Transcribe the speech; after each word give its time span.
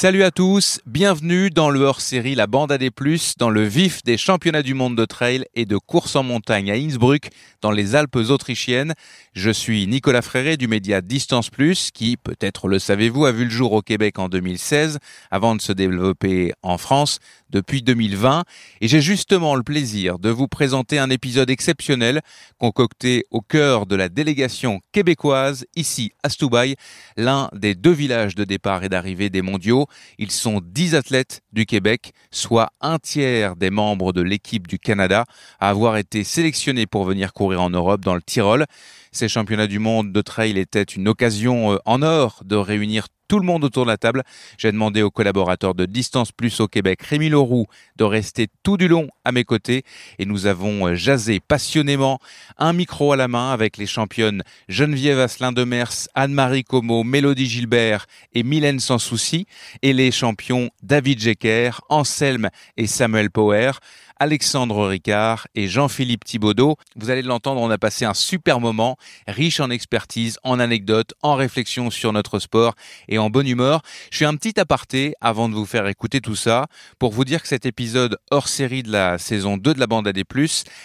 Salut 0.00 0.22
à 0.22 0.30
tous, 0.30 0.80
bienvenue 0.86 1.50
dans 1.50 1.68
le 1.68 1.80
hors-série 1.80 2.34
La 2.34 2.46
Bande 2.46 2.72
à 2.72 2.78
des 2.78 2.90
Plus, 2.90 3.34
dans 3.36 3.50
le 3.50 3.64
vif 3.64 4.02
des 4.02 4.16
championnats 4.16 4.62
du 4.62 4.72
monde 4.72 4.96
de 4.96 5.04
trail 5.04 5.44
et 5.54 5.66
de 5.66 5.76
course 5.76 6.16
en 6.16 6.22
montagne 6.22 6.70
à 6.70 6.74
Innsbruck, 6.74 7.28
dans 7.60 7.70
les 7.70 7.94
Alpes 7.94 8.16
autrichiennes. 8.16 8.94
Je 9.34 9.50
suis 9.50 9.86
Nicolas 9.86 10.22
Fréré 10.22 10.56
du 10.56 10.68
média 10.68 11.02
Distance 11.02 11.50
Plus, 11.50 11.90
qui, 11.90 12.16
peut-être 12.16 12.66
le 12.66 12.78
savez-vous, 12.78 13.26
a 13.26 13.32
vu 13.32 13.44
le 13.44 13.50
jour 13.50 13.72
au 13.72 13.82
Québec 13.82 14.18
en 14.18 14.30
2016, 14.30 15.00
avant 15.30 15.54
de 15.54 15.60
se 15.60 15.72
développer 15.72 16.54
en 16.62 16.78
France 16.78 17.18
depuis 17.50 17.82
2020. 17.82 18.44
Et 18.80 18.88
j'ai 18.88 19.00
justement 19.00 19.54
le 19.54 19.62
plaisir 19.62 20.18
de 20.18 20.30
vous 20.30 20.48
présenter 20.48 20.98
un 20.98 21.10
épisode 21.10 21.50
exceptionnel, 21.50 22.20
concocté 22.58 23.24
au 23.30 23.40
cœur 23.40 23.86
de 23.86 23.96
la 23.96 24.08
délégation 24.08 24.80
québécoise, 24.92 25.64
ici 25.76 26.12
à 26.22 26.28
Stoubaï, 26.28 26.76
l'un 27.16 27.48
des 27.52 27.74
deux 27.74 27.92
villages 27.92 28.34
de 28.34 28.44
départ 28.44 28.84
et 28.84 28.88
d'arrivée 28.88 29.30
des 29.30 29.42
mondiaux 29.42 29.86
ils 30.18 30.30
sont 30.30 30.60
10 30.62 30.94
athlètes 30.94 31.42
du 31.52 31.66
Québec, 31.66 32.12
soit 32.30 32.70
un 32.80 32.98
tiers 32.98 33.56
des 33.56 33.70
membres 33.70 34.12
de 34.12 34.22
l'équipe 34.22 34.66
du 34.66 34.78
Canada 34.78 35.24
à 35.58 35.68
avoir 35.68 35.96
été 35.96 36.24
sélectionnés 36.24 36.86
pour 36.86 37.04
venir 37.04 37.32
courir 37.32 37.62
en 37.62 37.70
Europe 37.70 38.02
dans 38.02 38.14
le 38.14 38.22
Tyrol. 38.22 38.66
Ces 39.12 39.28
championnats 39.28 39.66
du 39.66 39.80
monde 39.80 40.12
de 40.12 40.20
trail 40.20 40.56
étaient 40.56 40.82
une 40.82 41.08
occasion 41.08 41.72
euh, 41.72 41.78
en 41.84 42.02
or 42.02 42.42
de 42.44 42.54
réunir 42.54 43.06
tout 43.26 43.38
le 43.38 43.46
monde 43.46 43.62
autour 43.62 43.84
de 43.84 43.90
la 43.90 43.96
table. 43.96 44.22
J'ai 44.58 44.72
demandé 44.72 45.02
aux 45.02 45.10
collaborateurs 45.10 45.74
de 45.74 45.86
Distance 45.86 46.32
Plus 46.32 46.58
au 46.58 46.66
Québec, 46.66 47.00
Rémi 47.02 47.28
Leroux, 47.28 47.66
de 47.96 48.02
rester 48.02 48.48
tout 48.64 48.76
du 48.76 48.88
long 48.88 49.08
à 49.24 49.30
mes 49.30 49.44
côtés 49.44 49.84
et 50.18 50.26
nous 50.26 50.46
avons 50.46 50.88
euh, 50.88 50.94
jasé 50.94 51.40
passionnément, 51.40 52.18
un 52.56 52.72
micro 52.72 53.12
à 53.12 53.16
la 53.16 53.28
main 53.28 53.52
avec 53.52 53.76
les 53.76 53.86
championnes 53.86 54.42
Geneviève 54.68 55.18
Asselin 55.20 55.52
de 55.52 55.64
Mers, 55.64 56.08
Anne-Marie 56.14 56.64
Como, 56.64 57.02
Mélodie 57.02 57.46
Gilbert 57.46 58.06
et 58.32 58.44
Mylène 58.44 58.80
Sans 58.80 58.98
Souci 58.98 59.46
et 59.82 59.92
les 59.92 60.10
champions 60.12 60.70
David 60.82 61.20
Jecker, 61.20 61.80
Anselme 61.88 62.50
et 62.76 62.86
Samuel 62.86 63.30
Power. 63.30 63.72
Alexandre 64.20 64.86
Ricard 64.86 65.48
et 65.54 65.66
Jean-Philippe 65.66 66.24
Thibaudot. 66.24 66.76
Vous 66.94 67.08
allez 67.08 67.22
l'entendre, 67.22 67.62
on 67.62 67.70
a 67.70 67.78
passé 67.78 68.04
un 68.04 68.12
super 68.12 68.60
moment, 68.60 68.98
riche 69.26 69.60
en 69.60 69.70
expertise, 69.70 70.38
en 70.44 70.60
anecdotes, 70.60 71.14
en 71.22 71.36
réflexion 71.36 71.88
sur 71.88 72.12
notre 72.12 72.38
sport 72.38 72.74
et 73.08 73.16
en 73.16 73.30
bonne 73.30 73.48
humeur. 73.48 73.80
Je 74.10 74.16
suis 74.16 74.26
un 74.26 74.36
petit 74.36 74.60
aparté 74.60 75.14
avant 75.22 75.48
de 75.48 75.54
vous 75.54 75.64
faire 75.64 75.86
écouter 75.86 76.20
tout 76.20 76.36
ça 76.36 76.66
pour 76.98 77.12
vous 77.12 77.24
dire 77.24 77.40
que 77.40 77.48
cet 77.48 77.64
épisode 77.64 78.18
hors 78.30 78.46
série 78.46 78.82
de 78.82 78.92
la 78.92 79.16
saison 79.16 79.56
2 79.56 79.72
de 79.72 79.80
la 79.80 79.86
bande 79.86 80.06
AD+, 80.06 80.22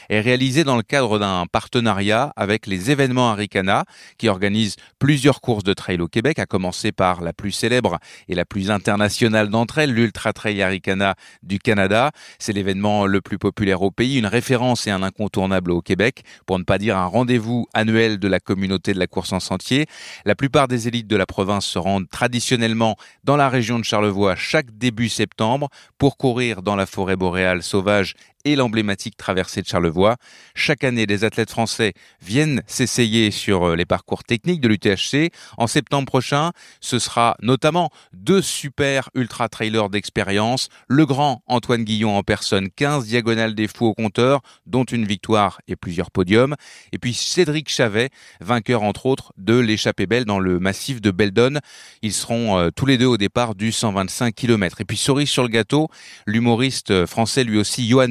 est 0.10 0.22
réalisé 0.22 0.64
dans 0.64 0.78
le 0.78 0.84
cadre 0.84 1.20
d'un 1.20 1.46
partenariat 1.52 2.32
avec 2.38 2.68
les 2.68 2.90
événements 2.90 3.32
Aricana 3.32 3.84
qui 4.18 4.30
organisent 4.30 4.78
plusieurs 4.98 5.42
courses 5.42 5.66
de 5.66 5.74
trail 5.74 6.00
au 6.00 6.08
Québec, 6.08 6.40
à 6.40 6.46
commencer 6.46 6.94
par 6.94 7.20
la 7.20 7.34
plus 7.34 7.52
célèbre 7.52 8.00
et 8.30 8.36
la 8.36 8.46
plus 8.46 8.72
internationale 8.72 9.50
d'entre 9.50 9.80
elles, 9.80 9.92
l'Ultra 9.92 10.32
Trail 10.32 10.62
Aricana 10.62 11.16
du 11.44 11.60
Canada. 11.60 12.12
C'est 12.40 12.54
l'événement 12.54 13.06
le 13.06 13.20
plus 13.26 13.38
populaire 13.38 13.82
au 13.82 13.92
pays, 13.92 14.18
une 14.18 14.28
référence 14.28 14.88
et 14.88 14.92
un 14.92 15.04
incontournable 15.04 15.72
au 15.72 15.82
Québec, 15.82 16.24
pour 16.46 16.58
ne 16.60 16.64
pas 16.64 16.78
dire 16.78 16.96
un 16.96 17.08
rendez-vous 17.08 17.68
annuel 17.74 18.20
de 18.20 18.28
la 18.30 18.40
communauté 18.40 18.94
de 18.94 19.00
la 19.00 19.08
course 19.08 19.34
en 19.34 19.42
sentier. 19.42 19.88
La 20.24 20.36
plupart 20.36 20.70
des 20.70 20.88
élites 20.88 21.08
de 21.08 21.18
la 21.18 21.26
province 21.26 21.66
se 21.66 21.80
rendent 21.80 22.08
traditionnellement 22.08 22.96
dans 23.24 23.36
la 23.36 23.50
région 23.50 23.80
de 23.80 23.84
Charlevoix 23.84 24.36
chaque 24.36 24.78
début 24.78 25.10
septembre 25.10 25.70
pour 25.98 26.16
courir 26.16 26.62
dans 26.62 26.76
la 26.76 26.86
forêt 26.86 27.16
boréale 27.18 27.64
sauvage 27.64 28.14
et 28.46 28.56
l'emblématique 28.56 29.18
traversée 29.18 29.62
de 29.62 29.68
Charlevoix. 29.68 30.16
Chaque 30.54 30.84
année, 30.84 31.06
des 31.06 31.24
athlètes 31.24 31.50
français 31.50 31.94
viennent 32.22 32.62
s'essayer 32.68 33.32
sur 33.32 33.64
euh, 33.64 33.76
les 33.76 33.86
parcours 33.86 34.24
techniques 34.24 34.62
de 34.62 34.68
l'UTHC. 34.68 35.32
En 35.58 35.68
septembre 35.68 36.06
prochain, 36.06 36.52
ce 36.80 37.00
sera 37.00 37.36
notamment 37.42 37.90
deux 38.14 38.42
super 38.42 39.10
ultra 39.16 39.50
trailers 39.50 39.90
d'expérience. 39.90 40.70
Le 40.88 41.06
grand 41.06 41.44
Antoine 41.48 41.84
Guillon 41.84 42.16
en 42.16 42.24
personne, 42.24 42.70
15 42.70 43.08
diagonales 43.08 43.56
des 43.56 43.68
fous 43.68 43.88
au 43.88 43.94
compteur, 43.94 44.42
dont 44.66 44.84
une 44.84 45.06
victoire 45.06 45.60
et 45.68 45.76
plusieurs 45.76 46.12
podiums. 46.12 46.56
Et 46.92 47.00
puis 47.00 47.14
Cédric 47.14 47.70
Chavet, 47.70 48.10
vainqueur 48.40 48.84
entre 48.84 49.08
autres 49.08 49.34
de 49.38 49.58
l'échappée 49.58 50.06
belle 50.06 50.26
dans 50.26 50.40
le 50.40 50.60
massif 50.60 51.02
de 51.02 51.12
Beldon. 51.12 51.60
Ils 52.04 52.14
seront 52.14 52.58
euh, 52.58 52.70
tous 52.70 52.86
les 52.86 52.98
deux 52.98 53.08
au 53.08 53.18
départ 53.18 53.56
du 53.56 53.72
125 53.72 54.34
km. 54.36 54.82
Et 54.82 54.86
puis 54.86 54.98
cerise 54.98 55.30
sur 55.30 55.44
le 55.44 55.50
gâteau, 55.50 55.90
l'humoriste 56.28 56.92
euh, 56.92 57.08
français 57.08 57.44
lui 57.44 57.58
aussi, 57.58 57.88
Johan 57.88 58.10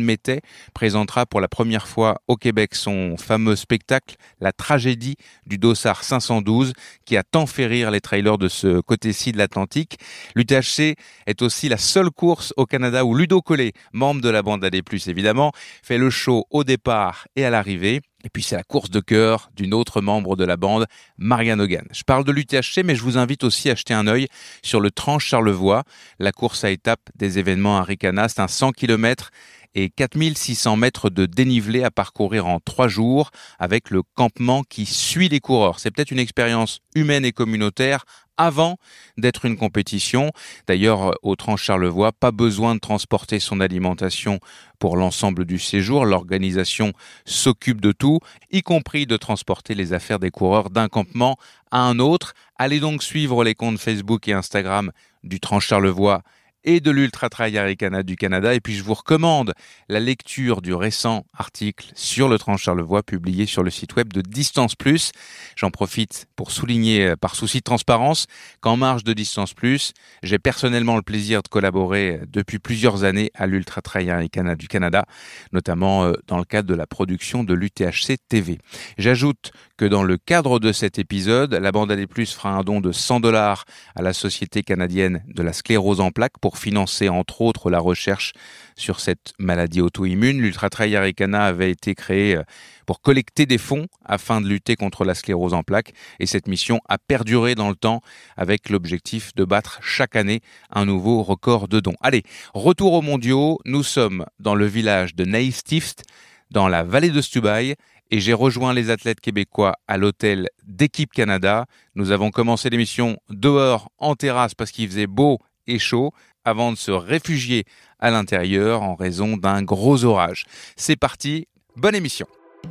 Présentera 0.72 1.26
pour 1.26 1.40
la 1.40 1.48
première 1.48 1.86
fois 1.86 2.20
au 2.28 2.36
Québec 2.36 2.74
son 2.74 3.16
fameux 3.16 3.56
spectacle 3.56 4.16
La 4.40 4.52
tragédie 4.52 5.16
du 5.46 5.58
Dossard 5.58 6.04
512 6.04 6.72
qui 7.04 7.16
a 7.16 7.22
tant 7.22 7.46
fait 7.46 7.66
rire 7.66 7.90
les 7.90 8.00
trailers 8.00 8.38
de 8.38 8.48
ce 8.48 8.80
côté-ci 8.80 9.32
de 9.32 9.38
l'Atlantique. 9.38 9.98
L'UTHC 10.34 10.96
est 11.26 11.42
aussi 11.42 11.68
la 11.68 11.78
seule 11.78 12.10
course 12.10 12.52
au 12.56 12.66
Canada 12.66 13.04
où 13.04 13.14
Ludo 13.14 13.42
Collet, 13.42 13.72
membre 13.92 14.20
de 14.20 14.28
la 14.30 14.42
bande 14.42 14.64
AD+, 14.64 14.80
évidemment, 15.06 15.52
fait 15.82 15.98
le 15.98 16.10
show 16.10 16.46
au 16.50 16.64
départ 16.64 17.26
et 17.36 17.44
à 17.44 17.50
l'arrivée. 17.50 18.00
Et 18.24 18.30
puis 18.30 18.42
c'est 18.42 18.56
la 18.56 18.62
course 18.62 18.88
de 18.88 19.00
cœur 19.00 19.50
d'une 19.54 19.74
autre 19.74 20.00
membre 20.00 20.34
de 20.34 20.44
la 20.44 20.56
bande, 20.56 20.86
Marianne 21.18 21.60
Hogan. 21.60 21.86
Je 21.92 22.04
parle 22.04 22.24
de 22.24 22.32
l'UTHC, 22.32 22.82
mais 22.82 22.96
je 22.96 23.02
vous 23.02 23.18
invite 23.18 23.44
aussi 23.44 23.68
à 23.68 23.74
jeter 23.74 23.92
un 23.92 24.06
œil 24.06 24.28
sur 24.62 24.80
le 24.80 24.90
Tranche 24.90 25.26
Charlevoix, 25.26 25.84
la 26.18 26.32
course 26.32 26.64
à 26.64 26.70
étapes 26.70 27.10
des 27.14 27.38
événements 27.38 27.76
à 27.78 27.82
Ricana. 27.82 28.28
C'est 28.28 28.40
un 28.40 28.48
100 28.48 28.72
km 28.72 29.30
et 29.74 29.90
4600 29.90 30.76
mètres 30.76 31.10
de 31.10 31.26
dénivelé 31.26 31.82
à 31.82 31.90
parcourir 31.90 32.46
en 32.46 32.60
trois 32.60 32.88
jours 32.88 33.30
avec 33.58 33.90
le 33.90 34.02
campement 34.02 34.62
qui 34.62 34.86
suit 34.86 35.28
les 35.28 35.40
coureurs. 35.40 35.80
C'est 35.80 35.90
peut-être 35.90 36.10
une 36.10 36.18
expérience 36.18 36.80
humaine 36.94 37.24
et 37.24 37.32
communautaire 37.32 38.04
avant 38.36 38.78
d'être 39.16 39.44
une 39.44 39.56
compétition. 39.56 40.30
D'ailleurs, 40.66 41.14
au 41.22 41.36
Tranche 41.36 41.62
Charlevoix, 41.62 42.12
pas 42.12 42.32
besoin 42.32 42.74
de 42.74 42.80
transporter 42.80 43.38
son 43.38 43.60
alimentation 43.60 44.40
pour 44.78 44.96
l'ensemble 44.96 45.44
du 45.44 45.58
séjour. 45.58 46.04
L'organisation 46.04 46.92
s'occupe 47.24 47.80
de 47.80 47.92
tout, 47.92 48.20
y 48.50 48.62
compris 48.62 49.06
de 49.06 49.16
transporter 49.16 49.74
les 49.74 49.92
affaires 49.92 50.18
des 50.18 50.30
coureurs 50.30 50.70
d'un 50.70 50.88
campement 50.88 51.36
à 51.70 51.80
un 51.80 51.98
autre. 51.98 52.34
Allez 52.56 52.80
donc 52.80 53.02
suivre 53.02 53.44
les 53.44 53.54
comptes 53.54 53.78
Facebook 53.78 54.26
et 54.28 54.32
Instagram 54.32 54.90
du 55.22 55.40
Tranche 55.40 55.68
Charlevoix 55.68 56.22
et 56.64 56.80
de 56.80 56.90
l'Ultra 56.90 57.28
Trail 57.28 57.56
Aricana 57.56 58.02
du 58.02 58.16
Canada. 58.16 58.54
Et 58.54 58.60
puis 58.60 58.74
je 58.74 58.82
vous 58.82 58.94
recommande 58.94 59.54
la 59.88 60.00
lecture 60.00 60.62
du 60.62 60.74
récent 60.74 61.26
article 61.36 61.92
sur 61.94 62.28
le 62.28 62.38
Tranche 62.38 62.62
Charlevoix 62.62 63.02
publié 63.02 63.46
sur 63.46 63.62
le 63.62 63.70
site 63.70 63.96
web 63.96 64.12
de 64.12 64.20
Distance 64.20 64.74
Plus. 64.74 65.12
J'en 65.56 65.70
profite 65.70 66.26
pour 66.36 66.50
souligner 66.50 67.06
euh, 67.06 67.16
par 67.16 67.34
souci 67.34 67.58
de 67.58 67.64
transparence 67.64 68.26
qu'en 68.60 68.76
marge 68.76 69.04
de 69.04 69.12
Distance 69.12 69.54
Plus, 69.54 69.92
j'ai 70.22 70.38
personnellement 70.38 70.96
le 70.96 71.02
plaisir 71.02 71.42
de 71.42 71.48
collaborer 71.48 72.16
euh, 72.16 72.24
depuis 72.28 72.58
plusieurs 72.58 73.04
années 73.04 73.30
à 73.34 73.46
l'Ultra 73.46 73.82
Trail 73.82 74.10
Aricana 74.10 74.56
du 74.56 74.68
Canada, 74.68 75.04
notamment 75.52 76.04
euh, 76.04 76.12
dans 76.26 76.38
le 76.38 76.44
cadre 76.44 76.68
de 76.68 76.74
la 76.74 76.86
production 76.86 77.44
de 77.44 77.54
l'UTHC 77.54 78.16
TV. 78.28 78.58
J'ajoute 78.98 79.52
que 79.76 79.84
dans 79.84 80.04
le 80.04 80.16
cadre 80.16 80.60
de 80.60 80.72
cet 80.72 80.98
épisode, 80.98 81.52
la 81.54 81.72
bande 81.72 81.90
AD+, 81.90 82.06
fera 82.26 82.50
un 82.50 82.62
don 82.62 82.80
de 82.80 82.92
100 82.92 83.20
dollars 83.20 83.64
à 83.96 84.02
la 84.02 84.12
Société 84.12 84.62
canadienne 84.62 85.24
de 85.26 85.42
la 85.42 85.52
sclérose 85.52 86.00
en 86.00 86.10
plaques 86.10 86.38
pour 86.40 86.58
financer 86.58 87.08
entre 87.08 87.40
autres 87.40 87.70
la 87.70 87.80
recherche 87.80 88.32
sur 88.76 89.00
cette 89.00 89.32
maladie 89.38 89.80
auto-immune. 89.80 90.40
L'Ultra 90.40 90.70
Trail 90.70 90.94
Aricana 90.94 91.44
avait 91.44 91.70
été 91.70 91.94
créé 91.94 92.36
euh, 92.36 92.42
pour 92.86 93.00
collecter 93.00 93.46
des 93.46 93.58
fonds 93.58 93.86
afin 94.04 94.40
de 94.40 94.46
lutter 94.46 94.76
contre 94.76 95.04
la 95.04 95.14
sclérose 95.14 95.54
en 95.54 95.62
plaques 95.62 95.92
et 96.20 96.26
cette 96.26 96.46
mission 96.46 96.80
a 96.88 96.98
perduré 96.98 97.54
dans 97.54 97.68
le 97.68 97.76
temps 97.76 98.00
avec 98.36 98.70
l'objectif 98.70 99.34
de 99.34 99.44
battre 99.44 99.80
chaque 99.82 100.14
année 100.14 100.40
un 100.70 100.84
nouveau 100.84 101.22
record 101.22 101.66
de 101.66 101.80
dons. 101.80 101.96
Allez, 102.00 102.22
retour 102.52 102.92
aux 102.92 103.02
mondiaux, 103.02 103.58
nous 103.64 103.82
sommes 103.82 104.24
dans 104.38 104.54
le 104.54 104.66
village 104.66 105.16
de 105.16 105.24
Neistift 105.24 106.04
dans 106.50 106.68
la 106.68 106.84
vallée 106.84 107.10
de 107.10 107.20
Stubaï 107.20 107.74
et 108.10 108.20
j'ai 108.20 108.32
rejoint 108.32 108.72
les 108.72 108.90
athlètes 108.90 109.20
québécois 109.20 109.74
à 109.88 109.96
l'hôtel 109.96 110.48
d'équipe 110.66 111.12
Canada. 111.12 111.66
Nous 111.94 112.10
avons 112.10 112.30
commencé 112.30 112.70
l'émission 112.70 113.18
dehors 113.30 113.90
en 113.98 114.14
terrasse 114.14 114.54
parce 114.54 114.70
qu'il 114.70 114.88
faisait 114.88 115.06
beau 115.06 115.38
et 115.66 115.78
chaud 115.78 116.12
avant 116.44 116.72
de 116.72 116.76
se 116.76 116.90
réfugier 116.90 117.64
à 117.98 118.10
l'intérieur 118.10 118.82
en 118.82 118.94
raison 118.94 119.36
d'un 119.36 119.62
gros 119.62 120.04
orage. 120.04 120.44
C'est 120.76 120.96
parti, 120.96 121.48
bonne 121.76 121.94
émission. 121.94 122.26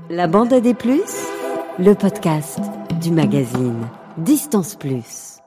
La 0.10 0.28
bande 0.28 0.54
à 0.54 0.60
des 0.60 0.74
plus, 0.74 1.02
le 1.80 1.94
podcast 1.94 2.60
du 3.02 3.12
magazine 3.12 3.88
Distance 4.18 4.76
Plus. 4.76 5.40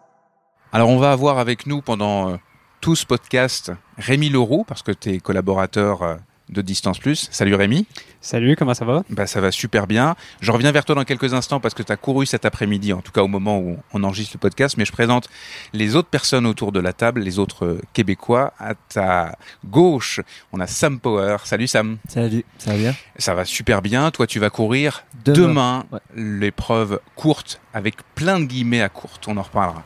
Alors 0.72 0.88
on 0.88 0.98
va 0.98 1.12
avoir 1.12 1.38
avec 1.38 1.66
nous 1.66 1.80
pendant 1.80 2.30
euh, 2.30 2.36
tout 2.80 2.96
ce 2.96 3.06
podcast 3.06 3.72
Rémi 3.96 4.28
Leroux, 4.28 4.64
parce 4.66 4.82
que 4.82 4.92
tu 4.92 5.10
es 5.10 5.18
collaborateur 5.20 6.02
euh, 6.02 6.16
de 6.48 6.62
Distance 6.62 6.98
Plus. 6.98 7.28
Salut 7.30 7.54
Rémi. 7.54 7.86
Salut, 8.20 8.56
comment 8.56 8.74
ça 8.74 8.84
va? 8.84 9.02
Bah, 9.10 9.26
Ça 9.26 9.40
va 9.40 9.50
super 9.52 9.86
bien. 9.86 10.16
Je 10.40 10.50
reviens 10.52 10.72
vers 10.72 10.84
toi 10.84 10.94
dans 10.94 11.04
quelques 11.04 11.34
instants 11.34 11.60
parce 11.60 11.74
que 11.74 11.82
tu 11.82 11.92
as 11.92 11.96
couru 11.96 12.26
cet 12.26 12.44
après-midi, 12.44 12.92
en 12.92 13.00
tout 13.00 13.12
cas 13.12 13.22
au 13.22 13.28
moment 13.28 13.58
où 13.58 13.78
on 13.92 14.02
enregistre 14.04 14.36
le 14.36 14.40
podcast, 14.40 14.76
mais 14.76 14.84
je 14.84 14.92
présente 14.92 15.28
les 15.72 15.96
autres 15.96 16.08
personnes 16.08 16.46
autour 16.46 16.72
de 16.72 16.80
la 16.80 16.92
table, 16.92 17.20
les 17.20 17.38
autres 17.38 17.64
euh, 17.66 17.80
Québécois. 17.92 18.52
À 18.58 18.74
ta 18.74 19.36
gauche, 19.64 20.20
on 20.52 20.60
a 20.60 20.66
Sam 20.66 20.98
Power. 21.00 21.36
Salut 21.44 21.66
Sam. 21.66 21.98
Salut, 22.08 22.44
ça 22.58 22.72
va 22.72 22.76
bien? 22.78 22.94
Ça 23.18 23.34
va 23.34 23.44
super 23.44 23.82
bien. 23.82 24.10
Toi, 24.10 24.26
tu 24.26 24.38
vas 24.38 24.50
courir 24.50 25.04
demain, 25.24 25.84
l'épreuve 26.14 27.00
courte 27.14 27.60
avec 27.74 27.96
plein 28.14 28.40
de 28.40 28.44
guillemets 28.44 28.82
à 28.82 28.88
courte. 28.88 29.26
On 29.28 29.36
en 29.36 29.42
reparlera. 29.42 29.84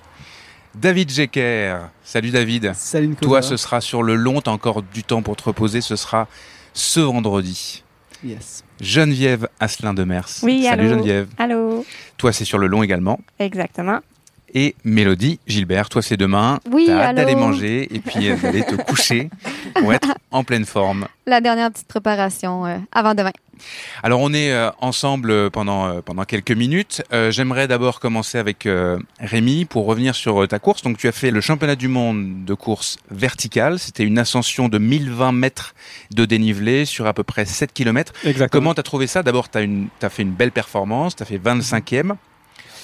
David 0.74 1.10
Jecker. 1.10 1.78
Salut 2.04 2.30
David. 2.30 2.72
Salut 2.74 3.08
Nicolas. 3.08 3.28
Toi, 3.28 3.42
ce 3.42 3.56
sera 3.56 3.80
sur 3.80 4.02
le 4.02 4.14
long, 4.14 4.40
t'as 4.40 4.50
encore 4.50 4.82
du 4.82 5.02
temps 5.02 5.22
pour 5.22 5.36
te 5.36 5.42
reposer, 5.44 5.80
ce 5.80 5.96
sera 5.96 6.28
ce 6.72 7.00
vendredi. 7.00 7.82
Yes. 8.24 8.64
Geneviève 8.80 9.48
Asselin 9.58 9.94
de 9.94 10.04
Mers. 10.04 10.28
Oui, 10.42 10.64
Salut 10.64 10.86
allô. 10.86 10.94
Geneviève. 10.96 11.28
Allô. 11.38 11.84
Toi, 12.18 12.32
c'est 12.32 12.44
sur 12.44 12.58
le 12.58 12.66
long 12.66 12.82
également. 12.82 13.18
Exactement. 13.38 14.00
Et 14.54 14.74
Mélodie 14.84 15.38
Gilbert, 15.46 15.88
toi, 15.88 16.02
c'est 16.02 16.16
demain. 16.16 16.58
Oui, 16.70 16.84
T'as 16.86 17.00
hâte 17.00 17.16
d'aller 17.16 17.34
manger 17.34 17.88
et 17.94 18.00
puis 18.00 18.28
euh, 18.30 18.36
d'aller 18.36 18.64
te 18.64 18.74
coucher 18.74 19.30
pour 19.74 19.92
être 19.92 20.08
en 20.30 20.42
pleine 20.44 20.64
forme. 20.64 21.06
La 21.26 21.40
dernière 21.40 21.70
petite 21.70 21.86
préparation 21.88 22.66
euh, 22.66 22.76
avant 22.92 23.14
demain. 23.14 23.30
Alors 24.02 24.20
on 24.20 24.32
est 24.32 24.52
euh, 24.52 24.70
ensemble 24.80 25.50
pendant 25.50 25.86
euh, 25.86 26.00
pendant 26.00 26.24
quelques 26.24 26.50
minutes. 26.50 27.02
Euh, 27.12 27.30
J'aimerais 27.30 27.68
d'abord 27.68 28.00
commencer 28.00 28.38
avec 28.38 28.64
euh, 28.64 28.98
Rémi 29.20 29.66
pour 29.66 29.84
revenir 29.86 30.14
sur 30.14 30.42
euh, 30.42 30.46
ta 30.46 30.58
course. 30.58 30.82
Donc 30.82 30.96
tu 30.96 31.06
as 31.08 31.12
fait 31.12 31.30
le 31.30 31.40
championnat 31.42 31.76
du 31.76 31.86
monde 31.88 32.44
de 32.46 32.54
course 32.54 32.96
verticale. 33.10 33.78
C'était 33.78 34.04
une 34.04 34.18
ascension 34.18 34.68
de 34.68 34.78
1020 34.78 35.32
mètres 35.32 35.74
de 36.10 36.24
dénivelé 36.24 36.86
sur 36.86 37.06
à 37.06 37.12
peu 37.12 37.22
près 37.22 37.44
7 37.44 37.72
km. 37.74 38.12
Exactement. 38.24 38.48
Comment 38.60 38.74
t'as 38.74 38.82
trouvé 38.82 39.06
ça? 39.06 39.22
D'abord 39.22 39.48
t'as 39.50 39.62
une 39.62 39.88
t'as 39.98 40.08
fait 40.08 40.22
une 40.22 40.32
belle 40.32 40.52
performance. 40.52 41.14
T'as 41.14 41.26
fait 41.26 41.38
25e 41.38 42.14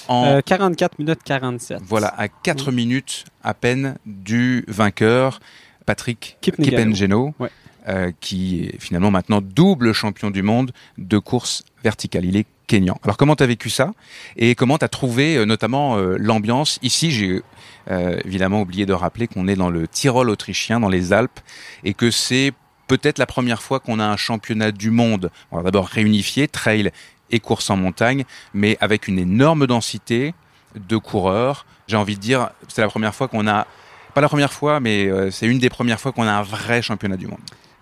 en 0.07 0.25
Euh, 0.25 0.41
44 0.41 0.99
minutes 0.99 1.19
47. 1.23 1.79
voilà 1.85 2.07
à 2.17 2.27
4 2.27 2.71
minutes 2.71 3.25
à 3.43 3.53
peine 3.53 3.97
du 4.05 4.63
vainqueur 4.67 5.39
Patrick. 5.85 6.37
Kipengeno. 6.41 7.33
Ouais. 7.39 7.49
euh, 7.87 8.11
qui 8.19 8.65
est 8.65 8.81
finalement 8.81 9.11
maintenant 9.11 9.39
double 9.41 9.93
champion 9.93 10.29
du 10.29 10.41
monde 10.43 10.71
de 10.97 11.17
course 11.19 11.63
verticale. 11.83 12.25
Il 12.25 12.35
est 12.35 12.45
kényan. 12.67 12.97
Alors 13.03 13.15
comment 13.15 13.37
tu 13.37 13.43
as 13.43 13.47
vécu 13.47 13.69
ça? 13.69 13.93
Et 14.35 14.55
comment 14.55 14.77
tu 14.77 14.83
as 14.83 14.89
trouvé 14.89 15.37
euh, 15.37 15.45
notamment 15.45 15.97
euh, 15.97 16.17
l'ambiance? 16.19 16.79
Ici, 16.81 17.11
j'ai 17.11 17.41
euh, 17.89 18.19
évidemment 18.25 18.59
oublié 18.61 18.85
de 18.85 18.91
rappeler 18.91 19.27
qu'on 19.27 19.47
est 19.47 19.55
dans 19.55 19.69
le 19.69 19.87
Tyrol 19.87 20.29
autrichien, 20.29 20.81
dans 20.81 20.89
les 20.89 21.13
Alpes, 21.13 21.39
et 21.85 21.93
que 21.93 22.11
c'est 22.11 22.51
peut-être 22.87 23.19
la 23.19 23.25
première 23.25 23.61
fois 23.61 23.79
qu'on 23.79 23.99
a 24.01 24.05
un 24.05 24.17
championnat 24.17 24.73
du 24.73 24.91
monde, 24.91 25.29
alors 25.51 25.63
d'abord 25.63 25.87
réunifié, 25.87 26.49
trail 26.49 26.91
et 27.31 27.39
course 27.39 27.69
en 27.69 27.77
montagne, 27.77 28.25
mais 28.53 28.77
avec 28.79 29.07
une 29.07 29.19
énorme 29.19 29.67
densité 29.67 30.33
de 30.75 30.97
coureurs. 30.97 31.65
J'ai 31.87 31.97
envie 31.97 32.15
de 32.15 32.21
dire, 32.21 32.49
c'est 32.67 32.81
la 32.81 32.87
première 32.87 33.15
fois 33.15 33.27
qu'on 33.27 33.47
a, 33.47 33.65
pas 34.13 34.21
la 34.21 34.29
première 34.29 34.53
fois, 34.53 34.79
mais 34.79 35.05
euh, 35.05 35.31
c'est 35.31 35.47
une 35.47 35.59
des 35.59 35.69
premières 35.69 35.99
fois 35.99 36.11
qu'on 36.11 36.27
a 36.27 36.31
un 36.31 36.43
vrai 36.43 36.81
championnat 36.81 37.17
du 37.17 37.27
monde. 37.27 37.39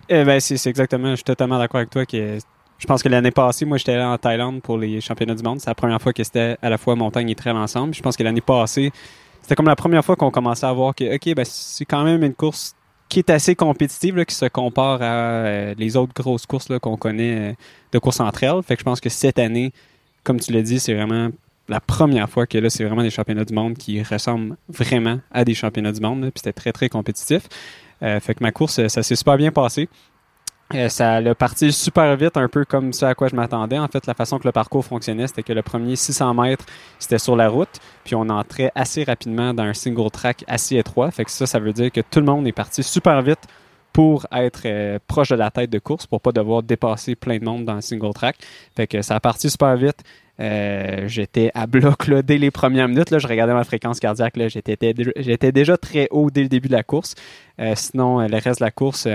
Eh 0.08 0.24
ben, 0.24 0.38
c'est 0.40 0.64
exactement, 0.68 1.10
je 1.10 1.16
suis 1.16 1.24
totalement 1.24 1.58
d'accord 1.58 1.78
avec 1.78 1.90
toi. 1.90 2.06
Que, 2.06 2.38
je 2.78 2.86
pense 2.86 3.02
que 3.02 3.08
l'année 3.08 3.30
passée, 3.30 3.64
moi, 3.64 3.78
j'étais 3.78 3.92
allé 3.92 4.04
en 4.04 4.18
Thaïlande 4.18 4.62
pour 4.62 4.78
les 4.78 5.00
championnats 5.00 5.34
du 5.34 5.42
monde. 5.42 5.60
C'est 5.60 5.70
la 5.70 5.74
première 5.74 6.00
fois 6.00 6.12
que 6.12 6.22
c'était 6.22 6.56
à 6.62 6.70
la 6.70 6.78
fois 6.78 6.94
montagne 6.94 7.30
et 7.30 7.34
trail 7.34 7.54
ensemble. 7.54 7.94
Je 7.94 8.02
pense 8.02 8.16
que 8.16 8.22
l'année 8.22 8.40
passée, 8.40 8.92
c'était 9.42 9.54
comme 9.54 9.66
la 9.66 9.76
première 9.76 10.04
fois 10.04 10.16
qu'on 10.16 10.30
commençait 10.30 10.66
à 10.66 10.72
voir 10.72 10.94
que, 10.94 11.14
OK, 11.14 11.34
ben, 11.34 11.44
c'est 11.44 11.84
quand 11.84 12.04
même 12.04 12.22
une 12.22 12.34
course 12.34 12.74
qui 13.08 13.20
est 13.20 13.30
assez 13.30 13.54
compétitive, 13.54 14.24
qui 14.24 14.34
se 14.34 14.46
compare 14.46 15.02
à 15.02 15.04
euh, 15.04 15.74
les 15.78 15.96
autres 15.96 16.12
grosses 16.14 16.46
courses 16.46 16.68
qu'on 16.80 16.96
connaît 16.96 17.50
euh, 17.50 17.54
de 17.92 17.98
course 17.98 18.20
entre 18.20 18.42
elles. 18.42 18.62
Fait 18.62 18.74
que 18.74 18.80
je 18.80 18.84
pense 18.84 19.00
que 19.00 19.08
cette 19.08 19.38
année, 19.38 19.72
comme 20.24 20.40
tu 20.40 20.52
l'as 20.52 20.62
dit, 20.62 20.80
c'est 20.80 20.94
vraiment 20.94 21.30
la 21.68 21.80
première 21.80 22.28
fois 22.28 22.46
que 22.46 22.58
là, 22.58 22.70
c'est 22.70 22.84
vraiment 22.84 23.02
des 23.02 23.10
championnats 23.10 23.44
du 23.44 23.54
monde 23.54 23.74
qui 23.74 24.02
ressemblent 24.02 24.56
vraiment 24.68 25.20
à 25.30 25.44
des 25.44 25.54
championnats 25.54 25.92
du 25.92 26.00
monde. 26.00 26.22
Puis 26.22 26.32
c'était 26.36 26.52
très, 26.52 26.72
très 26.72 26.88
compétitif. 26.88 27.42
Euh, 28.02 28.20
fait 28.20 28.34
que 28.34 28.42
ma 28.42 28.52
course, 28.52 28.86
ça 28.88 29.02
s'est 29.02 29.16
super 29.16 29.36
bien 29.36 29.52
passé. 29.52 29.88
Euh, 30.74 30.88
ça 30.88 31.14
a 31.16 31.34
parti 31.34 31.72
super 31.72 32.16
vite, 32.16 32.36
un 32.36 32.48
peu 32.48 32.64
comme 32.64 32.92
ce 32.92 33.04
à 33.04 33.14
quoi 33.14 33.28
je 33.28 33.36
m'attendais. 33.36 33.78
En 33.78 33.86
fait, 33.86 34.04
la 34.06 34.14
façon 34.14 34.38
que 34.38 34.48
le 34.48 34.52
parcours 34.52 34.84
fonctionnait, 34.84 35.28
c'était 35.28 35.44
que 35.44 35.52
le 35.52 35.62
premier 35.62 35.94
600 35.94 36.34
mètres, 36.34 36.66
c'était 36.98 37.18
sur 37.18 37.36
la 37.36 37.48
route, 37.48 37.80
puis 38.04 38.16
on 38.16 38.28
entrait 38.28 38.72
assez 38.74 39.04
rapidement 39.04 39.54
dans 39.54 39.62
un 39.62 39.74
single 39.74 40.10
track 40.10 40.44
assez 40.48 40.76
étroit. 40.76 41.10
Fait 41.12 41.24
que 41.24 41.30
ça, 41.30 41.46
ça 41.46 41.60
veut 41.60 41.72
dire 41.72 41.92
que 41.92 42.00
tout 42.00 42.18
le 42.18 42.26
monde 42.26 42.46
est 42.48 42.52
parti 42.52 42.82
super 42.82 43.22
vite 43.22 43.38
pour 43.92 44.26
être 44.32 44.62
euh, 44.66 44.98
proche 45.06 45.28
de 45.28 45.36
la 45.36 45.50
tête 45.52 45.70
de 45.70 45.78
course, 45.78 46.06
pour 46.06 46.20
pas 46.20 46.32
devoir 46.32 46.64
dépasser 46.64 47.14
plein 47.14 47.38
de 47.38 47.44
monde 47.44 47.64
dans 47.64 47.76
le 47.76 47.80
single 47.80 48.12
track. 48.12 48.36
Fait 48.74 48.88
que 48.88 49.02
ça 49.02 49.14
a 49.14 49.20
parti 49.20 49.48
super 49.48 49.76
vite. 49.76 50.02
Euh, 50.40 51.06
j'étais 51.06 51.50
à 51.54 51.66
bloc 51.66 52.08
là, 52.08 52.22
dès 52.22 52.38
les 52.38 52.50
premières 52.50 52.88
minutes. 52.88 53.10
Là, 53.10 53.20
je 53.20 53.28
regardais 53.28 53.54
ma 53.54 53.64
fréquence 53.64 54.00
cardiaque. 54.00 54.34
J'étais, 54.48 55.52
déjà 55.52 55.76
très 55.78 56.08
haut 56.10 56.28
dès 56.30 56.42
le 56.42 56.48
début 56.48 56.68
de 56.68 56.74
la 56.74 56.82
course. 56.82 57.14
Sinon, 57.74 58.18
le 58.18 58.34
reste 58.34 58.60
de 58.60 58.64
la 58.64 58.70
course, 58.70 59.08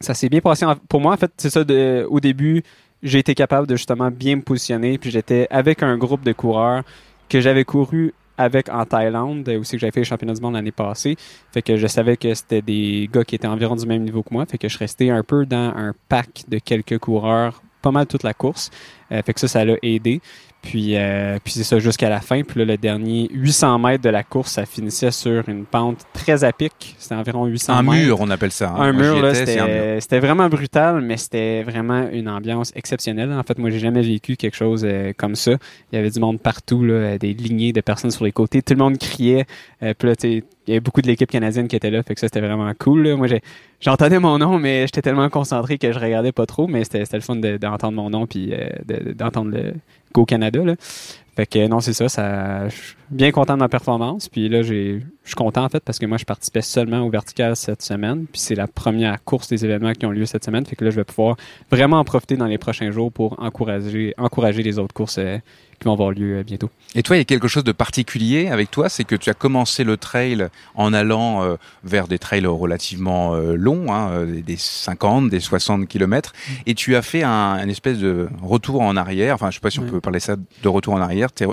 ça 0.00 0.14
s'est 0.14 0.28
bien 0.28 0.40
passé. 0.40 0.66
Pour 0.88 1.00
moi, 1.00 1.14
en 1.14 1.16
fait, 1.16 1.32
c'est 1.36 1.50
ça. 1.50 1.62
Au 2.08 2.20
début, 2.20 2.62
j'ai 3.02 3.18
été 3.18 3.34
capable 3.34 3.66
de 3.66 3.76
justement 3.76 4.10
bien 4.10 4.36
me 4.36 4.42
positionner. 4.42 4.98
Puis 4.98 5.10
j'étais 5.10 5.46
avec 5.50 5.82
un 5.82 5.96
groupe 5.96 6.24
de 6.24 6.32
coureurs 6.32 6.82
que 7.28 7.40
j'avais 7.40 7.64
couru 7.64 8.14
avec 8.38 8.68
en 8.68 8.84
Thaïlande, 8.84 9.48
aussi 9.48 9.72
que 9.72 9.78
j'avais 9.78 9.92
fait 9.92 10.00
les 10.00 10.04
championnats 10.04 10.34
du 10.34 10.42
monde 10.42 10.54
l'année 10.54 10.72
passée. 10.72 11.16
Fait 11.52 11.62
que 11.62 11.76
je 11.76 11.86
savais 11.86 12.16
que 12.16 12.34
c'était 12.34 12.62
des 12.62 13.08
gars 13.10 13.24
qui 13.24 13.34
étaient 13.34 13.46
environ 13.46 13.76
du 13.76 13.86
même 13.86 14.02
niveau 14.02 14.22
que 14.22 14.32
moi. 14.32 14.44
Fait 14.46 14.58
que 14.58 14.68
je 14.68 14.78
restais 14.78 15.10
un 15.10 15.22
peu 15.22 15.46
dans 15.46 15.72
un 15.74 15.94
pack 16.08 16.44
de 16.48 16.58
quelques 16.58 16.98
coureurs 16.98 17.62
pas 17.86 17.92
mal 17.92 18.06
toute 18.06 18.24
la 18.24 18.34
course. 18.34 18.70
Euh, 19.12 19.22
fait 19.22 19.32
que 19.32 19.40
ça, 19.40 19.48
ça 19.48 19.64
l'a 19.64 19.76
aidé. 19.82 20.20
Puis, 20.68 20.96
euh, 20.96 21.38
puis 21.44 21.52
c'est 21.52 21.62
ça 21.64 21.78
jusqu'à 21.78 22.08
la 22.08 22.20
fin. 22.20 22.42
Puis 22.42 22.58
là, 22.58 22.64
le 22.64 22.76
dernier 22.76 23.28
800 23.32 23.78
mètres 23.78 24.02
de 24.02 24.08
la 24.10 24.22
course, 24.24 24.52
ça 24.52 24.66
finissait 24.66 25.10
sur 25.12 25.48
une 25.48 25.64
pente 25.64 25.98
très 26.12 26.42
à 26.44 26.52
pic. 26.52 26.96
C'était 26.98 27.14
environ 27.14 27.46
800 27.46 27.72
Un 27.74 27.82
mètres. 27.82 28.04
mur, 28.04 28.20
on 28.20 28.28
appelle 28.30 28.50
ça. 28.50 28.70
hein. 28.70 28.74
Un 28.80 28.92
Moi, 28.92 29.02
mur, 29.02 29.22
là, 29.22 29.28
un 29.28 29.32
mur. 29.32 29.34
c'était 29.36 30.00
c'était 30.00 30.18
vraiment 30.18 30.48
brutal, 30.48 31.00
mais 31.00 31.16
c'était 31.16 31.62
vraiment 31.62 32.08
une 32.10 32.28
ambiance 32.28 32.72
exceptionnelle. 32.74 33.32
En 33.32 33.42
fait, 33.44 33.58
moi, 33.58 33.70
j'ai 33.70 33.78
jamais 33.78 34.02
vécu 34.02 34.36
quelque 34.36 34.56
chose 34.56 34.82
euh, 34.84 35.12
comme 35.16 35.36
ça. 35.36 35.52
Il 35.92 35.96
y 35.96 35.98
avait 35.98 36.10
du 36.10 36.18
monde 36.20 36.40
partout, 36.40 36.84
là, 36.84 36.94
euh, 36.94 37.18
des 37.18 37.32
lignées 37.32 37.72
de 37.72 37.80
personnes 37.80 38.10
sur 38.10 38.24
les 38.24 38.32
côtés. 38.32 38.60
Tout 38.62 38.74
le 38.74 38.80
monde 38.80 38.98
criait. 38.98 39.46
Euh, 39.82 39.94
puis 39.96 40.08
là, 40.08 40.14
il 40.66 40.70
y 40.70 40.72
avait 40.74 40.80
beaucoup 40.80 41.00
de 41.02 41.06
l'équipe 41.06 41.30
canadienne 41.30 41.68
qui 41.68 41.76
était 41.76 41.90
là, 41.90 42.02
fait 42.02 42.14
que 42.14 42.20
ça, 42.20 42.26
c'était 42.28 42.40
vraiment 42.40 42.70
cool. 42.78 43.14
Moi, 43.14 43.26
j'entendais 43.80 44.18
mon 44.18 44.38
nom, 44.38 44.58
mais 44.58 44.82
j'étais 44.82 45.02
tellement 45.02 45.28
concentré 45.28 45.78
que 45.78 45.92
je 45.92 45.98
regardais 45.98 46.32
pas 46.32 46.46
trop, 46.46 46.66
mais 46.66 46.84
c'était 46.84 47.04
le 47.12 47.20
fun 47.20 47.36
de- 47.36 47.56
d'entendre 47.56 47.94
mon 47.96 48.10
nom 48.10 48.26
puis 48.26 48.52
euh, 48.52 48.68
de- 48.86 49.12
d'entendre 49.12 49.52
le 49.52 49.74
Go 50.12 50.24
Canada. 50.24 50.60
Fait 51.36 51.44
que 51.46 51.68
non, 51.68 51.80
c'est 51.80 51.92
ça. 51.92 52.68
Je 52.68 52.74
suis 52.74 52.94
bien 53.10 53.30
content 53.30 53.54
de 53.54 53.58
ma 53.58 53.68
performance. 53.68 54.30
Puis 54.30 54.48
là, 54.48 54.62
je 54.62 55.00
suis 55.24 55.34
content 55.36 55.64
en 55.64 55.68
fait 55.68 55.84
parce 55.84 55.98
que 55.98 56.06
moi, 56.06 56.16
je 56.16 56.24
participais 56.24 56.62
seulement 56.62 57.00
au 57.00 57.10
vertical 57.10 57.54
cette 57.56 57.82
semaine. 57.82 58.24
Puis 58.32 58.40
c'est 58.40 58.54
la 58.54 58.66
première 58.66 59.22
course 59.22 59.46
des 59.48 59.62
événements 59.62 59.92
qui 59.92 60.06
ont 60.06 60.10
lieu 60.12 60.24
cette 60.24 60.46
semaine. 60.46 60.64
Fait 60.64 60.76
que 60.76 60.84
là, 60.84 60.90
je 60.90 60.96
vais 60.96 61.04
pouvoir 61.04 61.36
vraiment 61.70 61.98
en 61.98 62.04
profiter 62.04 62.38
dans 62.38 62.46
les 62.46 62.56
prochains 62.56 62.90
jours 62.90 63.12
pour 63.12 63.38
encourager, 63.42 64.14
encourager 64.16 64.62
les 64.62 64.78
autres 64.78 64.94
courses 64.94 65.18
euh, 65.18 65.36
qui 65.78 65.84
vont 65.86 65.92
avoir 65.92 66.10
lieu 66.10 66.38
euh, 66.38 66.42
bientôt. 66.42 66.70
Et 66.94 67.02
toi, 67.02 67.16
il 67.16 67.20
y 67.20 67.22
a 67.22 67.24
quelque 67.24 67.48
chose 67.48 67.64
de 67.64 67.72
particulier 67.72 68.48
avec 68.48 68.70
toi, 68.70 68.88
c'est 68.88 69.04
que 69.04 69.14
tu 69.16 69.28
as 69.30 69.34
commencé 69.34 69.84
le 69.84 69.96
trail 69.96 70.48
en 70.74 70.92
allant 70.94 71.42
euh, 71.44 71.56
vers 71.84 72.08
des 72.08 72.18
trails 72.18 72.46
relativement 72.46 73.34
euh, 73.34 73.54
longs, 73.56 73.92
hein, 73.92 74.24
des- 74.24 74.42
des 74.42 74.56
50, 74.56 75.28
des 75.28 75.40
60 75.40 75.86
kilomètres, 75.88 76.32
et 76.66 76.74
tu 76.74 76.96
as 76.96 77.02
fait 77.02 77.22
un, 77.22 77.30
un 77.30 77.68
espèce 77.68 77.98
de 77.98 78.28
retour 78.42 78.80
en 78.80 78.96
arrière. 78.96 79.34
Enfin, 79.34 79.50
je 79.50 79.56
sais 79.56 79.60
pas 79.60 79.70
si 79.70 79.78
on 79.80 79.82
Ouais. 79.84 79.90
peut 79.90 80.00
parler 80.00 80.20
ça 80.20 80.36
de 80.36 80.68
retour 80.68 80.94
en 80.94 81.00
arrière. 81.00 81.30
T'es 81.32 81.44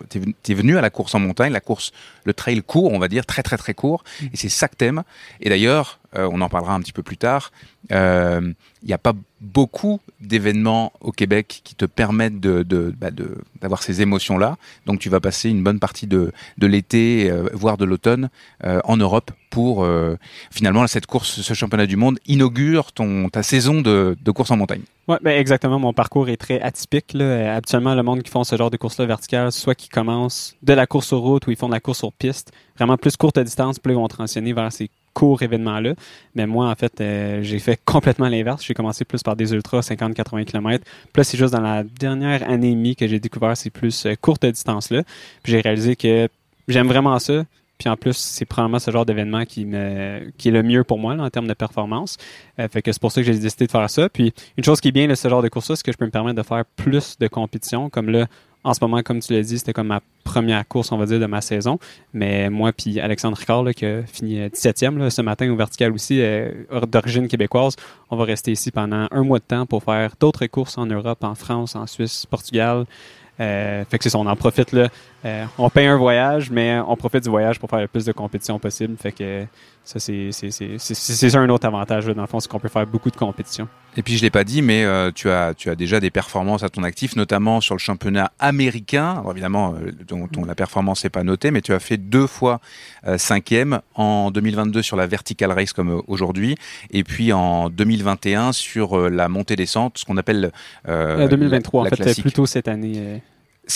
es, 0.49 0.53
venu 0.53 0.77
à 0.77 0.81
la 0.81 0.89
course 0.89 1.13
en 1.15 1.19
montagne, 1.19 1.51
la 1.51 1.59
course, 1.59 1.91
le 2.23 2.33
trail 2.33 2.61
court, 2.63 2.91
on 2.93 2.99
va 2.99 3.07
dire 3.07 3.25
très 3.25 3.43
très 3.43 3.57
très 3.57 3.73
court, 3.73 4.03
et 4.21 4.35
c'est 4.37 4.49
ça 4.49 4.67
que 4.67 4.75
t'aimes. 4.75 5.03
Et 5.41 5.49
d'ailleurs, 5.49 5.99
euh, 6.15 6.29
on 6.31 6.41
en 6.41 6.49
parlera 6.49 6.73
un 6.73 6.79
petit 6.81 6.93
peu 6.93 7.03
plus 7.03 7.17
tard. 7.17 7.51
euh, 7.91 8.53
Il 8.81 8.87
n'y 8.87 8.93
a 8.93 8.97
pas 8.97 9.13
beaucoup 9.41 9.99
d'événements 10.21 10.93
au 11.01 11.11
Québec 11.11 11.61
qui 11.63 11.75
te 11.75 11.85
permettent 11.85 12.39
bah, 12.39 13.11
de- 13.11 13.37
d'avoir 13.61 13.83
ces 13.83 14.01
émotions-là. 14.01 14.57
Donc 14.85 14.99
tu 14.99 15.09
vas 15.09 15.19
passer 15.19 15.49
une 15.49 15.63
bonne 15.63 15.79
partie 15.79 16.07
de, 16.07 16.31
de 16.57 16.67
l'été, 16.67 17.29
euh, 17.29 17.49
voire 17.53 17.77
de 17.77 17.85
l'automne, 17.85 18.29
en 18.63 18.97
Europe 18.97 19.31
pour 19.49 19.85
finalement 20.49 20.87
cette 20.87 21.05
course, 21.05 21.41
ce 21.41 21.53
championnat 21.53 21.85
du 21.85 21.95
monde 21.95 22.17
inaugure 22.25 22.91
ton 22.91 23.29
ta 23.29 23.43
saison 23.43 23.81
de, 23.81 24.17
de 24.19 24.31
course 24.31 24.49
en 24.51 24.57
montagne. 24.57 24.81
Ouais, 25.07 25.17
ben 25.21 25.37
exactement. 25.37 25.77
Mon 25.79 25.93
parcours 25.93 26.29
est 26.29 26.37
très 26.37 26.59
atypique. 26.61 27.13
Là. 27.13 27.55
Habituellement, 27.55 27.93
le 27.93 28.03
monde 28.03 28.23
qui 28.23 28.31
font 28.31 28.43
ce 28.43 28.55
genre 28.55 28.71
de 28.71 28.77
course-là 28.77 29.05
verticale, 29.05 29.51
soit 29.51 29.75
qui 29.75 29.89
commencent 29.89 30.55
de 30.63 30.73
la 30.73 30.87
course 30.87 31.07
sur 31.07 31.19
route 31.19 31.45
ou 31.45 31.51
ils 31.51 31.57
font 31.57 31.67
de 31.67 31.73
la 31.73 31.81
course 31.81 31.99
sur 31.99 32.13
piste, 32.13 32.51
vraiment 32.77 32.97
plus 32.97 33.15
courte 33.17 33.37
distance, 33.39 33.77
là, 33.83 33.91
ils 33.91 33.95
vont 33.95 34.07
transitionner 34.07 34.53
vers 34.53 34.71
ces 34.71 34.89
courts 35.13 35.41
événements-là. 35.41 35.93
Mais 36.35 36.47
moi, 36.47 36.69
en 36.69 36.75
fait, 36.75 36.99
euh, 37.01 37.41
j'ai 37.43 37.59
fait 37.59 37.79
complètement 37.85 38.27
l'inverse. 38.27 38.63
J'ai 38.63 38.73
commencé 38.73 39.05
plus 39.05 39.23
par 39.23 39.35
des 39.35 39.53
ultras 39.53 39.81
50-80 39.81 40.45
km. 40.45 40.83
Puis 40.83 41.09
là, 41.15 41.23
c'est 41.23 41.37
juste 41.37 41.53
dans 41.53 41.61
la 41.61 41.83
dernière 41.83 42.49
année 42.49 42.71
et 42.71 42.75
demie 42.75 42.95
que 42.95 43.07
j'ai 43.07 43.19
découvert 43.19 43.55
ces 43.55 43.69
plus 43.69 44.05
euh, 44.05 44.15
courtes 44.19 44.45
distances-là. 44.45 45.03
Puis 45.43 45.51
j'ai 45.51 45.61
réalisé 45.61 45.95
que 45.95 46.27
j'aime 46.67 46.87
vraiment 46.87 47.17
ça. 47.19 47.45
Puis 47.77 47.89
en 47.89 47.97
plus, 47.97 48.15
c'est 48.15 48.45
probablement 48.45 48.79
ce 48.79 48.91
genre 48.91 49.05
d'événement 49.05 49.45
qui 49.45 49.65
me 49.65 50.31
qui 50.37 50.49
est 50.49 50.51
le 50.51 50.63
mieux 50.63 50.83
pour 50.83 50.99
moi 50.99 51.15
en 51.15 51.29
termes 51.29 51.47
de 51.47 51.53
performance. 51.53 52.17
Euh, 52.59 52.67
fait 52.67 52.81
que 52.81 52.91
c'est 52.91 53.01
pour 53.01 53.11
ça 53.11 53.21
que 53.21 53.27
j'ai 53.27 53.37
décidé 53.37 53.65
de 53.65 53.71
faire 53.71 53.89
ça. 53.89 54.09
Puis 54.09 54.33
une 54.57 54.63
chose 54.63 54.79
qui 54.79 54.89
est 54.89 54.91
bien 54.91 55.07
de 55.07 55.15
ce 55.15 55.27
genre 55.27 55.41
de 55.41 55.49
course-là, 55.49 55.75
c'est 55.75 55.83
que 55.83 55.91
je 55.91 55.97
peux 55.97 56.05
me 56.05 56.11
permettre 56.11 56.37
de 56.37 56.47
faire 56.47 56.63
plus 56.77 57.17
de 57.19 57.27
compétition. 57.27 57.89
Comme 57.89 58.09
là, 58.09 58.27
en 58.63 58.73
ce 58.73 58.79
moment, 58.81 59.01
comme 59.03 59.19
tu 59.19 59.33
l'as 59.33 59.41
dit, 59.41 59.59
c'était 59.59 59.73
comme 59.73 59.87
ma 59.87 60.01
première 60.23 60.67
course, 60.67 60.91
on 60.91 60.97
va 60.97 61.05
dire, 61.05 61.19
de 61.19 61.25
ma 61.25 61.41
saison. 61.41 61.79
Mais 62.13 62.49
moi 62.49 62.71
puis 62.71 62.99
Alexandre 62.99 63.37
Ricard, 63.37 63.63
là, 63.63 63.73
qui 63.73 63.85
a 63.85 64.03
fini 64.03 64.39
euh, 64.39 64.49
17e 64.49 64.97
là, 64.97 65.09
ce 65.09 65.21
matin 65.21 65.49
au 65.51 65.55
vertical 65.55 65.91
aussi, 65.91 66.21
euh, 66.21 66.51
d'origine 66.87 67.27
québécoise, 67.27 67.75
on 68.09 68.15
va 68.15 68.23
rester 68.23 68.51
ici 68.51 68.71
pendant 68.71 69.07
un 69.11 69.23
mois 69.23 69.39
de 69.39 69.43
temps 69.43 69.65
pour 69.65 69.83
faire 69.83 70.13
d'autres 70.19 70.45
courses 70.47 70.77
en 70.77 70.85
Europe, 70.85 71.23
en 71.23 71.35
France, 71.35 71.75
en 71.75 71.87
Suisse, 71.87 72.25
Portugal. 72.25 72.85
Euh, 73.39 73.83
fait 73.89 73.97
que 73.97 74.03
c'est 74.03 74.11
ça, 74.11 74.19
on 74.19 74.27
en 74.27 74.35
profite 74.35 74.71
là, 74.71 74.89
Euh, 75.25 75.45
on 75.57 75.69
paye 75.69 75.87
un 75.87 75.97
voyage, 75.97 76.51
mais 76.51 76.79
on 76.85 76.97
profite 76.97 77.23
du 77.23 77.29
voyage 77.29 77.57
pour 77.57 77.69
faire 77.69 77.79
le 77.79 77.87
plus 77.87 78.05
de 78.05 78.11
compétitions 78.11 78.59
possible. 78.59 78.95
Fait 78.97 79.13
que 79.13 79.45
ça, 79.85 79.99
c'est 79.99 80.31
ça 80.31 81.39
un 81.39 81.49
autre 81.49 81.65
avantage, 81.65 82.07
là, 82.07 82.13
dans 82.13 82.21
le 82.21 82.27
fond, 82.27 82.39
c'est 82.41 82.49
qu'on 82.49 82.59
peut 82.59 82.67
faire 82.67 82.85
beaucoup 82.85 83.09
de 83.09 83.15
compétitions. 83.15 83.67
Et 83.95 84.01
puis, 84.01 84.17
je 84.17 84.21
l'ai 84.21 84.29
pas 84.29 84.43
dit, 84.43 84.61
mais 84.61 84.83
euh, 84.83 85.11
tu, 85.13 85.29
as, 85.29 85.53
tu 85.53 85.69
as 85.69 85.75
déjà 85.75 85.99
des 86.01 86.09
performances 86.09 86.63
à 86.63 86.69
ton 86.69 86.83
actif, 86.83 87.15
notamment 87.15 87.61
sur 87.61 87.75
le 87.75 87.79
championnat 87.79 88.31
américain. 88.39 89.11
Alors, 89.11 89.31
évidemment, 89.31 89.75
euh, 89.75 90.45
la 90.45 90.55
performance 90.55 91.03
n'est 91.05 91.09
pas 91.09 91.23
notée, 91.23 91.51
mais 91.51 91.61
tu 91.61 91.73
as 91.73 91.79
fait 91.79 91.97
deux 91.97 92.27
fois 92.27 92.59
cinquième 93.17 93.79
en 93.95 94.31
2022 94.31 94.81
sur 94.81 94.97
la 94.97 95.07
vertical 95.07 95.51
race 95.51 95.73
comme 95.73 96.01
aujourd'hui, 96.07 96.55
et 96.91 97.03
puis 97.03 97.33
en 97.33 97.69
2021 97.69 98.51
sur 98.51 99.09
la 99.09 99.29
montée-descente, 99.29 99.97
ce 99.97 100.05
qu'on 100.05 100.17
appelle... 100.17 100.51
2023, 100.85 101.83
la, 101.83 101.89
la 101.89 101.93
en 101.93 102.07
fait, 102.07 102.21
plutôt 102.21 102.45
cette 102.45 102.67
année. 102.67 103.21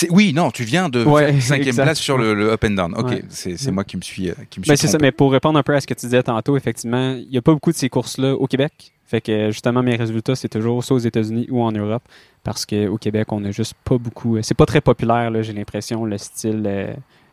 Oui, 0.10 0.34
non, 0.34 0.52
tu 0.52 0.64
viens 0.64 0.90
de 0.90 1.04
ouais, 1.04 1.40
cinquième 1.40 1.70
exact. 1.70 1.84
place 1.84 2.00
sur 2.00 2.18
le, 2.18 2.34
le, 2.34 2.52
up 2.52 2.64
and 2.66 2.72
down. 2.72 2.94
Ok, 2.98 3.10
ouais. 3.10 3.24
c'est 3.30 3.72
moi 3.72 3.84
qui 3.84 3.96
me 3.96 4.02
suis, 4.02 4.32
qui 4.50 4.60
me 4.60 4.64
suis. 4.64 4.70
Ben, 4.70 4.76
c'est 4.76 4.88
ça. 4.88 4.98
Mais 5.00 5.12
pour 5.12 5.32
répondre 5.32 5.58
un 5.58 5.64
peu 5.64 5.76
à 5.76 5.80
ce 5.80 5.88
que 5.88 5.94
tu 5.94 6.06
disais 6.06 6.24
tantôt, 6.24 6.58
effectivement, 6.58 7.14
il 7.14 7.30
n'y 7.30 7.38
a 7.38 7.42
pas 7.42 7.54
beaucoup 7.54 7.72
de 7.72 7.78
ces 7.78 7.90
courses-là 7.90 8.34
au 8.34 8.48
Québec. 8.48 8.94
Fait 9.08 9.22
que 9.22 9.52
justement, 9.52 9.82
mes 9.82 9.96
résultats, 9.96 10.36
c'est 10.36 10.50
toujours 10.50 10.84
soit 10.84 10.98
aux 10.98 11.00
États-Unis 11.00 11.48
ou 11.50 11.64
en 11.64 11.72
Europe, 11.72 12.04
parce 12.44 12.66
qu'au 12.66 12.98
Québec, 12.98 13.32
on 13.32 13.40
n'a 13.40 13.52
juste 13.52 13.74
pas 13.86 13.98
beaucoup. 13.98 14.38
C'est 14.42 14.58
pas 14.58 14.66
très 14.66 14.82
populaire, 14.82 15.32
j'ai 15.42 15.54
l'impression, 15.54 16.04
le 16.04 16.18
style, 16.18 16.62
le, 16.62 16.88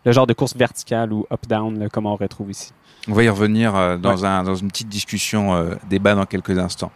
le, 0.05 0.13
genre 0.13 0.29
de 0.29 0.35
course 0.35 0.57
verticale 0.57 1.13
ou 1.13 1.27
up-down, 1.33 1.89
comme 1.93 2.07
on 2.07 2.15
retrouve 2.15 2.53
ici. 2.53 2.71
On 3.09 3.13
va 3.13 3.25
y 3.25 3.29
revenir 3.29 3.75
euh, 3.75 3.97
dans, 3.99 4.17
ouais. 4.17 4.27
un, 4.27 4.45
dans 4.45 4.55
une 4.55 4.69
petite 4.69 4.89
discussion 4.89 5.55
euh, 5.55 5.75
débat 5.91 6.15
dans 6.15 6.27
quelques 6.27 6.57
instants. 6.57 6.93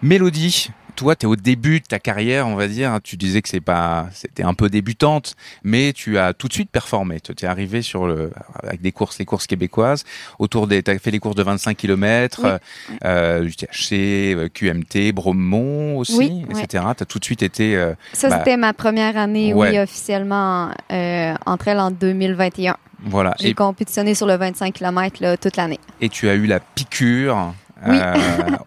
Mélodie, 0.00 0.70
toi, 0.96 1.16
tu 1.16 1.26
es 1.26 1.28
au 1.28 1.36
début 1.36 1.80
de 1.80 1.86
ta 1.86 1.98
carrière, 1.98 2.46
on 2.46 2.54
va 2.54 2.68
dire. 2.68 2.98
Tu 3.02 3.16
disais 3.16 3.42
que 3.42 3.48
c'est 3.48 3.60
pas, 3.60 4.08
c'était 4.12 4.42
un 4.42 4.54
peu 4.54 4.68
débutante, 4.68 5.34
mais 5.64 5.92
tu 5.92 6.18
as 6.18 6.32
tout 6.34 6.48
de 6.48 6.52
suite 6.52 6.70
performé. 6.70 7.20
Tu 7.20 7.32
es 7.32 7.48
arrivé 7.48 7.82
sur 7.82 8.06
le, 8.06 8.30
avec 8.62 8.80
des 8.82 8.92
courses, 8.92 9.18
les 9.18 9.24
courses 9.24 9.46
québécoises, 9.46 10.04
autour 10.38 10.66
des, 10.66 10.82
t'as 10.82 10.98
fait 10.98 11.10
les 11.10 11.18
courses 11.18 11.36
de 11.36 11.42
25 11.42 11.76
km, 11.76 12.40
oui. 12.44 12.96
euh, 13.04 13.44
UTHC, 13.44 14.50
QMT, 14.52 15.12
Bromont 15.12 15.98
aussi, 15.98 16.16
oui, 16.18 16.44
etc. 16.50 16.84
Oui. 16.86 16.94
Tu 16.96 17.02
as 17.02 17.06
tout 17.06 17.18
de 17.18 17.24
suite 17.24 17.42
été. 17.42 17.76
Euh, 17.76 17.94
Ça, 18.12 18.28
bah, 18.28 18.38
c'était 18.38 18.56
ma 18.56 18.72
première 18.72 19.16
année, 19.16 19.54
ouais. 19.54 19.70
oui, 19.70 19.78
officiellement, 19.78 20.70
euh, 20.92 21.34
entre 21.46 21.68
elles 21.68 21.80
en 21.80 21.90
2021. 21.90 22.76
Voilà. 23.04 23.34
J'ai 23.40 23.52
compétitionné 23.54 24.14
sur 24.14 24.26
le 24.26 24.36
25 24.36 24.74
km 24.74 25.16
là, 25.20 25.36
toute 25.36 25.56
l'année. 25.56 25.80
Et 26.00 26.08
tu 26.08 26.28
as 26.28 26.34
eu 26.34 26.46
la 26.46 26.60
piqûre 26.60 27.52
euh, 27.86 28.14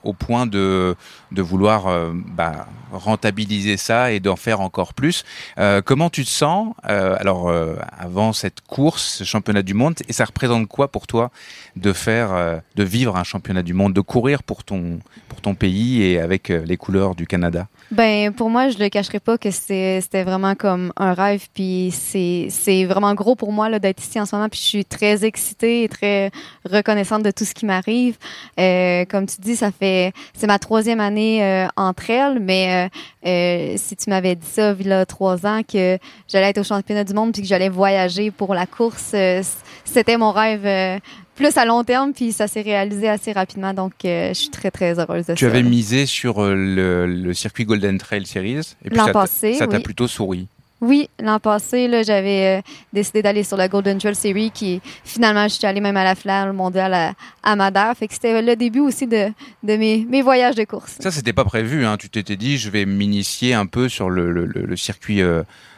au 0.03 0.13
point 0.13 0.45
de, 0.45 0.95
de 1.31 1.41
vouloir 1.41 1.87
euh, 1.87 2.11
bah, 2.13 2.67
rentabiliser 2.91 3.77
ça 3.77 4.11
et 4.11 4.19
d'en 4.19 4.35
faire 4.35 4.61
encore 4.61 4.93
plus. 4.93 5.23
Euh, 5.57 5.81
comment 5.81 6.09
tu 6.09 6.23
te 6.23 6.29
sens 6.29 6.73
alors 6.83 7.51
avant 7.97 8.33
cette 8.33 8.61
course, 8.61 9.17
ce 9.17 9.23
championnat 9.23 9.61
du 9.61 9.73
monde, 9.73 9.95
et 10.07 10.13
ça 10.13 10.25
représente 10.25 10.67
quoi 10.67 10.91
pour 10.91 11.07
toi 11.07 11.31
de 11.75 11.93
faire, 11.93 12.61
de 12.75 12.83
vivre 12.83 13.17
un 13.17 13.23
championnat 13.23 13.63
du 13.63 13.73
monde, 13.73 13.93
de 13.93 14.01
courir 14.01 14.43
pour 14.43 14.63
ton 14.63 14.99
pour 15.27 15.41
ton 15.41 15.55
pays 15.55 16.03
et 16.03 16.19
avec 16.19 16.49
les 16.49 16.77
couleurs 16.77 17.15
du 17.15 17.27
Canada? 17.27 17.67
Ben 17.91 18.33
pour 18.33 18.49
moi, 18.49 18.69
je 18.69 18.79
le 18.79 18.89
cacherai 18.89 19.19
pas 19.19 19.37
que 19.37 19.51
c'était 19.51 20.23
vraiment 20.23 20.55
comme 20.55 20.91
un 20.97 21.13
rêve, 21.13 21.47
puis 21.53 21.91
c'est 21.93 22.47
c'est 22.49 22.83
vraiment 22.85 23.13
gros 23.13 23.35
pour 23.35 23.51
moi 23.51 23.77
d'être 23.77 24.01
ici 24.01 24.19
en 24.19 24.25
ce 24.25 24.35
moment, 24.35 24.49
puis 24.49 24.59
je 24.59 24.65
suis 24.65 24.85
très 24.85 25.23
excitée 25.23 25.83
et 25.83 25.89
très 25.89 26.31
reconnaissante 26.69 27.21
de 27.21 27.29
tout 27.29 27.45
ce 27.45 27.53
qui 27.53 27.65
m'arrive. 27.67 28.17
Euh, 28.59 29.05
comme 29.05 29.27
tu 29.27 29.39
dis, 29.39 29.55
ça 29.55 29.71
fait 29.71 30.13
c'est 30.33 30.47
ma 30.47 30.57
troisième 30.57 30.99
année 30.99 31.43
euh, 31.43 31.67
entre 31.77 32.09
elles, 32.09 32.39
mais 32.39 32.89
euh, 33.25 33.29
euh, 33.29 33.73
si 33.77 33.95
tu 33.95 34.09
m'avais 34.09 34.35
dit 34.35 34.47
ça 34.47 34.75
il 34.79 34.87
y 34.87 34.91
a 34.91 35.05
trois 35.05 35.45
ans 35.45 35.61
que 35.61 35.99
j'allais 36.27 36.49
être 36.49 36.59
au 36.59 36.63
championnat 36.63 37.03
du 37.03 37.13
monde 37.13 37.33
puis 37.33 37.43
que 37.43 37.47
j'allais 37.47 37.69
voyager 37.69 38.31
pour 38.31 38.55
la 38.55 38.65
course, 38.65 39.11
euh, 39.13 39.43
c'était 39.83 40.17
mon 40.17 40.31
rêve 40.31 41.01
plus 41.35 41.57
à 41.57 41.65
long 41.65 41.83
terme, 41.83 42.13
puis 42.13 42.31
ça 42.31 42.47
s'est 42.47 42.61
réalisé 42.61 43.09
assez 43.09 43.31
rapidement. 43.31 43.73
Donc, 43.73 43.93
euh, 44.05 44.29
je 44.29 44.33
suis 44.33 44.49
très, 44.49 44.71
très 44.71 44.99
heureuse 44.99 45.27
de 45.27 45.33
tu 45.33 45.45
ça. 45.45 45.45
Tu 45.45 45.45
avais 45.45 45.63
misé 45.63 46.05
sur 46.05 46.41
euh, 46.41 46.55
le, 46.55 47.05
le, 47.05 47.33
circuit 47.33 47.65
Golden 47.65 47.97
Trail 47.97 48.25
Series. 48.25 48.75
Et 48.83 48.89
puis 48.89 48.97
l'an 48.97 49.11
passé, 49.11 49.53
ça 49.53 49.67
t'a 49.67 49.77
oui. 49.77 49.83
plutôt 49.83 50.07
souri. 50.07 50.47
Oui, 50.81 51.09
l'an 51.19 51.39
passé, 51.39 51.89
j'avais 52.03 52.59
euh, 52.59 52.61
décidé 52.93 53.21
d'aller 53.21 53.43
sur 53.43 53.57
la 53.57 53.67
Golden 53.67 53.97
Trail 53.97 54.15
Series, 54.15 54.51
qui 54.51 54.81
finalement, 55.03 55.47
je 55.47 55.53
suis 55.53 55.65
allée 55.65 55.81
même 55.81 55.97
à 55.97 56.03
la 56.03 56.15
finale 56.15 56.53
mondiale 56.53 56.93
à, 56.93 57.13
à 57.43 57.55
Madère. 57.55 57.93
Fait 57.97 58.07
que 58.07 58.13
c'était 58.13 58.41
le 58.41 58.55
début 58.55 58.81
aussi 58.81 59.07
de, 59.07 59.29
de 59.63 59.77
mes, 59.77 60.05
mes 60.09 60.21
voyages 60.21 60.55
de 60.55 60.63
course. 60.63 60.97
Ça, 60.99 61.11
c'était 61.11 61.33
pas 61.33 61.45
prévu. 61.45 61.85
Hein. 61.85 61.97
Tu 61.97 62.09
t'étais 62.09 62.35
dit, 62.35 62.57
je 62.57 62.69
vais 62.69 62.85
m'initier 62.85 63.53
un 63.53 63.65
peu 63.65 63.89
sur 63.89 64.09
le, 64.09 64.31
le, 64.31 64.45
le 64.45 64.75
circuit 64.75 65.21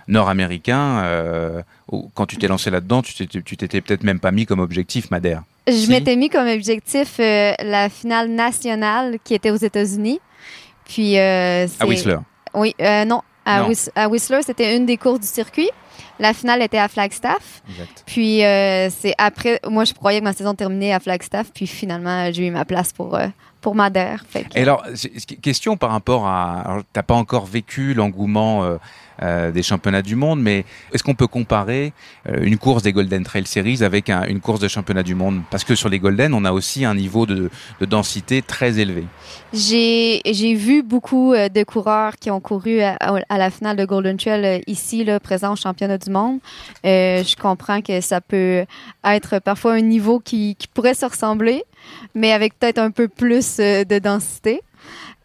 nord-américain. 0.07 0.99
Euh, 0.99 1.61
quand 2.13 2.25
tu 2.25 2.37
t'es 2.37 2.47
lancé 2.47 2.69
là-dedans, 2.69 3.01
tu 3.01 3.27
t'étais 3.27 3.81
peut-être 3.81 4.03
même 4.03 4.19
pas 4.19 4.31
mis 4.31 4.45
comme 4.45 4.59
objectif 4.59 5.11
Madère. 5.11 5.43
Je 5.67 5.73
si. 5.73 5.89
m'étais 5.89 6.15
mis 6.15 6.29
comme 6.29 6.47
objectif 6.47 7.19
euh, 7.19 7.53
la 7.61 7.89
finale 7.89 8.29
nationale 8.29 9.17
qui 9.23 9.33
était 9.33 9.51
aux 9.51 9.57
États-Unis. 9.57 10.19
Puis 10.85 11.17
euh, 11.17 11.67
à 11.79 11.85
Whistler. 11.85 12.17
Oui, 12.53 12.73
euh, 12.81 13.03
non, 13.03 13.21
à, 13.45 13.61
non. 13.61 13.67
Whis 13.67 13.89
à 13.95 14.07
Whistler, 14.07 14.39
c'était 14.43 14.77
une 14.77 14.85
des 14.85 14.97
courses 14.97 15.19
du 15.19 15.27
circuit. 15.27 15.69
La 16.19 16.33
finale 16.33 16.61
était 16.61 16.77
à 16.77 16.87
Flagstaff. 16.87 17.61
Exact. 17.69 18.03
Puis 18.05 18.39
c'est 18.39 19.13
après, 19.17 19.59
moi 19.69 19.83
je 19.83 19.93
croyais 19.93 20.19
que 20.19 20.23
ma 20.23 20.33
saison 20.33 20.55
terminait 20.55 20.93
à 20.93 20.99
Flagstaff, 20.99 21.51
puis 21.53 21.67
finalement 21.67 22.31
j'ai 22.31 22.47
eu 22.47 22.51
ma 22.51 22.65
place 22.65 22.93
pour 22.93 23.19
pour 23.61 23.75
Madère. 23.75 24.23
Fait 24.29 24.43
que... 24.43 24.57
Et 24.57 24.61
alors, 24.61 24.85
question 25.41 25.77
par 25.77 25.91
rapport 25.91 26.25
à, 26.27 26.79
t'as 26.93 27.03
pas 27.03 27.15
encore 27.15 27.45
vécu 27.45 27.93
l'engouement 27.93 28.63
euh, 28.63 28.77
euh, 29.23 29.51
des 29.51 29.63
championnats 29.63 30.01
du 30.01 30.15
monde, 30.15 30.41
mais 30.41 30.65
est-ce 30.93 31.03
qu'on 31.03 31.15
peut 31.15 31.27
comparer 31.27 31.93
euh, 32.29 32.37
une 32.41 32.57
course 32.57 32.83
des 32.83 32.93
Golden 32.93 33.23
Trail 33.23 33.45
Series 33.45 33.83
avec 33.83 34.09
un, 34.09 34.23
une 34.25 34.39
course 34.39 34.59
de 34.59 34.67
championnat 34.67 35.03
du 35.03 35.15
monde? 35.15 35.41
Parce 35.49 35.63
que 35.63 35.75
sur 35.75 35.89
les 35.89 35.99
Golden, 35.99 36.33
on 36.33 36.45
a 36.45 36.51
aussi 36.51 36.85
un 36.85 36.93
niveau 36.93 37.25
de, 37.25 37.49
de 37.79 37.85
densité 37.85 38.41
très 38.41 38.79
élevé. 38.79 39.05
J'ai 39.53 40.21
vu 40.53 40.83
beaucoup 40.83 41.33
euh, 41.33 41.49
de 41.49 41.63
coureurs 41.63 42.15
qui 42.17 42.29
ont 42.29 42.39
couru 42.39 42.81
à, 42.81 42.97
la 43.29 43.49
finale 43.49 43.77
de 43.77 43.85
Golden 43.85 44.17
Trail 44.17 44.61
ici, 44.67 45.03
là, 45.03 45.19
présent 45.19 45.53
au 45.53 45.55
championnat 45.55 45.97
du 45.97 46.09
monde. 46.09 46.39
Euh, 46.85 47.23
je 47.23 47.35
comprends 47.35 47.81
que 47.81 48.01
ça 48.01 48.21
peut 48.21 48.65
être 49.03 49.39
parfois 49.39 49.73
un 49.73 49.81
niveau 49.81 50.19
qui, 50.19 50.55
qui 50.55 50.67
pourrait 50.67 50.93
se 50.93 51.05
ressembler, 51.05 51.63
mais 52.13 52.33
avec 52.33 52.57
peut-être 52.59 52.79
un 52.79 52.91
peu 52.91 53.07
plus 53.07 53.57
de 53.57 53.99
densité. 53.99 54.61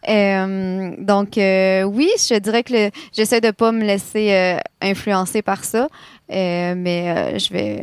Euh, 0.08 0.94
donc 0.98 1.38
euh, 1.38 1.82
oui, 1.84 2.10
je 2.16 2.38
dirais 2.38 2.62
que 2.64 2.90
j'essaie 3.12 3.40
de 3.40 3.50
pas 3.50 3.72
me 3.72 3.84
laisser 3.84 4.32
euh, 4.32 4.58
influencer 4.80 5.42
par 5.42 5.64
ça, 5.64 5.88
euh, 6.32 6.74
mais 6.76 7.38
je 7.38 7.52
vais. 7.52 7.80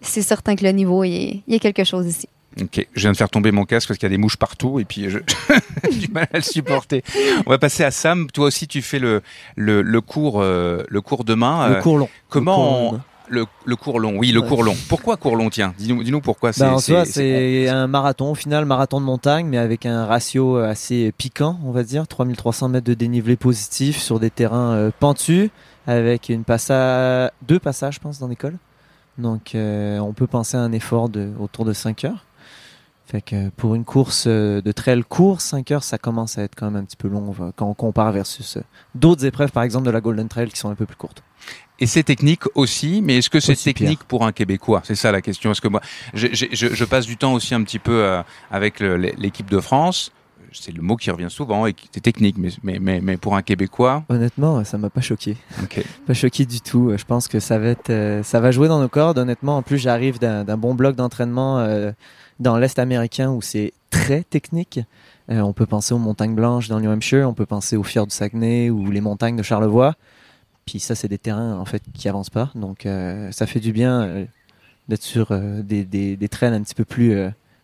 c'est 0.00 0.22
certain 0.22 0.56
que 0.56 0.64
le 0.64 0.72
niveau, 0.72 1.04
il 1.04 1.42
y 1.46 1.54
a 1.54 1.58
quelque 1.58 1.84
chose 1.84 2.06
ici. 2.06 2.28
Ok, 2.60 2.86
je 2.92 3.00
viens 3.00 3.12
de 3.12 3.16
faire 3.16 3.30
tomber 3.30 3.50
mon 3.50 3.64
casque 3.64 3.88
parce 3.88 3.98
qu'il 3.98 4.06
y 4.06 4.12
a 4.12 4.14
des 4.14 4.18
mouches 4.18 4.36
partout 4.36 4.78
et 4.78 4.84
puis 4.84 5.08
j'ai 5.90 5.98
du 5.98 6.08
mal 6.12 6.28
à 6.34 6.36
le 6.36 6.42
supporter. 6.42 7.02
On 7.46 7.50
va 7.50 7.58
passer 7.58 7.82
à 7.82 7.90
Sam. 7.90 8.30
Toi 8.30 8.46
aussi, 8.46 8.66
tu 8.68 8.82
fais 8.82 8.98
le 8.98 9.22
le, 9.56 9.80
le 9.80 10.00
cours 10.02 10.42
le 10.42 11.00
cours 11.00 11.24
demain. 11.24 11.68
Le 11.68 11.80
cours 11.80 11.96
long. 11.96 12.08
Comment 12.28 12.52
le 12.52 12.88
cours 12.88 12.92
long. 12.92 13.00
Le, 13.32 13.46
le, 13.64 13.76
cours 13.76 13.98
long, 13.98 14.18
oui, 14.18 14.30
le 14.30 14.40
ouais. 14.40 14.46
cours 14.46 14.62
long. 14.62 14.76
Pourquoi 14.90 15.16
cours 15.16 15.36
long 15.36 15.48
Tiens, 15.48 15.72
dis-nous 15.78 16.04
dis 16.04 16.12
pourquoi 16.20 16.52
c'est. 16.52 16.64
Ben, 16.64 17.04
c'est 17.06 17.66
un 17.66 17.86
marathon, 17.86 18.32
au 18.32 18.34
final, 18.34 18.66
marathon 18.66 19.00
de 19.00 19.06
montagne, 19.06 19.46
mais 19.46 19.56
avec 19.56 19.86
un 19.86 20.04
ratio 20.04 20.58
assez 20.58 21.12
piquant, 21.16 21.58
on 21.64 21.70
va 21.70 21.82
dire. 21.82 22.06
3300 22.06 22.68
mètres 22.68 22.86
de 22.86 22.92
dénivelé 22.92 23.36
positif 23.36 23.98
sur 23.98 24.20
des 24.20 24.28
terrains 24.28 24.74
euh, 24.74 24.90
pentus, 25.00 25.48
avec 25.86 26.28
une 26.28 26.44
passage, 26.44 27.30
deux 27.40 27.58
passages, 27.58 27.94
je 27.94 28.00
pense, 28.00 28.18
dans 28.18 28.28
l'école. 28.28 28.58
Donc, 29.16 29.54
euh, 29.54 29.98
on 30.00 30.12
peut 30.12 30.26
penser 30.26 30.58
à 30.58 30.60
un 30.60 30.72
effort 30.72 31.08
de 31.08 31.30
autour 31.40 31.64
de 31.64 31.72
5 31.72 32.04
heures. 32.04 32.26
Fait 33.06 33.22
que 33.22 33.48
pour 33.50 33.74
une 33.74 33.86
course 33.86 34.24
euh, 34.26 34.60
de 34.60 34.72
trail 34.72 35.02
court, 35.08 35.40
5 35.40 35.70
heures, 35.70 35.84
ça 35.84 35.96
commence 35.96 36.36
à 36.36 36.42
être 36.42 36.54
quand 36.54 36.70
même 36.70 36.82
un 36.82 36.84
petit 36.84 36.96
peu 36.96 37.08
long 37.08 37.34
quand 37.56 37.66
on 37.66 37.74
compare 37.74 38.12
versus 38.12 38.58
d'autres 38.94 39.24
épreuves, 39.24 39.52
par 39.52 39.62
exemple 39.62 39.86
de 39.86 39.90
la 39.90 40.02
Golden 40.02 40.28
Trail, 40.28 40.50
qui 40.50 40.58
sont 40.58 40.68
un 40.68 40.74
peu 40.74 40.84
plus 40.84 40.96
courtes. 40.96 41.22
Et 41.78 41.86
c'est 41.86 42.02
technique 42.02 42.42
aussi, 42.54 43.00
mais 43.02 43.18
est-ce 43.18 43.30
que 43.30 43.40
c'est 43.40 43.56
technique 43.56 44.00
pire. 44.00 44.06
pour 44.06 44.26
un 44.26 44.32
Québécois? 44.32 44.82
C'est 44.84 44.94
ça 44.94 45.10
la 45.10 45.20
question. 45.20 45.50
Est-ce 45.50 45.60
que 45.60 45.68
moi, 45.68 45.80
je, 46.14 46.28
je, 46.32 46.46
je, 46.52 46.84
passe 46.84 47.06
du 47.06 47.16
temps 47.16 47.32
aussi 47.32 47.54
un 47.54 47.62
petit 47.64 47.78
peu 47.78 48.04
euh, 48.04 48.22
avec 48.50 48.80
l'équipe 48.80 49.50
de 49.50 49.58
France? 49.58 50.12
C'est 50.52 50.72
le 50.72 50.82
mot 50.82 50.96
qui 50.96 51.10
revient 51.10 51.30
souvent, 51.30 51.66
et 51.66 51.74
c'est 51.92 52.02
technique, 52.02 52.36
mais, 52.36 52.50
mais, 52.62 52.78
mais, 52.78 53.00
mais, 53.00 53.16
pour 53.16 53.36
un 53.36 53.42
Québécois? 53.42 54.04
Honnêtement, 54.10 54.62
ça 54.64 54.76
m'a 54.76 54.90
pas 54.90 55.00
choqué. 55.00 55.38
Okay. 55.64 55.82
Pas 56.06 56.12
choqué 56.12 56.44
du 56.44 56.60
tout. 56.60 56.92
Je 56.94 57.04
pense 57.04 57.26
que 57.26 57.40
ça 57.40 57.58
va 57.58 57.68
être, 57.68 57.88
euh, 57.88 58.22
ça 58.22 58.38
va 58.38 58.50
jouer 58.50 58.68
dans 58.68 58.78
nos 58.78 58.88
cordes. 58.88 59.18
Honnêtement, 59.18 59.56
en 59.56 59.62
plus, 59.62 59.78
j'arrive 59.78 60.18
d'un 60.18 60.56
bon 60.58 60.74
bloc 60.74 60.94
d'entraînement 60.94 61.58
euh, 61.58 61.90
dans 62.38 62.58
l'Est 62.58 62.78
américain 62.78 63.30
où 63.30 63.40
c'est 63.40 63.72
très 63.88 64.24
technique. 64.24 64.80
On 65.28 65.54
peut 65.54 65.66
penser 65.66 65.94
aux 65.94 65.98
montagnes 65.98 66.34
blanches 66.34 66.68
dans 66.68 66.76
le 66.76 66.82
New 66.82 66.90
Hampshire, 66.90 67.26
on 67.26 67.32
peut 67.32 67.46
penser 67.46 67.76
aux 67.76 67.82
fjords 67.82 68.08
du 68.08 68.14
Saguenay 68.14 68.68
ou 68.68 68.90
les 68.90 69.00
montagnes 69.00 69.36
de 69.36 69.42
Charlevoix. 69.42 69.94
Puis 70.66 70.80
ça, 70.80 70.94
c'est 70.94 71.08
des 71.08 71.18
terrains 71.18 71.58
en 71.58 71.64
fait 71.64 71.82
qui 71.94 72.08
avancent 72.08 72.30
pas, 72.30 72.50
donc 72.54 72.86
euh, 72.86 73.30
ça 73.32 73.46
fait 73.46 73.60
du 73.60 73.72
bien 73.72 74.02
euh, 74.02 74.24
d'être 74.88 75.02
sur 75.02 75.32
euh, 75.32 75.62
des, 75.62 75.84
des, 75.84 76.16
des, 76.16 76.28
trails 76.28 76.54
un 76.54 76.62
petit 76.62 76.74
peu 76.74 76.84
plus 76.84 77.16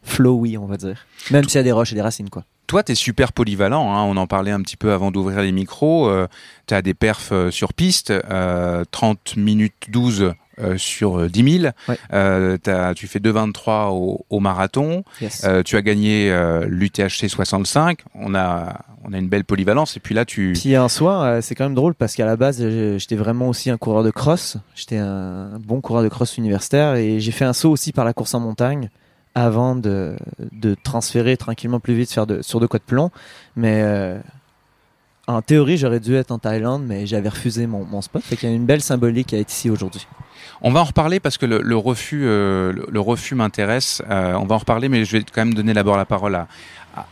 flowy, 0.02 0.58
on 0.58 0.66
va 0.66 0.76
dire. 0.76 1.06
Même 1.30 1.44
s'il 1.44 1.56
y 1.56 1.60
a 1.60 1.62
des 1.62 1.72
roches 1.72 1.92
et 1.92 1.94
des 1.94 2.02
racines, 2.02 2.30
quoi. 2.30 2.44
Toi, 2.66 2.82
tu 2.82 2.92
es 2.92 2.94
super 2.94 3.32
polyvalent. 3.32 3.94
Hein. 3.94 4.02
On 4.02 4.16
en 4.18 4.26
parlait 4.26 4.50
un 4.50 4.60
petit 4.60 4.76
peu 4.76 4.92
avant 4.92 5.10
d'ouvrir 5.10 5.40
les 5.40 5.52
micros. 5.52 6.10
tu 6.66 6.74
as 6.74 6.82
des 6.82 6.92
perfs 6.92 7.32
sur 7.50 7.72
piste, 7.72 8.12
30 8.90 9.36
minutes 9.36 9.86
12 9.88 10.34
euh, 10.60 10.76
sur 10.76 11.18
euh, 11.20 11.28
10 11.28 11.58
000. 11.60 11.72
Ouais. 11.88 11.98
Euh, 12.12 12.56
t'as- 12.56 12.94
tu 12.94 13.06
fais 13.06 13.18
2,23 13.20 13.90
au, 13.92 14.24
au 14.30 14.40
marathon. 14.40 15.04
Yes. 15.20 15.44
Euh, 15.44 15.62
tu 15.62 15.76
as 15.76 15.82
gagné 15.82 16.30
euh, 16.30 16.66
l'UTHC 16.68 17.28
65. 17.28 18.00
On 18.14 18.34
a, 18.34 18.80
on 19.04 19.12
a 19.12 19.18
une 19.18 19.28
belle 19.28 19.44
polyvalence. 19.44 19.96
Et 19.96 20.00
puis 20.00 20.14
là, 20.14 20.24
tu. 20.24 20.54
Puis 20.60 20.76
en 20.76 20.88
soi, 20.88 21.22
euh, 21.22 21.40
c'est 21.40 21.54
quand 21.54 21.64
même 21.64 21.74
drôle 21.74 21.94
parce 21.94 22.14
qu'à 22.14 22.26
la 22.26 22.36
base, 22.36 22.58
euh, 22.60 22.98
j'étais 22.98 23.16
vraiment 23.16 23.48
aussi 23.48 23.70
un 23.70 23.76
coureur 23.76 24.02
de 24.02 24.10
cross. 24.10 24.56
J'étais 24.74 24.98
un 24.98 25.58
bon 25.60 25.80
coureur 25.80 26.02
de 26.02 26.08
cross 26.08 26.36
universitaire 26.38 26.94
et 26.96 27.20
j'ai 27.20 27.32
fait 27.32 27.44
un 27.44 27.52
saut 27.52 27.70
aussi 27.70 27.92
par 27.92 28.04
la 28.04 28.12
course 28.12 28.34
en 28.34 28.40
montagne 28.40 28.90
avant 29.34 29.76
de, 29.76 30.16
de 30.52 30.74
transférer 30.82 31.36
tranquillement 31.36 31.78
plus 31.78 31.94
vite 31.94 32.10
faire 32.12 32.26
de, 32.26 32.42
sur 32.42 32.58
de 32.58 32.66
quoi 32.66 32.78
de 32.80 32.84
plomb. 32.84 33.10
Mais 33.54 33.82
euh, 33.84 34.18
en 35.28 35.42
théorie, 35.42 35.76
j'aurais 35.76 36.00
dû 36.00 36.14
être 36.16 36.30
en 36.32 36.38
Thaïlande, 36.38 36.84
mais 36.86 37.06
j'avais 37.06 37.28
refusé 37.28 37.66
mon, 37.66 37.84
mon 37.84 38.02
spot. 38.02 38.22
Fait 38.22 38.36
qu'il 38.36 38.48
y 38.48 38.52
a 38.52 38.54
une 38.54 38.66
belle 38.66 38.80
symbolique 38.82 39.32
à 39.32 39.38
être 39.38 39.52
ici 39.52 39.70
aujourd'hui. 39.70 40.06
On 40.62 40.70
va 40.72 40.80
en 40.80 40.84
reparler 40.84 41.20
parce 41.20 41.38
que 41.38 41.46
le, 41.46 41.60
le 41.62 41.76
refus, 41.76 42.22
euh, 42.24 42.72
le, 42.72 42.86
le 42.90 43.00
refus 43.00 43.34
m'intéresse. 43.34 44.02
Euh, 44.10 44.32
on 44.34 44.46
va 44.46 44.56
en 44.56 44.58
reparler, 44.58 44.88
mais 44.88 45.04
je 45.04 45.12
vais 45.12 45.22
quand 45.22 45.44
même 45.44 45.54
donner 45.54 45.72
d'abord 45.74 45.96
la 45.96 46.04
parole 46.04 46.34
à, 46.34 46.48
à 46.96 47.06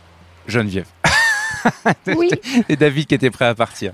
Geneviève. 0.47 0.87
Oui. 2.15 2.29
et 2.69 2.75
David 2.77 3.07
qui 3.07 3.15
était 3.15 3.29
prêt 3.31 3.45
à 3.45 3.55
partir. 3.55 3.93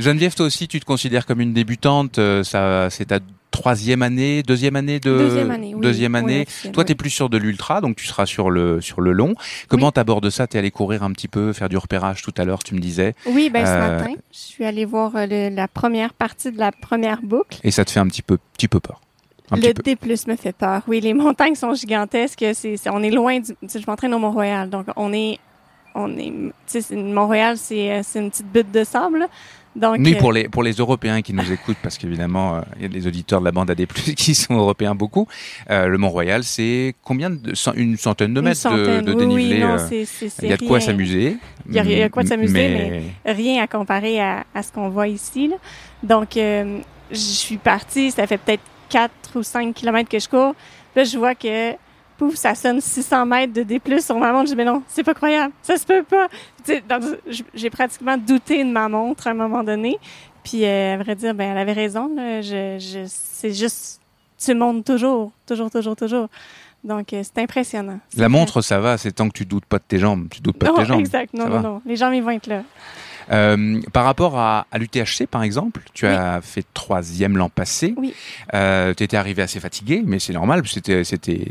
Geneviève, 0.00 0.34
toi 0.34 0.46
aussi, 0.46 0.66
tu 0.66 0.80
te 0.80 0.84
considères 0.84 1.26
comme 1.26 1.40
une 1.40 1.52
débutante. 1.52 2.18
euh, 2.18 2.42
Ça, 2.42 2.88
c'est 2.90 3.04
ta 3.06 3.18
troisième 3.54 4.02
année, 4.02 4.42
deuxième 4.42 4.76
année 4.76 5.00
de 5.00 5.16
Deuxième 5.16 5.50
année, 5.50 5.74
oui. 5.74 5.80
deuxième 5.80 6.14
année. 6.14 6.46
Toi, 6.72 6.82
oui. 6.82 6.84
t'es 6.84 6.94
plus 6.94 7.10
sur 7.10 7.28
de 7.30 7.38
l'ultra, 7.38 7.80
donc 7.80 7.96
tu 7.96 8.06
seras 8.06 8.26
sur 8.26 8.50
le 8.50 8.80
sur 8.80 9.00
le 9.00 9.12
long. 9.12 9.34
Comment 9.68 9.92
t'abordes 9.92 10.28
ça? 10.30 10.46
T'es 10.46 10.58
allé 10.58 10.70
courir 10.70 11.02
un 11.02 11.12
petit 11.12 11.28
peu, 11.28 11.52
faire 11.52 11.68
du 11.68 11.76
repérage 11.76 12.22
tout 12.22 12.34
à 12.36 12.44
l'heure, 12.44 12.62
tu 12.64 12.74
me 12.74 12.80
disais, 12.80 13.14
Oui, 13.26 13.50
ben 13.50 13.64
ce 13.64 13.70
Euh, 13.70 13.98
matin, 13.98 14.12
je 14.32 14.38
suis 14.38 14.64
allée 14.64 14.84
voir 14.84 15.14
euh, 15.16 15.26
le- 15.26 15.54
la 15.54 15.68
première 15.68 16.12
partie 16.14 16.50
de 16.52 16.58
la 16.58 16.72
première 16.72 17.22
boucle. 17.22 17.58
et 17.64 17.70
ça 17.70 17.84
te 17.84 17.90
fait 17.90 18.00
un 18.00 18.06
petit 18.08 18.22
peu 18.22 18.38
petit 18.56 18.68
peu 18.68 18.80
peur. 18.80 19.00
Un 19.50 19.56
le. 19.56 19.72
D+ 19.82 19.96
me 20.26 20.36
fait 20.36 20.52
peur. 20.56 20.82
Oui, 20.88 21.00
les 21.00 21.14
montagnes 21.24 21.54
sont 21.54 21.74
gigantesques. 21.74 22.44
C'est, 22.54 22.76
on 22.90 23.02
est 23.02 23.10
loin 23.10 23.38
du. 23.40 23.52
tu 23.68 23.78
Je 23.80 23.84
m'entraîne 23.86 24.14
au 24.14 24.18
Mont-Royal, 24.18 24.68
donc 24.70 24.86
on 24.96 25.12
est, 25.12 25.38
on 25.94 26.10
est. 26.18 26.32
Tu 26.32 26.80
sais, 26.80 26.80
c'est- 27.56 27.92
euh, 27.92 28.00
c'est 28.02 28.18
une 28.20 28.30
petite 28.30 28.50
butte 28.52 28.72
de 28.72 28.82
sable. 28.84 29.26
Donc, 29.76 29.96
Oui, 29.98 30.14
euh, 30.14 30.18
pour 30.18 30.32
les 30.32 30.48
pour 30.48 30.62
les 30.62 30.72
Européens 30.74 31.20
qui 31.20 31.32
nous 31.32 31.50
écoutent, 31.52 31.76
parce 31.82 31.98
qu'évidemment, 31.98 32.56
euh, 32.56 32.60
il 32.76 32.82
y 32.82 32.84
a 32.84 32.88
des 32.88 33.06
auditeurs 33.08 33.40
de 33.40 33.44
la 33.44 33.50
bande 33.50 33.70
AD+ 33.70 33.86
qui 34.16 34.34
sont 34.34 34.54
européens 34.54 34.94
beaucoup. 34.94 35.26
Euh, 35.70 35.88
le 35.88 35.98
Mont 35.98 36.10
Royal, 36.10 36.44
c'est 36.44 36.94
combien 37.02 37.28
de 37.30 37.54
cent- 37.54 37.72
une 37.74 37.96
centaine 37.96 38.34
de 38.34 38.40
mètres 38.40 38.56
de- 38.56 38.84
centaine. 38.84 39.04
de, 39.04 39.12
dénivelé. 39.14 39.54
Oui, 39.54 39.60
non, 39.60 39.74
euh, 39.74 39.78
c'est, 39.88 40.04
c'est, 40.04 40.28
c'est 40.28 40.46
il 40.46 40.50
y 40.50 40.52
a 40.52 40.56
de 40.56 40.64
quoi 40.64 40.78
rien- 40.78 40.86
s'amuser. 40.86 41.36
Il 41.68 41.74
y 41.74 41.78
a- 41.80 41.84
il 41.84 41.90
y 41.98 42.02
a 42.02 42.08
de 42.08 42.12
quoi 42.12 42.24
s'amuser, 42.24 43.02
rien 43.26 43.62
à 43.62 43.66
comparer 43.66 44.20
à, 44.20 44.44
à 44.54 44.62
ce 44.62 44.70
qu'on 44.70 44.88
voit 44.90 45.08
ici. 45.08 45.48
là. 45.48 45.56
Donc, 46.02 46.36
euh, 46.36 46.78
je 47.10 47.16
suis 47.16 47.56
partie, 47.56 48.10
ça 48.12 48.26
fait 48.26 48.38
peut-être 48.38 48.62
4 48.90 49.10
ou 49.36 49.42
5 49.42 49.74
kilomètres 49.74 50.08
que 50.08 50.18
je 50.20 50.28
cours. 50.28 50.54
Là, 50.94 51.02
je 51.04 51.18
vois 51.18 51.34
que, 51.34 51.72
pouf, 52.18 52.34
ça 52.36 52.54
sonne 52.54 52.80
600 52.80 53.26
mètres 53.26 53.52
de 53.52 53.62
D+, 53.62 53.80
sur 54.00 54.18
ma 54.18 54.32
montre. 54.32 54.46
Je 54.46 54.50
dis, 54.52 54.56
mais 54.56 54.64
non, 54.64 54.82
c'est 54.88 55.02
pas 55.04 55.14
croyable, 55.14 55.52
ça 55.62 55.76
se 55.76 55.84
peut 55.86 56.02
pas. 56.02 56.28
J'ai 57.54 57.70
pratiquement 57.70 58.16
douté 58.16 58.64
de 58.64 58.70
ma 58.70 58.88
montre 58.88 59.26
à 59.26 59.30
un 59.30 59.34
moment 59.34 59.62
donné. 59.62 59.98
Puis, 60.42 60.64
euh, 60.64 60.94
à 60.94 60.96
vrai 60.98 61.14
dire, 61.14 61.34
ben, 61.34 61.52
elle 61.52 61.58
avait 61.58 61.72
raison. 61.72 62.14
là. 62.14 62.42
Je, 62.42 62.76
je, 62.78 63.04
c'est 63.06 63.52
juste, 63.52 64.00
tu 64.38 64.54
montes 64.54 64.84
toujours, 64.84 65.32
toujours, 65.46 65.70
toujours, 65.70 65.96
toujours. 65.96 66.28
Donc, 66.82 67.14
euh, 67.14 67.22
c'est 67.22 67.42
impressionnant. 67.42 67.98
La 68.16 68.28
montre, 68.28 68.60
ça 68.60 68.78
va, 68.78 68.98
c'est 68.98 69.12
tant 69.12 69.28
que 69.28 69.32
tu 69.38 69.46
doutes 69.46 69.64
pas 69.64 69.78
de 69.78 69.84
tes 69.88 69.98
jambes. 69.98 70.28
Tu 70.30 70.42
doutes 70.42 70.58
pas 70.58 70.66
de 70.66 70.72
Non, 70.72 70.78
tes 70.78 70.84
jambes. 70.84 71.00
exact. 71.00 71.32
Non, 71.32 71.48
non, 71.48 71.60
non. 71.60 71.82
Les 71.86 71.96
jambes, 71.96 72.12
ils 72.12 72.22
vont 72.22 72.30
être 72.30 72.46
là. 72.46 72.62
Euh, 73.32 73.80
par 73.92 74.04
rapport 74.04 74.38
à, 74.38 74.66
à 74.70 74.78
l'UTHC, 74.78 75.26
par 75.30 75.42
exemple, 75.42 75.80
tu 75.94 76.06
as 76.06 76.40
fait 76.42 76.64
troisième 76.74 77.36
l'an 77.36 77.48
passé. 77.48 77.94
Oui. 77.96 78.14
Euh, 78.54 78.92
tu 78.94 79.02
étais 79.04 79.16
arrivé 79.16 79.42
assez 79.42 79.60
fatigué, 79.60 80.02
mais 80.04 80.18
c'est 80.18 80.32
normal. 80.32 80.62
C'était, 80.66 81.04
c'était, 81.04 81.46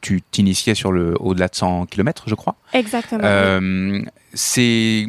tu, 0.00 0.22
t'initiais 0.30 0.74
sur 0.74 0.92
le 0.92 1.14
au-delà 1.20 1.48
de 1.48 1.54
100 1.54 1.86
km, 1.86 2.24
je 2.26 2.34
crois. 2.34 2.56
Exactement. 2.72 3.20
oui. 3.22 3.28
Euh, 3.28 4.02
c'est, 4.36 5.06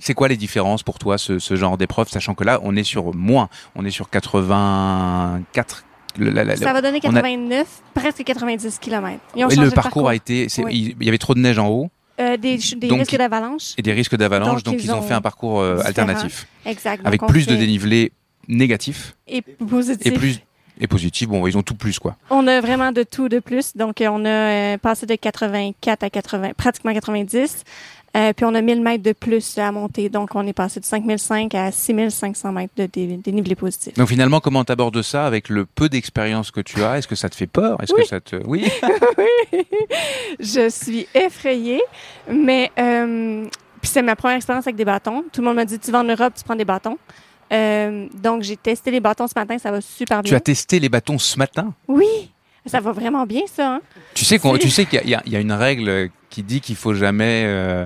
c'est 0.00 0.14
quoi 0.14 0.28
les 0.28 0.36
différences 0.36 0.82
pour 0.84 0.98
toi, 1.00 1.18
ce, 1.18 1.38
ce 1.40 1.56
genre 1.56 1.76
d'épreuve, 1.76 2.08
sachant 2.08 2.34
que 2.34 2.44
là, 2.44 2.60
on 2.62 2.76
est 2.76 2.84
sur 2.84 3.12
moins, 3.14 3.48
on 3.74 3.84
est 3.84 3.90
sur 3.90 4.08
84. 4.08 5.84
le- 6.18 6.30
la- 6.30 6.44
la- 6.44 6.56
Ça 6.56 6.72
va 6.72 6.80
donner 6.82 7.00
on 7.04 7.10
a- 7.10 7.22
89, 7.22 7.66
presque 7.94 8.22
90 8.24 8.78
km. 8.78 9.18
Ils 9.36 9.44
ont 9.44 9.48
et 9.48 9.56
le 9.56 9.70
parcours, 9.70 10.08
a 10.08 10.14
été, 10.14 10.46
Oui. 10.64 10.94
il 11.00 11.04
y 11.04 11.08
avait 11.08 11.18
trop 11.18 11.34
de 11.34 11.40
neige 11.40 11.58
en 11.58 11.68
haut 11.68 11.90
Euh, 12.20 12.36
des 12.36 12.56
des 12.76 12.88
Donc, 12.88 12.98
risques 13.00 13.16
d'avalanche. 13.16 13.74
et 13.78 13.82
des 13.82 13.92
risques 13.92 14.16
d'avalanche, 14.16 14.62
donc, 14.64 14.74
Donc, 14.74 14.84
ils, 14.84 14.92
ont 14.92 14.98
ont 14.98 15.02
fait 15.02 15.14
un 15.14 15.20
parcours 15.20 15.60
euh, 15.60 15.80
alternatif, 15.84 16.46
Exact. 16.66 17.06
avec 17.06 17.20
plus 17.26 17.46
de 17.46 17.54
dénivelé 17.54 18.12
négatif 18.48 19.14
Et 19.28 19.42
positif. 19.42 20.06
et 20.06 20.10
plus 20.10 20.40
et 20.80 20.86
positif. 20.86 21.28
Bon, 21.28 21.46
ils 21.46 21.56
ont 21.58 21.62
tout 21.62 21.74
plus 21.74 21.98
quoi. 21.98 22.16
On 22.30 22.46
a 22.46 22.60
vraiment 22.60 22.92
de 22.92 23.02
tout 23.02 23.28
de 23.28 23.38
plus. 23.40 23.76
Donc, 23.76 24.00
euh, 24.00 24.08
on 24.10 24.24
a 24.24 24.28
euh, 24.74 24.78
passé 24.78 25.06
de 25.06 25.14
84 25.14 26.02
à 26.04 26.10
80, 26.10 26.50
pratiquement 26.56 26.92
90. 26.92 27.64
Euh, 28.16 28.32
puis, 28.32 28.44
on 28.46 28.54
a 28.54 28.60
1000 28.62 28.80
mètres 28.82 29.02
de 29.02 29.12
plus 29.12 29.58
à 29.58 29.70
monter. 29.70 30.08
Donc, 30.08 30.34
on 30.34 30.46
est 30.46 30.52
passé 30.52 30.80
de 30.80 30.84
5005 30.84 31.54
à 31.54 31.70
6500 31.70 32.52
mètres 32.52 32.72
de 32.76 32.86
dé- 32.86 33.18
dénivelé 33.22 33.54
positif. 33.54 33.94
Donc 33.94 34.08
finalement, 34.08 34.40
comment 34.40 34.64
t'abordes 34.64 35.02
ça 35.02 35.26
avec 35.26 35.48
le 35.48 35.66
peu 35.66 35.88
d'expérience 35.88 36.50
que 36.50 36.60
tu 36.60 36.82
as? 36.82 36.98
Est-ce 36.98 37.06
que 37.08 37.14
ça 37.14 37.28
te 37.28 37.34
fait 37.36 37.46
peur? 37.46 37.80
Est-ce 37.82 37.92
Oui. 37.94 38.02
que 38.02 38.08
ça 38.08 38.20
te 38.20 38.36
oui 38.46 38.64
je 40.40 40.68
suis 40.70 41.06
effrayée, 41.14 41.82
mais 42.30 42.70
euh, 42.78 43.44
puis 43.80 43.90
c'est 43.90 44.02
ma 44.02 44.16
première 44.16 44.36
expérience 44.36 44.66
avec 44.66 44.76
des 44.76 44.84
bâtons. 44.84 45.24
Tout 45.32 45.40
le 45.40 45.46
monde 45.46 45.56
m'a 45.56 45.64
dit 45.64 45.78
tu 45.78 45.90
vas 45.90 46.00
en 46.00 46.04
Europe, 46.04 46.32
tu 46.36 46.44
prends 46.44 46.56
des 46.56 46.64
bâtons. 46.64 46.98
Euh, 47.52 48.06
donc 48.14 48.42
j'ai 48.42 48.56
testé 48.56 48.90
les 48.90 49.00
bâtons 49.00 49.26
ce 49.26 49.32
matin, 49.36 49.56
ça 49.58 49.70
va 49.70 49.80
super 49.80 50.18
Tu 50.22 50.30
bien. 50.30 50.36
as 50.36 50.40
testé 50.40 50.80
les 50.80 50.88
bâtons 50.88 51.18
ce 51.18 51.38
matin? 51.38 51.72
Oui, 51.86 52.06
ça 52.66 52.80
va 52.80 52.92
vraiment 52.92 53.24
bien 53.26 53.42
ça. 53.52 53.74
Hein? 53.76 53.80
Tu 54.14 54.24
sais 54.24 54.38
qu'on, 54.38 54.56
tu 54.58 54.68
sais 54.70 54.84
qu'il 54.86 55.08
y 55.08 55.14
a 55.36 55.40
une 55.40 55.52
règle 55.52 56.10
qui 56.38 56.44
dit 56.44 56.60
qu'il 56.60 56.76
faut 56.76 56.94
jamais 56.94 57.42
euh, 57.46 57.84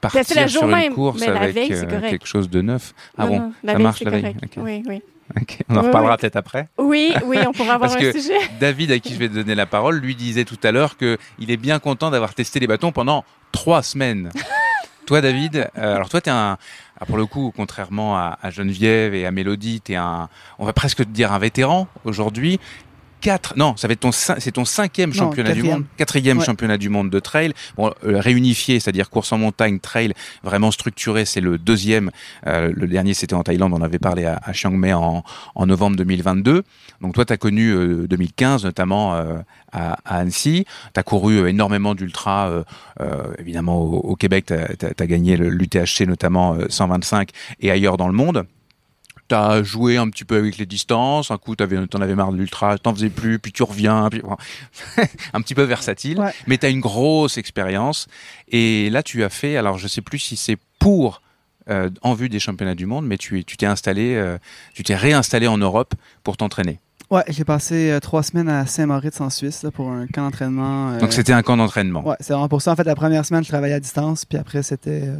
partir 0.00 0.20
Tester 0.20 0.40
la 0.40 0.48
sur 0.48 0.66
une 0.66 0.94
course 0.94 1.20
mais 1.20 1.26
avec 1.28 1.54
veille, 1.54 1.74
euh, 1.74 2.00
quelque 2.08 2.26
chose 2.26 2.48
de 2.48 2.62
neuf. 2.62 2.94
Ah 3.18 3.26
Non, 3.26 3.28
bon 3.28 3.38
non, 3.40 3.52
ça 3.66 3.72
veille, 3.74 3.82
marche 3.82 4.00
la 4.02 4.10
veille. 4.12 4.36
Oui, 4.56 4.82
oui. 4.88 5.02
On 5.68 5.76
en 5.76 5.80
Oui, 5.80 5.86
reparlera 5.88 6.12
oui. 6.14 6.18
peut-être 6.18 6.36
après. 6.36 6.68
Oui, 6.78 7.12
oui, 7.26 7.36
on 7.46 7.52
pourra 7.52 7.74
avoir 7.74 7.90
Parce 7.90 8.02
un 8.02 8.10
que- 8.12 8.18
sujet. 8.18 8.38
David, 8.60 8.92
à 8.92 8.98
qui 8.98 9.12
je 9.12 9.18
vais 9.18 9.28
donner 9.28 9.54
la 9.54 9.66
parole, 9.66 9.98
lui 9.98 10.14
disait 10.14 10.44
tout 10.46 10.58
à 10.62 10.72
l'heure 10.72 10.96
que 10.96 11.18
il 11.38 11.50
est 11.50 11.58
bien 11.58 11.78
content 11.80 12.10
d'avoir 12.10 12.32
testé 12.32 12.60
les 12.60 12.66
bâtons 12.66 12.92
pendant 12.92 13.24
trois 13.50 13.82
semaines. 13.82 14.30
toi, 15.06 15.20
David, 15.20 15.68
euh, 15.76 15.96
alors 15.96 16.08
toi, 16.08 16.22
t'es 16.22 16.30
un, 16.30 16.56
ah, 16.98 17.04
pour 17.06 17.18
le 17.18 17.26
coup, 17.26 17.52
contrairement 17.54 18.16
à, 18.16 18.38
à 18.42 18.48
Geneviève 18.50 19.14
et 19.14 19.26
à 19.26 19.30
Mélodie, 19.30 19.82
t'es 19.82 19.96
un, 19.96 20.30
on 20.58 20.64
va 20.64 20.72
presque 20.72 20.98
te 20.98 21.02
dire 21.10 21.30
un 21.32 21.38
vétéran 21.38 21.88
aujourd'hui. 22.04 22.58
Quatre, 23.22 23.54
non, 23.56 23.76
ça 23.76 23.86
va 23.88 23.92
être 23.92 24.00
ton, 24.00 24.10
c'est 24.12 24.50
ton 24.52 24.64
cinquième 24.64 25.10
Non, 25.10 25.14
championnat 25.16 25.50
du 25.50 25.56
quatrième. 25.60 25.78
monde, 25.78 25.86
quatrième 25.96 26.38
Ouais. 26.38 26.44
championnat 26.44 26.76
du 26.76 26.88
monde 26.88 27.08
de 27.08 27.20
trail. 27.20 27.52
Bon, 27.76 27.92
euh, 28.04 28.18
réunifié, 28.20 28.80
c'est-à-dire 28.80 29.08
course 29.10 29.32
en 29.32 29.38
montagne, 29.38 29.78
trail, 29.78 30.12
vraiment 30.42 30.70
structuré, 30.72 31.24
c'est 31.24 31.40
le 31.40 31.56
deuxième. 31.56 32.10
Euh, 32.48 32.72
le 32.74 32.86
dernier, 32.88 33.14
c'était 33.14 33.34
en 33.34 33.42
Thaïlande, 33.44 33.72
on 33.74 33.80
avait 33.80 34.00
parlé 34.00 34.24
à, 34.24 34.40
à 34.42 34.52
Chiang 34.52 34.72
Mai 34.72 34.92
en, 34.92 35.22
en 35.54 35.66
novembre 35.66 35.96
2022. 35.96 36.64
Donc 37.00 37.14
toi, 37.14 37.24
tu 37.24 37.32
as 37.32 37.36
connu 37.36 37.70
euh, 37.70 38.06
2015, 38.08 38.64
notamment 38.64 39.14
euh, 39.14 39.38
à, 39.72 39.98
à 40.04 40.18
Annecy. 40.18 40.66
Tu 40.92 41.00
as 41.00 41.02
couru 41.04 41.48
énormément 41.48 41.94
d'ultra, 41.94 42.64
évidemment 43.38 43.78
au, 43.80 43.98
au 44.00 44.16
Québec, 44.16 44.46
tu 44.46 44.54
as, 44.54 45.06
gagné 45.06 45.36
l'UTHC, 45.36 46.06
notamment 46.06 46.54
euh, 46.54 46.66
125, 46.68 47.30
et 47.60 47.70
ailleurs 47.70 47.96
dans 47.96 48.08
le 48.08 48.14
monde. 48.14 48.44
Tu 49.32 49.36
as 49.36 49.62
joué 49.62 49.96
un 49.96 50.10
petit 50.10 50.26
peu 50.26 50.36
avec 50.36 50.58
les 50.58 50.66
distances, 50.66 51.30
un 51.30 51.38
coup 51.38 51.56
tu 51.56 51.64
en 51.64 52.00
avais 52.02 52.14
marre 52.14 52.32
de 52.32 52.36
l'ultra, 52.36 52.76
t'en 52.76 52.94
faisais 52.94 53.08
plus, 53.08 53.38
puis 53.38 53.50
tu 53.50 53.62
reviens, 53.62 54.10
puis... 54.10 54.20
un 55.32 55.40
petit 55.40 55.54
peu 55.54 55.62
versatile, 55.62 56.18
Ouais. 56.18 56.34
mais 56.46 56.58
tu 56.58 56.66
as 56.66 56.68
une 56.68 56.80
grosse 56.80 57.38
expérience. 57.38 58.08
Et 58.48 58.90
là, 58.90 59.02
tu 59.02 59.24
as 59.24 59.30
fait, 59.30 59.56
alors 59.56 59.78
je 59.78 59.88
sais 59.88 60.02
plus 60.02 60.18
si 60.18 60.36
c'est 60.36 60.58
pour 60.78 61.22
euh, 61.70 61.88
en 62.02 62.12
vue 62.12 62.28
des 62.28 62.40
championnats 62.40 62.74
du 62.74 62.84
monde, 62.84 63.06
mais 63.06 63.16
tu 63.16 63.42
tu 63.44 63.56
t'es 63.56 63.64
installé, 63.64 64.16
euh, 64.16 64.36
tu 64.74 64.82
t'es 64.82 64.96
réinstallé 64.96 65.46
en 65.46 65.56
Europe 65.56 65.94
pour 66.24 66.36
t'entraîner. 66.36 66.78
Ouais, 67.10 67.24
j'ai 67.28 67.44
passé 67.44 67.90
euh, 67.90 68.00
trois 68.00 68.22
semaines 68.22 68.50
à 68.50 68.66
Saint-Moritz 68.66 69.18
en 69.22 69.30
Suisse 69.30 69.62
là, 69.62 69.70
pour 69.70 69.90
un 69.90 70.06
camp 70.08 70.24
d'entraînement. 70.24 70.98
Donc 70.98 71.14
c'était 71.14 71.32
un 71.32 71.42
camp 71.42 71.56
d'entraînement. 71.56 72.06
Ouais, 72.06 72.16
c'est 72.20 72.34
vraiment 72.34 72.48
pour 72.50 72.60
ça. 72.60 72.72
En 72.72 72.76
fait, 72.76 72.84
la 72.84 72.94
première 72.96 73.24
semaine, 73.24 73.44
je 73.44 73.48
travaillais 73.48 73.74
à 73.76 73.80
distance, 73.80 74.26
puis 74.26 74.36
après, 74.36 74.62
c'était 74.62 75.04
euh, 75.04 75.16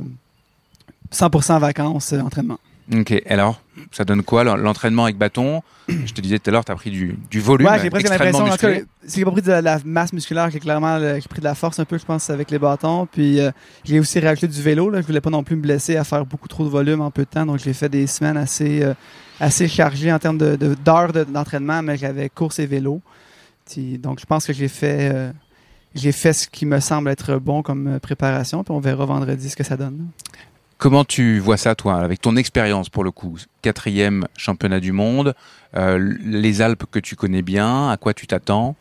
100% 1.13 1.59
vacances, 1.61 2.13
entraînement. 2.13 2.59
Ok, 2.95 3.23
alors 3.27 3.61
ça 3.91 4.05
donne 4.05 4.23
quoi 4.23 4.45
l'en- 4.45 4.57
l'entraînement 4.57 5.05
avec 5.05 5.17
bâton? 5.17 5.63
Je 5.89 6.13
te 6.13 6.21
disais 6.21 6.39
tout 6.39 6.51
à 6.51 6.53
l'heure, 6.53 6.65
tu 6.65 6.73
as 6.73 6.75
pris 6.75 6.91
du, 6.91 7.19
du 7.31 7.41
volume 7.41 7.67
Ouais, 7.67 7.79
j'ai 7.83 7.91
presque 7.91 8.07
l'impression. 8.27 8.45
Si 9.07 9.19
j'ai 9.19 9.25
pas 9.25 9.31
pris 9.31 9.43
de 9.43 9.53
la 9.53 9.79
masse 9.85 10.13
musculaire, 10.13 10.51
j'ai 10.51 10.61
clairement 10.61 10.99
le- 10.99 11.19
pris 11.29 11.41
de 11.41 11.45
la 11.45 11.55
force 11.55 11.79
un 11.81 11.85
peu, 11.85 11.97
je 11.99 12.05
pense, 12.05 12.29
avec 12.31 12.51
les 12.51 12.59
bâtons. 12.59 13.07
Puis 13.11 13.41
euh, 13.41 13.51
j'ai 13.85 13.99
aussi 13.99 14.21
rajouté 14.21 14.47
du 14.49 14.61
vélo. 14.63 14.91
Là. 14.91 15.01
Je 15.01 15.07
voulais 15.07 15.21
pas 15.21 15.31
non 15.31 15.43
plus 15.43 15.57
me 15.57 15.63
blesser 15.63 15.97
à 15.97 16.05
faire 16.05 16.25
beaucoup 16.27 16.49
trop 16.49 16.65
de 16.65 16.69
volume 16.69 17.01
en 17.01 17.11
peu 17.11 17.23
de 17.23 17.29
temps. 17.29 17.47
Donc 17.47 17.59
j'ai 17.59 17.73
fait 17.73 17.89
des 17.89 18.07
semaines 18.07 18.37
assez, 18.37 18.83
euh, 18.83 18.95
assez 19.41 19.69
chargées 19.69 20.13
en 20.13 20.19
termes 20.19 20.39
de- 20.39 20.57
d'heures 20.85 21.13
de, 21.13 21.25
d'entraînement, 21.25 21.83
mais 21.83 21.97
j'avais 21.97 22.29
course 22.29 22.59
et 22.59 22.67
vélo. 22.67 23.01
Puis, 23.69 23.99
donc 23.99 24.21
je 24.21 24.27
pense 24.27 24.47
que 24.47 24.53
j'ai 24.53 24.69
fait, 24.69 25.11
euh, 25.13 25.33
j'ai 25.95 26.13
fait 26.13 26.33
ce 26.33 26.47
qui 26.47 26.67
me 26.67 26.79
semble 26.81 27.09
être 27.11 27.37
bon 27.39 27.63
comme 27.63 27.99
préparation. 28.01 28.63
Puis 28.65 28.73
on 28.73 28.81
verra 28.81 29.05
vendredi 29.07 29.49
ce 29.51 29.57
que 29.57 29.65
ça 29.65 29.77
donne. 29.77 30.09
Comment 30.83 31.05
tu 31.05 31.39
vois 31.39 31.59
ça, 31.59 31.77
toi, 31.77 32.01
avec 32.01 32.21
ton 32.21 32.35
expérience 32.35 32.89
pour 32.89 33.05
le 33.05 33.13
coup? 33.13 33.39
Quatrième 33.63 34.27
championnat 34.37 34.81
du 34.81 34.91
monde, 34.91 35.33
euh, 35.77 36.17
les 36.25 36.61
Alpes 36.61 36.87
que 36.91 36.99
tu 36.99 37.15
connais 37.15 37.43
bien, 37.43 37.89
à 37.89 37.97
quoi 37.97 38.15
tu 38.15 38.27
t'attends? 38.27 38.75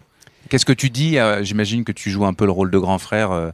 Qu'est-ce 0.49 0.65
que 0.65 0.73
tu 0.73 0.89
dis 0.89 1.19
euh, 1.19 1.43
J'imagine 1.43 1.83
que 1.83 1.91
tu 1.91 2.09
joues 2.09 2.25
un 2.25 2.33
peu 2.33 2.45
le 2.45 2.51
rôle 2.51 2.71
de 2.71 2.79
grand 2.79 2.97
frère 2.97 3.29
euh, 3.31 3.51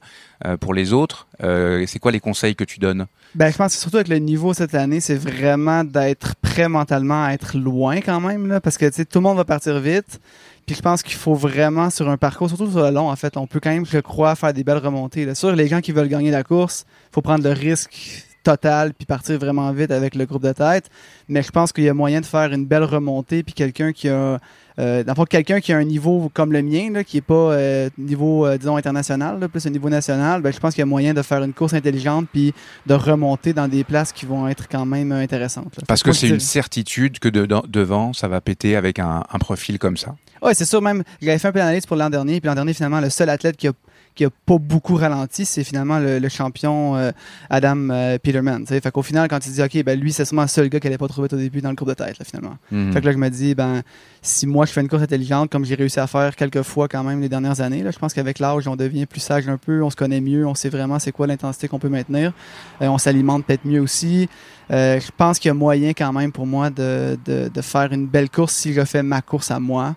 pour 0.62 0.74
les 0.74 0.94
autres. 0.94 1.28
C'est 1.42 2.00
quoi 2.00 2.14
les 2.14 2.22
conseils 2.22 2.56
que 2.56 2.64
tu 2.64 2.80
donnes? 2.80 3.08
Ben, 3.36 3.52
je 3.52 3.58
pense 3.58 3.76
que 3.76 3.82
surtout 3.82 3.98
avec 3.98 4.08
le 4.08 4.20
niveau 4.20 4.54
cette 4.54 4.76
année, 4.76 5.02
c'est 5.02 5.18
vraiment 5.18 5.84
d'être 5.84 6.36
prêt 6.38 6.70
mentalement 6.70 7.26
à 7.26 7.34
être 7.34 7.58
loin 7.58 8.00
quand 8.00 8.22
même, 8.22 8.62
parce 8.64 8.78
que 8.78 8.88
tout 9.04 9.20
le 9.20 9.24
monde 9.24 9.36
va 9.36 9.44
partir 9.44 9.78
vite. 9.82 10.22
Puis 10.66 10.78
je 10.78 10.82
pense 10.82 11.04
qu'il 11.04 11.16
faut 11.16 11.36
vraiment, 11.36 11.90
sur 11.90 12.10
un 12.10 12.16
parcours, 12.16 12.48
surtout 12.48 12.72
sur 12.72 12.82
le 12.82 12.92
long, 12.92 13.10
en 13.10 13.16
fait, 13.18 13.36
on 13.36 13.46
peut 13.46 13.60
quand 13.60 13.72
même, 13.72 13.86
je 13.86 14.00
crois, 14.00 14.36
faire 14.36 14.54
des 14.54 14.64
belles 14.64 14.78
remontées. 14.78 15.26
Là. 15.26 15.36
Sur 15.36 15.52
les 15.52 15.68
gens 15.68 15.82
qui 15.82 15.92
veulent 15.92 16.08
gagner 16.08 16.32
la 16.32 16.44
course, 16.44 16.86
faut 17.12 17.22
prendre 17.22 17.44
le 17.44 17.52
risque 17.52 18.27
total 18.48 18.94
puis 18.94 19.06
partir 19.06 19.38
vraiment 19.40 19.70
vite 19.72 19.92
avec 19.92 20.16
le 20.16 20.26
groupe 20.26 20.44
de 20.44 20.54
tête. 20.54 20.86
Mais 21.28 21.44
je 21.44 21.52
pense 21.52 21.74
qu'il 21.74 21.84
y 21.84 21.90
a 21.90 21.94
moyen 21.94 22.22
de 22.22 22.26
faire 22.26 22.52
une 22.54 22.66
belle 22.66 22.84
remontée 22.86 23.44
puis 23.44 23.54
quelqu'un 23.54 23.92
qui 23.92 24.08
a 24.10 24.40
euh, 24.80 25.04
dans 25.04 25.16
quelqu'un 25.26 25.60
qui 25.60 25.74
a 25.74 25.78
un 25.78 25.84
niveau 25.84 26.30
comme 26.34 26.54
le 26.54 26.62
mien, 26.62 26.92
là, 26.92 27.04
qui 27.04 27.18
est 27.18 27.22
pas 27.22 27.34
euh, 27.34 27.90
niveau, 27.98 28.46
euh, 28.46 28.60
disons, 28.60 28.78
international, 28.78 29.40
là, 29.40 29.48
plus 29.48 29.66
un 29.66 29.72
niveau 29.72 29.90
national, 29.90 30.44
ben, 30.44 30.54
je 30.54 30.60
pense 30.60 30.76
qu'il 30.76 30.82
y 30.82 30.84
a 30.84 30.86
moyen 30.86 31.16
de 31.16 31.24
faire 31.24 31.44
une 31.44 31.54
course 31.54 31.74
intelligente 31.74 32.28
puis 32.32 32.54
de 32.86 32.94
remonter 32.94 33.54
dans 33.54 33.68
des 33.68 33.84
places 33.84 34.12
qui 34.12 34.28
vont 34.28 34.48
être 34.48 34.68
quand 34.70 34.86
même 34.86 35.12
intéressantes. 35.12 35.76
là. 35.78 35.84
Parce 35.88 36.04
que 36.04 36.12
c'est 36.14 36.30
une 36.30 36.40
certitude 36.40 37.18
que 37.18 37.28
de- 37.28 37.48
devant, 37.68 38.14
ça 38.14 38.28
va 38.28 38.40
péter 38.40 38.76
avec 38.76 39.00
un, 39.00 39.24
un 39.32 39.40
profil 39.40 39.80
comme 39.80 39.98
ça. 39.98 40.16
Ouais, 40.44 40.54
c'est 40.54 40.66
sûr, 40.66 40.82
même, 40.82 41.04
j'avais 41.24 41.40
fait 41.40 41.48
un 41.48 41.52
peu 41.52 41.60
d'analyse 41.60 41.88
pour 41.88 41.98
l'an 41.98 42.12
dernier, 42.12 42.40
puis 42.40 42.48
l'an 42.48 42.54
dernier, 42.56 42.74
finalement, 42.74 43.02
le 43.02 43.10
seul 43.10 43.30
athlète 43.30 43.58
qui 43.58 43.68
a, 43.68 43.72
qui 44.18 44.26
a 44.26 44.30
pas 44.30 44.58
beaucoup 44.58 44.96
ralenti, 44.96 45.46
c'est 45.46 45.64
finalement 45.64 46.00
le, 46.00 46.20
le 46.20 46.30
champion 46.30 46.96
euh, 46.98 47.12
Adam 47.50 47.90
euh, 47.90 48.18
Peterman. 48.18 48.62
tu 48.62 48.74
sais. 48.74 48.82
Fait 48.82 48.92
qu'au 48.92 49.04
final, 49.04 49.28
quand 49.30 49.40
tu 49.40 49.50
dis, 49.50 49.62
OK, 49.62 49.84
ben 49.84 49.98
lui, 49.98 50.12
c'est 50.12 50.26
sûrement 50.26 50.42
le 50.42 50.48
seul 50.48 50.68
gars 50.68 50.80
qui 50.80 50.88
n'allait 50.88 50.98
pas 50.98 51.08
trouver 51.08 51.30
au 51.32 51.38
début 51.38 51.62
dans 51.62 51.70
le 51.70 51.76
groupe 51.76 51.90
de 51.90 51.94
tête, 51.94 52.18
là, 52.20 52.26
finalement. 52.26 52.58
Mhm. 52.72 52.92
Fait 52.92 53.02
que 53.02 53.06
là, 53.06 53.12
je 53.12 53.18
me 53.18 53.30
dis, 53.30 53.56
ben, 53.56 53.84
si 54.22 54.48
moi, 54.48 54.66
je 54.66 54.72
fais 54.72 54.82
une 54.82 54.90
course 54.90 55.04
intelligente, 55.04 55.50
comme 55.52 55.64
j'ai 55.64 55.76
réussi 55.76 56.00
à 56.00 56.08
faire 56.08 56.36
quelques 56.36 56.64
fois 56.64 56.88
quand 56.88 57.04
même 57.04 57.22
les 57.22 57.30
dernières 57.30 57.62
années, 57.62 57.84
là, 57.84 57.92
je 57.92 58.00
pense 58.00 58.14
qu'avec 58.14 58.40
l'âge, 58.40 58.68
on 58.68 58.76
devient 58.76 59.06
plus 59.06 59.22
sage 59.22 59.48
un 59.48 59.58
peu, 59.58 59.84
on 59.84 59.90
se 59.90 59.96
connaît 59.96 60.22
mieux, 60.22 60.46
on 60.46 60.56
sait 60.56 60.70
vraiment 60.70 61.00
c'est 61.00 61.12
quoi 61.12 61.28
l'intensité 61.28 61.68
qu'on 61.68 61.80
peut 61.80 61.90
maintenir. 61.90 62.34
Euh, 62.82 62.88
on 62.88 62.98
s'alimente 62.98 63.46
peut-être 63.46 63.66
mieux 63.66 63.80
aussi. 63.80 64.28
Je 64.70 65.12
pense 65.16 65.40
qu'il 65.40 65.48
y 65.48 65.52
a 65.52 65.54
moyen 65.54 65.92
quand 65.94 66.12
même 66.12 66.34
pour 66.34 66.46
moi 66.46 66.70
de, 66.70 67.18
de, 67.26 67.50
de 67.54 67.62
faire 67.62 67.94
une 67.94 68.06
belle 68.06 68.30
course 68.30 68.54
si 68.54 68.74
je 68.74 68.84
fais 68.84 69.04
ma 69.04 69.22
course 69.22 69.50
à 69.52 69.60
moi. 69.60 69.96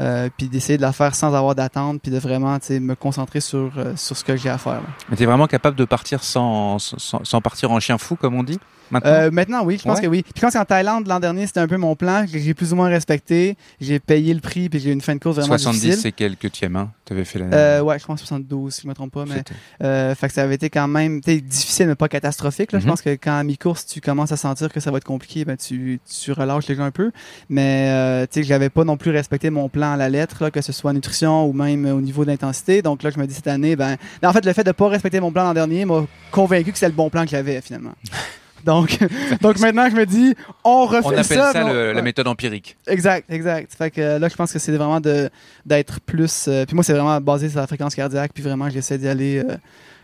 Euh, 0.00 0.28
puis 0.36 0.48
d'essayer 0.48 0.78
de 0.78 0.82
la 0.82 0.92
faire 0.92 1.14
sans 1.14 1.34
avoir 1.34 1.54
d'attente, 1.54 2.00
puis 2.00 2.10
de 2.10 2.18
vraiment 2.18 2.58
tu 2.58 2.80
me 2.80 2.94
concentrer 2.94 3.40
sur, 3.40 3.70
euh, 3.76 3.94
sur 3.94 4.16
ce 4.16 4.24
que 4.24 4.36
j'ai 4.36 4.48
à 4.48 4.58
faire. 4.58 4.80
Mais 5.10 5.16
t'es 5.16 5.26
vraiment 5.26 5.46
capable 5.46 5.76
de 5.76 5.84
partir 5.84 6.24
sans, 6.24 6.78
sans 6.78 7.40
partir 7.40 7.70
en 7.70 7.78
chien 7.78 7.98
fou, 7.98 8.16
comme 8.16 8.34
on 8.34 8.42
dit? 8.42 8.58
Maintenant? 8.92 9.10
Euh, 9.10 9.30
maintenant, 9.32 9.64
oui, 9.64 9.78
je 9.78 9.82
pense 9.82 9.96
Ouais. 9.98 10.02
que 10.04 10.06
oui. 10.08 10.22
Puis 10.22 10.32
je 10.36 10.40
pense 10.42 10.52
qu'en 10.52 10.64
Thaïlande, 10.64 11.06
l'an 11.08 11.18
dernier, 11.18 11.46
c'était 11.46 11.60
un 11.60 11.66
peu 11.66 11.76
mon 11.76 11.96
plan, 11.96 12.24
que 12.30 12.38
j'ai 12.38 12.54
plus 12.54 12.72
ou 12.72 12.76
moins 12.76 12.88
respecté. 12.88 13.56
J'ai 13.80 13.98
payé 13.98 14.32
le 14.34 14.40
prix, 14.40 14.68
puis 14.68 14.78
j'ai 14.78 14.90
eu 14.90 14.92
une 14.92 15.00
fin 15.00 15.14
de 15.14 15.20
course 15.20 15.36
vraiment 15.36 15.58
70 15.58 15.80
difficile. 15.80 16.00
c'est 16.02 16.12
quelques 16.12 16.52
tièmes, 16.52 16.76
hein 16.76 16.90
T'avais 17.04 17.24
fait 17.24 17.38
l'année 17.40 17.56
Euh, 17.56 17.80
ouais, 17.82 17.98
je 17.98 18.06
pense 18.06 18.20
72, 18.20 18.72
si 18.74 18.82
je 18.82 18.88
me 18.88 18.94
trompe 18.94 19.12
pas. 19.12 19.24
Mais, 19.26 19.42
euh, 19.82 20.14
fait 20.14 20.28
que 20.28 20.34
ça 20.34 20.42
avait 20.42 20.54
été 20.54 20.70
quand 20.70 20.86
même 20.88 21.20
tu 21.20 21.40
difficile, 21.42 21.88
mais 21.88 21.94
pas 21.96 22.08
catastrophique. 22.08 22.70
Là. 22.72 22.78
Je 22.78 22.84
Mhm. 22.84 22.90
pense 22.90 23.02
que 23.02 23.10
quand 23.10 23.36
à 23.36 23.42
mi-course, 23.42 23.86
tu 23.86 24.00
commences 24.00 24.30
à 24.32 24.36
sentir 24.36 24.72
que 24.72 24.78
ça 24.80 24.90
va 24.90 24.98
être 24.98 25.04
compliqué, 25.04 25.44
ben, 25.44 25.56
tu, 25.56 25.98
tu 26.22 26.32
relâches 26.32 26.68
les 26.68 26.74
gens 26.76 26.84
un 26.84 26.90
peu. 26.90 27.10
Mais 27.48 27.88
euh, 27.90 28.26
tu 28.30 28.40
sais, 28.40 28.42
j'avais 28.46 28.70
pas 28.70 28.84
non 28.84 28.96
plus 28.96 29.10
respecté 29.10 29.50
mon 29.50 29.68
plan 29.68 29.92
à 29.92 29.96
la 29.96 30.08
lettre, 30.08 30.44
là, 30.44 30.50
que 30.50 30.60
ce 30.60 30.72
soit 30.72 30.92
nutrition 30.92 31.46
ou 31.46 31.52
même 31.52 31.86
euh, 31.86 31.94
au 31.94 32.00
niveau 32.00 32.24
de 32.24 32.30
l'intensité. 32.30 32.82
Donc 32.82 33.02
là, 33.02 33.10
je 33.10 33.18
me 33.18 33.26
dis 33.26 33.34
cette 33.34 33.46
année, 33.48 33.76
ben, 33.76 33.96
en 34.22 34.32
fait, 34.32 34.44
le 34.44 34.52
fait 34.52 34.64
de 34.64 34.72
pas 34.72 34.88
respecter 34.88 35.20
mon 35.20 35.32
plan 35.32 35.44
l'an 35.44 35.54
dernier 35.54 35.84
m'a 35.84 36.04
convaincu 36.30 36.72
que 36.72 36.78
c'était 36.78 36.88
le 36.88 36.94
bon 36.94 37.10
plan 37.10 37.24
que 37.24 37.30
j'avais 37.30 37.60
finalement. 37.60 37.92
Donc, 38.64 38.98
donc 39.40 39.58
maintenant, 39.58 39.88
je 39.90 39.96
me 39.96 40.06
dis, 40.06 40.34
on 40.64 40.86
refait 40.86 41.02
On 41.04 41.10
appelle 41.10 41.24
ça, 41.24 41.92
la 41.92 42.02
méthode 42.02 42.28
empirique. 42.28 42.76
Exact, 42.86 43.30
exact. 43.30 43.72
Fait 43.74 43.90
que 43.90 44.18
là, 44.18 44.28
je 44.28 44.34
pense 44.36 44.52
que 44.52 44.58
c'est 44.58 44.72
vraiment 44.72 45.00
de 45.00 45.30
d'être 45.66 46.00
plus. 46.00 46.46
euh, 46.48 46.64
puis 46.64 46.74
moi, 46.74 46.84
c'est 46.84 46.92
vraiment 46.92 47.20
basé 47.20 47.48
sur 47.48 47.60
la 47.60 47.66
fréquence 47.66 47.94
cardiaque. 47.94 48.32
Puis 48.34 48.42
vraiment, 48.42 48.68
j'essaie 48.70 48.98
d'y 48.98 49.08
aller 49.08 49.38
euh, 49.38 49.56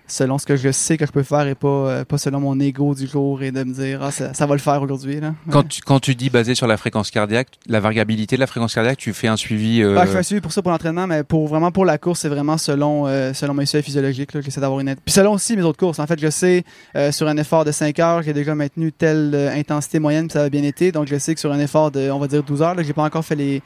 selon 0.09 0.39
ce 0.39 0.47
que 0.47 0.57
je 0.57 0.73
sais 0.73 0.97
que 0.97 1.07
je 1.07 1.13
peux 1.13 1.23
faire 1.23 1.47
et 1.47 1.55
pas, 1.55 1.69
euh, 1.69 2.05
pas 2.05 2.19
selon 2.19 2.41
mon 2.41 2.59
ego 2.59 2.95
du 2.95 3.07
jour 3.07 3.43
et 3.43 3.53
de 3.53 3.63
me 3.63 3.73
dire, 3.73 4.01
ah, 4.03 4.11
ça, 4.11 4.35
ça 4.35 4.47
va 4.47 4.55
le 4.55 4.61
faire 4.61 4.83
aujourd'hui. 4.83 5.21
Là. 5.21 5.35
Quand 5.51 5.63
tu, 5.69 5.81
quand 5.83 6.01
tu 6.01 6.15
dis 6.15 6.31
basé 6.31 6.55
sur 6.55 6.67
la 6.67 6.77
fréquence 6.77 7.11
cardiaque, 7.11 7.49
la 7.67 7.79
variabilité 7.81 8.37
de 8.37 8.41
la 8.41 8.47
fréquence 8.47 8.75
cardiaque, 8.75 8.97
tu 8.99 9.13
fais 9.13 9.29
un 9.29 9.37
suivi. 9.37 9.83
euh, 9.83 9.97
Ah, 9.99 10.07
je 10.07 10.11
fais 10.13 10.19
un 10.19 10.23
suivi 10.23 10.41
pour 10.41 10.53
ça 10.53 10.63
pour 10.63 10.73
l'entraînement, 10.73 11.07
mais 11.07 11.23
pour 11.25 11.47
vraiment 11.47 11.71
pour 11.71 11.85
la 11.85 11.99
course, 11.99 12.21
c'est 12.21 12.29
vraiment 12.29 12.59
selon 12.59 13.07
euh, 13.07 13.33
selon 13.35 13.55
mes 13.55 13.67
seuils 13.67 13.83
physiologiques. 13.83 14.33
là, 14.35 14.41
J'essaie 14.41 14.61
d'avoir 14.61 14.81
une. 14.81 14.97
Puis 14.97 15.13
selon 15.13 15.33
aussi 15.35 15.57
mes 15.57 15.63
autres 15.63 15.79
courses. 15.79 15.99
En 15.99 16.07
fait, 16.07 16.19
je 16.19 16.31
sais 16.31 16.65
euh, 16.97 17.13
sur 17.13 17.29
un 17.29 17.37
effort 17.37 17.65
de 17.65 17.71
5 17.73 17.99
heures, 18.01 18.23
j'ai 18.23 18.33
déjà 18.33 18.55
maintenu 18.55 18.91
telle 18.93 19.35
intensité 19.55 19.99
moyenne, 19.99 20.29
puis 20.29 20.33
ça 20.35 20.45
a 20.45 20.49
bien 20.49 20.63
été. 20.63 20.91
Donc 20.91 21.07
je 21.07 21.19
sais 21.19 21.35
que 21.35 21.41
sur 21.41 21.53
un 21.53 21.61
effort 21.61 21.91
de, 21.91 22.11
on 22.11 22.19
va 22.19 22.27
dire 22.29 22.43
12 22.43 22.63
heures, 22.63 22.75
là, 22.75 22.83
j'ai 22.83 22.93
pas 22.95 23.03
encore 23.05 23.25
fait 23.25 23.37
les 23.37 23.63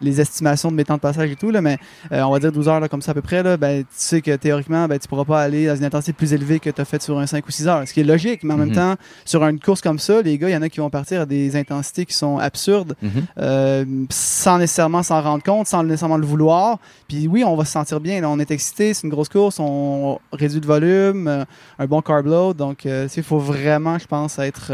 les 0.00 0.20
estimations 0.20 0.70
de 0.70 0.76
mes 0.76 0.84
temps 0.84 0.94
de 0.96 1.00
passage 1.00 1.30
et 1.30 1.36
tout, 1.36 1.50
là, 1.50 1.60
mais 1.60 1.78
euh, 2.12 2.22
on 2.22 2.30
va 2.30 2.38
dire 2.38 2.52
12 2.52 2.68
heures 2.68 2.80
là, 2.80 2.88
comme 2.88 3.02
ça 3.02 3.12
à 3.12 3.14
peu 3.14 3.22
près, 3.22 3.42
là, 3.42 3.56
ben, 3.56 3.82
tu 3.82 3.86
sais 3.92 4.20
que 4.20 4.34
théoriquement, 4.36 4.86
ben, 4.88 4.98
tu 4.98 5.08
pourras 5.08 5.24
pas 5.24 5.40
aller 5.42 5.66
dans 5.66 5.76
une 5.76 5.84
intensité 5.84 6.12
plus 6.12 6.32
élevée 6.32 6.60
que 6.60 6.70
tu 6.70 6.80
as 6.80 6.84
fait 6.84 7.02
sur 7.02 7.18
un 7.18 7.26
5 7.26 7.46
ou 7.46 7.50
6 7.50 7.68
heures. 7.68 7.82
Ce 7.88 7.92
qui 7.94 8.00
est 8.00 8.04
logique, 8.04 8.42
mais 8.44 8.54
en 8.54 8.58
Mhm. 8.58 8.66
même 8.66 8.74
temps, 8.74 8.94
sur 9.24 9.42
une 9.44 9.58
course 9.60 9.80
comme 9.80 9.98
ça, 9.98 10.22
les 10.22 10.36
gars, 10.38 10.48
il 10.48 10.52
y 10.52 10.56
en 10.56 10.62
a 10.62 10.68
qui 10.68 10.80
vont 10.80 10.90
partir 10.90 11.22
à 11.22 11.26
des 11.26 11.56
intensités 11.56 12.04
qui 12.06 12.14
sont 12.14 12.38
absurdes 12.38 12.94
mhm. 13.02 13.10
euh, 13.38 13.84
sans 14.10 14.58
nécessairement 14.58 15.02
s'en 15.02 15.20
rendre 15.22 15.42
compte, 15.42 15.66
sans 15.66 15.82
nécessairement 15.82 16.18
le 16.18 16.26
vouloir. 16.26 16.78
Puis 17.08 17.26
oui, 17.28 17.44
on 17.44 17.56
va 17.56 17.64
se 17.64 17.72
sentir 17.72 18.00
bien. 18.00 18.20
là. 18.20 18.28
on 18.28 18.38
est 18.38 18.50
excité, 18.50 18.94
c'est 18.94 19.04
une 19.04 19.10
grosse 19.10 19.28
course, 19.28 19.58
on 19.60 20.18
réduit 20.32 20.60
le 20.60 20.66
volume, 20.66 21.28
euh, 21.28 21.44
un 21.78 21.86
bon 21.86 22.00
carb 22.02 22.26
load. 22.26 22.56
Donc, 22.56 22.84
il 22.84 23.22
faut 23.22 23.38
vraiment, 23.38 23.98
je 23.98 24.06
pense, 24.06 24.38
être, 24.38 24.72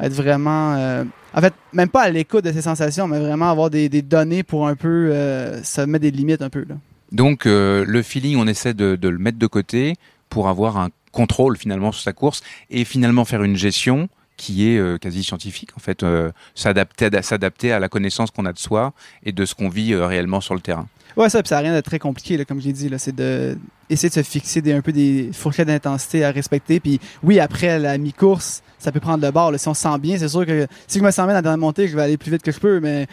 être 0.00 0.12
vraiment. 0.12 1.04
En 1.34 1.40
fait, 1.40 1.54
même 1.72 1.88
pas 1.88 2.02
à 2.02 2.10
l'écoute 2.10 2.44
de 2.44 2.52
ces 2.52 2.62
sensations, 2.62 3.08
mais 3.08 3.18
vraiment 3.18 3.50
avoir 3.50 3.70
des, 3.70 3.88
données 4.02 4.42
pour 4.42 4.66
un 4.66 4.76
peu 4.76 5.10
euh, 5.12 5.62
se 5.62 5.80
mettre 5.82 6.02
des 6.02 6.10
limites 6.10 6.42
un 6.42 6.50
peu. 6.50 6.64
Là. 6.68 6.76
Donc 7.12 7.44
euh, 7.44 7.84
le 7.86 8.02
feeling, 8.02 8.36
on 8.38 8.46
essaie 8.46 8.74
de, 8.74 8.98
le 9.00 9.18
mettre 9.18 9.38
de 9.38 9.46
côté 9.46 9.94
pour 10.30 10.48
avoir 10.48 10.78
un 10.78 10.88
contrôle 11.12 11.58
finalement 11.58 11.92
sur 11.92 12.02
sa 12.02 12.14
course 12.14 12.42
et 12.70 12.84
finalement 12.84 13.26
faire 13.26 13.42
une 13.42 13.56
gestion 13.56 14.08
qui 14.38 14.66
est 14.68 14.78
euh, 14.78 14.96
quasi 14.96 15.22
scientifique 15.22 15.70
en 15.76 15.80
fait, 15.80 16.02
euh, 16.02 16.32
s'adapter 16.54 17.70
à, 17.70 17.76
à 17.76 17.78
la 17.78 17.88
connaissance 17.90 18.30
qu'on 18.30 18.46
a 18.46 18.52
de 18.52 18.58
soi 18.58 18.94
et 19.24 19.32
de 19.32 19.44
ce 19.44 19.54
qu'on 19.54 19.68
vit 19.68 19.94
réellement 19.94 20.40
sur 20.40 20.54
le 20.54 20.60
terrain. 20.60 20.88
Ouais, 21.16 21.28
ça, 21.28 21.40
ça 21.44 21.56
n'a 21.56 21.60
rien 21.60 21.74
de 21.74 21.80
très 21.80 21.98
compliqué, 21.98 22.36
là, 22.36 22.44
comme 22.44 22.60
j'ai 22.60 22.72
dit. 22.72 22.90
C'est 22.98 23.14
de 23.14 23.56
essayer 23.90 24.08
de 24.08 24.14
se 24.14 24.22
fixer 24.22 24.62
des, 24.62 24.72
un 24.72 24.80
peu 24.80 24.92
des 24.92 25.30
fourchettes 25.32 25.68
d'intensité 25.68 26.24
à 26.24 26.30
respecter. 26.30 26.80
Puis 26.80 27.00
oui, 27.22 27.38
après 27.40 27.78
la 27.78 27.98
mi-course, 27.98 28.62
ça 28.78 28.90
peut 28.90 29.00
prendre 29.00 29.24
le 29.24 29.30
bord. 29.30 29.52
Si 29.58 29.68
on 29.68 29.74
se 29.74 29.82
sent 29.82 29.98
bien, 29.98 30.18
c'est 30.18 30.28
sûr 30.28 30.46
que 30.46 30.66
si 30.86 30.98
je 30.98 31.04
me 31.04 31.10
sens 31.10 31.26
bien 31.26 31.40
dans 31.42 31.50
la 31.50 31.56
montée, 31.56 31.88
je 31.88 31.96
vais 31.96 32.02
aller 32.02 32.16
plus 32.16 32.30
vite 32.30 32.42
que 32.42 32.52
je 32.52 32.58
peux. 32.58 32.80
Mais 32.80 33.06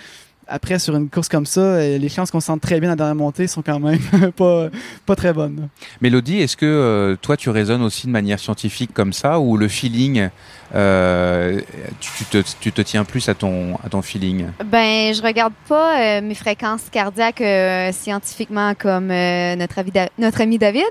après, 0.49 0.79
sur 0.79 0.95
une 0.95 1.09
course 1.09 1.29
comme 1.29 1.45
ça, 1.45 1.61
euh, 1.61 1.97
les 1.97 2.09
chances 2.09 2.31
qu'on 2.31 2.39
se 2.39 2.47
sente 2.47 2.61
très 2.61 2.79
bien 2.79 2.89
dans 2.89 2.93
la 2.93 2.95
dernière 2.97 3.15
montée 3.15 3.47
sont 3.47 3.61
quand 3.61 3.79
même 3.79 3.99
pas, 4.35 4.69
pas 5.05 5.15
très 5.15 5.31
bonnes. 5.33 5.69
Mélodie, 6.01 6.39
est-ce 6.39 6.57
que 6.57 6.65
euh, 6.65 7.15
toi 7.21 7.37
tu 7.37 7.49
raisonnes 7.49 7.81
aussi 7.83 8.07
de 8.07 8.11
manière 8.11 8.39
scientifique 8.39 8.93
comme 8.93 9.13
ça 9.13 9.39
ou 9.39 9.57
le 9.57 9.67
feeling, 9.67 10.29
euh, 10.75 11.61
tu, 11.99 12.09
tu 12.17 12.25
te, 12.25 12.43
tu 12.59 12.71
te 12.71 12.81
tiens 12.81 13.03
plus 13.03 13.27
à 13.29 13.33
ton, 13.33 13.75
à 13.83 13.89
ton 13.89 14.01
feeling? 14.01 14.47
Ben, 14.65 15.13
je 15.13 15.21
regarde 15.21 15.53
pas 15.67 15.99
euh, 16.01 16.21
mes 16.21 16.35
fréquences 16.35 16.83
cardiaques 16.91 17.41
euh, 17.41 17.91
scientifiquement 17.91 18.73
comme 18.75 19.11
euh, 19.11 19.55
notre, 19.55 19.79
ami 19.79 19.91
Da- 19.91 20.09
notre 20.17 20.41
ami 20.41 20.57
David, 20.57 20.83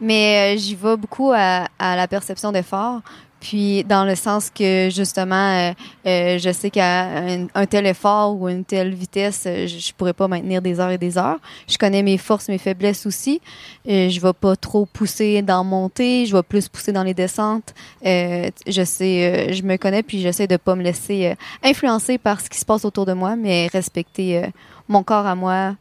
mais 0.00 0.54
euh, 0.54 0.58
j'y 0.58 0.74
vais 0.74 0.96
beaucoup 0.96 1.32
à, 1.34 1.66
à 1.78 1.96
la 1.96 2.06
perception 2.08 2.52
d'effort. 2.52 3.00
Puis 3.44 3.84
dans 3.84 4.06
le 4.06 4.14
sens 4.14 4.48
que 4.48 4.88
justement, 4.90 5.34
euh, 5.34 5.72
euh, 6.06 6.38
je 6.38 6.50
sais 6.50 6.70
qu'à 6.70 7.08
un, 7.54 7.66
tel 7.66 7.86
effort 7.86 8.40
ou 8.40 8.48
une 8.48 8.64
telle 8.64 8.94
vitesse, 8.94 9.44
euh, 9.46 9.66
je, 9.66 9.80
je 9.80 9.92
pourrais 9.92 10.14
pas 10.14 10.28
maintenir 10.28 10.62
des 10.62 10.80
heures 10.80 10.90
et 10.90 10.96
des 10.96 11.18
heures. 11.18 11.36
Je 11.68 11.76
connais 11.76 12.02
mes 12.02 12.16
forces, 12.16 12.48
mes 12.48 12.56
faiblesses 12.56 13.04
aussi. 13.04 13.42
Euh, 13.86 14.08
je 14.08 14.18
vais 14.18 14.32
pas 14.32 14.56
trop 14.56 14.86
pousser 14.86 15.42
dans 15.42 15.62
montée, 15.62 16.24
je 16.24 16.34
vais 16.34 16.42
plus 16.42 16.70
pousser 16.70 16.90
dans 16.90 17.02
les 17.02 17.12
descentes. 17.12 17.74
Je 18.02 18.82
sais, 18.82 19.52
je 19.52 19.62
me 19.62 19.76
connais 19.76 20.02
puis 20.02 20.20
j'essaie 20.20 20.46
de 20.46 20.56
pas 20.56 20.74
me 20.74 20.82
laisser 20.82 21.34
influencé 21.62 22.16
par 22.16 22.40
ce 22.40 22.48
qui 22.48 22.58
se 22.58 22.64
passe 22.64 22.86
autour 22.86 23.04
de 23.04 23.12
moi, 23.12 23.36
mais 23.36 23.66
respecter 23.66 24.42
mon 24.88 25.02
corps 25.02 25.26
à 25.26 25.34
moi, 25.34 25.74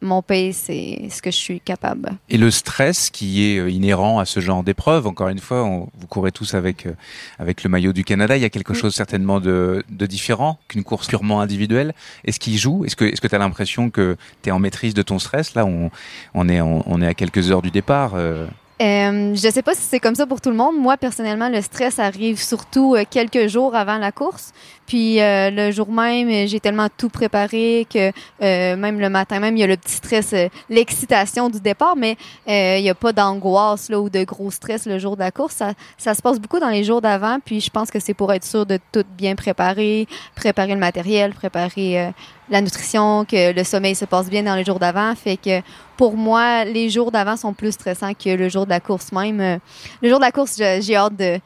mon 0.00 0.22
pays, 0.22 0.52
c'est 0.52 1.08
ce 1.10 1.20
que 1.20 1.30
je 1.30 1.36
suis 1.36 1.60
capable. 1.60 2.12
Et 2.28 2.38
le 2.38 2.50
stress 2.50 3.10
qui 3.10 3.44
est 3.52 3.58
euh, 3.58 3.70
inhérent 3.70 4.18
à 4.20 4.24
ce 4.24 4.40
genre 4.40 4.62
d'épreuve, 4.62 5.06
encore 5.06 5.28
une 5.28 5.38
fois, 5.40 5.64
on- 5.64 5.88
vous 5.98 6.06
courez 6.08 6.30
tous 6.32 6.54
avec, 6.54 6.86
euh, 6.86 6.92
avec 7.38 7.64
le 7.64 7.70
maillot 7.70 7.92
du 7.92 8.04
Canada, 8.04 8.36
il 8.36 8.42
y 8.42 8.46
a 8.46 8.50
quelque 8.50 8.74
chose 8.74 8.94
certainement 8.94 9.40
de, 9.40 9.84
de 9.88 10.06
différent 10.06 10.58
qu'une 10.68 10.84
course 10.84 11.08
purement 11.08 11.40
individuelle. 11.40 11.94
Est-ce 12.24 12.38
qu'il 12.38 12.56
joue? 12.56 12.84
Est-ce 12.84 12.94
que 12.96 13.26
tu 13.26 13.34
as 13.34 13.38
l'impression 13.38 13.90
que 13.90 14.16
tu 14.42 14.48
es 14.50 14.52
en 14.52 14.58
maîtrise 14.60 14.94
de 14.94 15.02
ton 15.02 15.18
stress? 15.18 15.54
Là, 15.54 15.66
on, 15.66 15.90
on, 16.34 16.48
est, 16.48 16.60
on 16.60 17.02
est 17.02 17.06
à 17.06 17.14
quelques 17.14 17.50
heures 17.50 17.62
du 17.62 17.70
départ. 17.70 18.12
euh, 18.14 18.46
Euh, 18.80 19.34
je 19.34 19.50
sais 19.50 19.62
pas 19.62 19.74
si 19.74 19.82
c'est 19.82 19.98
comme 19.98 20.14
ça 20.14 20.24
pour 20.24 20.40
tout 20.40 20.50
le 20.50 20.56
monde. 20.56 20.76
Moi, 20.78 20.96
personnellement, 20.96 21.48
le 21.48 21.60
stress 21.62 21.98
arrive 21.98 22.40
surtout 22.40 22.94
quelques 23.10 23.48
jours 23.48 23.74
avant 23.74 23.98
la 23.98 24.12
course. 24.12 24.52
Puis 24.88 25.20
euh, 25.20 25.50
le 25.50 25.70
jour 25.70 25.92
même, 25.92 26.48
j'ai 26.48 26.60
tellement 26.60 26.88
tout 26.96 27.10
préparé 27.10 27.86
que 27.92 28.10
euh, 28.42 28.74
même 28.74 28.98
le 28.98 29.10
matin 29.10 29.38
même, 29.38 29.54
il 29.54 29.60
y 29.60 29.62
a 29.62 29.66
le 29.66 29.76
petit 29.76 29.96
stress, 29.96 30.32
euh, 30.32 30.48
l'excitation 30.70 31.50
du 31.50 31.60
départ, 31.60 31.94
mais 31.94 32.16
il 32.46 32.82
n'y 32.82 32.88
a 32.88 32.94
pas 32.94 33.12
d'angoisse 33.12 33.90
là 33.90 34.00
ou 34.00 34.08
de 34.08 34.24
gros 34.24 34.50
stress 34.50 34.86
le 34.86 34.98
jour 34.98 35.14
de 35.14 35.20
la 35.20 35.30
course. 35.30 35.56
Ça, 35.56 35.74
ça 35.98 36.14
se 36.14 36.22
passe 36.22 36.40
beaucoup 36.40 36.58
dans 36.58 36.70
les 36.70 36.84
jours 36.84 37.02
d'avant. 37.02 37.38
Puis 37.44 37.60
je 37.60 37.68
pense 37.68 37.90
que 37.90 38.00
c'est 38.00 38.14
pour 38.14 38.32
être 38.32 38.44
sûr 38.44 38.64
de 38.64 38.78
tout 38.90 39.04
bien 39.16 39.34
préparer, 39.34 40.08
préparer 40.34 40.72
le 40.72 40.80
matériel, 40.80 41.34
préparer 41.34 42.10
la 42.48 42.62
nutrition, 42.62 43.26
que 43.26 43.52
le 43.52 43.64
sommeil 43.64 43.94
se 43.94 44.06
passe 44.06 44.30
bien 44.30 44.42
dans 44.42 44.54
les 44.54 44.64
jours 44.64 44.78
d'avant. 44.78 45.14
Fait 45.14 45.36
que 45.36 45.60
pour 45.98 46.16
moi, 46.16 46.64
les 46.64 46.88
jours 46.88 47.12
d'avant 47.12 47.36
sont 47.36 47.52
plus 47.52 47.72
stressants 47.72 48.14
que 48.14 48.30
le 48.30 48.48
jour 48.48 48.64
de 48.64 48.70
la 48.70 48.80
course 48.80 49.12
même. 49.12 49.60
Le 50.00 50.08
jour 50.08 50.18
de 50.18 50.24
la 50.24 50.32
course, 50.32 50.56
j'ai 50.56 50.96
hâte 50.96 51.16
de 51.16 51.40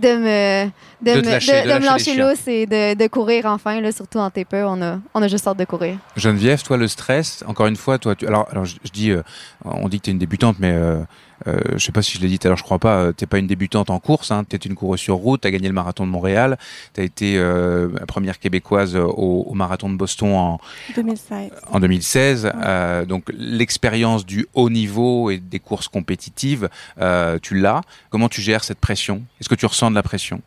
de 0.00 0.16
me 0.16 0.70
de, 1.00 1.20
me, 1.20 1.22
lâcher, 1.22 1.62
de 1.62 1.68
de 1.68 1.74
me 1.74 1.84
lâcher 1.84 2.16
lousse 2.16 2.46
et 2.46 2.66
de, 2.66 2.94
de 2.94 3.06
courir 3.06 3.46
enfin 3.46 3.80
là 3.80 3.92
surtout 3.92 4.18
en 4.18 4.30
taper 4.30 4.64
on 4.66 4.80
a 4.82 4.98
on 5.14 5.22
a 5.22 5.28
juste 5.28 5.46
hâte 5.46 5.58
de 5.58 5.64
courir. 5.64 5.96
Geneviève, 6.16 6.62
toi, 6.62 6.76
le 6.76 6.88
stress, 6.88 7.44
encore 7.46 7.66
une 7.66 7.76
fois, 7.76 7.98
toi, 7.98 8.14
tu, 8.14 8.26
alors, 8.26 8.48
alors 8.50 8.64
je, 8.64 8.76
je 8.84 8.90
dis, 8.90 9.10
euh, 9.10 9.22
on 9.64 9.88
dit 9.88 9.98
que 9.98 10.04
tu 10.04 10.10
es 10.10 10.12
une 10.12 10.18
débutante, 10.18 10.56
mais 10.58 10.72
euh, 10.72 11.02
euh, 11.46 11.60
je 11.74 11.78
sais 11.78 11.92
pas 11.92 12.02
si 12.02 12.16
je 12.16 12.22
l'ai 12.22 12.28
dit 12.28 12.38
tout 12.38 12.48
à 12.48 12.50
l'heure, 12.50 12.58
je 12.58 12.64
crois 12.64 12.78
pas, 12.78 12.96
euh, 12.98 13.12
t'es 13.12 13.26
pas 13.26 13.38
une 13.38 13.46
débutante 13.46 13.90
en 13.90 13.98
course, 14.00 14.30
hein, 14.30 14.44
tu 14.48 14.56
es 14.56 14.58
une 14.58 14.74
coureuse 14.74 15.00
sur 15.00 15.16
route, 15.16 15.42
tu 15.42 15.48
as 15.48 15.50
gagné 15.50 15.68
le 15.68 15.74
marathon 15.74 16.06
de 16.06 16.10
Montréal, 16.10 16.58
tu 16.94 17.00
as 17.00 17.04
été 17.04 17.38
euh, 17.38 17.88
la 17.98 18.06
première 18.06 18.38
québécoise 18.38 18.96
au, 18.96 19.44
au 19.46 19.54
marathon 19.54 19.88
de 19.90 19.96
Boston 19.96 20.32
en, 20.32 20.60
2016. 20.96 21.50
en 21.70 21.80
2016. 21.80 22.52
Euh, 22.54 23.04
donc 23.04 23.24
l'expérience 23.36 24.26
du 24.26 24.46
haut 24.54 24.70
niveau 24.70 25.30
et 25.30 25.38
des 25.38 25.58
courses 25.58 25.88
compétitives, 25.88 26.68
euh, 27.00 27.38
tu 27.40 27.58
l'as. 27.58 27.82
Comment 28.10 28.28
tu 28.28 28.40
gères 28.40 28.64
cette 28.64 28.80
pression? 28.80 29.22
Est-ce 29.40 29.48
que 29.48 29.54
tu 29.54 29.66
ressens 29.66 29.90
de 29.90 29.94
la 29.94 30.02
pression? 30.02 30.40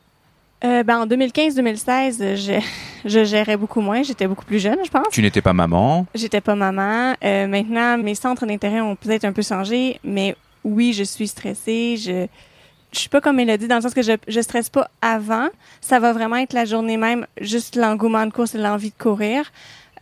Euh, 0.64 0.84
ben, 0.84 1.00
en 1.00 1.08
2015-2016, 1.08 2.36
je, 2.36 2.62
je 3.10 3.24
gérais 3.24 3.58
beaucoup 3.58 3.82
moins. 3.82 4.04
J'étais 4.04 4.28
beaucoup 4.28 4.46
plus 4.46 4.60
jeune, 4.60 4.78
je 4.86 4.92
pense. 4.92 5.08
Tu 5.12 5.22
n'étais 5.22 5.42
pas 5.42 5.54
maman? 5.54 6.06
J'étais 6.14 6.42
pas 6.42 6.56
maman. 6.56 7.16
Euh, 7.24 7.48
maintenant, 7.48 7.98
mes 7.98 8.14
centres 8.14 8.46
d'intérêt 8.46 8.80
ont 8.80 8.96
peut-être 8.96 9.26
un 9.26 9.32
peu 9.32 9.42
changé, 9.42 10.00
mais 10.04 10.36
oui, 10.63 10.93
je 10.93 11.04
suis 11.04 11.28
stressée. 11.28 11.97
Je 11.97 12.28
je 12.93 13.00
suis 13.00 13.10
pas 13.10 13.21
comme 13.21 13.38
Mélodie 13.38 13.69
dans 13.69 13.76
le 13.76 13.82
sens 13.82 13.93
que 13.93 14.02
je 14.02 14.13
je 14.28 14.41
stresse 14.41 14.69
pas 14.69 14.89
avant. 15.02 15.47
Ça 15.80 16.00
va 16.00 16.12
vraiment 16.12 16.36
être 16.36 16.54
la 16.54 16.65
journée 16.65 16.97
même, 16.97 17.26
juste 17.39 17.76
l'engouement 17.76 18.26
de 18.26 18.32
course 18.32 18.54
et 18.56 18.58
l'envie 18.58 18.89
de 18.89 19.02
courir. 19.02 19.50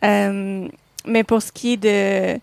Euh, 0.04 0.68
mais 1.06 1.24
pour 1.24 1.42
ce 1.42 1.52
qui 1.52 1.74
est 1.74 1.78
de 1.78 2.40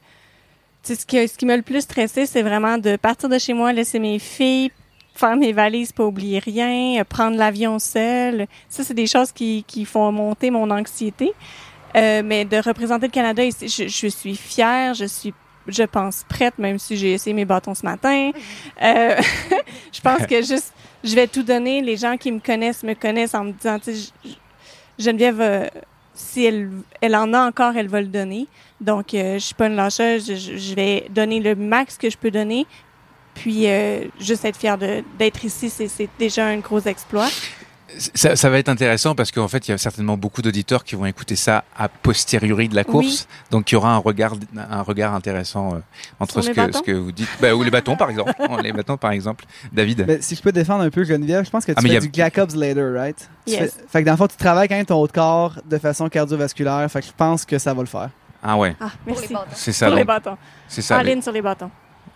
ce 0.83 1.05
qui, 1.05 1.26
ce 1.26 1.37
qui 1.37 1.46
m'a 1.46 1.57
le 1.57 1.62
plus 1.62 1.81
stressé, 1.81 2.26
c'est 2.26 2.42
vraiment 2.42 2.79
de 2.79 2.96
partir 2.96 3.29
de 3.29 3.38
chez 3.38 3.55
moi, 3.55 3.72
laisser 3.72 3.98
mes 3.98 4.20
filles, 4.20 4.70
faire 5.14 5.37
mes 5.37 5.52
valises, 5.52 5.90
pas 5.90 6.05
oublier 6.05 6.38
rien, 6.38 7.02
prendre 7.05 7.37
l'avion 7.37 7.81
seul. 7.81 8.46
Ça, 8.68 8.85
c'est 8.85 8.94
des 8.94 9.09
choses 9.09 9.33
qui, 9.33 9.64
qui 9.66 9.85
font 9.85 10.12
monter 10.12 10.50
mon 10.50 10.70
anxiété. 10.70 11.33
Euh, 11.96 12.22
mais 12.24 12.44
de 12.44 12.59
représenter 12.59 13.07
le 13.07 13.12
Canada 13.12 13.42
je, 13.42 13.88
je 13.88 14.07
suis 14.07 14.37
fière, 14.37 14.92
je 14.92 15.07
suis, 15.07 15.33
je 15.68 15.83
pense 15.83 16.24
prête, 16.29 16.59
même 16.59 16.79
si 16.79 16.96
j'ai 16.96 17.12
essayé 17.12 17.35
mes 17.35 17.44
bâtons 17.44 17.74
ce 17.74 17.85
matin. 17.85 18.31
Euh, 18.83 19.16
je 19.92 20.00
pense 20.00 20.26
que 20.26 20.37
juste, 20.42 20.72
je 21.05 21.14
vais 21.14 21.26
tout 21.26 21.42
donner. 21.42 21.83
Les 21.83 21.96
gens 21.96 22.16
qui 22.16 22.33
me 22.33 22.40
connaissent 22.40 22.83
me 22.83 22.94
connaissent 22.94 23.35
en 23.35 23.44
me 23.44 23.52
disant, 23.52 23.79
tu 23.79 23.94
sais, 23.94 24.12
Geneviève, 24.98 25.40
euh, 25.40 25.66
si 26.14 26.44
elle, 26.44 26.70
elle 27.00 27.14
en 27.16 27.33
a 27.35 27.40
encore, 27.46 27.76
elle 27.76 27.88
va 27.88 28.00
le 28.00 28.07
donner. 28.07 28.46
Donc, 28.81 29.14
euh, 29.14 29.35
je 29.35 29.44
suis 29.44 29.55
pas 29.55 29.66
une 29.66 29.76
lâcheuse. 29.76 30.26
Je, 30.26 30.57
je 30.57 30.74
vais 30.74 31.07
donner 31.11 31.40
le 31.40 31.55
max 31.55 31.98
que 31.98 32.09
je 32.11 32.16
peux 32.16 32.31
donner. 32.31 32.66
Puis, 33.37 33.68
euh, 33.68 34.05
juste 34.18 34.46
être 34.46 34.57
fière 34.57 34.79
d'être 34.79 35.44
ici, 35.44 35.68
c'est 35.68 36.09
déjà 36.18 36.46
un 36.46 36.57
gros 36.59 36.81
exploit. 36.81 37.29
Ça, 38.14 38.35
ça 38.35 38.51
va 38.51 38.59
être 38.59 38.68
intéressant 38.68 39.14
parce 39.14 39.31
qu'en 39.31 39.46
fait, 39.46 39.68
il 39.68 39.70
y 39.70 39.75
a 39.75 39.79
certainement 39.79 40.16
beaucoup 40.16 40.42
d'auditeurs 40.42 40.83
qui 40.83 40.96
vont 40.96 41.07
écouter 41.07 41.37
ça 41.37 41.64
a 41.79 41.88
posteriori 41.88 42.68
de 42.68 42.75
la 42.75 42.83
course. 42.85 43.29
Donc, 43.53 43.70
il 43.70 43.75
y 43.75 43.77
aura 43.77 43.92
un 43.94 43.99
regard, 43.99 44.35
un 44.57 44.83
regard 44.83 45.14
intéressant 45.14 45.75
euh, 45.75 45.79
entre 46.18 46.35
Sur 46.35 46.42
ce 46.42 46.49
les 46.49 46.55
que, 46.55 46.61
bâtons 46.61 46.79
ce 46.81 46.83
que 46.85 46.90
vous 46.92 47.12
dites. 47.12 47.29
Bah, 47.40 47.55
ou 47.55 47.62
les 47.62 47.70
bâtons, 47.70 47.96
par 47.96 48.11
exemple. 48.11 48.33
les 48.62 48.72
bâtons, 48.72 48.96
par 48.96 49.12
exemple. 49.12 49.44
David. 49.72 50.20
Si 50.20 50.35
je 50.35 50.42
peux 50.42 50.51
défendre 50.53 50.83
un 50.83 50.90
peu 50.90 51.05
Geneviève, 51.05 51.44
je 51.44 51.51
pense 51.51 51.64
que 51.64 51.70
tu 51.72 51.79
Ah, 51.79 51.83
mais 51.83 51.88
fais 51.90 51.94
y 51.94 51.99
a- 51.99 52.01
du 52.01 52.11
Jacobs 52.12 52.55
later, 52.57 52.92
right? 52.92 53.29
Yes. 53.46 53.59
fais- 53.59 53.72
fait 53.88 54.01
que 54.01 54.07
dans 54.07 54.12
le 54.12 54.18
fond, 54.18 54.27
tu 54.27 54.37
travailles 54.37 54.68
quand 54.68 54.77
même 54.77 54.85
ton 54.87 54.96
haut 55.01 55.07
de 55.07 55.12
corps 55.12 55.55
de 55.64 55.79
façon 55.79 56.09
cardiovasculaire. 56.09 56.90
Fait 56.90 57.01
que 57.01 57.07
je 57.07 57.12
pense 57.16 57.44
que 57.44 57.57
ça 57.59 57.72
va 57.72 57.81
le 57.83 57.87
faire. 57.88 58.11
Ah 58.42 58.57
ouais, 58.57 58.75
Ah, 58.81 58.90
merci. 59.07 59.29
c'est 59.55 59.72
ça. 59.72 59.87
Pour 59.87 59.94
les 59.94 60.01
donc. 60.03 60.09
bâtons. 60.09 60.37
C'est 60.66 60.83
ça. 60.83 61.01
les- 61.03 61.11
Aline 61.11 61.22
sur 61.22 61.33
les 61.33 61.40
bâtons. 61.42 61.70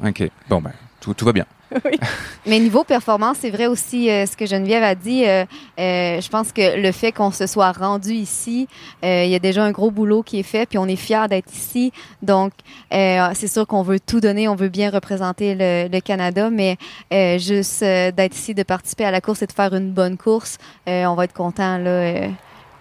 Ok. 0.05 0.29
Bon, 0.49 0.61
ben, 0.61 0.73
tout, 1.01 1.15
tout 1.15 1.25
va 1.25 1.33
bien. 1.33 1.47
mais 2.47 2.59
niveau 2.59 2.85
performance 2.85 3.39
c'est 3.41 3.51
vrai 3.51 3.67
aussi 3.67 4.11
euh, 4.11 4.27
ce 4.27 4.37
que 4.37 4.47
Geneviève 4.47 4.83
a 4.83 4.95
dit 4.95 5.25
euh, 5.25 5.45
euh, 5.79 6.21
je 6.21 6.29
pense 6.29 6.53
que 6.53 6.81
le 6.81 6.93
fait 6.93 7.13
qu'on 7.13 7.31
se 7.31 7.47
soit 7.47 7.73
rendu 7.73 8.13
ici 8.13 8.69
euh, 9.05 9.25
il 9.25 9.31
y 9.31 9.35
a 9.35 9.39
déjà 9.39 9.65
un 9.65 9.71
gros 9.71 9.91
boulot 9.91 10.23
qui 10.23 10.41
est 10.41 10.45
fait 10.45 10.67
puis 10.67 10.79
on 10.79 10.87
est 10.87 10.97
fiers 10.97 11.29
d'être 11.29 11.53
ici. 11.53 11.93
Donc 12.23 12.53
euh, 12.93 13.29
c'est 13.35 13.49
sûr 13.49 13.67
qu'on 13.67 13.83
veut 13.83 14.01
tout 14.01 14.21
donner 14.21 14.49
on 14.49 14.57
veut 14.57 14.69
bien 14.69 14.91
représenter 14.91 15.55
le, 15.55 15.89
le 15.89 16.01
Canada 16.01 16.51
mais 16.51 16.77
euh, 17.13 17.39
juste 17.39 17.81
d'être 17.83 18.35
ici 18.35 18.55
de 18.55 18.63
participer 18.63 19.05
à 19.05 19.11
la 19.11 19.21
course 19.21 19.43
et 19.43 19.47
de 19.47 19.53
faire 19.53 19.75
une 19.75 19.91
bonne 19.91 20.17
course 20.17 20.59
on 20.87 21.15
va 21.15 21.25
être 21.25 21.33
content 21.35 21.79
là 21.79 22.29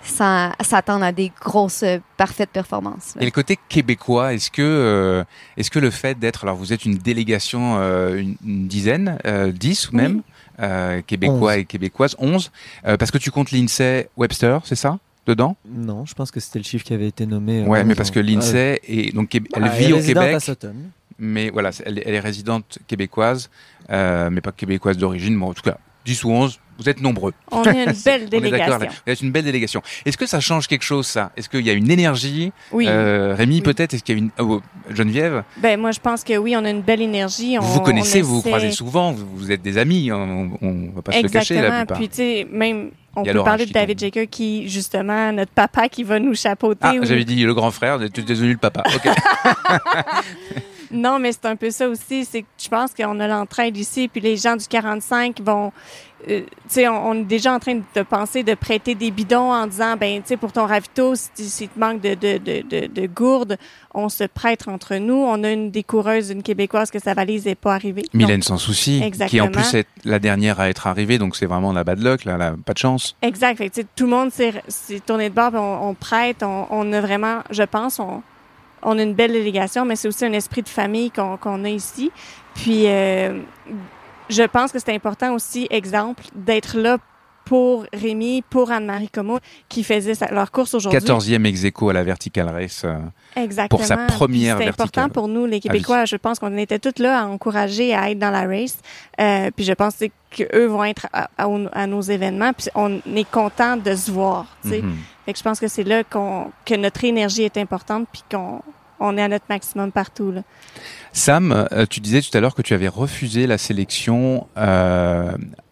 sans 0.04 0.52
s'attendre 0.62 1.04
à 1.04 1.12
des 1.12 1.32
grosses 1.42 1.84
euh, 1.84 1.98
parfaites 2.18 2.50
performances 2.50 3.16
là. 3.16 3.22
Et 3.22 3.26
le 3.26 3.32
côté 3.32 3.58
québécois, 3.70 4.34
est-ce 4.34 4.50
que, 4.50 4.62
euh, 4.62 5.24
est-ce 5.58 5.70
que 5.70 5.80
le 5.80 5.92
fait 5.92 6.18
d'être, 6.18 6.44
alors 6.46 6.56
vous 6.56 6.74
êtes 6.74 6.86
une 6.86 6.96
délégation, 6.98 7.78
euh, 7.80 8.18
une, 8.20 8.36
une 8.46 8.68
dizaine, 8.68 9.18
euh, 9.26 9.52
dix 9.52 9.90
ou 9.90 9.96
Oui. 9.96 10.02
même, 10.02 10.22
euh, 10.62 11.02
québécois 11.06 11.54
Onze. 11.54 11.58
et 11.60 11.66
québécoises, 11.66 12.16
onze, 12.20 12.52
euh, 12.88 12.98
parce 12.98 13.12
que 13.12 13.18
tu 13.18 13.32
comptes 13.32 13.52
l'INSEE 13.52 14.08
Webster, 14.18 14.60
c'est 14.66 14.76
ça, 14.76 15.00
dedans? 15.26 15.56
Non, 15.70 16.06
je 16.06 16.14
pense 16.14 16.32
que 16.32 16.40
c'était 16.40 16.60
le 16.60 16.66
chiffre 16.66 16.86
qui 16.86 16.94
avait 16.94 17.08
été 17.08 17.26
nommé. 17.26 17.62
euh, 17.62 17.66
Ouais, 17.66 17.84
mais 17.84 17.96
parce 17.96 18.12
que 18.12 18.20
l'INSEE 18.20 18.80
est 18.88 19.14
donc 19.14 19.30
Québé- 19.30 19.50
elle 19.56 19.64
Ah, 19.66 19.70
vit 19.70 19.86
elle 19.86 19.92
est 19.92 19.94
au 19.94 20.02
Québec, 20.02 20.36
à 20.36 20.40
Sutton. 20.40 20.76
mais 21.20 21.50
voilà, 21.50 21.70
elle, 21.86 22.00
est- 22.00 22.04
elle 22.06 22.16
est 22.16 22.20
résidente 22.20 22.80
québécoise, 22.88 23.50
euh, 23.90 24.30
mais 24.32 24.42
pas 24.42 24.52
québécoise 24.52 24.98
d'origine. 24.98 25.38
Bon, 25.38 25.50
en 25.50 25.54
tout 25.54 25.62
cas, 25.62 25.78
10 26.06 26.24
ou 26.24 26.32
11, 26.32 26.60
vous 26.80 26.90
êtes 26.90 27.02
nombreux. 27.02 27.34
On 27.52 27.64
est 27.64 27.84
une 27.86 27.92
belle 28.06 28.22
On 28.22 28.26
est 28.26 28.42
délégation. 28.42 28.78
Vous 28.78 29.12
êtes 29.12 29.22
une 29.22 29.32
belle 29.32 29.44
délégation. 29.44 29.82
Est-ce 30.06 30.18
que 30.18 30.26
ça 30.26 30.40
change 30.40 30.68
quelque 30.68 30.84
chose, 30.84 31.06
ça? 31.06 31.32
Est-ce 31.36 31.50
qu'il 31.50 31.66
y 31.66 31.70
a 31.70 31.74
une 31.74 31.92
énergie 31.92 32.52
Oui. 32.72 32.86
Euh, 32.88 33.36
Rémi, 33.38 33.56
Oui. 33.56 33.62
peut-être? 33.62 33.94
Est-ce 33.94 34.04
qu'il 34.04 34.18
y 34.18 34.22
a 34.22 34.24
une 34.24 34.32
oh, 34.40 34.62
Geneviève? 34.90 35.44
Ben 35.58 35.80
moi 35.80 35.92
je 35.92 36.00
pense 36.00 36.24
que 36.24 36.38
oui, 36.38 36.56
on 36.58 36.64
a 36.66 36.70
une 36.70 36.82
belle 36.82 37.02
énergie. 37.02 37.58
On, 37.60 37.62
Vous 37.62 37.82
connaissez, 37.82 38.22
on 38.22 38.26
vous 38.26 38.36
vous 38.36 38.42
croisez 38.42 38.72
souvent, 38.72 39.12
vous, 39.12 39.52
êtes 39.52 39.62
des 39.62 39.78
amis, 39.78 40.12
on, 40.12 40.52
on, 40.62 40.90
va 40.96 41.02
pas 41.02 41.12
se 41.12 41.22
le 41.22 41.30
cacher 41.30 41.62
la 41.62 41.80
plupart. 41.80 41.98
Puis 41.98 42.10
tu 42.10 42.16
sais, 42.16 42.48
même 42.50 42.92
on 43.16 43.24
peut 43.24 43.44
parler 43.44 43.66
de 43.66 43.74
David. 43.74 44.00
Jaker 44.00 44.28
qui 44.30 44.70
justement 44.70 45.32
notre 45.32 45.52
papa 45.52 45.90
qui 45.90 46.04
va 46.04 46.20
nous 46.20 46.36
chapeauter. 46.36 46.80
Ah, 46.82 46.94
ou- 46.96 47.06
j'avais 47.06 47.26
dit 47.26 47.44
le 47.44 47.54
grand 47.54 47.72
frère, 47.72 48.00
tu 48.14 48.22
es 48.22 48.24
devenu 48.24 48.52
le 48.52 48.58
papa. 48.58 48.84
Ok. 48.96 49.10
Non, 50.92 51.20
mais 51.20 51.32
c'est 51.32 51.46
un 51.46 51.56
peu 51.56 51.70
ça 51.70 51.88
aussi. 51.88 52.26
C'est 52.26 52.42
que 52.42 52.48
je 52.58 52.68
pense 52.68 52.94
qu'on 52.94 53.20
a 53.20 53.28
l'entraide 53.28 53.78
ici, 53.78 54.08
puis 54.08 54.22
les 54.22 54.38
gens 54.38 54.56
du 54.56 54.66
45 54.66 55.40
vont. 55.42 55.72
Euh, 56.28 56.42
tu 56.42 56.48
sais, 56.68 56.88
on, 56.88 57.10
on 57.10 57.14
est 57.16 57.24
déjà 57.24 57.54
en 57.54 57.60
train 57.60 57.76
de 57.76 58.02
penser 58.02 58.44
de 58.44 58.54
prêter 58.54 58.94
des 58.96 59.12
bidons 59.12 59.52
en 59.54 59.68
disant, 59.68 59.96
ben, 59.96 60.22
tu 60.22 60.30
sais, 60.30 60.38
pour 60.38 60.52
ton 60.52 60.66
ravito, 60.66 61.16
si, 61.16 61.30
si 61.36 61.68
te 61.68 61.80
manque 61.80 62.02
de, 62.02 62.16
de, 62.16 63.58
on 63.94 64.10
se 64.10 64.26
prête 64.26 64.68
entre 64.68 64.96
nous. 64.96 65.16
On 65.16 65.44
a 65.44 65.52
une 65.52 65.72
des 65.72 65.84
coureuses, 65.84 66.30
une 66.30 66.44
québécoise, 66.44 66.92
que 66.92 67.00
sa 67.00 67.14
valise 67.14 67.46
n'est 67.46 67.56
pas 67.56 67.74
arrivée. 67.74 68.04
Mylène 68.14 68.42
sans 68.42 68.58
souci, 68.58 68.98
qui 68.98 69.04
en 69.04 69.08
Exactement. 69.08 69.52
plus 69.52 69.74
est 69.76 69.88
la 70.04 70.20
dernière 70.20 70.60
à 70.60 70.70
être 70.70 70.88
arrivée, 70.88 71.18
donc 71.18 71.36
c'est 71.36 71.46
vraiment 71.46 71.72
la 71.74 71.84
bad 71.84 72.02
luck, 72.02 72.26
là, 72.26 72.38
là, 72.38 72.56
pas 72.66 72.74
de 72.74 72.78
chance. 72.80 73.16
Exact. 73.22 73.58
Fait 73.58 73.70
que, 73.70 73.82
tout 73.96 74.06
le 74.06 74.12
monde 74.12 74.32
s'est 74.32 75.00
tourné 75.06 75.30
de 75.30 75.36
bord, 75.36 75.52
on, 75.54 75.90
on 75.90 75.94
prête. 75.94 76.44
On, 76.44 76.68
on 76.70 76.92
a 76.94 77.02
vraiment, 77.02 77.40
je 77.50 77.64
pense, 77.64 78.00
on, 78.00 78.22
on 78.84 78.98
a 78.98 79.02
une 79.02 79.14
belle 79.14 79.32
délégation, 79.32 79.86
mais 79.86 79.96
c'est 79.96 80.08
aussi 80.08 80.26
un 80.26 80.34
esprit 80.34 80.62
de 80.62 80.70
famille 80.70 81.12
qu'on 81.12 81.38
qu'on 81.38 81.64
a 81.66 81.70
ici. 81.70 82.12
Puis, 82.56 82.84
euh, 82.86 83.40
je 84.30 84.44
pense 84.44 84.72
que 84.72 84.80
c'est 84.80 84.94
important 84.94 85.34
aussi, 85.34 85.68
exemple, 85.70 86.24
d'être 86.36 86.78
là 86.78 86.98
pour 87.46 87.86
Rémi, 87.94 88.44
pour 88.48 88.70
Anne-Marie 88.70 89.10
Como, 89.10 89.40
qui 89.70 89.84
faisait 89.84 90.14
sa- 90.14 90.30
leur 90.32 90.52
course 90.52 90.76
aujourd'hui. 90.76 91.00
14e 91.00 91.46
ex 91.48 91.64
aequo 91.64 91.90
à 91.90 91.94
la 91.94 92.04
Vertical 92.04 92.48
Race. 92.48 92.84
euh, 92.86 93.00
Exactement. 93.36 93.80
pour 93.80 93.84
sa 93.88 93.98
première 93.98 94.60
C'est 94.60 94.68
important 94.68 95.10
pour 95.10 95.28
nous, 95.28 95.48
les 95.48 95.60
Québécois. 95.60 96.06
Je 96.06 96.16
pense 96.18 96.38
qu'on 96.38 96.56
était 96.58 96.78
tous 96.78 97.02
là 97.02 97.22
à 97.22 97.26
encourager 97.26 97.96
à 97.96 98.12
être 98.12 98.20
dans 98.20 98.30
la 98.30 98.46
race. 98.46 98.78
Euh, 99.20 99.50
puis 99.56 99.66
je 99.66 99.74
pense 99.74 99.96
qu'eux 100.30 100.66
vont 100.68 100.84
être 100.84 101.08
à, 101.12 101.28
à- 101.40 101.48
à 101.74 101.88
nos 101.88 102.02
événements. 102.02 102.54
Puis 102.54 102.68
on 102.76 103.00
est 103.16 103.30
content 103.32 103.78
de 103.78 103.96
se 103.96 104.12
voir. 104.12 104.46
sais. 104.64 104.84
mhm. 104.84 104.96
Fait 105.26 105.34
que 105.34 105.40
je 105.40 105.44
pense 105.44 105.60
que 105.60 105.68
c'est 105.68 105.84
là 105.84 106.04
qu'on 106.04 106.52
que 106.66 106.76
notre 106.76 107.04
énergie 107.04 107.44
est 107.44 107.58
importante 107.58 108.08
puis 108.12 108.22
qu'on 108.32 108.62
on 109.00 109.18
est 109.18 109.22
à 109.22 109.28
notre 109.28 109.46
maximum 109.50 109.92
partout. 109.92 110.32
Là. 110.32 110.42
Sam, 111.14 111.68
euh, 111.72 111.86
tu 111.90 112.00
disais 112.00 112.22
tout 112.22 112.36
à 112.38 112.42
l'heure 112.42 112.56
que 112.56 112.62
tu 112.62 112.74
avais 112.74 112.88
refusé 112.88 113.48
la 113.48 113.58
sélection 113.58 114.48
euh, 114.58 115.32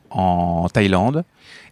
en 0.09 0.67
Thaïlande. 0.69 1.23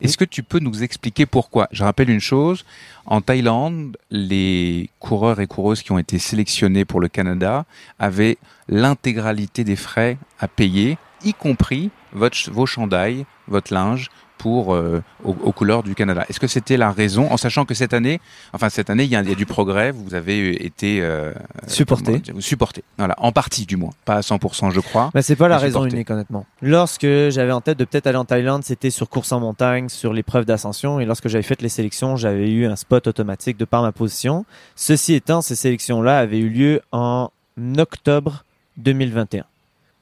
Est-ce 0.02 0.18
que 0.18 0.26
tu 0.26 0.44
peux 0.44 0.60
nous 0.60 0.84
expliquer 0.84 1.26
pourquoi? 1.26 1.68
Je 1.72 1.84
rappelle 1.84 2.10
une 2.10 2.20
chose, 2.20 2.66
en 3.06 3.22
Thaïlande, 3.22 3.98
les 4.12 4.90
coureurs 5.00 5.40
et 5.40 5.48
coureuses 5.48 5.84
qui 5.84 5.92
ont 5.92 5.98
été 5.98 6.20
sélectionnés 6.20 6.86
pour 6.86 7.00
le 7.00 7.08
Canada 7.08 7.66
avaient 7.98 8.38
l'intégralité 8.68 9.64
des 9.64 9.76
frais 9.76 10.18
à 10.40 10.48
payer, 10.48 10.98
y 11.24 11.34
compris 11.34 11.92
votre, 12.14 12.52
vos 12.52 12.66
chandails, 12.66 13.26
votre 13.48 13.74
linge 13.74 14.10
pour 14.38 14.74
euh, 14.74 15.02
aux, 15.24 15.36
aux 15.44 15.52
couleurs 15.52 15.84
du 15.84 15.96
Canada. 15.96 16.26
Est-ce 16.30 16.40
que 16.40 16.48
c'était 16.48 16.78
la 16.78 16.92
raison, 16.92 17.32
en 17.32 17.38
sachant 17.38 17.66
que 17.66 17.74
cette 17.74 17.94
année, 17.94 18.20
enfin 18.54 18.70
cette 18.70 18.90
année, 18.90 19.04
il 19.04 19.10
y 19.10 19.16
a, 19.16 19.22
il 19.22 19.30
y 19.30 19.32
a 19.32 19.36
du 19.36 19.46
progrès, 19.46 19.92
vous 19.92 20.14
avez 20.14 20.66
été 20.66 21.00
euh, 21.02 21.34
Supporté. 21.68 22.22
comment 22.26 22.42
supporté, 22.42 22.84
voilà, 22.98 23.16
en 23.18 23.32
partie 23.32 23.66
du 23.66 23.78
moins, 23.78 23.92
pas 24.06 24.16
à 24.16 24.22
100% 24.22 24.72
je 24.72 24.80
crois. 24.80 25.12
Bah, 25.14 25.22
c'est 25.22 25.36
pas 25.36 25.48
la 25.48 25.58
raison 25.58 25.86
unique 25.86 26.10
honnêtement. 26.10 26.46
Lorsque 26.62 27.06
j'avais 27.06 27.52
en 27.52 27.62
tête 27.62 27.78
de 27.78 27.86
peut-être 27.86 28.08
aller 28.08 28.18
en 28.18 28.26
Thaïlande, 28.26 28.64
c'était 28.64 28.90
sur 28.90 29.10
course 29.10 29.32
en 29.32 29.40
montagne, 29.40 29.90
sur 29.90 30.14
l'épreuve 30.14 30.46
d'ascension. 30.46 31.00
Et 31.00 31.06
lorsque 31.06 31.28
j'avais 31.28 31.44
fait 31.44 31.62
les 31.62 31.70
sélections, 31.70 32.16
j'avais 32.16 32.50
eu 32.52 32.66
un 32.66 32.76
spot 32.76 33.08
automatique 33.08 33.58
de 33.58 33.66
par 33.66 33.82
ma 33.82 33.92
position. 33.92 34.46
Ceci 34.76 35.14
étant, 35.14 35.42
ces 35.42 35.56
sélections-là 35.56 36.20
avaient 36.20 36.40
eu 36.40 36.50
lieu 36.50 36.82
en 36.92 37.30
octobre 37.78 38.44
2021 38.78 39.46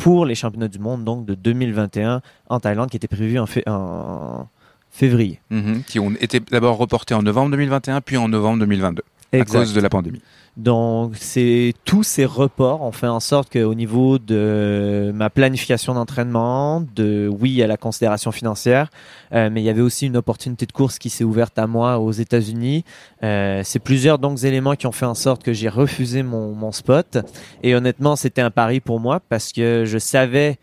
pour 0.03 0.25
les 0.25 0.35
championnats 0.35 0.67
du 0.67 0.79
monde 0.79 1.05
donc 1.05 1.25
de 1.25 1.33
2021 1.33 2.21
en 2.49 2.59
Thaïlande 2.59 2.89
qui 2.89 2.97
étaient 2.97 3.07
prévus 3.07 3.39
en, 3.39 3.45
fé- 3.45 3.63
en 3.67 4.47
février. 4.91 5.39
Mhm, 5.49 5.83
qui 5.87 5.97
ont 5.99 6.11
été 6.19 6.41
d'abord 6.41 6.75
reportés 6.77 7.13
en 7.13 7.23
novembre 7.23 7.51
2021, 7.51 8.01
puis 8.01 8.17
en 8.17 8.27
novembre 8.27 8.59
2022 8.59 9.01
à 9.31 9.37
Exact. 9.37 9.59
cause 9.59 9.73
de 9.73 9.79
la 9.79 9.89
pandémie. 9.89 10.21
Donc, 10.55 11.13
c'est 11.15 11.73
tous 11.83 12.03
ces 12.03 12.25
reports 12.25 12.83
ont 12.83 12.91
fait 12.91 13.07
en 13.07 13.19
sorte 13.19 13.51
qu'au 13.51 13.73
niveau 13.73 14.19
de 14.19 15.11
ma 15.13 15.31
planification 15.31 15.95
d'entraînement, 15.95 16.81
de 16.95 17.27
oui 17.27 17.63
à 17.63 17.67
la 17.67 17.75
considération 17.75 18.31
financière, 18.31 18.91
euh, 19.33 19.49
mais 19.51 19.61
il 19.61 19.63
y 19.65 19.69
avait 19.69 19.81
aussi 19.81 20.05
une 20.05 20.17
opportunité 20.17 20.67
de 20.67 20.71
course 20.71 20.99
qui 20.99 21.09
s'est 21.09 21.23
ouverte 21.23 21.57
à 21.57 21.65
moi 21.65 21.97
aux 21.97 22.11
États-Unis. 22.11 22.85
Euh, 23.23 23.61
c'est 23.63 23.79
plusieurs 23.79 24.19
donc 24.19 24.43
éléments 24.43 24.75
qui 24.75 24.85
ont 24.85 24.91
fait 24.91 25.07
en 25.07 25.15
sorte 25.15 25.41
que 25.41 25.53
j'ai 25.53 25.69
refusé 25.69 26.21
mon, 26.21 26.53
mon 26.53 26.71
spot. 26.71 27.17
Et 27.63 27.73
honnêtement, 27.73 28.15
c'était 28.15 28.41
un 28.41 28.51
pari 28.51 28.79
pour 28.79 28.99
moi 28.99 29.21
parce 29.27 29.51
que 29.53 29.85
je 29.85 29.97
savais 29.97 30.59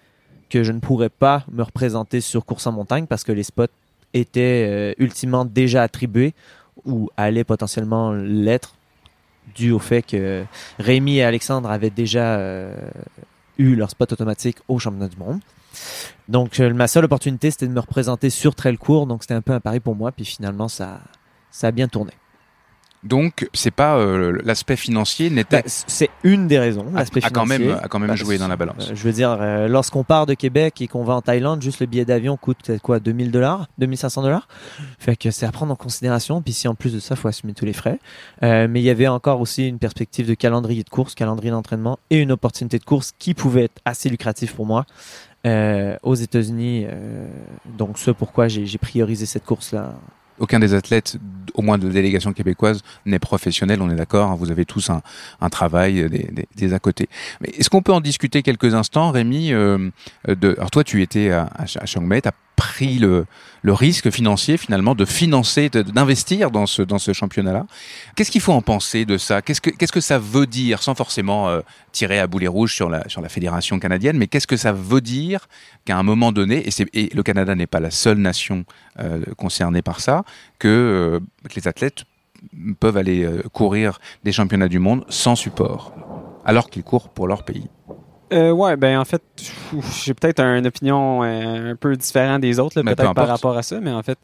que 0.50 0.62
je 0.62 0.70
ne 0.70 0.78
pourrais 0.78 1.08
pas 1.08 1.44
me 1.50 1.64
représenter 1.64 2.20
sur 2.20 2.44
course 2.44 2.68
en 2.68 2.72
montagne 2.72 3.06
parce 3.06 3.24
que 3.24 3.32
les 3.32 3.42
spots 3.42 3.66
étaient 4.14 4.66
euh, 4.68 4.92
ultimement 4.98 5.44
déjà 5.44 5.82
attribués 5.82 6.32
ou 6.84 7.10
allaient 7.16 7.44
potentiellement 7.44 8.12
l'être 8.12 8.74
dû 9.54 9.72
au 9.72 9.78
fait 9.78 10.02
que 10.02 10.44
Rémi 10.78 11.18
et 11.18 11.24
Alexandre 11.24 11.70
avaient 11.70 11.90
déjà 11.90 12.38
euh, 12.38 12.74
eu 13.58 13.74
leur 13.74 13.90
spot 13.90 14.12
automatique 14.12 14.58
au 14.68 14.78
championnat 14.78 15.08
du 15.08 15.16
monde. 15.16 15.40
Donc 16.28 16.60
euh, 16.60 16.72
ma 16.72 16.88
seule 16.88 17.04
opportunité 17.04 17.50
c'était 17.50 17.66
de 17.66 17.72
me 17.72 17.80
représenter 17.80 18.30
sur 18.30 18.54
trail 18.54 18.76
court, 18.76 19.06
donc 19.06 19.22
c'était 19.22 19.34
un 19.34 19.42
peu 19.42 19.52
un 19.52 19.60
pari 19.60 19.80
pour 19.80 19.94
moi, 19.94 20.12
puis 20.12 20.24
finalement 20.24 20.68
ça 20.68 21.00
ça 21.50 21.68
a 21.68 21.70
bien 21.70 21.88
tourné. 21.88 22.12
Donc 23.02 23.48
c'est 23.54 23.70
pas 23.70 23.96
euh, 23.96 24.38
l'aspect 24.44 24.76
financier 24.76 25.30
n'était 25.30 25.62
c- 25.66 25.84
c'est 25.86 26.10
une 26.22 26.48
des 26.48 26.58
raisons, 26.58 26.84
a, 26.94 26.98
l'aspect 26.98 27.24
a 27.24 27.30
quand 27.30 27.46
même 27.46 27.62
financier. 27.62 27.84
a 27.84 27.88
quand 27.88 27.98
même 27.98 28.10
Bah, 28.10 28.14
joué 28.14 28.36
dans 28.36 28.46
la 28.48 28.56
balance. 28.56 28.90
Euh, 28.90 28.94
je 28.94 29.02
veux 29.04 29.12
dire, 29.12 29.38
euh, 29.40 29.68
lorsqu'on 29.68 30.04
part 30.04 30.26
de 30.26 30.34
Québec 30.34 30.82
et 30.82 30.86
qu'on 30.86 31.02
va 31.02 31.14
en 31.14 31.22
Thaïlande, 31.22 31.62
juste 31.62 31.80
le 31.80 31.86
billet 31.86 32.04
d'avion 32.04 32.36
coûte 32.36 32.58
peut-être 32.62 32.82
quoi, 32.82 33.00
2000 33.00 33.30
dollars, 33.30 33.68
2500 33.78 34.20
dollars? 34.22 34.48
Fait 34.98 35.16
que 35.16 35.30
c'est 35.30 35.46
à 35.46 35.50
prendre 35.50 35.72
en 35.72 35.76
considération. 35.76 36.42
Puis 36.42 36.52
si 36.52 36.68
en 36.68 36.74
plus 36.74 36.92
de 36.92 37.00
ça, 37.00 37.16
faut 37.16 37.28
assumer 37.28 37.54
tous 37.54 37.64
les 37.64 37.72
frais. 37.72 37.98
Euh, 38.42 38.66
mais 38.68 38.80
il 38.80 38.84
y 38.84 38.90
avait 38.90 39.08
encore 39.08 39.40
aussi 39.40 39.66
une 39.66 39.78
perspective 39.78 40.28
de 40.28 40.34
calendrier 40.34 40.82
de 40.84 40.90
course, 40.90 41.14
calendrier 41.14 41.50
d'entraînement 41.52 41.98
et 42.10 42.18
une 42.18 42.32
opportunité 42.32 42.78
de 42.78 42.84
course 42.84 43.12
qui 43.18 43.32
pouvait 43.32 43.64
être 43.64 43.80
assez 43.86 44.10
lucrative 44.10 44.54
pour 44.54 44.66
moi 44.66 44.84
aux 46.02 46.14
États-Unis. 46.14 46.86
donc 47.78 47.98
c'est 47.98 48.12
pourquoi 48.12 48.46
j'ai 48.48 48.66
j'ai 48.66 48.76
priorisé 48.76 49.24
cette 49.24 49.46
course-là. 49.46 49.94
Aucun 50.40 50.58
des 50.58 50.74
athlètes, 50.74 51.18
au 51.54 51.62
moins 51.62 51.78
de 51.78 51.88
délégation 51.88 52.32
québécoise, 52.32 52.82
n'est 53.06 53.18
professionnel. 53.20 53.80
On 53.82 53.90
est 53.90 53.94
d'accord. 53.94 54.30
hein, 54.30 54.36
vous 54.38 54.50
avez 54.50 54.64
tous 54.64 54.90
un, 54.90 55.02
un 55.40 55.48
travail 55.50 56.00
euh, 56.00 56.08
des, 56.08 56.28
des, 56.32 56.48
des 56.56 56.74
à 56.74 56.78
côté. 56.78 57.08
Mais 57.40 57.50
est-ce 57.50 57.70
qu'on 57.70 57.82
peut 57.82 57.92
en 57.92 58.00
discuter 58.00 58.42
quelques 58.42 58.74
instants, 58.74 59.10
Rémi 59.12 59.52
euh, 59.52 59.90
de, 60.26 60.54
Alors 60.58 60.70
toi, 60.70 60.82
tu 60.82 61.02
étais 61.02 61.30
à, 61.30 61.48
à 61.56 61.86
pris 62.60 62.98
le, 62.98 63.24
risque 63.64 64.10
financier 64.10 64.58
finalement 64.58 64.94
de 64.94 65.06
financer, 65.06 65.70
d'investir 65.70 66.50
dans 66.50 66.66
ce 66.66 66.82
dans 66.82 66.98
ce 66.98 67.12
championnat-là. 67.14 67.66
Qu'est-ce 68.14 68.30
qu'il 68.30 68.42
faut 68.42 68.52
en 68.52 68.60
penser 68.60 69.06
de 69.06 69.16
ça? 69.16 69.40
Qu'est-ce 69.40 69.62
que 69.62 69.70
qu'est-ce 69.70 69.92
que 69.92 70.02
ça 70.12 70.18
veut 70.18 70.46
dire, 70.46 70.82
sans 70.82 70.94
forcément 70.94 71.48
euh, 71.48 71.60
tirer 71.92 72.18
à 72.18 72.26
boulet 72.26 72.48
rouge 72.48 72.74
sur 72.74 72.90
la 72.90 73.08
sur 73.08 73.22
la 73.22 73.30
fédération 73.30 73.78
canadienne, 73.78 74.18
mais 74.18 74.26
qu'est-ce 74.26 74.46
que 74.46 74.58
ça 74.58 74.72
veut 74.72 75.00
dire 75.00 75.48
qu'à 75.86 75.96
un 75.96 76.02
moment 76.02 76.32
donné, 76.32 76.68
et, 76.92 77.10
le 77.14 77.22
Canada 77.22 77.54
n'est 77.54 77.72
pas 77.74 77.80
la 77.80 77.90
seule 77.90 78.18
nation 78.18 78.64
euh, 78.98 79.24
concernée 79.38 79.82
par 79.82 80.00
ça, 80.00 80.24
que, 80.58 80.68
euh, 80.68 81.20
que 81.48 81.54
les 81.56 81.66
athlètes 81.66 82.04
peuvent 82.78 82.98
aller 82.98 83.28
courir 83.52 83.98
des 84.24 84.32
championnats 84.32 84.68
du 84.68 84.78
monde 84.78 85.04
sans 85.08 85.36
support, 85.36 85.94
alors 86.44 86.68
qu'ils 86.70 86.84
courent 86.84 87.08
pour 87.08 87.26
leur 87.26 87.42
pays? 87.42 87.68
Euh, 88.32 88.52
ouais, 88.52 88.76
ben 88.76 88.98
en 88.98 89.04
fait, 89.04 89.22
j'ai 90.04 90.14
peut-être 90.14 90.40
une 90.40 90.66
opinion 90.66 91.22
euh, 91.22 91.72
un 91.72 91.76
peu 91.76 91.96
différente 91.96 92.40
des 92.40 92.58
autres, 92.58 92.80
peu 92.80 92.94
peut-être 92.94 93.14
par 93.14 93.28
rapport 93.28 93.56
à 93.56 93.62
ça, 93.62 93.80
mais 93.80 93.90
en 93.90 94.02
fait, 94.02 94.18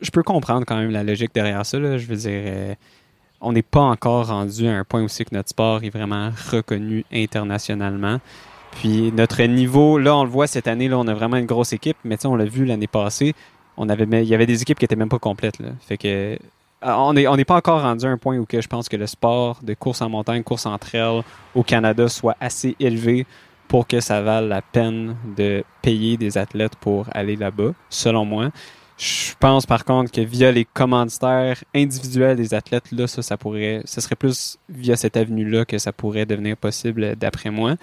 je 0.00 0.10
peux 0.10 0.22
comprendre 0.22 0.64
quand 0.66 0.76
même 0.76 0.90
la 0.90 1.02
logique 1.02 1.34
derrière 1.34 1.64
ça. 1.66 1.78
Là. 1.78 1.98
Je 1.98 2.06
veux 2.06 2.16
dire, 2.16 2.42
euh, 2.46 2.74
on 3.40 3.52
n'est 3.52 3.62
pas 3.62 3.80
encore 3.80 4.28
rendu 4.28 4.68
à 4.68 4.76
un 4.76 4.84
point 4.84 5.02
aussi 5.02 5.24
que 5.24 5.34
notre 5.34 5.48
sport 5.48 5.82
est 5.82 5.90
vraiment 5.90 6.30
reconnu 6.50 7.04
internationalement. 7.12 8.20
Puis 8.72 9.12
notre 9.12 9.42
niveau, 9.42 9.98
là, 9.98 10.16
on 10.16 10.24
le 10.24 10.30
voit 10.30 10.46
cette 10.46 10.68
année, 10.68 10.88
là, 10.88 10.98
on 10.98 11.06
a 11.06 11.14
vraiment 11.14 11.36
une 11.36 11.46
grosse 11.46 11.72
équipe, 11.72 11.96
mais 12.04 12.16
tu 12.16 12.22
sais, 12.22 12.28
on 12.28 12.36
l'a 12.36 12.44
vu 12.44 12.64
l'année 12.64 12.86
passée, 12.86 13.34
on 13.76 13.88
avait, 13.88 14.04
il 14.22 14.28
y 14.28 14.34
avait 14.34 14.46
des 14.46 14.62
équipes 14.62 14.78
qui 14.78 14.84
étaient 14.84 14.96
même 14.96 15.08
pas 15.08 15.18
complètes. 15.18 15.58
Là. 15.58 15.68
Fait 15.80 15.96
que 15.96 16.38
on 16.84 17.12
n'est 17.14 17.26
on 17.26 17.36
n'est 17.36 17.44
pas 17.44 17.56
encore 17.56 17.82
rendu 17.82 18.06
à 18.06 18.08
un 18.08 18.18
point 18.18 18.36
où 18.38 18.44
que 18.44 18.60
je 18.60 18.68
pense 18.68 18.88
que 18.88 18.96
le 18.96 19.06
sport 19.06 19.58
de 19.62 19.74
course 19.74 20.02
en 20.02 20.08
montagne, 20.08 20.42
course 20.42 20.66
en 20.66 20.78
trail 20.78 21.22
au 21.54 21.62
Canada 21.62 22.08
soit 22.08 22.36
assez 22.40 22.76
élevé 22.78 23.26
pour 23.68 23.86
que 23.86 24.00
ça 24.00 24.22
vale 24.22 24.48
la 24.48 24.62
peine 24.62 25.16
de 25.36 25.64
payer 25.82 26.16
des 26.16 26.38
athlètes 26.38 26.76
pour 26.76 27.06
aller 27.12 27.36
là-bas, 27.36 27.72
selon 27.88 28.24
moi. 28.24 28.50
Je 28.96 29.32
pense 29.40 29.66
par 29.66 29.84
contre 29.84 30.12
que 30.12 30.20
via 30.20 30.52
les 30.52 30.64
commanditaires 30.64 31.64
individuels 31.74 32.36
des 32.36 32.54
athlètes, 32.54 32.92
là, 32.92 33.06
ça, 33.08 33.22
ça 33.22 33.36
pourrait, 33.36 33.82
ce 33.84 34.00
serait 34.00 34.14
plus 34.14 34.58
via 34.68 34.96
cette 34.96 35.16
avenue-là 35.16 35.64
que 35.64 35.78
ça 35.78 35.92
pourrait 35.92 36.26
devenir 36.26 36.56
possible, 36.56 37.16
d'après 37.16 37.50
moi. 37.50 37.74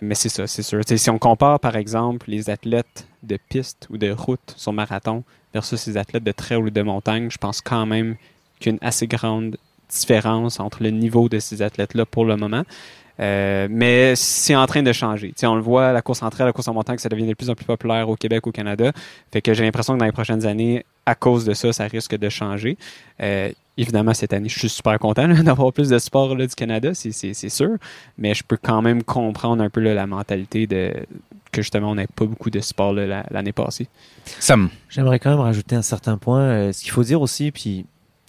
Mais 0.00 0.14
c'est 0.14 0.28
ça, 0.28 0.46
c'est 0.46 0.62
sûr. 0.62 0.80
Si 0.86 1.10
on 1.10 1.18
compare, 1.18 1.60
par 1.60 1.76
exemple, 1.76 2.30
les 2.30 2.50
athlètes 2.50 3.06
de 3.22 3.38
piste 3.48 3.86
ou 3.90 3.98
de 3.98 4.10
route 4.10 4.54
sur 4.56 4.72
marathon 4.72 5.24
versus 5.52 5.86
les 5.86 5.96
athlètes 5.96 6.24
de 6.24 6.32
trail 6.32 6.58
ou 6.58 6.70
de 6.70 6.82
montagne, 6.82 7.28
je 7.30 7.38
pense 7.38 7.60
quand 7.60 7.86
même 7.86 8.16
qu'il 8.58 8.72
y 8.72 8.74
a 8.74 8.78
une 8.80 8.86
assez 8.86 9.06
grande 9.06 9.56
différence 9.88 10.60
entre 10.60 10.82
le 10.82 10.90
niveau 10.90 11.28
de 11.28 11.38
ces 11.38 11.62
athlètes-là 11.62 12.06
pour 12.06 12.24
le 12.24 12.36
moment. 12.36 12.64
Euh, 13.18 13.66
mais 13.70 14.14
c'est 14.14 14.54
en 14.54 14.66
train 14.66 14.82
de 14.82 14.92
changer. 14.92 15.28
Tu 15.28 15.34
sais, 15.38 15.46
on 15.46 15.54
le 15.54 15.62
voit, 15.62 15.92
la 15.92 16.02
course 16.02 16.22
en 16.22 16.30
trail, 16.30 16.46
la 16.46 16.52
course 16.52 16.68
en 16.68 16.74
montagne, 16.74 16.98
ça 16.98 17.08
devient 17.08 17.26
de 17.26 17.34
plus 17.34 17.48
en 17.48 17.54
plus 17.54 17.64
populaire 17.64 18.08
au 18.08 18.16
Québec, 18.16 18.46
au 18.46 18.52
Canada. 18.52 18.92
Fait 19.32 19.40
que 19.40 19.54
j'ai 19.54 19.64
l'impression 19.64 19.94
que 19.94 19.98
dans 19.98 20.04
les 20.04 20.12
prochaines 20.12 20.44
années, 20.44 20.84
à 21.06 21.14
cause 21.14 21.44
de 21.44 21.54
ça, 21.54 21.72
ça 21.72 21.84
risque 21.84 22.16
de 22.16 22.28
changer. 22.28 22.76
Euh, 23.22 23.50
évidemment, 23.78 24.12
cette 24.12 24.32
année, 24.32 24.48
je 24.48 24.58
suis 24.58 24.68
super 24.68 24.98
content 24.98 25.28
d'avoir 25.42 25.72
plus 25.72 25.88
de 25.88 25.98
sport 25.98 26.34
là, 26.36 26.46
du 26.46 26.54
Canada, 26.54 26.92
c'est, 26.92 27.32
sûr. 27.48 27.76
Mais 28.18 28.34
je 28.34 28.44
peux 28.44 28.58
quand 28.60 28.82
même 28.82 29.02
comprendre 29.02 29.62
un 29.62 29.70
peu 29.70 29.80
là, 29.80 29.94
la 29.94 30.06
mentalité 30.06 30.66
de 30.66 30.92
que 31.52 31.62
justement, 31.62 31.92
on 31.92 31.94
n'avait 31.94 32.08
pas 32.14 32.26
beaucoup 32.26 32.50
de 32.50 32.60
sport 32.60 32.92
l'année 32.92 33.52
passée. 33.52 33.88
Sam, 34.40 34.68
J'aimerais 34.90 35.18
quand 35.18 35.30
même 35.30 35.40
rajouter 35.40 35.74
un 35.74 35.82
certain 35.82 36.18
point. 36.18 36.40
Euh, 36.40 36.72
ce 36.72 36.82
qu'il 36.82 36.90
faut 36.90 37.04
dire 37.04 37.22
aussi, 37.22 37.50
puis 37.50 37.86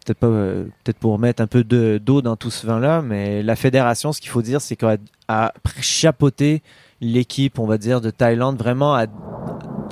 peut-être 0.08 0.20
pas, 0.20 0.28
euh, 0.28 0.63
peut-être 0.84 0.98
pour 1.00 1.20
mettre 1.20 1.41
un 1.43 1.48
peu 1.48 1.63
de- 1.63 2.00
d'eau 2.04 2.22
dans 2.22 2.36
tout 2.36 2.50
ce 2.50 2.65
vin-là, 2.65 3.02
mais 3.02 3.43
la 3.43 3.56
fédération, 3.56 4.12
ce 4.13 4.22
qu'il 4.22 4.30
faut 4.30 4.41
dire, 4.41 4.62
c'est 4.62 4.76
qu'elle 4.76 5.00
a, 5.28 5.48
a 5.48 5.54
chapeauté 5.82 6.62
l'équipe, 7.02 7.60
on 7.60 7.67
va 7.67 7.78
dire, 7.78 8.02
de 8.02 8.10
Thaïlande 8.10 8.58
vraiment 8.58 8.96
à. 8.96 9.06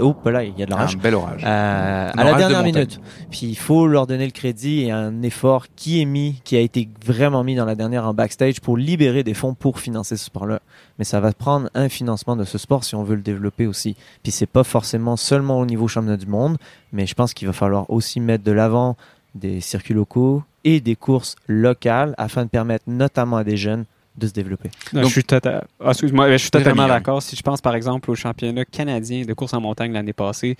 Oh, 0.01 0.13
là, 0.25 0.43
il 0.43 0.57
y 0.57 0.63
a 0.63 0.65
de 0.65 0.71
l'orage. 0.71 0.95
un 0.95 0.99
bel 0.99 1.15
orage. 1.15 1.41
Euh, 1.45 2.11
à 2.17 2.23
la 2.23 2.33
de 2.33 2.37
dernière 2.37 2.63
minute. 2.63 2.99
Puis 3.31 3.45
il 3.45 3.55
faut 3.55 3.87
leur 3.87 4.07
donner 4.07 4.25
le 4.25 4.31
crédit 4.33 4.81
et 4.81 4.91
un 4.91 5.21
effort 5.21 5.67
qui 5.75 6.01
est 6.01 6.05
mis, 6.05 6.41
qui 6.43 6.57
a 6.57 6.59
été 6.59 6.89
vraiment 7.05 7.45
mis 7.45 7.55
dans 7.55 7.63
la 7.63 7.75
dernière 7.75 8.05
en 8.05 8.13
backstage 8.13 8.59
pour 8.59 8.75
libérer 8.75 9.23
des 9.23 9.33
fonds 9.33 9.53
pour 9.53 9.79
financer 9.79 10.17
ce 10.17 10.25
sport-là. 10.25 10.59
Mais 10.99 11.05
ça 11.05 11.21
va 11.21 11.31
prendre 11.31 11.69
un 11.75 11.87
financement 11.87 12.35
de 12.35 12.43
ce 12.43 12.57
sport 12.57 12.83
si 12.83 12.95
on 12.95 13.03
veut 13.03 13.15
le 13.15 13.21
développer 13.21 13.67
aussi. 13.67 13.95
Puis 14.21 14.33
c'est 14.33 14.47
pas 14.47 14.65
forcément 14.65 15.15
seulement 15.15 15.59
au 15.59 15.65
niveau 15.65 15.87
championnat 15.87 16.17
du 16.17 16.27
monde, 16.27 16.57
mais 16.91 17.05
je 17.05 17.13
pense 17.15 17.33
qu'il 17.33 17.47
va 17.47 17.53
falloir 17.53 17.89
aussi 17.89 18.19
mettre 18.19 18.43
de 18.43 18.51
l'avant 18.51 18.97
des 19.35 19.61
circuits 19.61 19.93
locaux 19.93 20.41
et 20.63 20.79
des 20.79 20.95
courses 20.95 21.35
locales 21.47 22.15
afin 22.17 22.45
de 22.45 22.49
permettre 22.49 22.85
notamment 22.87 23.37
à 23.37 23.43
des 23.43 23.57
jeunes 23.57 23.85
de 24.17 24.27
se 24.27 24.31
développer. 24.33 24.71
Non, 24.93 25.01
Donc- 25.01 25.09
je 25.09 25.13
suis, 25.13 25.23
tota- 25.23 25.65
ah, 25.83 25.89
excuse-moi, 25.89 26.27
mais 26.27 26.37
je 26.37 26.43
suis 26.43 26.49
Jérémy, 26.53 26.71
totalement 26.71 26.87
d'accord. 26.87 27.21
Si 27.21 27.35
je 27.35 27.41
pense 27.43 27.59
par 27.61 27.75
exemple 27.75 28.09
au 28.09 28.15
championnat 28.15 28.63
canadien 28.65 29.25
de 29.25 29.33
course 29.33 29.53
en 29.53 29.59
montagne 29.61 29.91
l'année 29.91 30.13
passée, 30.13 30.55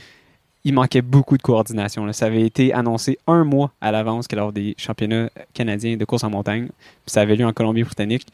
il 0.65 0.73
manquait 0.73 1.01
beaucoup 1.01 1.38
de 1.38 1.41
coordination. 1.43 2.05
là. 2.05 2.11
Ça 2.11 2.26
avait 2.26 2.41
été 2.41 2.73
annoncé 2.73 3.17
un 3.28 3.43
mois 3.45 3.71
à 3.80 3.91
l'avance 3.91 4.28
que 4.28 4.36
lors 4.36 4.51
des 4.51 4.76
championnats 4.78 5.30
canadiens 5.53 5.95
de 5.95 6.03
course 6.05 6.23
en 6.26 6.30
montagne, 6.30 6.65
puis 6.67 6.73
ça 7.07 7.21
avait 7.21 7.36
lieu 7.38 7.45
en 7.45 7.53
Colombie-Britannique, 7.53 8.26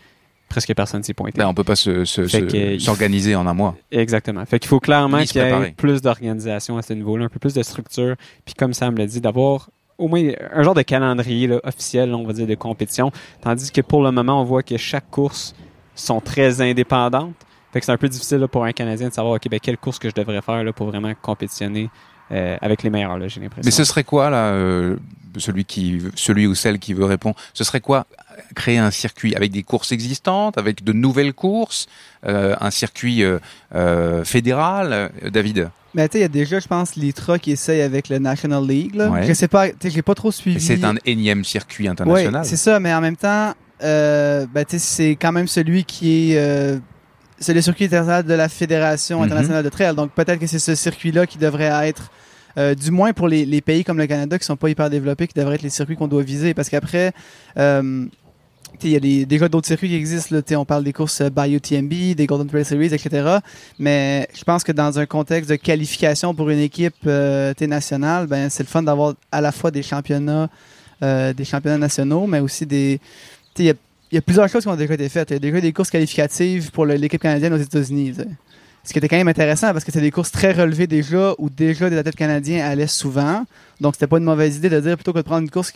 presque 0.50 0.74
personne 0.74 1.04
s'y 1.04 1.14
pointait. 1.14 1.38
Ben, 1.39 1.48
on 1.48 1.54
peut 1.54 1.64
pas 1.64 1.76
se- 1.76 2.04
se- 2.06 2.28
Fait 2.28 2.39
se- 2.39 2.46
que- 2.46 2.80
s'organiser 2.80 3.36
en 3.36 3.46
un 3.48 3.54
mois. 3.54 3.76
Exactement. 3.92 4.44
Fait 4.46 4.60
qu'il 4.60 4.70
faut 4.70 4.80
clairement 4.80 5.22
qu'il 5.24 5.39
y 5.42 5.46
ait 5.46 5.72
plus 5.78 6.02
d'organisation 6.02 6.78
à 6.78 6.82
ce 6.82 6.94
niveau-là, 6.94 7.26
un 7.26 7.30
peu 7.30 7.39
plus 7.39 7.54
de 7.54 7.62
structure. 7.64 8.16
Puis 8.44 8.56
comme 8.56 8.74
Sam 8.74 8.98
l'a 8.98 9.06
dit, 9.06 9.22
d'avoir 9.22 9.70
au 9.98 10.08
moins 10.08 10.24
un 10.54 10.64
genre 10.64 10.74
de 10.74 10.82
calendrier 10.82 11.50
officiel, 11.64 12.14
on 12.14 12.26
va 12.26 12.34
dire, 12.34 12.48
de 12.48 12.56
compétition. 12.56 13.12
Tandis 13.42 13.72
que 13.72 13.82
pour 13.82 14.04
le 14.04 14.12
moment, 14.12 14.42
on 14.42 14.44
voit 14.44 14.64
que 14.64 14.78
chaque 14.78 15.10
course 15.10 15.54
sont 15.96 16.22
très 16.22 16.62
indépendantes. 16.62 17.36
Fait 17.72 17.80
que 17.80 17.86
c'est 17.86 17.92
un 17.92 17.98
peu 17.98 18.10
difficile 18.10 18.46
pour 18.52 18.66
un 18.66 18.74
Canadien 18.74 19.10
de 19.10 19.14
savoir, 19.14 19.36
OK, 19.36 19.48
ben, 19.50 19.60
quelle 19.60 19.78
course 19.78 19.98
que 19.98 20.10
je 20.10 20.14
devrais 20.14 20.42
faire 20.42 20.64
là, 20.64 20.74
pour 20.74 20.88
vraiment 20.88 21.14
compétitionner 21.22 21.89
euh, 22.32 22.58
avec 22.62 22.84
les 22.84 22.90
meilleurs, 22.90 23.18
j'ai 23.28 23.40
l'impression. 23.42 23.64
Mais 23.66 23.72
ce 23.72 23.84
serait 23.84 24.04
quoi, 24.04 24.30
là, 24.30 24.46
euh, 24.54 24.96
celui, 25.38 25.66
qui, 25.66 26.02
celui 26.16 26.48
ou 26.48 26.56
celle 26.56 26.80
qui 26.80 26.94
veut 26.94 27.06
répondre, 27.06 27.36
ce 27.54 27.64
serait 27.64 27.82
quoi 27.82 28.06
créer 28.56 28.78
un 28.78 28.92
circuit 28.92 29.36
avec 29.36 29.52
des 29.52 29.64
courses 29.64 29.92
existantes, 29.92 30.58
avec 30.58 30.84
de 30.84 30.94
nouvelles 30.94 31.34
courses, 31.34 31.88
euh, 32.26 32.56
un 32.60 32.72
circuit 32.72 33.24
euh, 33.24 33.40
euh, 33.76 34.24
fédéral, 34.24 34.90
euh, 34.94 35.30
David? 35.30 35.70
Mais 35.94 36.08
tu 36.08 36.14
sais, 36.14 36.20
il 36.20 36.22
y 36.22 36.26
a 36.26 36.30
déjà, 36.30 36.60
je 36.60 36.68
pense, 36.68 36.96
l'ITRA 36.96 37.38
qui 37.38 37.52
essaye 37.52 37.82
avec 37.82 38.08
le 38.08 38.18
National 38.20 38.66
League. 38.66 38.96
Là. 38.96 39.10
Ouais. 39.10 39.28
Je 39.28 39.34
sais 39.34 39.50
pas, 39.50 39.70
tu 39.70 39.76
sais, 39.82 39.90
j'ai 39.90 40.02
pas 40.02 40.16
trop 40.16 40.32
suivi. 40.32 40.62
C'est 40.62 40.84
un 40.86 40.96
énième 41.06 41.44
circuit 41.44 41.86
Oui, 41.86 41.90
international. 41.90 42.46
c'est 42.46 42.56
ça, 42.56 42.80
mais 42.80 42.94
en 42.94 43.02
même 43.02 43.18
temps, 43.18 43.54
euh, 43.84 44.46
ben, 44.54 44.64
tu 44.64 44.80
sais, 44.80 44.80
c'est 44.80 45.16
quand 45.16 45.34
même 45.34 45.48
celui 45.48 45.84
qui 45.84 46.32
est. 46.34 46.80
c'est 47.42 47.54
le 47.54 47.62
circuit 47.62 47.86
international 47.86 48.24
de 48.26 48.34
la 48.34 48.48
Fédération 48.48 49.18
Mhm. 49.20 49.26
internationale 49.26 49.64
de 49.64 49.70
trail. 49.70 49.94
Donc 49.96 50.12
peut-être 50.12 50.39
que 50.39 50.48
c'est 50.48 50.60
ce 50.60 50.76
circuit-là 50.76 51.28
qui 51.28 51.38
devrait 51.38 51.72
être, 51.89 52.10
euh, 52.58 52.74
du 52.76 52.92
moins 52.92 53.12
pour 53.14 53.28
les, 53.28 53.46
les 53.46 53.60
pays 53.62 53.84
comme 53.84 53.98
le 53.98 54.08
Canada 54.08 54.39
qui 54.39 54.46
sont 54.46 54.56
pas 54.56 54.70
hyper 54.70 54.89
développés, 54.89 55.28
qui 55.28 55.38
devraient 55.38 55.56
être 55.56 55.62
les 55.64 55.70
circuits 55.70 55.96
qu'on 55.98 56.08
doit 56.08 56.24
viser. 56.24 56.54
Parce 56.54 56.70
qu'après, 56.70 57.12
euh, 57.58 58.06
il 58.84 58.89
y 58.89 58.96
a 58.96 59.00
des- 59.00 59.26
déjà 59.26 59.48
d'autres 59.50 59.68
circuits 59.68 59.89
qui 59.89 59.96
existent. 59.96 60.34
Là, 60.36 60.42
Tu 60.42 60.50
sais, 60.50 60.56
on 60.56 60.66
parle 60.66 60.84
des 60.84 60.94
courses 60.94 61.22
euh, 61.22 61.30
by 61.30 61.52
UTMB, 61.54 62.16
des 62.16 62.26
Golden 62.26 62.48
Trail 62.48 62.66
Series, 62.66 62.94
etc. 62.94 63.38
Mais 63.78 64.28
je 64.34 64.44
pense 64.44 64.64
que 64.64 64.72
dans 64.72 64.98
un 64.98 65.06
contexte 65.06 65.50
de 65.50 65.56
qualification 65.56 66.34
pour 66.34 66.50
une 66.50 66.60
équipe 66.60 66.96
euh, 67.06 67.54
nationale, 67.62 68.28
ben, 68.28 68.50
c'est 68.50 68.64
le 68.64 68.68
fun 68.70 68.82
d'avoir 68.84 69.14
à 69.32 69.42
la 69.42 69.52
fois 69.52 69.72
des 69.72 69.84
championnats, 69.84 70.50
euh, 71.04 71.34
des 71.34 71.46
championnats 71.46 71.78
nationaux, 71.78 72.26
mais 72.28 72.39
aussi 72.39 72.66
des. 72.66 73.00
tu 73.56 73.64
sais, 73.64 73.64
Il 73.64 73.66
y 73.68 73.70
a, 73.72 73.74
il 74.12 74.16
y 74.16 74.18
a 74.18 74.22
plusieurs 74.22 74.47
choses 74.49 74.64
qui 74.64 74.70
ont 74.70 74.76
déjà 74.76 74.93
été 74.93 75.09
faites. 75.09 75.30
Il 75.30 75.34
y 75.34 75.38
a 75.38 75.39
déjà 75.39 75.62
des 75.62 75.72
courses 75.74 75.89
qualificatives 75.89 76.72
pour 76.72 76.86
l'équipe 76.86 77.22
canadienne 77.22 77.53
aux 77.53 77.57
États-Unis. 77.57 78.14
Ce 78.84 78.91
qui 78.93 78.97
était 78.97 79.07
quand 79.07 79.16
même 79.18 79.28
intéressant 79.28 79.72
parce 79.74 79.86
que 79.86 79.91
c'est 79.91 80.01
des 80.01 80.09
courses 80.09 80.32
très 80.32 80.53
relevées 80.53 80.88
déjà 80.88 81.36
où 81.38 81.51
déjà 81.51 81.88
des 81.88 81.97
athlètes 81.99 82.16
canadiens 82.16 82.66
allaient 82.66 82.88
souvent. 82.88 83.45
Donc 83.80 83.93
c'était 83.93 84.07
pas 84.07 84.18
une 84.18 84.24
mauvaise 84.24 84.55
idée 84.57 84.70
de 84.70 84.80
dire 84.80 84.95
plutôt 84.95 85.14
que 85.14 85.20
de 85.20 85.24
prendre 85.24 85.43
une 85.43 85.51
course 85.51 85.72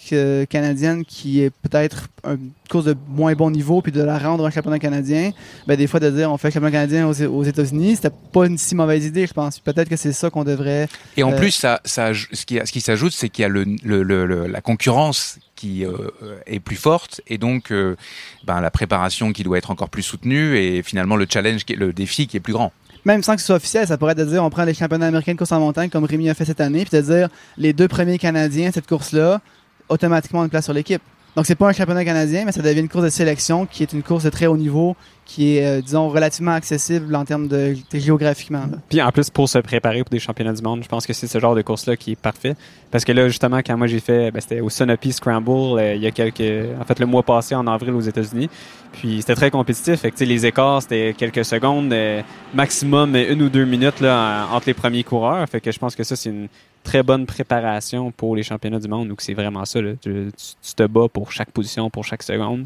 canadienne 0.49 1.05
qui 1.05 1.41
est 1.41 1.51
peut-être 1.51 2.07
une 2.25 2.49
course 2.67 2.85
de 2.85 2.95
moins 3.07 3.33
bon 3.33 3.51
niveau 3.51 3.83
puis 3.83 3.91
de 3.91 4.01
la 4.01 4.17
rendre 4.17 4.45
un 4.47 4.49
championnat 4.49 4.79
canadien, 4.79 5.31
ben 5.67 5.77
des 5.77 5.85
fois 5.85 5.99
de 5.99 6.09
dire 6.09 6.31
on 6.31 6.37
fait 6.37 6.47
un 6.47 6.51
championnat 6.51 6.71
canadien 6.71 7.07
aux, 7.07 7.21
aux 7.21 7.43
États-Unis, 7.43 7.97
c'était 7.97 8.15
pas 8.33 8.47
une 8.47 8.57
si 8.57 8.73
mauvaise 8.73 9.05
idée, 9.05 9.27
je 9.27 9.33
pense. 9.33 9.59
Peut-être 9.59 9.87
que 9.87 9.97
c'est 9.97 10.11
ça 10.13 10.31
qu'on 10.31 10.43
devrait. 10.43 10.87
Et 11.15 11.21
en 11.21 11.31
Euh, 11.31 11.37
plus, 11.37 11.51
ça, 11.51 11.81
ça, 11.85 12.11
ce 12.13 12.45
qui, 12.45 12.59
ce 12.65 12.71
qui 12.71 12.81
s'ajoute, 12.81 13.11
c'est 13.13 13.29
qu'il 13.29 13.43
y 13.43 13.45
a 13.45 13.49
le, 13.49 13.65
le- 13.83 14.01
le- 14.01 14.25
le- 14.25 14.47
la 14.47 14.61
concurrence 14.61 15.37
qui 15.55 15.85
euh, 15.85 16.09
est 16.45 16.59
plus 16.59 16.75
forte 16.75 17.21
et 17.27 17.37
donc 17.37 17.71
euh, 17.71 17.95
ben, 18.43 18.61
la 18.61 18.71
préparation 18.71 19.33
qui 19.33 19.43
doit 19.43 19.57
être 19.57 19.71
encore 19.71 19.89
plus 19.89 20.03
soutenue 20.03 20.57
et 20.57 20.83
finalement 20.83 21.15
le 21.15 21.25
challenge, 21.29 21.61
le 21.69 21.93
défi 21.93 22.27
qui 22.27 22.37
est 22.37 22.41
plus 22.41 22.53
grand. 22.53 22.71
Même 23.05 23.21
sans 23.23 23.35
que 23.35 23.41
ce 23.41 23.47
soit 23.47 23.55
officiel, 23.55 23.87
ça 23.87 23.97
pourrait 23.97 24.13
être 24.13 24.19
de 24.19 24.25
dire 24.25 24.43
on 24.43 24.49
prend 24.49 24.65
les 24.65 24.73
championnats 24.73 25.07
américains 25.07 25.33
de 25.33 25.37
course 25.37 25.51
en 25.51 25.59
montagne 25.59 25.89
comme 25.89 26.05
Rémi 26.05 26.29
a 26.29 26.33
fait 26.33 26.45
cette 26.45 26.61
année, 26.61 26.85
puis 26.85 26.97
de 26.97 27.03
dire 27.03 27.29
les 27.57 27.71
deux 27.71 27.87
premiers 27.87 28.17
Canadiens 28.17 28.71
cette 28.71 28.87
course-là, 28.87 29.41
automatiquement 29.89 30.43
une 30.43 30.49
place 30.49 30.65
sur 30.65 30.73
l'équipe. 30.73 31.01
Donc 31.35 31.45
c'est 31.45 31.55
pas 31.55 31.67
un 31.67 31.73
championnat 31.73 32.05
canadien, 32.05 32.43
mais 32.45 32.51
ça 32.53 32.61
devient 32.61 32.79
une 32.79 32.87
course 32.89 33.03
de 33.03 33.09
sélection 33.09 33.65
qui 33.65 33.83
est 33.83 33.91
une 33.91 34.03
course 34.03 34.23
de 34.23 34.29
très 34.29 34.45
haut 34.47 34.55
niveau, 34.55 34.95
qui 35.25 35.57
est, 35.57 35.65
euh, 35.65 35.81
disons, 35.81 36.07
relativement 36.07 36.51
accessible 36.53 37.13
en 37.13 37.25
termes 37.25 37.47
de, 37.49 37.75
de 37.91 37.99
géographiquement. 37.99 38.59
là. 38.71 38.77
Puis 38.87 39.01
en 39.01 39.11
plus, 39.11 39.29
pour 39.29 39.49
se 39.49 39.57
préparer 39.57 40.03
pour 40.03 40.11
des 40.11 40.19
championnats 40.19 40.53
du 40.53 40.61
monde, 40.61 40.81
je 40.83 40.87
pense 40.87 41.05
que 41.05 41.11
c'est 41.11 41.27
ce 41.27 41.37
genre 41.39 41.53
de 41.55 41.61
course-là 41.61 41.97
qui 41.97 42.11
est 42.13 42.15
parfait. 42.15 42.55
Parce 42.89 43.03
que 43.03 43.11
là, 43.11 43.27
justement, 43.27 43.57
quand 43.57 43.75
moi 43.75 43.87
j'ai 43.87 43.99
fait, 43.99 44.31
ben, 44.31 44.39
c'était 44.39 44.61
au 44.61 44.69
Sunapee 44.69 45.11
Scramble, 45.11 45.79
euh, 45.79 45.95
il 45.95 46.01
y 46.01 46.07
a 46.07 46.11
quelques, 46.11 46.39
en 46.79 46.83
fait, 46.85 46.99
le 46.99 47.05
mois 47.05 47.23
passé 47.23 47.53
en 47.55 47.67
avril 47.67 47.91
aux 47.93 48.01
États-Unis. 48.01 48.49
Puis 48.93 49.17
c'était 49.19 49.35
très 49.35 49.51
compétitif. 49.51 49.99
Fait 49.99 50.11
que, 50.11 50.23
les 50.23 50.45
écarts, 50.45 50.83
c'était 50.83 51.13
quelques 51.17 51.43
secondes, 51.43 51.91
euh, 51.91 52.21
maximum 52.53 53.15
une 53.15 53.41
ou 53.41 53.49
deux 53.49 53.65
minutes 53.65 53.99
là, 53.99 54.47
en- 54.51 54.55
entre 54.55 54.67
les 54.67 54.73
premiers 54.73 55.03
coureurs. 55.03 55.45
Fait 55.49 55.59
que 55.59 55.71
je 55.71 55.79
pense 55.79 55.95
que 55.95 56.03
ça, 56.03 56.15
c'est 56.15 56.29
une 56.29 56.47
très 56.85 57.03
bonne 57.03 57.25
préparation 57.25 58.11
pour 58.11 58.35
les 58.37 58.43
championnats 58.43 58.79
du 58.79 58.87
monde. 58.87 59.09
Donc 59.09 59.21
c'est 59.21 59.33
vraiment 59.33 59.65
ça. 59.65 59.81
Là. 59.81 59.91
Tu, 60.01 60.31
te 60.75 60.83
bats 60.87 61.09
pour 61.11 61.31
chaque 61.33 61.51
position, 61.51 61.89
pour 61.89 62.05
chaque 62.05 62.23
seconde. 62.23 62.65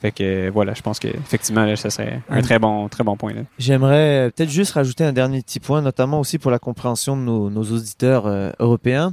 Fait 0.00 0.12
que 0.12 0.48
voilà, 0.50 0.74
je 0.74 0.82
pense 0.82 0.98
que 0.98 1.08
effectivement, 1.08 1.64
là, 1.64 1.74
ça 1.74 1.90
serait 1.90 2.20
un 2.28 2.40
très 2.40 2.58
bon, 2.58 2.88
très 2.88 3.02
bon 3.02 3.16
point. 3.16 3.32
J'aimerais 3.58 4.26
euh, 4.26 4.30
peut-être 4.30 4.50
juste 4.50 4.72
rajouter 4.72 5.02
un 5.04 5.12
dernier 5.12 5.42
petit 5.42 5.58
point, 5.58 5.82
notamment 5.82 6.20
aussi 6.20 6.38
pour 6.38 6.52
la 6.52 6.60
compréhension 6.60 7.16
de 7.16 7.22
nos, 7.22 7.50
nos 7.50 7.64
auditeurs 7.64 8.26
euh, 8.26 8.52
européens. 8.60 9.12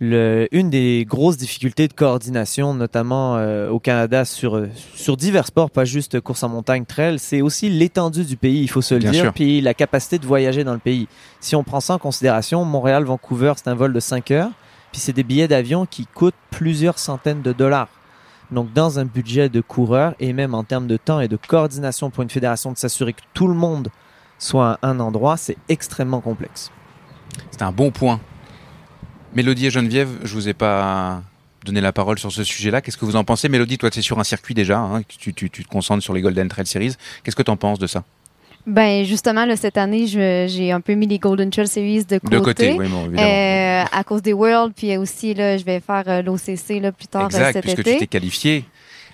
Le- 0.00 0.48
une 0.50 0.70
des 0.70 1.04
grosses 1.08 1.36
difficultés 1.36 1.86
de 1.86 1.92
coordination, 1.92 2.74
notamment 2.74 3.36
euh, 3.36 3.70
au 3.70 3.78
Canada 3.78 4.24
sur, 4.24 4.56
euh, 4.56 4.68
sur 4.94 5.16
divers 5.16 5.46
sports, 5.46 5.70
pas 5.70 5.84
juste 5.84 6.20
course 6.20 6.42
en 6.42 6.48
montagne, 6.48 6.84
trail, 6.84 7.18
c'est 7.20 7.40
aussi 7.42 7.68
l'étendue 7.70 8.24
du 8.24 8.36
pays, 8.36 8.60
il 8.62 8.68
faut 8.68 8.82
se 8.82 8.94
le 8.94 9.00
Bien 9.00 9.12
dire, 9.12 9.22
sûr. 9.24 9.32
puis 9.32 9.60
la 9.60 9.72
capacité 9.72 10.18
de 10.18 10.26
voyager 10.26 10.64
dans 10.64 10.72
le 10.72 10.80
pays. 10.80 11.06
Si 11.40 11.54
on 11.54 11.62
prend 11.62 11.78
ça 11.80 11.94
en 11.94 11.98
considération, 11.98 12.64
Montréal-Vancouver, 12.64 13.52
c'est 13.56 13.68
un 13.68 13.74
vol 13.76 13.92
de 13.92 14.00
5 14.00 14.30
heures, 14.32 14.50
puis 14.90 15.00
c'est 15.00 15.12
des 15.12 15.22
billets 15.22 15.48
d'avion 15.48 15.86
qui 15.86 16.06
coûtent 16.06 16.34
plusieurs 16.50 16.98
centaines 16.98 17.42
de 17.42 17.52
dollars. 17.52 17.88
Donc, 18.50 18.72
dans 18.72 18.98
un 18.98 19.04
budget 19.04 19.48
de 19.48 19.60
coureur 19.60 20.14
et 20.20 20.32
même 20.32 20.54
en 20.54 20.64
termes 20.64 20.86
de 20.86 20.96
temps 20.96 21.20
et 21.20 21.28
de 21.28 21.36
coordination 21.36 22.10
pour 22.10 22.22
une 22.24 22.30
fédération 22.30 22.72
de 22.72 22.76
s'assurer 22.78 23.12
que 23.12 23.22
tout 23.32 23.46
le 23.48 23.54
monde 23.54 23.88
soit 24.38 24.78
à 24.82 24.88
un 24.88 25.00
endroit, 25.00 25.36
c'est 25.36 25.56
extrêmement 25.68 26.20
complexe. 26.20 26.70
C'est 27.52 27.62
un 27.62 27.72
bon 27.72 27.90
point. 27.90 28.20
Mélodie 29.34 29.66
et 29.66 29.70
Geneviève, 29.70 30.08
je 30.22 30.32
vous 30.34 30.48
ai 30.48 30.54
pas 30.54 31.22
donné 31.64 31.80
la 31.80 31.92
parole 31.92 32.18
sur 32.18 32.30
ce 32.30 32.44
sujet-là. 32.44 32.80
Qu'est-ce 32.80 32.96
que 32.96 33.04
vous 33.04 33.16
en 33.16 33.24
pensez? 33.24 33.48
Mélodie, 33.48 33.78
toi, 33.78 33.90
tu 33.90 33.98
es 33.98 34.02
sur 34.02 34.18
un 34.20 34.24
circuit 34.24 34.54
déjà, 34.54 34.78
hein, 34.78 35.02
tu, 35.08 35.32
tu- 35.32 35.50
tu 35.50 35.64
te 35.64 35.68
concentres 35.68 36.02
sur 36.02 36.12
les 36.14 36.20
Golden 36.20 36.48
Trail 36.48 36.66
Series. 36.66 36.94
Qu'est-ce 37.22 37.36
que 37.36 37.42
tu 37.42 37.50
en 37.50 37.56
penses 37.56 37.78
de 37.78 37.86
ça? 37.86 38.04
Ben 38.66 39.04
justement, 39.04 39.44
là, 39.44 39.56
cette 39.56 39.76
année, 39.76 40.06
j'ai 40.06 40.72
un 40.72 40.80
peu 40.80 40.94
mis 40.94 41.06
les 41.06 41.18
Golden 41.18 41.50
Trail 41.50 41.68
Series 41.68 42.04
de 42.04 42.18
côté. 42.18 42.34
De 42.36 42.40
côté, 42.40 42.72
oui, 42.78 42.88
bon, 42.88 43.06
évidemment. 43.06 43.28
Euh, 43.28 43.84
à 43.92 44.04
cause 44.04 44.22
des 44.22 44.32
Worlds, 44.32 44.72
puis 44.74 44.96
aussi, 44.96 45.34
là, 45.34 45.58
je 45.58 45.64
vais 45.64 45.80
faire 45.80 46.04
euh, 46.06 46.22
l'OCC 46.22 46.80
là, 46.80 46.92
plus 46.92 47.06
tard 47.08 47.22
euh, 47.22 47.26
exact, 47.26 47.52
cet 47.54 47.62
puisque 47.62 47.78
été. 47.80 47.92
tu 47.94 47.98
t'es 47.98 48.06
qualifié 48.06 48.64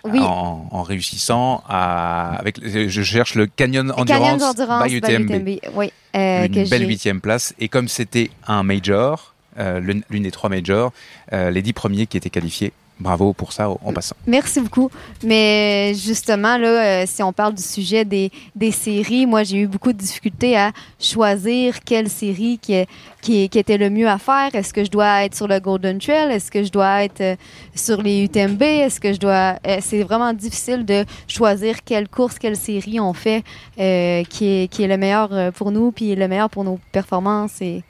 Oui. 0.05 0.21
en, 0.21 0.69
en 0.71 0.83
réussissant 0.85 1.65
à... 1.69 2.37
Avec, 2.39 2.59
je 2.65 3.03
cherche 3.03 3.35
le 3.35 3.47
Canyon 3.47 3.91
Endurance, 3.97 4.07
Canyon 4.21 4.39
d'endurance 4.39 4.85
by 4.87 4.95
UTMB. 4.97 5.49
Oui, 5.75 5.93
euh, 6.15 6.47
une 6.47 6.53
que 6.55 6.69
belle 6.71 6.87
huitième 6.87 7.21
place. 7.21 7.53
Et 7.59 7.69
comme 7.69 7.89
c'était 7.89 8.31
un 8.47 8.63
major, 8.63 9.35
l'une 9.81 10.03
l'une 10.11 10.23
des 10.25 10.31
trois 10.31 10.49
majors, 10.51 10.93
euh, 11.33 11.51
les 11.51 11.63
dix 11.63 11.73
premiers 11.73 12.07
qui 12.07 12.17
étaient 12.17 12.31
qualifiés, 12.31 12.73
bravo 12.99 13.33
pour 13.33 13.53
ça 13.53 13.71
en 13.71 13.93
passant. 13.95 14.17
Merci 14.27 14.61
beaucoup. 14.61 14.91
Mais 15.25 15.95
justement, 15.95 16.59
là, 16.59 16.69
euh, 16.69 17.05
si 17.07 17.23
on 17.23 17.33
parle 17.33 17.55
du 17.55 17.63
sujet 17.63 18.05
des, 18.05 18.31
des 18.55 18.73
séries, 18.73 19.25
moi, 19.25 19.43
j'ai 19.43 19.59
eu 19.59 19.67
beaucoup 19.67 19.93
de 19.93 19.99
difficultés 19.99 20.55
à 20.57 20.73
choisir 20.99 21.81
quelle 21.83 22.11
série 22.11 22.59
qui, 22.61 22.85
qui, 23.23 23.49
qui 23.49 23.59
était 23.59 23.79
le 23.79 23.89
mieux 23.89 24.07
à 24.07 24.19
faire. 24.19 24.55
Est-ce 24.55 24.75
que 24.75 24.85
je 24.85 24.91
dois 24.91 25.25
être 25.25 25.35
sur 25.35 25.49
le 25.49 25.59
Golden 25.61 25.99
Trail? 25.99 26.31
Est-ce 26.31 26.51
que 26.51 26.63
je 26.63 26.71
dois 26.71 27.05
être 27.05 27.23
euh, 27.23 27.37
sur 27.75 28.03
les 28.03 28.25
UTMB? 28.25 28.63
Est-ce 28.63 29.01
que 29.01 29.13
je 29.15 29.19
dois... 29.19 29.57
euh, 29.67 29.79
c'est 29.81 30.03
vraiment 30.03 30.35
difficile 30.35 30.85
de 30.85 31.07
choisir 31.27 31.83
quelle 31.83 32.09
course, 32.09 32.39
quelle 32.39 32.57
série 32.57 33.01
on 33.01 33.15
fait 33.15 33.43
euh, 33.79 34.25
qui, 34.25 34.45
est, 34.47 34.69
qui 34.69 34.83
est 34.83 34.89
le 34.89 34.99
meilleur 34.99 35.33
euh, 35.33 35.51
pour 35.51 35.71
nous, 35.71 35.91
puis 35.91 36.15
le 36.15 36.29
meilleur 36.29 36.51
pour 36.51 36.65
nos 36.65 36.79
performances. 36.93 37.63
Et, 37.63 37.83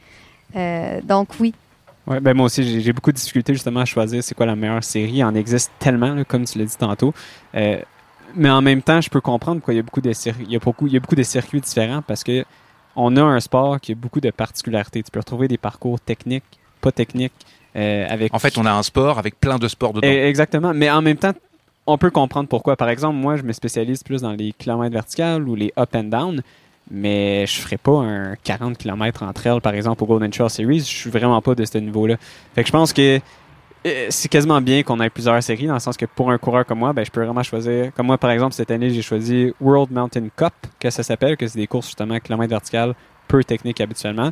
euh, 0.54 1.00
donc, 1.02 1.30
oui. 1.40 1.52
Ouais, 2.10 2.18
ben 2.18 2.34
moi 2.34 2.46
aussi, 2.46 2.80
j'ai 2.80 2.92
beaucoup 2.92 3.12
de 3.12 3.16
difficultés 3.16 3.54
justement 3.54 3.80
à 3.80 3.84
choisir 3.84 4.24
c'est 4.24 4.34
quoi 4.34 4.44
la 4.44 4.56
meilleure 4.56 4.82
série. 4.82 5.12
Il 5.12 5.24
en 5.24 5.34
existe 5.36 5.70
tellement, 5.78 6.12
là, 6.12 6.24
comme 6.24 6.44
tu 6.44 6.58
l'as 6.58 6.64
dit 6.64 6.76
tantôt. 6.76 7.14
Euh, 7.54 7.78
mais 8.34 8.50
en 8.50 8.60
même 8.62 8.82
temps, 8.82 9.00
je 9.00 9.08
peux 9.08 9.20
comprendre 9.20 9.60
pourquoi 9.60 9.74
il 9.74 9.76
y 9.76 9.80
a 9.80 9.84
beaucoup 9.84 10.00
de. 10.00 10.10
Il 10.40 10.50
y 10.50 10.56
a 10.56 10.58
beaucoup, 10.58 10.88
il 10.88 10.92
y 10.92 10.96
a 10.96 11.00
beaucoup 11.00 11.14
de 11.14 11.22
circuits 11.22 11.60
différents 11.60 12.02
parce 12.02 12.24
que 12.24 12.44
on 12.96 13.16
a 13.16 13.22
un 13.22 13.38
sport 13.38 13.80
qui 13.80 13.92
a 13.92 13.94
beaucoup 13.94 14.20
de 14.20 14.30
particularités. 14.30 15.04
Tu 15.04 15.10
peux 15.12 15.20
retrouver 15.20 15.46
des 15.46 15.56
parcours 15.56 16.00
techniques, 16.00 16.42
pas 16.80 16.90
techniques, 16.90 17.32
euh, 17.76 18.06
avec. 18.08 18.34
En 18.34 18.40
fait, 18.40 18.58
on 18.58 18.66
a 18.66 18.72
un 18.72 18.82
sport 18.82 19.20
avec 19.20 19.38
plein 19.38 19.60
de 19.60 19.68
sports 19.68 19.92
dedans. 19.92 20.08
Eh, 20.08 20.26
Exactement. 20.28 20.74
Mais 20.74 20.90
en 20.90 21.02
même 21.02 21.16
temps, 21.16 21.32
on 21.86 21.96
peut 21.96 22.10
comprendre 22.10 22.48
pourquoi. 22.48 22.74
Par 22.74 22.88
exemple, 22.88 23.16
moi, 23.18 23.36
je 23.36 23.42
me 23.42 23.52
spécialise 23.52 24.02
plus 24.02 24.22
dans 24.22 24.32
les 24.32 24.52
kilomètres 24.52 24.94
verticales 24.94 25.48
ou 25.48 25.54
les 25.54 25.72
up 25.78 25.94
and 25.94 26.04
down. 26.04 26.42
Mais 26.90 27.46
je 27.46 27.60
ferais 27.60 27.76
pas 27.78 27.98
un 28.00 28.34
40 28.36 28.76
km 28.76 29.22
en 29.22 29.32
trail, 29.32 29.60
par 29.60 29.74
exemple, 29.74 30.02
au 30.02 30.06
Golden 30.06 30.30
Trail 30.30 30.50
Series. 30.50 30.80
Je 30.80 30.84
suis 30.84 31.10
vraiment 31.10 31.40
pas 31.40 31.54
de 31.54 31.64
ce 31.64 31.78
niveau-là. 31.78 32.16
Fait 32.54 32.62
que 32.62 32.66
je 32.66 32.72
pense 32.72 32.92
que 32.92 33.20
euh, 33.86 34.06
c'est 34.10 34.28
quasiment 34.28 34.60
bien 34.60 34.82
qu'on 34.82 35.00
ait 35.00 35.08
plusieurs 35.08 35.42
séries, 35.42 35.66
dans 35.66 35.74
le 35.74 35.80
sens 35.80 35.96
que 35.96 36.04
pour 36.04 36.30
un 36.30 36.36
coureur 36.36 36.66
comme 36.66 36.80
moi, 36.80 36.92
ben, 36.92 37.04
je 37.04 37.10
peux 37.10 37.24
vraiment 37.24 37.42
choisir. 37.42 37.92
Comme 37.94 38.06
moi, 38.06 38.18
par 38.18 38.30
exemple, 38.30 38.54
cette 38.54 38.70
année, 38.70 38.90
j'ai 38.90 39.02
choisi 39.02 39.54
World 39.60 39.90
Mountain 39.90 40.28
Cup, 40.36 40.52
que 40.78 40.90
ça 40.90 41.02
s'appelle, 41.02 41.36
que 41.36 41.46
c'est 41.46 41.58
des 41.58 41.66
courses 41.66 41.86
justement 41.86 42.18
kilomètres 42.18 42.50
verticales, 42.50 42.94
peu 43.26 43.42
techniques 43.42 43.80
habituellement. 43.80 44.30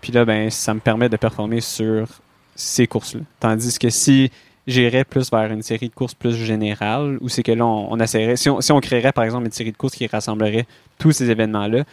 Puis 0.00 0.12
là, 0.12 0.24
ben, 0.24 0.50
ça 0.50 0.72
me 0.72 0.80
permet 0.80 1.08
de 1.08 1.16
performer 1.16 1.60
sur 1.60 2.06
ces 2.54 2.86
courses-là. 2.86 3.22
Tandis 3.40 3.78
que 3.78 3.90
si 3.90 4.30
j'irais 4.66 5.04
plus 5.04 5.30
vers 5.30 5.50
une 5.52 5.62
série 5.62 5.88
de 5.88 5.94
courses 5.94 6.14
plus 6.14 6.34
générale, 6.34 7.18
ou 7.20 7.28
c'est 7.28 7.42
que 7.42 7.52
là, 7.52 7.64
on, 7.64 7.92
on 7.92 8.00
essaierait, 8.00 8.36
si 8.36 8.50
on, 8.50 8.60
si 8.60 8.72
on 8.72 8.80
créerait 8.80 9.12
par 9.12 9.24
exemple 9.24 9.46
une 9.46 9.52
série 9.52 9.72
de 9.72 9.76
courses 9.76 9.94
qui 9.94 10.06
rassemblerait 10.06 10.66
tous 10.98 11.12
ces 11.12 11.30
événements-là, 11.30 11.84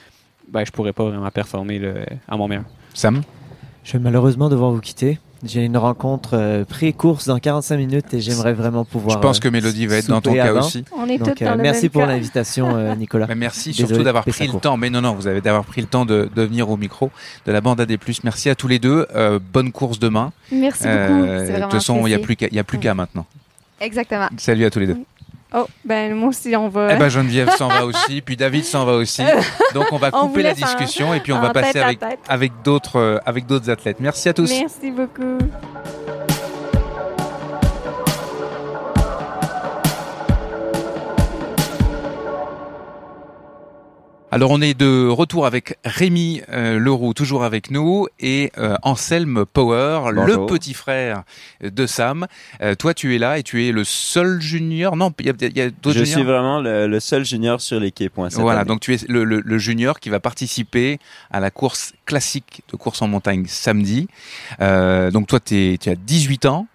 ben, 0.49 0.65
je 0.65 0.71
pourrais 0.71 0.93
pas 0.93 1.05
vraiment 1.05 1.29
performer 1.29 1.79
là, 1.79 1.93
à 2.27 2.37
mon 2.37 2.47
meilleur. 2.47 2.65
Sam? 2.93 3.21
Je 3.83 3.93
vais 3.93 3.99
malheureusement 3.99 4.49
devoir 4.49 4.71
vous 4.71 4.81
quitter. 4.81 5.19
J'ai 5.45 5.65
une 5.65 5.77
rencontre 5.77 6.37
euh, 6.37 6.63
pré-course 6.63 7.27
dans 7.27 7.37
45 7.37 7.77
minutes 7.77 8.13
et 8.13 8.21
j'aimerais 8.21 8.53
vraiment 8.53 8.85
pouvoir. 8.85 9.17
Je 9.17 9.21
pense 9.21 9.37
euh, 9.37 9.41
que 9.41 9.49
Mélodie 9.49 9.87
va 9.87 9.97
être 9.97 10.07
dans 10.07 10.21
ton 10.21 10.33
cas 10.33 10.45
avant. 10.45 10.59
aussi. 10.61 10.85
On 10.97 11.07
est 11.07 11.17
Donc, 11.17 11.29
toutes 11.29 11.43
dans 11.43 11.51
euh, 11.51 11.55
le 11.55 11.61
merci 11.61 11.83
même 11.83 11.89
pour 11.91 12.05
l'invitation, 12.05 12.75
euh, 12.75 12.95
Nicolas. 12.97 13.27
Mais 13.27 13.35
merci 13.35 13.71
Désolé 13.71 13.87
surtout 13.87 14.03
d'avoir 14.03 14.23
pris 14.23 14.47
le 14.47 14.59
temps. 14.59 14.77
Mais 14.77 14.89
non, 14.89 15.01
non, 15.01 15.13
vous 15.13 15.27
avez 15.27 15.41
d'avoir 15.41 15.65
pris 15.65 15.81
le 15.81 15.87
temps 15.87 16.05
de, 16.05 16.29
de 16.33 16.41
venir 16.43 16.69
au 16.69 16.77
micro 16.77 17.11
de 17.45 17.51
la 17.51 17.59
bande 17.61 17.81
AD+. 17.81 17.97
Merci 18.23 18.49
à 18.49 18.55
tous 18.55 18.67
les 18.67 18.79
deux. 18.79 19.05
Euh, 19.15 19.39
bonne 19.53 19.71
course 19.71 19.99
demain. 19.99 20.31
Merci 20.51 20.83
beaucoup. 20.83 21.23
Euh, 21.23 21.57
de 21.57 21.61
toute 21.61 21.71
façon, 21.71 22.07
il 22.07 22.15
n'y 22.15 22.21
plus 22.21 22.35
qu'à, 22.35 22.47
a 22.57 22.63
plus 22.63 22.79
qu'à 22.79 22.93
maintenant. 22.93 23.25
Exactement. 23.81 24.29
Salut 24.37 24.63
à 24.65 24.69
tous 24.69 24.79
les 24.79 24.87
deux. 24.87 24.97
Oh, 25.55 25.67
ben 25.85 26.15
moi 26.15 26.29
aussi, 26.29 26.55
on 26.55 26.67
va. 26.67 26.93
Eh 26.93 26.97
ben 26.97 27.09
Geneviève 27.09 27.49
s'en 27.51 27.67
va 27.67 27.85
aussi, 27.85 28.21
puis 28.21 28.35
David 28.35 28.65
s'en 28.65 28.85
va 28.85 28.93
aussi. 28.93 29.21
Donc 29.73 29.85
on 29.91 29.97
va 29.97 30.09
On 30.13 30.27
couper 30.27 30.43
la 30.43 30.53
discussion 30.53 31.13
et 31.13 31.19
puis 31.19 31.31
on 31.31 31.39
va 31.39 31.51
passer 31.51 31.79
avec 31.79 31.99
avec 32.27 32.51
d'autres 32.63 32.97
euh, 32.97 33.19
avec 33.25 33.45
d'autres 33.45 33.69
athlètes. 33.69 33.99
Merci 33.99 34.29
à 34.29 34.33
tous. 34.33 34.49
Merci 34.49 34.91
beaucoup. 34.91 35.37
Alors 44.33 44.49
on 44.49 44.61
est 44.61 44.73
de 44.73 45.07
retour 45.07 45.45
avec 45.45 45.77
Rémi 45.85 46.41
euh, 46.49 46.79
Leroux, 46.79 47.13
toujours 47.13 47.43
avec 47.43 47.69
nous, 47.69 48.07
et 48.19 48.51
euh, 48.57 48.75
Anselme 48.81 49.45
Power, 49.45 50.09
le 50.11 50.47
petit 50.47 50.73
frère 50.73 51.21
de 51.61 51.85
Sam. 51.85 52.25
Euh, 52.61 52.73
toi 52.73 52.95
tu 52.95 53.13
es 53.13 53.19
là 53.19 53.37
et 53.37 53.43
tu 53.43 53.63
es 53.67 53.71
le 53.71 53.83
seul 53.83 54.41
junior. 54.41 54.95
Non, 54.95 55.13
il 55.19 55.27
y 55.27 55.29
a, 55.29 55.33
il 55.39 55.55
y 55.55 55.61
a 55.61 55.69
d'autres 55.69 55.91
Je 55.99 56.03
juniors. 56.05 56.13
suis 56.19 56.23
vraiment 56.23 56.59
le, 56.59 56.87
le 56.87 56.99
seul 56.99 57.23
junior 57.23 57.61
sur 57.61 57.79
l'équipe. 57.79 58.13
Voilà, 58.15 58.61
année. 58.61 58.67
donc 58.69 58.79
tu 58.79 58.95
es 58.95 58.97
le, 59.07 59.23
le- 59.23 59.41
le 59.45 59.57
junior 59.59 59.99
qui 59.99 60.09
va 60.09 60.19
participer 60.19 60.97
à 61.29 61.39
la 61.39 61.51
course 61.51 61.93
classique 62.07 62.63
de 62.71 62.75
course 62.75 63.03
en 63.03 63.07
montagne 63.07 63.45
samedi. 63.47 64.07
Euh, 64.61 65.11
donc 65.11 65.27
toi, 65.27 65.39
tu 65.39 65.77
as 65.85 65.95
18 65.95 66.45
ans. 66.47 66.65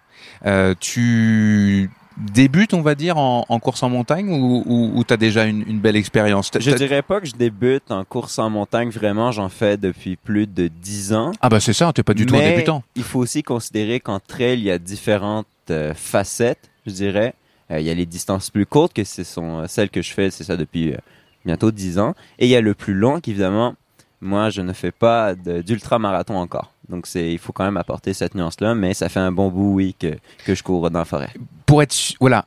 Tu 0.79 1.89
débutes, 2.19 2.73
on 2.73 2.81
va 2.81 2.95
dire, 2.95 3.17
en, 3.17 3.45
en 3.47 3.59
course 3.59 3.83
en 3.83 3.89
montagne 3.89 4.29
ou, 4.29 4.63
ou, 4.67 5.03
tu 5.03 5.13
as 5.13 5.17
déjà 5.17 5.45
une, 5.45 5.63
une 5.67 5.79
belle 5.79 5.95
expérience? 5.95 6.51
Je 6.57 6.71
dirais 6.71 7.01
pas 7.01 7.19
que 7.19 7.27
je 7.27 7.35
débute 7.35 7.91
en 7.91 8.03
course 8.03 8.39
en 8.39 8.49
montagne, 8.49 8.89
vraiment, 8.89 9.31
j'en 9.31 9.49
fais 9.49 9.77
depuis 9.77 10.15
plus 10.15 10.47
de 10.47 10.67
10 10.67 11.13
ans. 11.13 11.31
Ah 11.41 11.49
bah 11.49 11.59
c'est 11.59 11.73
ça, 11.73 11.91
t'es 11.93 12.03
pas 12.03 12.13
du 12.13 12.25
tout 12.25 12.35
un 12.35 12.39
débutant. 12.39 12.83
Il 12.95 13.03
faut 13.03 13.19
aussi 13.19 13.43
considérer 13.43 13.99
qu'en 13.99 14.19
trail, 14.19 14.59
il 14.59 14.65
y 14.65 14.71
a 14.71 14.79
différentes 14.79 15.47
euh, 15.69 15.93
facettes, 15.93 16.69
je 16.85 16.91
dirais. 16.91 17.33
Euh, 17.71 17.79
il 17.79 17.85
y 17.85 17.89
a 17.89 17.93
les 17.93 18.05
distances 18.05 18.49
plus 18.49 18.65
courtes, 18.65 18.93
que 18.93 19.03
ce 19.03 19.23
sont 19.23 19.59
euh, 19.59 19.67
celles 19.67 19.89
que 19.89 20.01
je 20.01 20.11
fais, 20.11 20.31
c'est 20.31 20.43
ça 20.43 20.57
depuis 20.57 20.93
euh, 20.93 20.97
bientôt 21.45 21.71
10 21.71 21.99
ans. 21.99 22.15
Et 22.39 22.45
il 22.45 22.49
y 22.49 22.55
a 22.55 22.61
le 22.61 22.73
plus 22.73 22.93
long, 22.93 23.19
qu'évidemment, 23.19 23.75
moi, 24.21 24.49
je 24.49 24.61
ne 24.61 24.73
fais 24.73 24.91
pas 24.91 25.35
d'ultra-marathon 25.35 26.35
encore. 26.35 26.73
Donc, 26.89 27.05
c'est, 27.07 27.31
il 27.31 27.37
faut 27.37 27.53
quand 27.53 27.63
même 27.63 27.77
apporter 27.77 28.13
cette 28.13 28.35
nuance-là, 28.35 28.73
mais 28.75 28.93
ça 28.93 29.09
fait 29.09 29.19
un 29.19 29.31
bon 29.31 29.49
bout, 29.49 29.73
oui, 29.75 29.95
que, 29.99 30.15
que 30.45 30.55
je 30.55 30.63
cours 30.63 30.89
dans 30.89 30.99
la 30.99 31.05
forêt. 31.05 31.29
Pour 31.65 31.83
être, 31.83 31.95
voilà, 32.19 32.45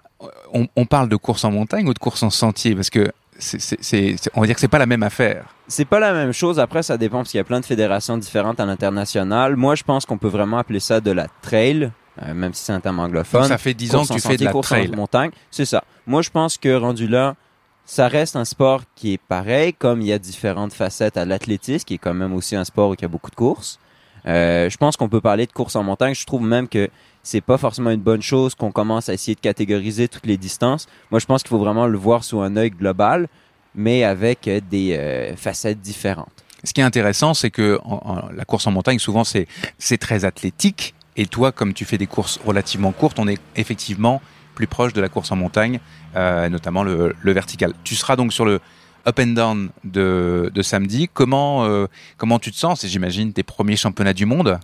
on, 0.52 0.66
on 0.76 0.84
parle 0.84 1.08
de 1.08 1.16
course 1.16 1.44
en 1.44 1.50
montagne 1.52 1.88
ou 1.88 1.94
de 1.94 1.98
course 1.98 2.22
en 2.22 2.30
sentier? 2.30 2.74
Parce 2.74 2.90
que 2.90 3.12
c'est, 3.38 3.60
c'est, 3.60 3.82
c'est- 3.82 4.16
c'est- 4.18 4.30
on 4.34 4.40
va 4.40 4.46
dire 4.46 4.54
que 4.56 4.60
c'est 4.60 4.68
pas 4.68 4.78
la 4.78 4.86
même 4.86 5.02
affaire. 5.02 5.46
C'est 5.68 5.84
pas 5.84 6.00
la 6.00 6.12
même 6.12 6.32
chose. 6.32 6.58
Après, 6.58 6.82
ça 6.82 6.98
dépend 6.98 7.18
parce 7.18 7.30
qu'il 7.30 7.38
y 7.38 7.40
a 7.40 7.44
plein 7.44 7.60
de 7.60 7.64
fédérations 7.64 8.18
différentes 8.18 8.58
à 8.60 8.66
l'international. 8.66 9.56
Moi, 9.56 9.74
je 9.76 9.84
pense 9.84 10.04
qu'on 10.06 10.18
peut 10.18 10.28
vraiment 10.28 10.58
appeler 10.58 10.80
ça 10.80 11.00
de 11.00 11.10
la 11.12 11.28
trail, 11.40 11.90
euh, 12.22 12.34
même 12.34 12.52
si 12.52 12.64
c'est 12.64 12.72
un 12.72 12.80
terme 12.80 12.98
anglophone. 12.98 13.42
Donc 13.42 13.48
ça 13.48 13.58
fait 13.58 13.74
10 13.74 13.94
ans 13.94 14.02
que 14.04 14.12
tu 14.12 14.20
fais 14.20 14.36
de 14.36 14.44
la 14.44 14.52
trail. 14.52 14.90
montagne. 14.90 15.30
C'est 15.50 15.64
ça. 15.64 15.82
Moi, 16.06 16.20
je 16.22 16.30
pense 16.30 16.58
que 16.58 16.74
rendu 16.74 17.06
là, 17.06 17.36
ça 17.86 18.06
reste 18.08 18.36
un 18.36 18.44
sport 18.44 18.82
qui 18.94 19.14
est 19.14 19.20
pareil, 19.20 19.72
comme 19.72 20.00
il 20.02 20.08
y 20.08 20.12
a 20.12 20.18
différentes 20.18 20.72
facettes 20.72 21.16
à 21.16 21.24
l'athlétisme, 21.24 21.84
qui 21.84 21.94
est 21.94 21.98
quand 21.98 22.14
même 22.14 22.32
aussi 22.34 22.54
un 22.56 22.64
sport 22.64 22.90
où 22.90 22.94
il 22.94 23.00
y 23.02 23.04
a 23.04 23.08
beaucoup 23.08 23.30
de 23.30 23.34
courses. 23.36 23.78
Euh, 24.26 24.70
je 24.70 24.76
pense 24.76 24.96
qu'on 24.96 25.08
peut 25.08 25.20
parler 25.20 25.46
de 25.46 25.52
course 25.52 25.76
en 25.76 25.82
montagne. 25.82 26.14
Je 26.14 26.24
trouve 26.24 26.42
même 26.42 26.68
que 26.68 26.88
c'est 27.22 27.40
pas 27.40 27.58
forcément 27.58 27.90
une 27.90 28.00
bonne 28.00 28.22
chose 28.22 28.54
qu'on 28.54 28.72
commence 28.72 29.08
à 29.08 29.14
essayer 29.14 29.34
de 29.34 29.40
catégoriser 29.40 30.08
toutes 30.08 30.26
les 30.26 30.36
distances. 30.36 30.86
Moi, 31.10 31.20
je 31.20 31.26
pense 31.26 31.42
qu'il 31.42 31.50
faut 31.50 31.58
vraiment 31.58 31.86
le 31.86 31.98
voir 31.98 32.24
sous 32.24 32.40
un 32.40 32.56
œil 32.56 32.70
global, 32.70 33.28
mais 33.74 34.04
avec 34.04 34.48
euh, 34.48 34.60
des 34.70 34.96
euh, 34.96 35.36
facettes 35.36 35.80
différentes. 35.80 36.32
Ce 36.64 36.72
qui 36.72 36.80
est 36.80 36.84
intéressant, 36.84 37.34
c'est 37.34 37.50
que 37.50 37.80
la 38.36 38.44
course 38.44 38.68
en 38.68 38.70
montagne, 38.70 39.00
souvent, 39.00 39.24
c'est 39.24 39.98
très 39.98 40.24
athlétique. 40.24 40.94
Et 41.16 41.26
toi, 41.26 41.50
comme 41.50 41.74
tu 41.74 41.84
fais 41.84 41.98
des 41.98 42.06
courses 42.06 42.38
relativement 42.46 42.92
courtes, 42.92 43.18
on 43.18 43.26
est 43.26 43.40
effectivement 43.56 44.22
plus 44.54 44.68
proche 44.68 44.92
de 44.92 45.00
la 45.00 45.08
course 45.08 45.32
en 45.32 45.36
montagne, 45.36 45.80
notamment 46.14 46.84
le 46.84 47.32
vertical. 47.32 47.74
Tu 47.82 47.96
seras 47.96 48.14
donc 48.14 48.32
sur 48.32 48.44
le 48.44 48.60
up 49.06 49.18
and 49.18 49.28
down 49.28 49.70
de, 49.84 50.50
de 50.54 50.62
samedi. 50.62 51.08
Comment 51.12 51.64
euh, 51.64 51.86
comment 52.16 52.38
tu 52.38 52.50
te 52.50 52.56
sens? 52.56 52.80
C'est, 52.80 52.88
j'imagine, 52.88 53.32
tes 53.32 53.42
premiers 53.42 53.76
championnats 53.76 54.14
du 54.14 54.26
monde. 54.26 54.58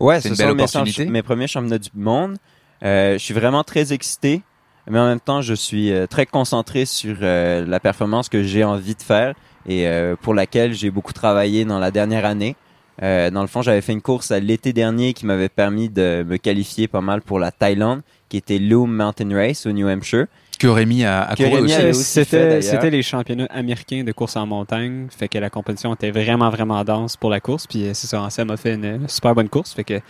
Ouais, 0.00 0.20
C'est 0.20 0.28
ce 0.28 0.34
une 0.34 0.38
belle 0.38 0.68
sont 0.68 0.78
opportunité. 0.78 1.06
mes 1.06 1.22
premiers 1.22 1.46
championnats 1.46 1.78
du 1.78 1.90
monde. 1.94 2.36
Euh, 2.82 3.12
je 3.14 3.18
suis 3.18 3.34
vraiment 3.34 3.62
très 3.62 3.92
excité, 3.92 4.42
mais 4.90 4.98
en 4.98 5.06
même 5.06 5.20
temps, 5.20 5.42
je 5.42 5.54
suis 5.54 5.92
euh, 5.92 6.06
très 6.06 6.26
concentré 6.26 6.84
sur 6.86 7.16
euh, 7.20 7.64
la 7.66 7.78
performance 7.78 8.28
que 8.28 8.42
j'ai 8.42 8.64
envie 8.64 8.94
de 8.94 9.02
faire 9.02 9.34
et 9.68 9.86
pour 10.22 10.34
laquelle 10.34 10.74
j'ai 10.74 10.90
beaucoup 10.90 11.12
travaillé 11.12 11.64
dans 11.64 11.78
la 11.78 11.92
dernière 11.92 12.24
année. 12.24 12.56
Dans 13.00 13.42
le 13.42 13.46
fond, 13.46 13.62
j'avais 13.62 13.80
fait 13.80 13.92
une 13.92 14.02
course 14.02 14.32
à 14.32 14.40
l'été 14.40 14.72
dernier 14.72 15.12
qui 15.12 15.24
m'avait 15.24 15.48
permis 15.48 15.88
de 15.88 16.24
me 16.26 16.36
qualifier 16.36 16.88
pas 16.88 17.00
mal 17.00 17.22
pour 17.22 17.38
la 17.38 17.52
Thaïlande, 17.52 18.02
qui 18.28 18.38
était 18.38 18.58
Loom 18.58 18.92
Mountain 18.92 19.32
Race 19.32 19.64
au 19.66 19.70
New 19.70 19.88
Hampshire. 19.88 20.26
Que 20.58 20.66
Rémi 20.68 21.04
a, 21.04 21.22
a 21.22 21.34
Que 21.34 21.44
couru 21.44 21.66
Rémi 21.66 21.90
aussi. 21.90 22.24
C'était 22.24 22.90
les 22.90 23.02
championnats 23.02 23.46
américains 23.50 24.04
de 24.04 24.12
course 24.12 24.36
en 24.36 24.46
montagne, 24.46 25.08
fait 25.10 25.28
que 25.28 25.38
la 25.38 25.50
compétition 25.50 25.94
était 25.94 26.10
vraiment 26.10 26.50
vraiment 26.50 26.84
dense 26.84 27.16
pour 27.16 27.30
la 27.30 27.40
course, 27.40 27.66
puis 27.66 27.84
euh, 27.84 27.94
c'est 27.94 28.06
ça, 28.06 28.20
Ansem 28.22 28.50
a 28.50 28.56
fait 28.56 28.74
une 28.74 29.08
super 29.08 29.34
bonne 29.34 29.48
course, 29.48 29.72
fait 29.72 29.84
que 29.84 30.00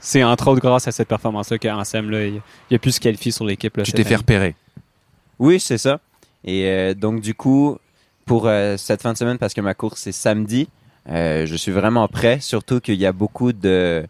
c'est 0.00 0.22
entre 0.24 0.48
autres 0.48 0.60
grâce 0.60 0.86
à 0.88 0.92
cette 0.92 1.08
performance-là 1.08 1.58
que 1.58 1.68
Ansem 1.68 2.10
là, 2.10 2.26
il, 2.26 2.42
il 2.70 2.74
a 2.74 2.78
pu 2.78 2.90
se 2.90 3.00
qualifier 3.00 3.32
sur 3.32 3.44
l'équipe. 3.44 3.76
là, 3.76 3.84
Tu 3.84 3.92
t'es 3.92 4.04
fait 4.04 4.16
repérer. 4.16 4.54
Oui, 5.38 5.58
c'est 5.60 5.78
ça. 5.78 6.00
Et 6.44 6.66
euh, 6.66 6.94
donc, 6.94 7.20
du 7.20 7.34
coup, 7.34 7.78
pour 8.26 8.46
euh, 8.46 8.76
cette 8.76 9.02
fin 9.02 9.12
de 9.12 9.18
semaine, 9.18 9.38
parce 9.38 9.54
que 9.54 9.60
ma 9.60 9.74
course 9.74 10.00
c'est 10.00 10.12
samedi, 10.12 10.68
euh, 11.08 11.46
je 11.46 11.56
suis 11.56 11.72
vraiment 11.72 12.06
prêt. 12.08 12.38
Surtout 12.40 12.80
qu'il 12.80 12.96
y 12.96 13.06
a 13.06 13.12
beaucoup 13.12 13.52
de. 13.52 14.04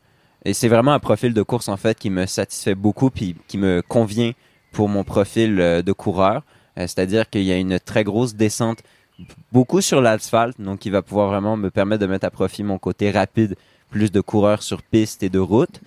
Et 0.44 0.54
c'est 0.54 0.68
vraiment 0.68 0.92
un 0.92 0.98
profil 0.98 1.34
de 1.34 1.42
course, 1.42 1.68
en 1.68 1.76
fait, 1.76 1.98
qui 1.98 2.10
me 2.10 2.26
satisfait 2.26 2.74
beaucoup 2.74 3.10
puis 3.10 3.36
qui 3.48 3.58
me 3.58 3.82
convient 3.86 4.32
pour 4.72 4.88
mon 4.88 5.04
profil 5.04 5.60
euh, 5.60 5.82
de 5.82 5.92
coureur. 5.92 6.42
Euh, 6.78 6.82
C'est-à-dire 6.82 7.28
qu'il 7.30 7.42
y 7.42 7.52
a 7.52 7.56
une 7.56 7.78
très 7.78 8.04
grosse 8.04 8.34
descente, 8.34 8.78
beaucoup 9.52 9.80
sur 9.80 10.00
l'asphalte, 10.00 10.60
donc 10.60 10.80
qui 10.80 10.90
va 10.90 11.02
pouvoir 11.02 11.28
vraiment 11.28 11.56
me 11.56 11.70
permettre 11.70 12.00
de 12.00 12.06
mettre 12.06 12.26
à 12.26 12.30
profit 12.30 12.64
mon 12.64 12.78
côté 12.78 13.10
rapide, 13.10 13.56
plus 13.90 14.10
de 14.10 14.22
coureurs 14.22 14.62
sur 14.62 14.82
piste 14.82 15.22
et 15.22 15.28
de 15.28 15.38
route. 15.38 15.80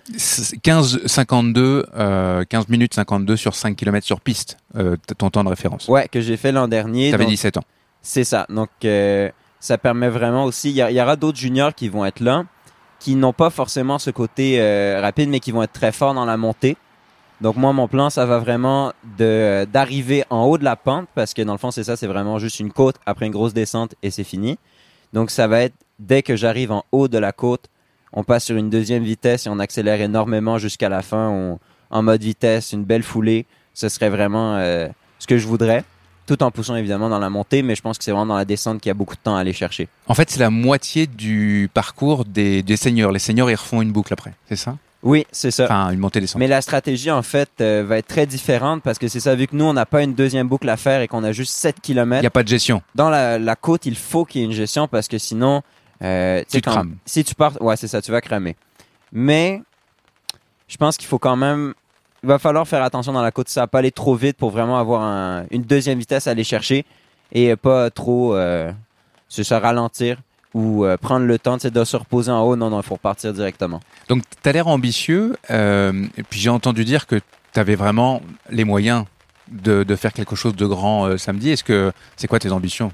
15 0.62 1.06
52 1.06 1.86
euh, 1.96 2.44
15 2.48 2.68
minutes 2.68 2.94
52 2.94 3.36
sur 3.36 3.54
5 3.56 3.74
km 3.76 4.06
sur 4.06 4.20
piste. 4.20 4.58
Euh, 4.76 4.96
ton 5.18 5.28
temps 5.28 5.42
de 5.42 5.48
référence. 5.48 5.88
Ouais, 5.88 6.06
que 6.08 6.20
j'ai 6.20 6.36
fait 6.36 6.52
l'an 6.52 6.68
dernier. 6.68 7.10
T'avais 7.10 7.24
donc- 7.24 7.32
17 7.32 7.56
ans. 7.56 7.64
C'est 8.02 8.22
ça. 8.22 8.46
Donc, 8.48 8.68
euh, 8.84 9.28
ça 9.58 9.76
permet 9.76 10.08
vraiment 10.08 10.44
aussi. 10.44 10.70
Il 10.70 10.76
y, 10.76 11.00
aura 11.00 11.16
d'autres 11.16 11.38
juniors 11.38 11.74
qui 11.74 11.88
vont 11.88 12.04
être 12.04 12.20
là, 12.20 12.44
qui 13.00 13.16
n'ont 13.16 13.32
pas 13.32 13.50
forcément 13.50 13.98
ce 13.98 14.10
côté 14.10 14.60
rapide, 15.00 15.28
mais 15.28 15.40
qui 15.40 15.50
vont 15.50 15.64
être 15.64 15.72
très 15.72 15.90
forts 15.90 16.14
dans 16.14 16.24
la 16.24 16.36
montée. 16.36 16.76
Donc, 17.40 17.56
moi, 17.56 17.72
mon 17.72 17.86
plan, 17.86 18.08
ça 18.10 18.24
va 18.24 18.38
vraiment 18.38 18.92
de 19.18 19.66
d'arriver 19.70 20.24
en 20.30 20.44
haut 20.44 20.58
de 20.58 20.64
la 20.64 20.76
pente, 20.76 21.08
parce 21.14 21.34
que 21.34 21.42
dans 21.42 21.52
le 21.52 21.58
fond, 21.58 21.70
c'est 21.70 21.84
ça, 21.84 21.96
c'est 21.96 22.06
vraiment 22.06 22.38
juste 22.38 22.60
une 22.60 22.72
côte 22.72 22.96
après 23.04 23.26
une 23.26 23.32
grosse 23.32 23.52
descente 23.52 23.94
et 24.02 24.10
c'est 24.10 24.24
fini. 24.24 24.58
Donc, 25.12 25.30
ça 25.30 25.46
va 25.46 25.60
être 25.60 25.74
dès 25.98 26.22
que 26.22 26.36
j'arrive 26.36 26.72
en 26.72 26.84
haut 26.92 27.08
de 27.08 27.18
la 27.18 27.32
côte, 27.32 27.66
on 28.12 28.24
passe 28.24 28.44
sur 28.44 28.56
une 28.56 28.70
deuxième 28.70 29.02
vitesse 29.02 29.46
et 29.46 29.50
on 29.50 29.58
accélère 29.58 30.00
énormément 30.00 30.58
jusqu'à 30.58 30.88
la 30.88 31.02
fin, 31.02 31.58
en 31.90 32.02
mode 32.02 32.22
vitesse, 32.22 32.72
une 32.72 32.84
belle 32.84 33.02
foulée. 33.02 33.46
Ce 33.74 33.88
serait 33.88 34.08
vraiment 34.08 34.56
euh, 34.56 34.88
ce 35.18 35.26
que 35.26 35.36
je 35.36 35.46
voudrais 35.46 35.84
tout 36.26 36.42
en 36.42 36.50
poussant 36.50 36.74
évidemment 36.74 37.08
dans 37.08 37.20
la 37.20 37.30
montée, 37.30 37.62
mais 37.62 37.74
je 37.76 37.82
pense 37.82 37.98
que 37.98 38.04
c'est 38.04 38.10
vraiment 38.10 38.26
dans 38.26 38.36
la 38.36 38.44
descente 38.44 38.80
qu'il 38.80 38.90
y 38.90 38.90
a 38.90 38.94
beaucoup 38.94 39.14
de 39.14 39.20
temps 39.20 39.36
à 39.36 39.40
aller 39.40 39.52
chercher. 39.52 39.88
En 40.08 40.14
fait, 40.14 40.28
c'est 40.28 40.40
la 40.40 40.50
moitié 40.50 41.06
du 41.06 41.70
parcours 41.72 42.24
des, 42.24 42.62
des 42.62 42.76
seniors. 42.76 43.12
Les 43.12 43.20
seniors, 43.20 43.48
ils 43.50 43.54
refont 43.54 43.80
une 43.80 43.92
boucle 43.92 44.12
après, 44.12 44.34
c'est 44.48 44.56
ça? 44.56 44.76
Oui, 45.02 45.26
c'est 45.30 45.50
ça. 45.50 45.64
Enfin, 45.64 45.90
une 45.90 45.98
montée-descente. 46.00 46.38
Mais 46.40 46.48
la 46.48 46.60
stratégie, 46.62 47.10
en 47.10 47.22
fait, 47.22 47.50
euh, 47.60 47.84
va 47.86 47.98
être 47.98 48.08
très 48.08 48.26
différente 48.26 48.82
parce 48.82 48.98
que 48.98 49.08
c'est 49.08 49.20
ça, 49.20 49.34
vu 49.34 49.46
que 49.46 49.54
nous, 49.54 49.64
on 49.64 49.72
n'a 49.74 49.86
pas 49.86 50.02
une 50.02 50.14
deuxième 50.14 50.48
boucle 50.48 50.68
à 50.68 50.76
faire 50.76 51.00
et 51.00 51.06
qu'on 51.08 51.22
a 51.22 51.32
juste 51.32 51.52
7 51.54 51.76
Il 51.78 51.80
km. 51.82 52.20
n'y 52.22 52.26
a 52.26 52.30
pas 52.30 52.42
de 52.42 52.48
gestion. 52.48 52.82
Dans 52.94 53.08
la, 53.10 53.38
la 53.38 53.56
côte, 53.56 53.86
il 53.86 53.96
faut 53.96 54.24
qu'il 54.24 54.40
y 54.40 54.44
ait 54.44 54.46
une 54.46 54.52
gestion 54.54 54.88
parce 54.88 55.06
que 55.06 55.18
sinon, 55.18 55.62
euh, 56.02 56.42
tu 56.50 56.60
quand- 56.60 56.70
crames. 56.72 56.96
Si 57.04 57.22
tu 57.24 57.34
pars, 57.34 57.60
ouais, 57.62 57.76
c'est 57.76 57.88
ça, 57.88 58.02
tu 58.02 58.10
vas 58.10 58.20
cramer. 58.20 58.56
Mais 59.12 59.62
je 60.66 60.76
pense 60.76 60.96
qu'il 60.96 61.06
faut 61.06 61.18
quand 61.20 61.36
même. 61.36 61.74
Il 62.22 62.28
va 62.28 62.38
falloir 62.40 62.66
faire 62.66 62.82
attention 62.82 63.12
dans 63.12 63.22
la 63.22 63.30
côte, 63.30 63.48
ça 63.48 63.60
va 63.60 63.66
pas 63.68 63.78
aller 63.78 63.92
trop 63.92 64.16
vite 64.16 64.36
pour 64.36 64.50
vraiment 64.50 64.78
avoir 64.78 65.02
un- 65.02 65.44
une 65.50 65.62
deuxième 65.62 65.98
vitesse 65.98 66.26
à 66.26 66.30
aller 66.32 66.42
chercher 66.42 66.84
et 67.30 67.54
pas 67.54 67.90
trop 67.90 68.34
euh, 68.34 68.72
se 69.28 69.54
ralentir 69.54 70.18
ou 70.56 70.86
euh, 70.86 70.96
prendre 70.96 71.26
le 71.26 71.38
temps 71.38 71.58
de 71.58 71.84
se 71.84 71.96
reposer 71.98 72.32
en 72.32 72.40
haut. 72.40 72.56
Non, 72.56 72.70
non, 72.70 72.80
il 72.80 72.82
faut 72.82 72.94
repartir 72.94 73.34
directement. 73.34 73.80
Donc, 74.08 74.22
tu 74.42 74.48
as 74.48 74.52
l'air 74.52 74.68
ambitieux. 74.68 75.36
euh, 75.50 76.06
et 76.16 76.22
puis, 76.22 76.40
j'ai 76.40 76.48
entendu 76.48 76.82
dire 76.86 77.06
que 77.06 77.16
tu 77.52 77.60
avais 77.60 77.74
vraiment 77.74 78.22
les 78.48 78.64
moyens 78.64 79.04
de, 79.48 79.84
de 79.84 79.96
faire 79.96 80.14
quelque 80.14 80.34
chose 80.34 80.56
de 80.56 80.66
grand 80.66 81.04
euh, 81.04 81.18
samedi. 81.18 81.50
Est-ce 81.50 81.62
que 81.62 81.92
c'est 82.16 82.26
quoi 82.26 82.38
tes 82.38 82.52
ambitions? 82.52 82.90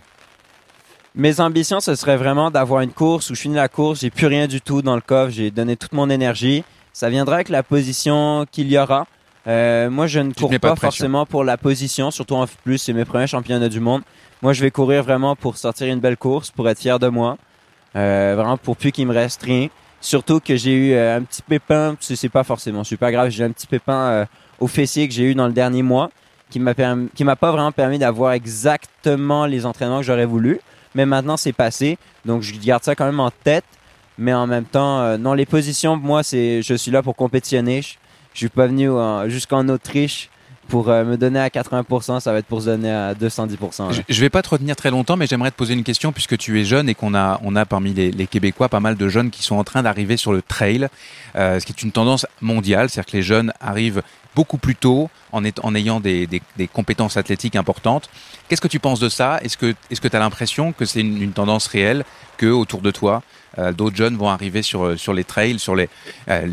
Mes 1.14 1.38
ambitions, 1.38 1.78
ce 1.78 1.94
serait 1.94 2.16
vraiment 2.16 2.50
d'avoir 2.50 2.80
une 2.80 2.90
course 2.90 3.30
où 3.30 3.36
je 3.36 3.42
finis 3.42 3.54
la 3.54 3.68
course, 3.68 4.00
j'ai 4.00 4.10
plus 4.10 4.26
rien 4.26 4.48
du 4.48 4.60
tout 4.60 4.82
dans 4.82 4.96
le 4.96 5.02
coffre, 5.02 5.30
j'ai 5.30 5.50
donné 5.52 5.76
toute 5.76 5.92
mon 5.92 6.10
énergie, 6.10 6.64
Ça 6.94 7.10
viendra 7.10 7.36
avec 7.36 7.48
la 7.48 7.62
position 7.62 8.44
qu'il 8.50 8.70
y 8.72 8.76
aura. 8.76 9.06
Euh, 9.46 9.90
moi, 9.90 10.06
je 10.06 10.20
ne 10.20 10.32
cours 10.32 10.50
pas, 10.60 10.74
forcément 10.76 11.26
pour 11.26 11.44
la 11.44 11.56
position, 11.56 12.10
surtout 12.10 12.34
en 12.34 12.46
plus, 12.64 12.78
c'est 12.78 12.92
mes 12.92 13.04
premiers 13.04 13.26
championnats 13.26 13.68
du 13.68 13.80
monde. 13.80 14.02
Moi, 14.40 14.52
je 14.52 14.62
vais 14.62 14.70
courir 14.70 15.02
vraiment 15.02 15.36
pour 15.36 15.56
sortir 15.56 15.86
une 15.86 16.00
belle 16.00 16.16
course, 16.16 16.50
pour 16.50 16.68
être 16.68 16.80
fier 16.80 16.98
de 16.98 17.08
moi. 17.08 17.38
Euh, 17.96 18.32
vraiment 18.36 18.56
pour 18.56 18.76
plus 18.76 18.92
qu'il 18.92 19.06
me 19.06 19.12
reste 19.14 19.42
rien. 19.42 19.68
Surtout 20.00 20.40
que 20.40 20.56
j'ai 20.56 20.72
eu 20.72 20.92
euh, 20.94 21.18
un 21.18 21.22
petit 21.22 21.42
pépin, 21.42 21.96
c'est 22.00 22.28
pas 22.28 22.42
forcément 22.44 22.84
super 22.84 23.12
grave, 23.12 23.28
j'ai 23.30 23.42
eu 23.44 23.46
un 23.46 23.50
petit 23.52 23.66
pépin 23.66 23.94
euh, 23.94 24.24
au 24.58 24.66
fessier 24.66 25.06
que 25.06 25.14
j'ai 25.14 25.24
eu 25.24 25.34
dans 25.34 25.46
le 25.46 25.52
dernier 25.52 25.82
mois 25.82 26.10
qui 26.50 26.58
m'a 26.58 26.74
qui 27.14 27.24
m'a 27.24 27.36
pas 27.36 27.52
vraiment 27.52 27.72
permis 27.72 27.98
d'avoir 27.98 28.32
exactement 28.32 29.46
les 29.46 29.64
entraînements 29.64 29.98
que 29.98 30.06
j'aurais 30.06 30.26
voulu. 30.26 30.60
Mais 30.94 31.06
maintenant, 31.06 31.38
c'est 31.38 31.52
passé. 31.54 31.96
Donc, 32.26 32.42
je 32.42 32.52
garde 32.58 32.82
ça 32.84 32.94
quand 32.94 33.06
même 33.06 33.20
en 33.20 33.30
tête. 33.30 33.64
Mais 34.18 34.34
en 34.34 34.46
même 34.46 34.64
temps, 34.66 35.00
euh, 35.00 35.16
non, 35.16 35.32
les 35.32 35.46
positions, 35.46 35.96
moi, 35.96 36.22
c'est, 36.22 36.60
je 36.60 36.74
suis 36.74 36.90
là 36.90 37.02
pour 37.02 37.16
compétitionner. 37.16 37.80
Je, 37.80 37.94
je 38.34 38.38
suis 38.40 38.48
pas 38.50 38.66
venu 38.66 38.90
en- 38.90 39.26
jusqu'en 39.30 39.66
Autriche 39.70 40.28
pour 40.72 40.88
euh, 40.88 41.04
me 41.04 41.18
donner 41.18 41.38
à 41.38 41.48
80%. 41.48 42.20
Ça 42.20 42.32
va 42.32 42.38
être 42.38 42.46
pour 42.46 42.62
se 42.62 42.66
donner 42.66 42.90
à 42.90 43.12
210%. 43.12 43.88
là. 43.88 43.92
Je, 43.92 44.00
je 44.08 44.20
vais 44.22 44.30
pas 44.30 44.40
te 44.40 44.48
retenir 44.48 44.74
très 44.74 44.90
longtemps, 44.90 45.18
mais 45.18 45.26
j'aimerais 45.26 45.50
te 45.50 45.56
poser 45.56 45.74
une 45.74 45.84
question 45.84 46.12
puisque 46.12 46.38
tu 46.38 46.58
es 46.58 46.64
jeune 46.64 46.88
et 46.88 46.94
qu'on 46.94 47.14
a, 47.14 47.38
on 47.44 47.56
a 47.56 47.66
parmi 47.66 47.92
les, 47.92 48.10
les 48.10 48.26
Québécois 48.26 48.70
pas 48.70 48.80
mal 48.80 48.96
de 48.96 49.08
jeunes 49.10 49.28
qui 49.28 49.42
sont 49.42 49.56
en 49.56 49.64
train 49.64 49.82
d'arriver 49.82 50.16
sur 50.16 50.32
le 50.32 50.40
trail, 50.40 50.88
euh, 51.36 51.60
ce 51.60 51.66
qui 51.66 51.72
est 51.72 51.82
une 51.82 51.92
tendance 51.92 52.24
mondiale, 52.40 52.88
c'est-à-dire 52.88 53.10
que 53.12 53.16
les 53.18 53.22
jeunes 53.22 53.52
arrivent 53.60 54.02
beaucoup 54.34 54.58
plus 54.58 54.76
tôt 54.76 55.10
en, 55.32 55.44
ayant 55.74 56.00
des, 56.00 56.40
compétences 56.72 57.16
athlétiques 57.16 57.56
importantes. 57.56 58.08
Qu'est-ce 58.48 58.60
que 58.60 58.68
tu 58.68 58.78
penses 58.78 59.00
de 59.00 59.08
ça? 59.08 59.40
Est-ce 59.42 59.56
que 59.56 59.74
tu 60.08 60.16
as 60.16 60.18
l'impression 60.18 60.72
que 60.72 60.84
c'est 60.84 61.00
une, 61.00 61.32
tendance 61.32 61.66
réelle 61.66 62.04
que 62.36 62.46
autour 62.46 62.80
de 62.82 62.90
toi 62.90 63.22
euh, 63.58 63.72
d'autres 63.72 63.96
jeunes 63.96 64.16
vont 64.16 64.28
arriver 64.28 64.62
sur 64.62 64.84
euh, 64.84 64.96
sur 64.96 65.12
les 65.12 65.24
trails, 65.24 65.58
sur 65.58 65.74
les 65.74 65.90
euh, 66.30 66.46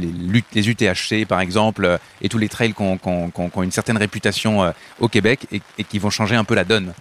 UTHC 0.53 1.25
par 1.25 1.39
exemple 1.39 1.85
euh, 1.85 1.97
et 2.21 2.27
tous 2.27 2.37
les 2.37 2.49
trails 2.49 2.73
qui 2.73 2.81
ont, 2.81 3.61
une 3.63 3.71
certaine 3.71 3.97
réputation 3.97 4.73
au 4.99 5.07
Québec 5.07 5.47
et, 5.51 5.83
qui 5.83 5.99
vont 5.99 6.09
changer 6.09 6.35
un 6.35 6.43
peu 6.43 6.55
la 6.55 6.65
donne? 6.65 6.93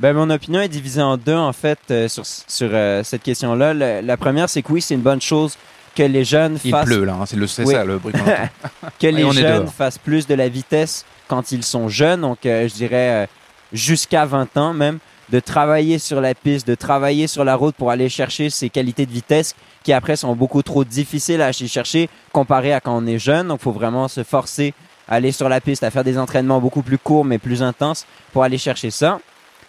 Ben, 0.00 0.12
mon 0.12 0.28
opinion 0.30 0.60
est 0.60 0.68
divisée 0.68 1.02
en 1.02 1.16
deux, 1.16 1.36
en 1.36 1.52
fait, 1.52 1.78
sur, 2.08 2.26
cette 2.26 3.22
question-là. 3.22 3.72
Le- 3.74 4.00
la 4.04 4.16
première, 4.16 4.48
c'est 4.48 4.62
que 4.62 4.72
oui, 4.72 4.82
c'est 4.82 4.94
une 4.94 5.02
bonne 5.02 5.20
chose 5.20 5.56
que 5.94 6.02
les 6.02 6.24
jeunes 6.24 6.58
Il 6.64 6.70
fassent, 6.70 6.84
pleut 6.84 7.04
là, 7.04 7.14
hein, 7.20 7.26
c'est 7.26 7.36
le 7.36 7.46
c'est 7.46 7.64
Oui. 7.64 7.74
ça 7.74 7.84
le 7.84 7.98
bruit 7.98 8.12
qu'on 8.12 8.24
que 9.00 9.06
les 9.06 9.30
jeunes 9.32 9.68
fassent 9.68 9.98
plus 9.98 10.26
de 10.26 10.34
la 10.34 10.48
vitesse 10.48 11.04
quand 11.28 11.52
ils 11.52 11.62
sont 11.64 11.88
jeunes, 11.88 12.22
donc 12.22 12.44
euh, 12.46 12.68
je 12.68 12.74
dirais 12.74 13.24
euh, 13.24 13.26
jusqu'à 13.72 14.26
20 14.26 14.56
ans 14.56 14.74
même, 14.74 14.98
de 15.30 15.40
travailler 15.40 15.98
sur 15.98 16.20
la 16.20 16.34
piste, 16.34 16.66
de 16.66 16.74
travailler 16.74 17.26
sur 17.26 17.44
la 17.44 17.56
route 17.56 17.74
pour 17.76 17.90
aller 17.90 18.08
chercher 18.08 18.50
ces 18.50 18.68
qualités 18.68 19.06
de 19.06 19.10
vitesse 19.10 19.54
qui 19.82 19.92
après 19.92 20.16
sont 20.16 20.34
beaucoup 20.34 20.62
trop 20.62 20.84
difficiles 20.84 21.40
à 21.40 21.46
aller 21.46 21.68
chercher 21.68 22.10
comparé 22.32 22.72
à 22.72 22.80
quand 22.80 22.96
on 22.96 23.06
est 23.06 23.18
jeune. 23.18 23.48
Donc, 23.48 23.60
il 23.60 23.64
faut 23.64 23.72
vraiment 23.72 24.06
se 24.08 24.22
forcer 24.22 24.74
à 25.08 25.14
aller 25.14 25.32
sur 25.32 25.48
la 25.48 25.60
piste, 25.60 25.82
à 25.82 25.90
faire 25.90 26.04
des 26.04 26.18
entraînements 26.18 26.60
beaucoup 26.60 26.82
plus 26.82 26.98
courts 26.98 27.24
mais 27.24 27.38
plus 27.38 27.62
intenses 27.62 28.06
pour 28.32 28.44
aller 28.44 28.58
chercher 28.58 28.90
ça. 28.90 29.18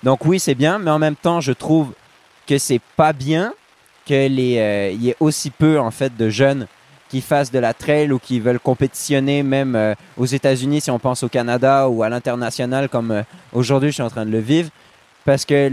Donc 0.03 0.25
oui, 0.25 0.39
c'est 0.39 0.55
bien, 0.55 0.77
mais 0.77 0.91
en 0.91 0.99
même 0.99 1.15
temps, 1.15 1.39
je 1.41 1.51
trouve 1.53 1.93
que 2.47 2.57
c'est 2.57 2.81
pas 2.95 3.13
bien 3.13 3.53
que 4.05 4.27
les 4.27 4.57
euh, 4.59 4.91
il 4.91 5.03
y 5.03 5.09
ait 5.09 5.15
aussi 5.19 5.49
peu 5.49 5.79
en 5.79 5.91
fait 5.91 6.15
de 6.15 6.29
jeunes 6.29 6.67
qui 7.09 7.21
fassent 7.21 7.51
de 7.51 7.59
la 7.59 7.73
trail 7.73 8.11
ou 8.11 8.19
qui 8.19 8.39
veulent 8.39 8.59
compétitionner 8.59 9.43
même 9.43 9.75
euh, 9.75 9.93
aux 10.17 10.25
États-Unis 10.25 10.81
si 10.81 10.91
on 10.91 10.99
pense 10.99 11.23
au 11.23 11.29
Canada 11.29 11.87
ou 11.87 12.03
à 12.03 12.09
l'international 12.09 12.89
comme 12.89 13.11
euh, 13.11 13.23
aujourd'hui 13.53 13.89
je 13.89 13.95
suis 13.95 14.03
en 14.03 14.09
train 14.09 14.25
de 14.25 14.31
le 14.31 14.39
vivre. 14.39 14.69
Parce 15.23 15.45
que 15.45 15.71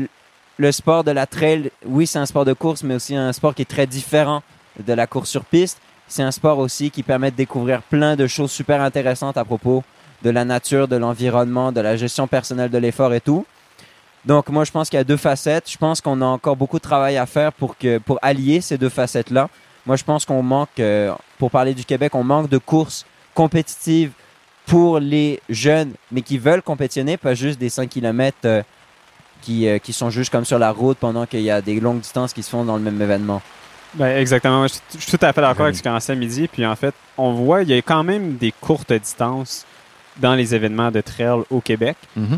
le 0.59 0.73
sport 0.73 1.05
de 1.05 1.11
la 1.11 1.27
trail 1.27 1.71
oui 1.85 2.07
c'est 2.07 2.19
un 2.19 2.27
sport 2.27 2.45
de 2.45 2.53
course 2.53 2.83
mais 2.83 2.95
aussi 2.95 3.15
un 3.15 3.33
sport 3.33 3.55
qui 3.55 3.63
est 3.63 3.67
très 3.67 3.87
différent 3.87 4.43
de 4.85 4.93
la 4.93 5.07
course 5.07 5.31
sur 5.31 5.45
piste. 5.45 5.79
C'est 6.09 6.23
un 6.23 6.31
sport 6.31 6.59
aussi 6.59 6.91
qui 6.91 7.03
permet 7.03 7.31
de 7.31 7.37
découvrir 7.37 7.83
plein 7.83 8.17
de 8.17 8.27
choses 8.27 8.51
super 8.51 8.81
intéressantes 8.83 9.37
à 9.37 9.45
propos 9.45 9.83
de 10.23 10.31
la 10.31 10.45
nature 10.45 10.89
de 10.89 10.97
l'environnement 10.97 11.73
de 11.73 11.81
la 11.81 11.97
gestion 11.97 12.27
personnelle 12.27 12.71
de 12.71 12.79
l'effort 12.79 13.13
et 13.15 13.21
tout 13.21 13.47
donc 14.25 14.49
moi 14.49 14.65
je 14.65 14.71
pense 14.71 14.89
qu'il 14.89 14.97
y 14.97 15.01
a 15.01 15.05
deux 15.05 15.17
facettes. 15.17 15.71
Je 15.71 15.77
pense 15.77 16.01
qu'on 16.01 16.21
a 16.23 16.27
encore 16.27 16.57
beaucoup 16.57 16.79
de 16.79 16.83
travail 16.83 17.17
à 17.17 17.27
faire 17.27 17.53
pour 17.53 17.77
que 17.77 17.99
pour 17.99 18.19
allier 18.23 18.61
ces 18.61 18.79
deux 18.79 18.89
facettes 18.89 19.31
là. 19.31 19.49
Moi 19.87 19.97
je 19.97 20.05
pense 20.05 20.25
qu'on 20.25 20.43
manque 20.43 20.79
euh, 20.79 21.13
pour 21.39 21.51
parler 21.51 21.75
du 21.75 21.85
Québec, 21.85 22.15
on 22.15 22.23
manque 22.25 22.49
de 22.49 22.59
courses 22.59 23.05
compétitives 23.35 24.13
pour 24.67 25.01
les 25.01 25.41
jeunes 25.49 25.93
mais 26.13 26.23
qui 26.23 26.39
veulent 26.39 26.63
compétitionner, 26.63 27.17
pas 27.17 27.35
juste 27.35 27.59
des 27.59 27.69
5 27.69 27.89
km 27.89 28.65
qui 29.43 29.67
euh, 29.67 29.79
qui 29.79 29.93
sont 29.93 30.11
juste 30.11 30.31
comme 30.31 30.45
sur 30.45 30.59
la 30.59 30.71
route 30.71 30.99
pendant 30.99 31.27
qu'il 31.27 31.43
y 31.43 31.51
a 31.51 31.61
des 31.61 31.81
longues 31.81 32.01
distances 32.01 32.33
qui 32.33 32.43
se 32.43 32.51
font 32.51 32.65
dans 32.65 32.77
le 32.77 32.83
même 32.83 33.01
événement. 33.03 33.43
Ben, 33.95 34.17
exactement. 34.19 34.67
Je, 34.67 34.75
je 34.95 35.01
suis 35.01 35.19
tout 35.19 35.25
à 35.25 35.33
fait 35.33 35.41
d'accord 35.41 35.67
Oui. 35.67 35.69
avec 35.71 35.77
ce 35.77 35.83
qu'on 35.83 36.13
à 36.13 36.15
midi. 36.17 36.49
Puis 36.49 36.65
en 36.65 36.77
fait, 36.77 36.95
on 37.19 37.33
voit, 37.33 37.63
il 37.63 37.69
y 37.69 37.75
a 37.75 37.83
quand 37.83 38.03
même 38.05 38.37
des 38.37 38.53
courtes 38.53 38.93
distances 38.93 39.67
dans 40.21 40.35
les 40.35 40.55
événements 40.55 40.91
de 40.91 41.01
trail 41.01 41.41
au 41.51 41.61
Québec, 41.61 41.97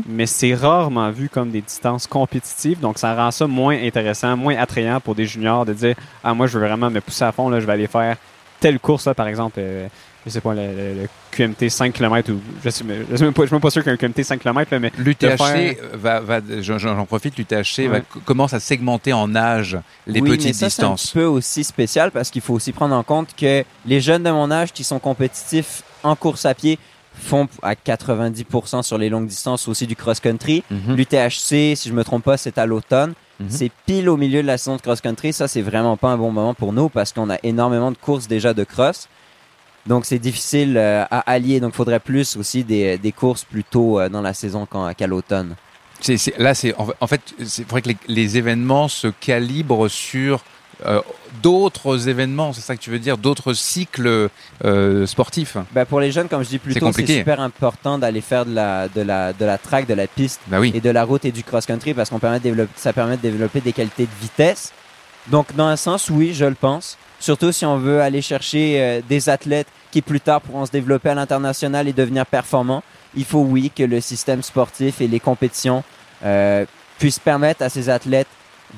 mais 0.08 0.26
c'est 0.26 0.54
rarement 0.54 1.10
vu 1.10 1.28
comme 1.28 1.50
des 1.50 1.60
distances 1.62 2.06
compétitives. 2.06 2.78
Donc, 2.80 2.98
ça 2.98 3.14
rend 3.14 3.30
ça 3.30 3.46
moins 3.46 3.76
intéressant, 3.82 4.36
moins 4.36 4.56
attrayant 4.56 5.00
pour 5.00 5.14
des 5.14 5.26
juniors 5.26 5.64
de 5.66 5.72
dire 5.72 5.94
Ah, 6.22 6.34
moi, 6.34 6.46
je 6.46 6.58
veux 6.58 6.66
vraiment 6.66 6.90
me 6.90 7.00
pousser 7.00 7.24
à 7.24 7.32
fond, 7.32 7.48
là, 7.48 7.60
je 7.60 7.66
vais 7.66 7.72
aller 7.72 7.86
faire 7.88 8.16
telle 8.60 8.78
course, 8.78 9.06
là, 9.06 9.14
par 9.14 9.26
exemple. 9.28 9.56
euh, 9.58 9.88
je 10.26 10.30
sais 10.30 10.40
pas, 10.40 10.54
le, 10.54 10.62
le- 10.62 11.02
le 11.02 11.08
QMT 11.32 11.68
5 11.68 11.92
km 11.92 12.32
ou 12.32 12.40
je 12.64 12.70
sais, 12.70 12.82
je 13.10 13.14
suis 13.16 13.24
même 13.26 13.34
pas, 13.34 13.42
je 13.42 13.46
suis 13.48 13.54
même 13.54 13.60
pas 13.60 13.68
sûr 13.68 13.84
qu'un 13.84 13.94
QMT 13.98 14.22
5 14.22 14.40
km, 14.40 14.70
là, 14.72 14.78
mais 14.78 14.90
L'UTHC 14.96 15.36
faire- 15.36 15.74
va, 15.92 16.20
va 16.20 16.40
j'en 16.62 17.04
profite, 17.04 17.36
l'UTHC 17.36 17.88
va 17.88 17.96
Ouais. 17.96 18.02
commence 18.24 18.54
à 18.54 18.60
segmenter 18.60 19.12
en 19.12 19.36
âge 19.36 19.76
les 20.06 20.22
oui, 20.22 20.30
mais 20.30 20.36
petites 20.38 20.54
ça, 20.54 20.70
C'est 20.70 20.82
un 20.82 20.94
distances. 20.94 21.02
petit 21.08 21.12
peu 21.12 21.24
aussi 21.26 21.62
spécial 21.62 22.10
parce 22.10 22.30
qu'il 22.30 22.40
faut 22.40 22.54
aussi 22.54 22.72
prendre 22.72 22.94
en 22.94 23.02
compte 23.02 23.34
que 23.36 23.64
les 23.84 24.00
jeunes 24.00 24.22
de 24.22 24.30
mon 24.30 24.50
âge 24.50 24.72
qui 24.72 24.82
sont 24.82 24.98
compétitifs 24.98 25.82
en 26.02 26.16
course 26.16 26.46
à 26.46 26.54
pied 26.54 26.78
font 27.14 27.48
à 27.62 27.74
90% 27.74 28.82
sur 28.82 28.98
les 28.98 29.08
longues 29.08 29.26
distances 29.26 29.68
aussi 29.68 29.86
du 29.86 29.96
cross-country. 29.96 30.62
Mhm. 30.70 30.96
L'UTHC, 30.96 31.76
si 31.76 31.88
je 31.88 31.92
me 31.92 32.04
trompe 32.04 32.24
pas, 32.24 32.36
c'est 32.36 32.58
à 32.58 32.66
l'automne. 32.66 33.14
Mhm. 33.40 33.46
C'est 33.48 33.70
pile 33.86 34.08
au 34.08 34.16
milieu 34.16 34.42
de 34.42 34.46
la 34.46 34.58
saison 34.58 34.76
de 34.76 34.82
cross-country. 34.82 35.32
Ça, 35.32 35.48
c'est 35.48 35.62
vraiment 35.62 35.96
pas 35.96 36.08
un 36.08 36.16
bon 36.16 36.30
moment 36.30 36.54
pour 36.54 36.72
nous 36.72 36.88
parce 36.88 37.12
qu'on 37.12 37.30
a 37.30 37.38
énormément 37.42 37.90
de 37.90 37.96
courses 37.96 38.28
déjà 38.28 38.54
de 38.54 38.64
cross. 38.64 39.08
Donc, 39.86 40.06
c'est 40.06 40.18
difficile 40.18 40.76
euh, 40.76 41.04
à 41.10 41.20
allier. 41.30 41.60
Donc, 41.60 41.72
il 41.74 41.76
faudrait 41.76 42.00
plus 42.00 42.36
aussi 42.36 42.64
des, 42.64 42.98
des 42.98 43.12
courses 43.12 43.44
plus 43.44 43.64
tôt 43.64 44.00
euh, 44.00 44.08
dans 44.08 44.22
la 44.22 44.32
saison 44.32 44.66
qu'à 44.66 45.06
l'automne. 45.06 45.56
Là, 46.38 46.54
c'est 46.54 46.74
en, 46.76 47.06
fait, 47.06 47.34
c'est 47.44 47.68
vrai 47.68 47.80
que 47.80 47.88
les, 47.88 47.96
les 48.08 48.36
événements 48.36 48.88
se 48.88 49.08
calibrent 49.08 49.88
sur 49.90 50.42
euh, 50.86 51.00
d'autres 51.42 52.08
événements. 52.08 52.52
C'est 52.52 52.60
ça 52.60 52.76
que 52.76 52.80
tu 52.80 52.90
veux 52.90 52.98
dire, 52.98 53.18
d'autres 53.18 53.52
cycles 53.52 54.28
euh, 54.64 55.06
sportifs? 55.06 55.56
Ben, 55.72 55.84
pour 55.84 56.00
les 56.00 56.12
jeunes, 56.12 56.28
comme 56.28 56.42
je 56.42 56.48
dis 56.48 56.58
plus 56.58 56.74
tôt, 56.74 56.92
c'est 56.92 57.06
super 57.06 57.40
important 57.40 57.98
d'aller 57.98 58.20
faire 58.20 58.46
de 58.46 58.54
la, 58.54 58.88
de, 58.88 59.02
la, 59.02 59.32
de 59.32 59.44
la 59.44 59.58
track, 59.58 59.86
de 59.86 59.94
la 59.94 60.06
piste 60.06 60.40
Bah 60.48 60.60
oui. 60.60 60.72
et 60.74 60.80
de 60.80 60.90
la 60.90 61.04
route 61.04 61.24
et 61.24 61.32
du 61.32 61.42
cross-country 61.42 61.94
parce 61.94 62.10
qu'on 62.10 62.18
permet 62.18 62.40
de 62.40 62.68
ça 62.76 62.92
permet 62.92 63.16
de 63.16 63.22
développer 63.22 63.60
des 63.60 63.72
qualités 63.72 64.04
de 64.04 64.22
vitesse. 64.22 64.72
Donc, 65.28 65.54
dans 65.56 65.66
un 65.66 65.76
sens, 65.76 66.10
oui, 66.10 66.34
je 66.34 66.44
le 66.44 66.54
pense. 66.54 66.98
Surtout 67.18 67.52
si 67.52 67.64
on 67.64 67.78
veut 67.78 68.02
aller 68.02 68.20
chercher 68.20 68.80
euh, 68.80 69.00
des 69.08 69.28
athlètes 69.30 69.68
qui 69.90 70.02
plus 70.02 70.20
tard 70.20 70.40
pourront 70.42 70.66
se 70.66 70.70
développer 70.70 71.08
à 71.08 71.14
l'international 71.14 71.88
et 71.88 71.92
devenir 71.92 72.26
performants. 72.26 72.82
Il 73.16 73.24
faut, 73.24 73.38
oui, 73.40 73.70
que 73.74 73.82
le 73.84 74.00
système 74.00 74.42
sportif 74.42 75.00
et 75.00 75.08
les 75.08 75.20
compétitions 75.20 75.82
euh, 76.24 76.66
puissent 76.98 77.18
permettre 77.18 77.62
à 77.62 77.68
ces 77.68 77.88
athlètes 77.88 78.28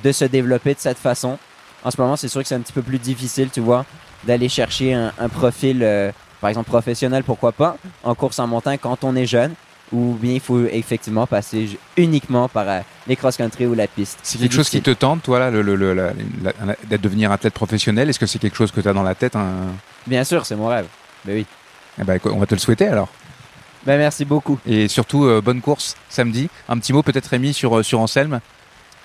de 0.03 0.11
se 0.11 0.25
développer 0.25 0.73
de 0.73 0.79
cette 0.79 0.97
façon. 0.97 1.37
En 1.83 1.91
ce 1.91 1.99
moment, 2.01 2.15
c'est 2.15 2.27
sûr 2.27 2.41
que 2.41 2.47
c'est 2.47 2.55
un 2.55 2.59
petit 2.61 2.73
peu 2.73 2.81
plus 2.81 2.99
difficile, 2.99 3.49
tu 3.51 3.59
vois, 3.61 3.85
d'aller 4.25 4.49
chercher 4.49 4.93
un, 4.93 5.13
un 5.19 5.29
profil, 5.29 5.79
euh, 5.83 6.11
par 6.41 6.49
exemple 6.49 6.67
professionnel, 6.69 7.23
pourquoi 7.23 7.51
pas, 7.51 7.77
en 8.03 8.15
course 8.15 8.39
en 8.39 8.47
montagne 8.47 8.77
quand 8.81 9.03
on 9.03 9.15
est 9.15 9.25
jeune, 9.25 9.53
ou 9.93 10.17
bien 10.19 10.33
il 10.33 10.39
faut 10.41 10.65
effectivement 10.65 11.25
passer 11.27 11.77
uniquement 11.95 12.49
par 12.49 12.67
euh, 12.67 12.79
les 13.07 13.15
cross-country 13.15 13.65
ou 13.67 13.73
la 13.73 13.87
piste. 13.87 14.19
C'est 14.23 14.37
quelque 14.37 14.53
chose 14.53 14.69
qui 14.69 14.81
te 14.81 14.91
tente, 14.91 15.23
toi, 15.23 15.39
là, 15.39 15.49
le, 15.49 15.61
le, 15.61 15.75
le- 15.75 15.93
la- 15.95 16.11
la- 16.43 16.75
d'être 16.89 17.01
devenir 17.01 17.31
athlète 17.31 17.53
professionnel? 17.53 18.09
Est-ce 18.09 18.19
que 18.19 18.25
c'est 18.25 18.39
quelque 18.39 18.57
chose 18.57 18.71
que 18.71 18.81
tu 18.81 18.89
as 18.89 18.93
dans 18.93 19.03
la 19.03 19.15
tête 19.15 19.35
hein 19.35 19.47
Bien 20.05 20.23
sûr, 20.23 20.45
c'est 20.45 20.55
mon 20.55 20.67
rêve. 20.67 20.87
Ben 21.25 21.35
oui. 21.35 21.45
Eh 22.01 22.03
ben, 22.03 22.19
on 22.25 22.37
va 22.37 22.45
te 22.45 22.53
le 22.55 22.59
souhaiter 22.59 22.87
alors. 22.87 23.07
Ben 23.85 23.97
merci 23.97 24.25
beaucoup. 24.25 24.59
Et 24.67 24.87
surtout, 24.89 25.23
euh, 25.25 25.39
bonne 25.41 25.61
course 25.61 25.95
samedi. 26.09 26.49
Un 26.67 26.77
petit 26.79 26.91
mot 26.91 27.01
peut-être 27.03 27.27
Rémi 27.27 27.53
sur, 27.53 27.83
sur 27.85 28.01
Anselme. 28.01 28.41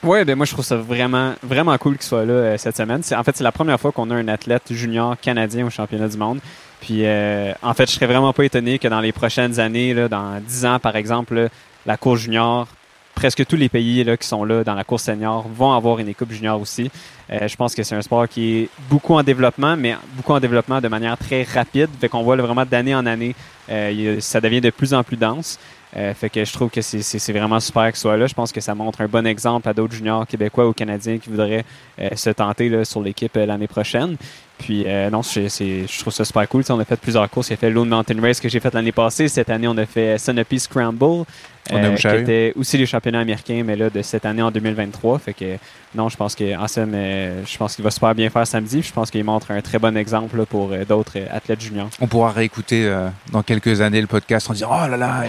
Ouais, 0.03 0.25
ben 0.25 0.35
moi 0.35 0.47
je 0.47 0.53
trouve 0.53 0.65
ça 0.65 0.77
vraiment 0.77 1.35
vraiment 1.45 1.79
cool 1.79 1.93
qu'il 1.93 2.03
soit 2.03 2.25
là 2.25 2.33
euh, 2.33 2.59
cette 2.59 2.77
semaine. 2.77 3.03
En 3.15 3.23
fait 3.23 3.37
c'est 3.37 3.45
la 3.45 3.53
première 3.53 3.79
fois 3.79 3.93
qu'on 3.93 4.11
a 4.11 4.17
un 4.17 4.27
athlète 4.27 4.73
junior 4.73 5.17
canadien 5.21 5.67
au 5.67 5.71
championnat 5.71 6.09
du 6.09 6.17
monde. 6.17 6.41
Puis 6.81 7.07
euh, 7.07 7.53
en 7.63 7.75
fait, 7.75 7.89
je 7.89 7.95
serais 7.95 8.07
vraiment 8.07 8.33
pas 8.33 8.45
étonné 8.45 8.81
que 8.81 8.89
dans 8.89 9.01
les 9.01 9.13
prochaines 9.13 9.61
années 9.61 9.95
là, 9.95 10.09
dans 10.09 10.41
10 10.41 10.67
ans 10.67 10.79
par 10.81 10.97
exemple, 10.97 11.35
là, 11.35 11.49
la 11.87 11.97
course 11.97 12.23
junior 12.23 12.67
presque 13.15 13.47
tous 13.47 13.57
les 13.57 13.69
pays 13.69 14.03
là, 14.03 14.17
qui 14.17 14.27
sont 14.27 14.45
là 14.45 14.65
dans 14.65 14.75
la 14.75 14.83
course 14.83 15.05
senior 15.05 15.47
vont 15.49 15.73
avoir 15.73 16.01
une 16.01 16.09
équipe 16.09 16.33
junior 16.33 16.61
aussi. 16.61 16.91
Euh, 17.31 17.47
je 17.47 17.55
pense 17.57 17.75
que 17.75 17.85
c'est 17.85 17.95
un 17.95 18.03
sport 18.03 18.27
qui 18.29 18.57
est 18.57 18.69
beaucoup 18.91 19.15
en 19.15 19.23
développement, 19.23 19.77
mais 19.77 19.97
beaucoup 20.17 20.33
en 20.33 20.41
développement 20.41 20.81
de 20.81 20.89
manière 20.89 21.17
très 21.17 21.45
rapide. 21.45 21.91
Fait 22.01 22.09
qu'on 22.09 22.23
voit 22.23 22.35
là, 22.35 22.43
vraiment 22.43 22.65
d'année 22.65 22.95
en 22.95 23.07
année, 23.07 23.37
euh, 23.71 24.17
ça 24.21 24.41
devient 24.41 24.61
de 24.61 24.71
plus 24.71 24.93
en 24.95 25.05
plus 25.05 25.17
dense. 25.17 25.61
Euh, 25.97 26.15
fait 26.15 26.31
que 26.31 26.45
je 26.45 26.53
trouve 26.53 26.71
que 26.71 26.81
c'est 26.81 27.33
vraiment 27.33 27.61
super 27.61 27.95
ce 27.95 28.01
soit 28.01 28.17
là. 28.17 28.27
Je 28.27 28.35
pense 28.35 28.51
que 28.51 28.61
ça 28.61 28.75
montre 28.75 29.03
un 29.03 29.09
bon 29.09 29.27
exemple 29.27 29.69
à 29.69 29.75
d'autres 29.75 29.95
juniors 29.95 30.27
québécois 30.27 30.67
ou 30.67 30.73
canadiens 30.73 31.19
qui 31.19 31.29
voudraient 31.29 31.65
euh, 32.01 32.09
se 32.15 32.31
tenter 32.31 32.69
là, 32.69 32.85
sur 32.85 33.03
l'équipe 33.03 33.37
euh, 33.37 33.45
l'année 33.45 33.67
prochaine. 33.67 34.17
Puis 34.59 34.85
euh, 34.87 35.11
non, 35.11 35.23
je 35.23 35.99
trouve 36.01 36.13
ça 36.13 36.25
super 36.25 36.49
cool. 36.49 36.63
On 36.71 36.81
a 36.81 36.85
fait 36.85 36.97
plusieurs 36.97 37.29
courses. 37.29 37.51
Il 37.51 37.55
a 37.55 37.57
fait 37.57 37.71
Lone 37.71 37.89
Mountain 37.89 38.21
Race 38.21 38.41
que 38.41 38.49
j'ai 38.49 38.61
fait 38.61 38.73
l'année 38.73 38.93
passée. 38.93 39.29
Cette 39.29 39.51
année, 39.51 39.69
on 39.69 39.77
a 39.77 39.87
fait 39.87 40.19
Sunapee 40.19 40.61
Scramble, 40.61 41.25
On 41.71 41.95
qui 41.95 42.07
était 42.09 42.53
aussi 42.57 42.77
les 42.77 42.87
championnats 42.87 43.21
américains, 43.21 43.63
mais 43.65 43.77
là 43.77 43.89
de 43.89 44.03
cette 44.03 44.27
année 44.27 44.43
en 44.43 44.51
2023. 44.51 45.19
Fait 45.21 45.33
que 45.33 45.57
non, 45.95 46.09
je 46.09 46.17
pense 46.17 46.35
que 46.35 46.43
euh, 46.45 47.45
je 47.47 47.57
pense 47.57 47.77
qu'il 47.77 47.85
va 47.85 47.91
super 47.93 48.15
bien 48.15 48.31
faire 48.31 48.47
samedi. 48.47 48.81
Puis 48.81 48.89
je 48.89 48.93
pense 48.93 49.11
qu'il 49.13 49.23
montre 49.23 49.53
un 49.53 49.61
très 49.61 49.79
bon 49.79 49.97
exemple 49.97 50.37
là, 50.39 50.45
pour 50.45 50.73
euh, 50.73 50.85
d'autres 50.85 51.13
euh, 51.17 51.27
athlètes 51.31 51.61
juniors. 51.61 51.89
On 52.01 52.09
pourra 52.09 52.33
réécouter 52.33 52.87
euh, 52.87 53.09
dans 53.31 53.43
quelques 53.45 53.81
années 53.81 54.01
le 54.01 54.09
podcast 54.09 54.51
en 54.51 54.55
disant 54.55 54.71
Oh 54.73 54.89
là 54.91 54.97
là, 54.97 55.23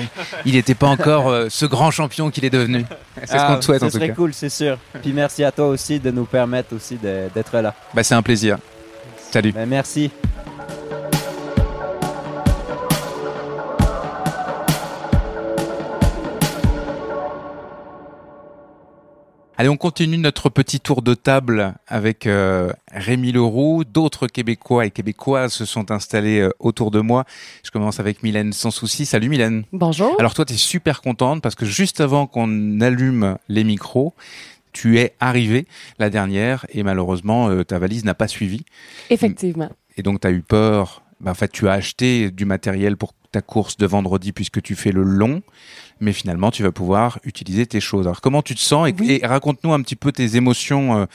il 0.45 0.53
n'était 0.53 0.73
pas 0.75 0.87
encore 0.87 1.29
euh, 1.29 1.47
ce 1.49 1.65
grand 1.67 1.91
champion 1.91 2.31
qu'il 2.31 2.45
est 2.45 2.49
devenu. 2.49 2.83
C'est 3.19 3.27
ce 3.27 3.33
Ah, 3.37 3.47
qu'on 3.53 3.59
te 3.59 3.65
souhaite 3.65 3.81
ce 3.81 3.85
en 3.85 3.89
tout 3.89 3.97
serait 3.97 4.07
cas. 4.07 4.13
cool, 4.15 4.33
c'est 4.33 4.49
sûr. 4.49 4.77
Puis 5.03 5.13
merci 5.13 5.43
à 5.43 5.51
toi 5.51 5.67
aussi 5.67 5.99
de 5.99 6.09
nous 6.09 6.25
permettre 6.25 6.75
aussi 6.75 6.95
d'être 6.97 7.59
là. 7.59 7.75
Bah, 7.93 8.01
c'est 8.01 8.15
un 8.15 8.23
plaisir. 8.23 8.57
Salut. 9.31 9.51
Ben, 9.51 9.67
merci. 9.69 10.09
Allez, 19.55 19.69
on 19.69 19.77
continue 19.77 20.17
notre 20.17 20.49
petit 20.49 20.79
tour 20.79 21.03
de 21.03 21.13
table 21.13 21.75
avec 21.87 22.25
euh, 22.25 22.73
Rémi 22.91 23.31
Leroux. 23.31 23.83
D'autres 23.83 24.25
Québécois 24.25 24.87
et 24.87 24.91
Québécoises 24.91 25.53
se 25.53 25.65
sont 25.65 25.91
installés 25.91 26.39
euh, 26.39 26.49
autour 26.57 26.89
de 26.89 26.99
moi. 26.99 27.25
Je 27.63 27.69
commence 27.69 27.99
avec 27.99 28.23
Mylène 28.23 28.51
sans 28.51 28.71
souci. 28.71 29.05
Salut 29.05 29.29
Mylène. 29.29 29.65
Bonjour. 29.71 30.15
Alors 30.17 30.33
toi, 30.33 30.43
tu 30.43 30.53
es 30.53 30.57
super 30.57 31.01
contente 31.01 31.43
parce 31.43 31.53
que 31.53 31.65
juste 31.65 32.01
avant 32.01 32.25
qu'on 32.25 32.81
allume 32.81 33.37
les 33.47 33.63
micros, 33.63 34.15
tu 34.71 34.97
es 34.97 35.13
arrivée 35.19 35.67
la 35.99 36.09
dernière 36.09 36.65
et 36.69 36.81
malheureusement, 36.81 37.49
euh, 37.49 37.63
ta 37.63 37.77
valise 37.77 38.05
n'a 38.05 38.15
pas 38.15 38.27
suivi. 38.27 38.65
Effectivement. 39.11 39.69
Et 39.97 40.01
donc, 40.01 40.21
tu 40.21 40.27
as 40.27 40.31
eu 40.31 40.41
peur. 40.41 41.03
Ben, 41.23 41.31
en 41.31 41.33
fait, 41.33 41.51
tu 41.51 41.67
as 41.67 41.73
acheté 41.73 42.31
du 42.31 42.45
matériel 42.45 42.97
pour 42.97 43.13
ta 43.31 43.41
course 43.41 43.77
de 43.77 43.85
vendredi 43.85 44.31
puisque 44.31 44.61
tu 44.61 44.75
fais 44.75 44.91
le 44.91 45.03
long. 45.03 45.41
Mais 45.99 46.11
finalement, 46.13 46.51
tu 46.51 46.63
vas 46.63 46.71
pouvoir 46.71 47.19
utiliser 47.23 47.65
tes 47.65 47.79
choses. 47.79 48.05
Alors, 48.07 48.21
comment 48.21 48.41
tu 48.41 48.55
te 48.55 48.59
sens 48.59 48.87
Et, 48.89 48.93
Oui. 48.99 49.19
et 49.21 49.25
raconte-nous 49.25 49.73
un 49.73 49.81
petit 49.81 49.95
peu 49.95 50.11
tes 50.11 50.35
émotions 50.35 50.97
euh, 50.97 51.05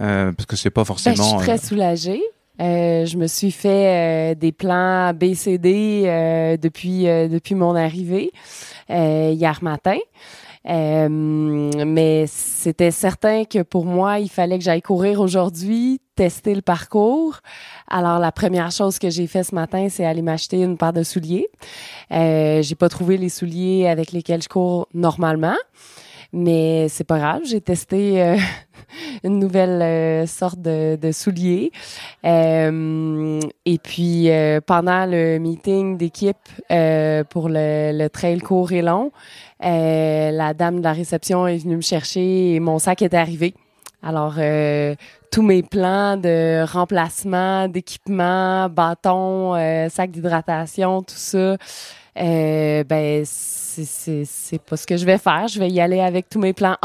euh, 0.00 0.32
parce 0.32 0.46
que 0.46 0.56
c'est 0.56 0.70
pas 0.70 0.82
Ben, 0.82 0.84
je 0.84 0.86
forcément. 0.88 1.38
suis 1.38 1.38
très 1.38 1.58
euh, 1.58 1.62
soulagée. 1.68 2.22
Euh, 2.60 3.04
je 3.04 3.18
me 3.18 3.26
suis 3.26 3.50
fait 3.50 4.32
euh, 4.32 4.34
des 4.34 4.50
plans 4.50 5.12
BCD 5.14 6.04
euh, 6.06 6.56
depuis 6.56 7.06
euh, 7.06 7.28
depuis 7.28 7.54
mon 7.54 7.74
arrivée 7.76 8.32
euh, 8.90 9.30
hier 9.34 9.58
matin. 9.62 9.98
Euh, 10.68 11.08
mais 11.86 12.24
c'était 12.26 12.90
certain 12.90 13.44
que 13.44 13.62
pour 13.62 13.84
moi, 13.84 14.18
il 14.18 14.28
fallait 14.30 14.58
que 14.58 14.64
j'aille 14.64 14.82
courir 14.82 15.20
aujourd'hui, 15.20 16.00
tester 16.16 16.54
le 16.54 16.62
parcours. 16.62 17.38
Alors 17.88 18.18
la 18.18 18.32
première 18.32 18.72
chose 18.72 18.98
que 18.98 19.10
j'ai 19.10 19.26
fait 19.26 19.44
ce 19.44 19.54
matin, 19.54 19.88
c'est 19.88 20.04
aller 20.04 20.22
m'acheter 20.22 20.62
une 20.62 20.76
paire 20.76 20.92
de 20.92 21.02
souliers. 21.02 21.48
Euh, 22.10 22.62
j'ai 22.62 22.74
pas 22.74 22.88
trouvé 22.88 23.16
les 23.18 23.28
souliers 23.28 23.86
avec 23.86 24.12
lesquels 24.12 24.42
je 24.42 24.48
cours 24.48 24.88
normalement, 24.94 25.56
mais 26.32 26.88
c'est 26.88 27.04
pas 27.04 27.18
grave. 27.18 27.42
J'ai 27.44 27.60
testé 27.60 28.22
euh, 28.22 28.36
une 29.24 29.38
nouvelle 29.38 29.82
euh, 29.82 30.26
sorte 30.26 30.60
de, 30.60 30.96
de 30.96 31.12
souliers. 31.12 31.70
Euh, 32.24 33.40
et 33.64 33.78
puis 33.78 34.30
euh, 34.30 34.60
pendant 34.60 35.06
le 35.06 35.38
meeting 35.38 35.96
d'équipe 35.96 36.36
euh, 36.70 37.24
pour 37.24 37.48
le, 37.48 37.92
le 37.92 38.08
trail 38.08 38.38
court 38.38 38.72
et 38.72 38.82
long, 38.82 39.12
la 39.60 40.54
dame 40.54 40.78
de 40.78 40.84
la 40.84 40.92
réception 40.92 41.46
est 41.46 41.58
venue 41.58 41.76
me 41.76 41.80
chercher 41.82 42.54
et 42.54 42.60
mon 42.60 42.78
sac 42.78 43.02
est 43.02 43.14
arrivé. 43.14 43.54
Alors 44.02 44.34
euh, 44.38 44.94
tous 45.30 45.42
mes 45.42 45.62
plans 45.62 46.16
de 46.16 46.64
remplacement, 46.64 47.68
d'équipement, 47.68 48.68
bâton, 48.68 49.54
euh, 49.54 49.88
sac 49.88 50.10
d'hydratation, 50.10 51.02
tout 51.02 51.14
ça, 51.16 51.56
euh, 52.18 52.84
ben 52.84 53.24
c'est 53.24 54.62
pas 54.62 54.76
ce 54.76 54.86
que 54.86 54.96
je 54.96 55.04
vais 55.04 55.18
faire. 55.18 55.48
Je 55.48 55.58
vais 55.58 55.68
y 55.68 55.80
aller 55.80 56.00
avec 56.00 56.28
tous 56.28 56.38
mes 56.38 56.52
plans. 56.52 56.76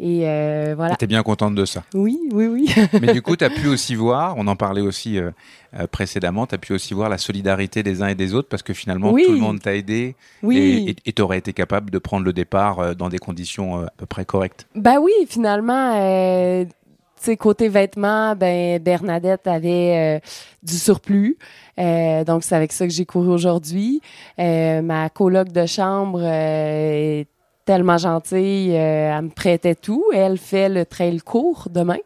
Et 0.00 0.28
euh, 0.28 0.74
voilà. 0.76 0.94
T'es 0.94 1.08
bien 1.08 1.22
contente 1.24 1.56
de 1.56 1.64
ça. 1.64 1.82
Oui, 1.92 2.18
oui, 2.32 2.46
oui. 2.46 2.72
Mais 3.00 3.12
du 3.12 3.20
coup, 3.20 3.34
tu 3.36 3.44
as 3.44 3.50
pu 3.50 3.66
aussi 3.66 3.96
voir, 3.96 4.34
on 4.36 4.46
en 4.46 4.54
parlait 4.54 4.80
aussi 4.80 5.18
euh, 5.18 5.30
euh, 5.78 5.88
précédemment, 5.88 6.46
tu 6.46 6.54
as 6.54 6.58
pu 6.58 6.72
aussi 6.72 6.94
voir 6.94 7.08
la 7.08 7.18
solidarité 7.18 7.82
des 7.82 8.00
uns 8.00 8.06
et 8.08 8.14
des 8.14 8.32
autres 8.34 8.48
parce 8.48 8.62
que 8.62 8.72
finalement, 8.72 9.10
Oui. 9.10 9.24
tout 9.26 9.32
le 9.32 9.38
monde 9.38 9.60
t'a 9.60 9.74
aidé 9.74 10.14
Oui. 10.44 10.94
et 11.04 11.12
tu 11.12 11.20
aurais 11.22 11.38
été 11.38 11.52
capable 11.52 11.90
de 11.90 11.98
prendre 11.98 12.24
le 12.24 12.32
départ 12.32 12.78
euh, 12.78 12.94
dans 12.94 13.08
des 13.08 13.18
conditions 13.18 13.80
euh, 13.80 13.86
à 13.86 13.92
peu 13.96 14.06
près 14.06 14.24
correctes. 14.24 14.68
Ben 14.76 14.98
oui, 15.00 15.10
finalement, 15.28 15.94
euh, 15.96 16.64
tu 16.64 16.70
sais, 17.16 17.36
côté 17.36 17.68
vêtements, 17.68 18.36
ben 18.36 18.80
Bernadette 18.80 19.48
avait 19.48 20.20
euh, 20.22 20.28
du 20.62 20.74
surplus. 20.74 21.36
Euh, 21.80 22.22
donc, 22.22 22.44
c'est 22.44 22.54
avec 22.54 22.70
ça 22.72 22.86
que 22.86 22.92
j'ai 22.92 23.04
couru 23.04 23.30
aujourd'hui. 23.30 24.00
Euh, 24.38 24.80
ma 24.80 25.08
coloc 25.10 25.48
de 25.50 25.66
chambre 25.66 26.20
euh, 26.22 27.20
est 27.22 27.26
tellement 27.68 27.98
gentille, 27.98 28.70
euh, 28.74 29.14
elle 29.18 29.24
me 29.24 29.28
prêtait 29.28 29.74
tout. 29.74 30.02
Elle 30.14 30.38
fait 30.38 30.70
le 30.70 30.86
trail 30.86 31.18
court 31.20 31.68
demain. 31.70 31.98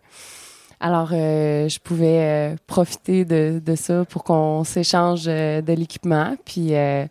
Alors, 0.80 1.10
euh, 1.12 1.68
je 1.68 1.78
pouvais 1.78 2.18
euh, 2.18 2.56
profiter 2.66 3.24
de, 3.24 3.62
de 3.64 3.74
ça 3.76 4.04
pour 4.04 4.24
qu'on 4.24 4.64
s'échange 4.64 5.26
euh, 5.28 5.60
de 5.62 5.72
l'équipement. 5.72 6.34
Puis, 6.44 6.74
euh, 6.74 7.04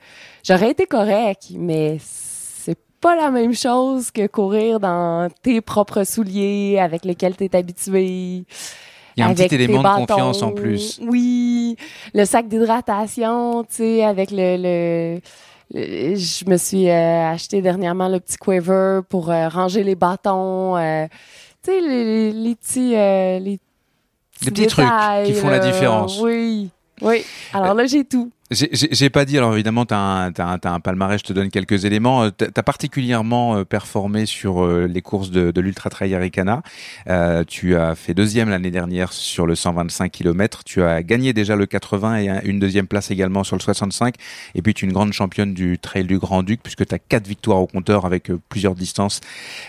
j'aurais 0.43 0.71
été 0.71 0.85
correct, 0.85 1.43
mais 1.57 1.97
c'est 2.01 2.77
pas 2.99 3.15
la 3.15 3.31
même 3.31 3.53
chose 3.55 4.11
que 4.11 4.27
courir 4.27 4.81
dans 4.81 5.29
tes 5.41 5.61
propres 5.61 6.03
souliers 6.03 6.77
avec 6.77 7.05
lesquels 7.05 7.37
tu 7.37 7.45
es 7.45 7.55
habitué. 7.55 8.05
Il 9.15 9.19
y 9.19 9.21
a 9.23 9.27
un 9.27 9.29
petit 9.47 9.55
élément 9.55 9.83
de 9.83 10.05
confiance 10.07 10.41
en 10.43 10.51
plus. 10.51 10.99
Oui, 11.09 11.77
le 12.13 12.25
sac 12.25 12.49
d'hydratation, 12.49 13.63
tu 13.63 13.75
sais, 13.75 14.03
avec 14.03 14.29
le, 14.31 14.57
le- 15.15 15.21
je 15.73 16.49
me 16.49 16.57
suis 16.57 16.89
euh, 16.89 17.31
acheté 17.31 17.61
dernièrement 17.61 18.07
le 18.09 18.19
petit 18.19 18.37
quiver 18.37 19.01
pour 19.07 19.29
euh, 19.31 19.47
ranger 19.47 19.83
les 19.83 19.95
bâtons, 19.95 20.75
euh, 20.77 21.07
tu 21.63 21.71
sais, 21.71 21.81
les, 21.81 22.31
les 22.31 22.55
petits, 22.55 22.95
euh, 22.95 23.39
les 23.39 23.59
Des 24.43 24.51
petits 24.51 24.67
trucs 24.67 24.85
qui 25.25 25.33
font 25.33 25.49
la 25.49 25.59
là. 25.59 25.71
différence. 25.71 26.19
Oui, 26.21 26.69
oui. 27.01 27.23
Alors 27.53 27.73
là, 27.73 27.85
j'ai 27.85 28.03
tout. 28.03 28.31
J'ai- 28.51 29.09
pas 29.09 29.23
dit, 29.23 29.37
alors 29.37 29.53
évidemment, 29.53 29.85
tu 29.85 29.93
as, 29.93 29.97
un 29.97 30.31
t'as 30.33 30.71
un- 30.71 30.79
palmarès, 30.81 31.19
je 31.21 31.25
te 31.25 31.31
donne 31.31 31.49
quelques 31.49 31.85
éléments. 31.85 32.29
Tu 32.31 32.45
as 32.53 32.63
particulièrement 32.63 33.55
euh, 33.55 33.63
performé 33.63 34.25
sur 34.25 34.61
euh, 34.63 34.87
les 34.87 35.01
courses 35.01 35.31
de, 35.31 35.51
de 35.51 35.61
l'Ultra 35.61 35.89
Trail 35.89 36.13
Aricana. 36.13 36.61
Euh, 37.07 37.45
tu 37.47 37.75
as 37.77 37.95
fait 37.95 38.13
deuxième 38.13 38.49
l'année 38.49 38.71
dernière 38.71 39.13
sur 39.13 39.45
le 39.45 39.55
125 39.55 40.11
km. 40.11 40.63
Tu 40.65 40.83
as 40.83 41.01
gagné 41.01 41.31
déjà 41.31 41.55
le 41.55 41.65
80 41.65 42.17
et 42.17 42.29
un- 42.29 42.41
une 42.43 42.59
deuxième 42.59 42.87
place 42.87 43.09
également 43.09 43.45
sur 43.45 43.55
le 43.55 43.61
65. 43.61 44.15
Et 44.55 44.61
puis 44.61 44.73
tu 44.73 44.83
es 44.85 44.87
une 44.87 44.93
grande 44.93 45.13
championne 45.13 45.53
du 45.53 45.79
Trail 45.79 46.03
du 46.03 46.19
Grand-Duc 46.19 46.59
puisque 46.61 46.85
tu 46.85 46.93
as 46.93 46.99
quatre 46.99 47.27
victoires 47.27 47.59
au 47.59 47.67
compteur 47.67 48.05
avec 48.05 48.31
euh, 48.31 48.39
plusieurs 48.49 48.75
distances 48.75 49.21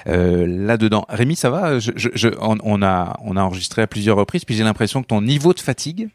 euh, 0.08 0.44
là-dedans. 0.46 1.04
Rémi, 1.08 1.36
ça 1.36 1.50
va? 1.50 1.78
Je, 1.78 1.92
je- 1.94 2.08
je- 2.14 2.28
on, 2.40 2.56
on 2.64 2.82
a, 2.82 3.16
on 3.24 3.36
a 3.36 3.42
enregistré 3.42 3.82
à 3.82 3.86
plusieurs 3.86 4.16
reprises, 4.16 4.44
puis 4.44 4.56
j'ai 4.56 4.64
l'impression 4.64 5.02
que 5.02 5.06
ton 5.08 5.22
niveau 5.22 5.52
de 5.52 5.60
fatigue, 5.60 6.08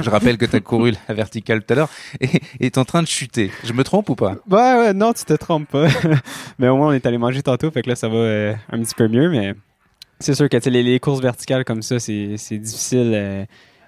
je 0.00 0.08
rappelle 0.08 0.38
que 0.38 0.46
tu 0.46 0.54
as 0.56 0.60
couru 0.60 0.92
la 1.08 1.14
verticale 1.14 1.62
tout 1.64 1.72
à 1.72 1.76
l'heure, 1.76 1.90
est, 2.60 2.78
en 2.78 2.84
train 2.84 3.02
de 3.02 3.08
chuter. 3.08 3.50
Je 3.64 3.72
me 3.72 3.84
trompe 3.84 4.10
ou 4.10 4.14
pas? 4.14 4.36
Ouais, 4.50 4.74
ouais, 4.74 4.92
non, 4.92 5.12
tu 5.12 5.24
te 5.24 5.34
trompes 5.34 5.68
pas. 5.68 5.88
mais 6.58 6.68
au 6.68 6.76
moins, 6.76 6.88
on 6.88 6.92
est 6.92 7.06
allé 7.06 7.18
manger 7.18 7.42
tantôt, 7.42 7.70
fait 7.70 7.82
que 7.82 7.88
là, 7.88 7.96
ça 7.96 8.08
va 8.08 8.16
euh, 8.16 8.54
un 8.70 8.78
petit 8.80 8.94
peu 8.94 9.08
mieux, 9.08 9.30
mais 9.30 9.54
c'est 10.20 10.34
sûr 10.34 10.48
que 10.48 10.68
les, 10.68 11.00
courses 11.00 11.20
verticales 11.20 11.64
comme 11.64 11.82
ça, 11.82 11.98
c'est 11.98 12.36
c'est 12.36 12.58
difficile, 12.58 13.12
euh, 13.14 13.44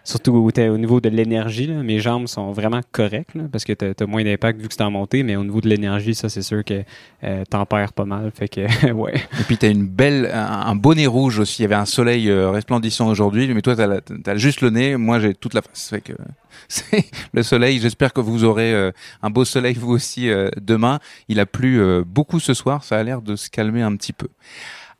surtout 0.07 0.33
au, 0.33 0.79
niveau 0.79 1.01
de 1.01 1.09
l'énergie. 1.09 1.69
Mes 1.69 1.99
jambes 1.99 2.29
sont 2.29 2.53
vraiment 2.53 2.81
correctes, 2.93 3.35
là, 3.35 3.43
parce 3.51 3.65
que 3.65 3.73
tu 3.73 3.85
as, 3.85 4.07
moins 4.07 4.23
d'impact 4.23 4.61
vu 4.61 4.69
que 4.69 4.75
c'est 4.75 4.83
en 4.83 4.91
montée, 4.91 5.23
mais 5.23 5.37
au 5.37 5.43
niveau 5.43 5.61
de 5.61 5.69
l'énergie, 5.69 6.15
ça, 6.15 6.29
c'est 6.29 6.43
sûr 6.43 6.65
que 6.65 6.83
euh, 7.25 7.45
t'en 7.51 7.67
perds 7.67 7.93
pas 7.93 8.05
mal. 8.05 8.31
Fait 8.33 8.49
que, 8.49 8.93
ouais. 8.93 9.17
Et 9.17 9.45
puis 9.47 9.59
tu 9.59 9.67
as 9.67 9.71
une 9.71 9.87
belle, 9.87 10.31
un, 10.33 10.67
un 10.67 10.77
bonnet 10.77 11.07
rouge 11.07 11.41
aussi. 11.41 11.63
Il 11.63 11.65
y 11.65 11.67
avait 11.67 11.75
un 11.75 11.87
soleil 11.87 12.31
euh, 12.31 12.51
resplendissant 12.51 13.09
aujourd'hui, 13.09 13.53
mais 13.53 13.63
toi, 13.63 13.75
tu 13.75 14.31
as, 14.31 14.37
juste 14.37 14.61
le 14.61 14.71
nez. 14.71 14.97
Moi, 14.97 15.19
j'ai 15.19 15.35
toute 15.35 15.55
la 15.55 15.63
face. 15.63 15.89
Fait 15.91 16.01
que 16.01 16.13
c'est 16.69 17.05
le 17.33 17.43
soleil. 17.43 17.81
J'espère 17.81 18.13
que 18.13 18.21
vous 18.21 18.45
aurez 18.45 18.73
euh, 18.73 18.93
un 19.23 19.31
beau 19.31 19.45
soleil 19.45 19.75
vous 19.75 19.91
aussi 19.91 20.31
euh, 20.31 20.51
demain. 20.61 21.01
Il 21.29 21.41
a 21.41 21.47
plu 21.47 21.83
beaucoup 22.05 22.39
ce 22.39 22.55
soir. 22.55 22.85
Ça 22.85 22.99
a 22.99 23.03
l'air 23.03 23.23
de 23.23 23.35
se 23.35 23.51
calmer 23.51 23.83
un 23.83 23.97
petit 23.97 24.13
peu. 24.13 24.29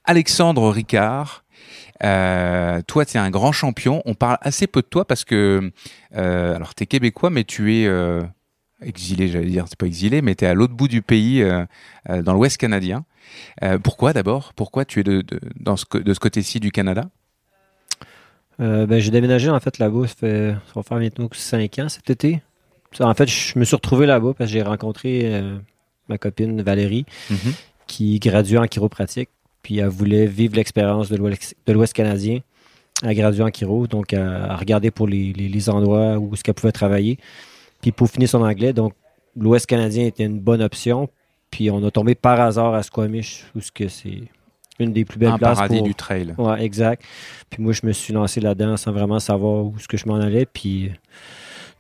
Alexandre 0.05 0.69
Ricard. 0.71 1.45
Euh, 2.05 2.83
toi, 2.87 3.05
tu 3.05 3.17
es 3.17 3.21
un 3.21 3.31
grand 3.31 3.53
champion. 3.53 4.03
On 4.05 4.15
parle 4.15 4.39
assez 4.41 4.67
peu 4.67 4.83
de 4.83 4.87
toi 4.87 5.05
parce 5.05 5.25
que, 5.25 5.71
euh, 6.15 6.55
alors, 6.55 6.75
tu 6.75 6.83
es 6.83 6.87
québécois, 6.87 7.31
mais 7.31 7.45
tu 7.45 7.75
es 7.75 7.87
euh, 7.87 8.23
exilé, 8.83 9.29
j'allais 9.29 9.47
dire, 9.47 9.65
c'est 9.69 9.79
pas 9.79 9.87
exilé, 9.87 10.23
mais 10.23 10.35
tu 10.35 10.45
es 10.45 10.49
à 10.49 10.55
l'autre 10.55 10.75
bout 10.75 10.89
du 10.89 11.03
pays, 11.03 11.45
dans 12.09 12.33
l'Ouest 12.33 12.59
canadien. 12.59 13.05
pourquoi 13.83 14.13
d'abord? 14.13 14.53
Pourquoi 14.55 14.85
tu 14.85 15.01
es 15.01 15.03
de, 15.03 15.25
dans 15.59 15.77
ce, 15.77 15.85
de 15.97 16.15
ce 16.15 16.21
côté-ci 16.21 16.61
du 16.61 16.71
Canada? 16.71 17.09
Ben, 18.59 18.99
J'ai 18.99 19.11
déménagé 19.11 19.51
en 19.51 19.61
fait 19.61 19.79
là-bas, 19.79 20.07
ça, 20.07 20.15
fait, 20.15 20.53
ça 20.67 20.73
va 20.75 20.83
faire 20.83 20.99
maintenant 20.99 21.29
5 21.33 21.79
ans 21.79 21.89
cet 21.89 22.11
été. 22.11 22.43
En 23.01 23.15
fait, 23.15 23.29
je 23.29 23.59
me 23.59 23.65
suis 23.65 23.77
retrouvé 23.77 24.07
là-bas 24.07 24.33
parce 24.37 24.51
que 24.51 24.55
j'ai 24.55 24.63
rencontré 24.63 25.43
ma 26.09 26.19
copine 26.19 26.63
Valérie, 26.63 27.07
mhm. 27.31 27.53
qui 27.87 28.19
graduait 28.19 28.59
en 28.59 28.67
chiropratique, 28.67 29.31
puis 29.67 29.79
elle 29.79 29.89
voulait 29.89 30.27
vivre 30.27 30.55
l'expérience 30.55 31.11
de 31.11 31.73
l'Ouest 31.73 31.93
canadien. 31.93 32.39
Elle 33.03 33.09
a 33.09 33.15
gradué 33.15 33.43
en 33.43 33.49
chiro, 33.49 33.89
donc 33.89 34.15
à 34.15 34.55
regarder 34.55 34.93
pour 34.93 35.09
les, 35.09 35.69
endroits 35.69 36.19
où 36.19 36.37
ce 36.37 36.45
qu'elle 36.45 36.55
pouvait 36.55 36.71
travailler. 36.71 37.19
Puis 37.83 37.91
pour 37.91 38.09
finir 38.09 38.29
son 38.29 38.43
anglais, 38.43 38.73
donc 38.73 38.93
l'Ouest 39.35 39.67
canadien 39.67 40.07
était 40.07 40.23
une 40.23 40.39
bonne 40.39 40.63
option. 40.63 41.09
Puis 41.51 41.69
on 41.69 41.85
a 41.85 41.91
tombé 41.91 42.15
par 42.15 42.41
hasard 42.41 42.75
à 42.75 42.85
Squamish, 42.85 43.47
où 43.57 43.61
ce 43.61 43.73
que 43.73 43.89
c'est 43.89 44.23
une 44.79 44.93
des 44.93 45.05
plus 45.05 45.19
belles 45.19 45.31
un 45.31 45.39
places. 45.39 45.57
paradis 45.57 45.83
du 45.83 45.97
trail. 45.97 46.33
Ouais, 46.39 46.63
exact. 46.63 47.03
Puis 47.51 47.61
moi, 47.61 47.73
je 47.73 47.85
me 47.85 47.91
suis 47.91 48.13
lancé 48.13 48.41
là-dedans 48.41 48.77
sans 48.77 48.93
vraiment 48.93 49.19
savoir 49.19 49.65
où 49.65 49.77
ce 49.81 49.89
que 49.89 49.97
je 49.97 50.07
m'en 50.07 50.21
allais. 50.21 50.47
Puis 50.47 50.93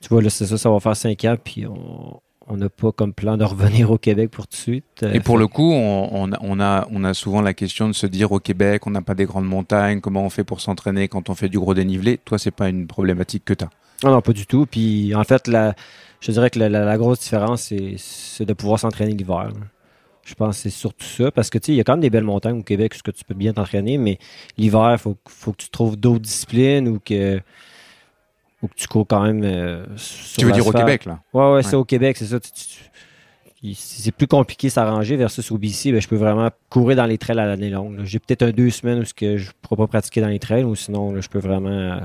tu 0.01 0.09
vois, 0.09 0.22
là, 0.22 0.28
c'est 0.28 0.47
ça, 0.47 0.59
ça 0.59 0.68
va 0.70 0.80
faire 0.80 0.97
cinq 0.97 1.24
ans. 1.24 1.37
Puis 1.41 1.66
on, 1.68 2.20
on 2.49 2.57
n'a 2.57 2.69
pas 2.69 2.93
comme 2.93 3.13
plan 3.13 3.37
de 3.37 3.45
revenir 3.45 3.91
au 3.91 3.99
Québec 3.99 4.31
pour 4.31 4.47
tout 4.47 4.57
de 4.57 4.61
suite. 4.61 4.85
Euh, 5.03 5.13
Et 5.13 5.21
pour 5.21 5.39
le 5.39 5.47
coup, 5.49 5.73
on, 5.73 6.33
a, 6.33 6.89
on 6.91 7.05
a 7.05 7.15
souvent 7.15 7.41
la 7.41 7.55
question 7.55 7.89
de 7.89 7.93
se 7.93 8.07
dire 8.07 8.33
au 8.33 8.39
Québec, 8.39 8.87
on 8.87 8.91
n'a 8.91 9.03
pas 9.03 9.15
des 9.15 9.25
grandes 9.25 9.47
montagnes, 9.47 10.01
comment 10.01 10.25
on 10.25 10.31
fait 10.31 10.45
pour 10.45 10.61
s'entraîner 10.61 11.09
quand 11.09 11.29
on 11.29 11.35
fait 11.35 11.49
du 11.49 11.59
gros 11.59 11.75
dénivelé? 11.75 12.19
Toi, 12.25 12.39
c'est 12.39 12.51
pas 12.51 12.69
une 12.69 12.87
problématique 12.87 13.45
que 13.45 13.55
tu 13.55 13.65
as 13.65 13.71
non, 14.05 14.11
non, 14.11 14.21
pas 14.21 14.33
du 14.33 14.47
tout. 14.47 14.67
Puis 14.67 15.15
en 15.15 15.25
fait, 15.25 15.49
la, 15.49 15.75
je 16.21 16.33
dirais 16.33 16.51
que 16.51 16.59
la, 16.59 16.99
grosse 16.99 17.21
différence, 17.21 17.73
c'est 17.97 18.45
de 18.45 18.53
pouvoir 18.53 18.79
s'entraîner 18.79 19.13
l'hiver. 19.13 19.51
Je 20.25 20.35
pense 20.35 20.57
que 20.57 20.63
c'est 20.63 20.71
surtout 20.71 21.07
ça. 21.07 21.31
Parce 21.31 21.51
que 21.51 21.59
tu 21.59 21.67
sais, 21.67 21.73
il 21.73 21.77
y 21.77 21.81
a 21.81 21.85
quand 21.85 21.95
même 21.95 22.01
des 22.01 22.11
belles 22.11 22.25
montagnes 22.25 22.59
au 22.59 22.63
Québec 22.63 22.95
où 23.07 23.13
tu 23.13 23.25
peux 23.25 23.35
bien 23.35 23.53
t'entraîner, 23.53 23.97
mais 23.97 24.19
l'hiver, 24.59 24.91
il 24.93 24.99
faut, 24.99 25.17
faut 25.29 25.53
que 25.53 25.59
tu 25.59 25.71
trouves 25.71 25.97
d'autres 25.97 26.21
disciplines 26.21 26.89
ou 26.89 26.99
que 26.99 27.41
ou 28.67 28.69
que 28.69 28.75
tu 28.75 28.89
cours 28.89 29.07
quand 29.07 29.23
même. 29.23 29.43
Euh, 29.45 29.87
tu 30.37 30.45
veux 30.45 30.53
dire 30.53 30.67
au 30.67 30.73
Québec, 30.73 31.05
là? 31.05 31.21
Ouais, 31.33 31.55
ouais, 31.55 31.62
c'est 31.62 31.77
au 31.77 31.85
Québec, 31.85 32.17
c'est 32.17 32.27
ça. 32.27 32.39
c'est 33.75 34.12
plus 34.12 34.27
compliqué 34.27 34.69
s'arranger 34.69 35.17
versus 35.17 35.51
au 35.51 35.59
BC, 35.59 35.93
ben, 35.93 36.01
je 36.01 36.09
peux 36.09 36.17
vraiment 36.17 36.51
courir 36.69 36.97
dans 36.97 37.07
les 37.07 37.19
trails 37.19 37.39
à 37.39 37.47
l'année 37.47 37.71
longue. 37.71 38.01
J'ai 38.05 38.19
peut-être 38.19 38.43
un 38.43 38.51
deux 38.51 38.71
semaines 38.71 39.01
où 39.01 39.05
que 39.14 39.37
je 39.37 39.49
ne 39.49 39.53
pourrais 39.62 39.77
pas 39.77 39.87
pratiquer 39.87 40.21
dans 40.21 40.29
les 40.29 40.39
trails, 40.39 40.64
ou 40.64 40.75
sinon, 40.75 41.21
je 41.21 41.29
peux 41.29 41.39
vraiment. 41.39 41.71
Euh, 41.71 42.01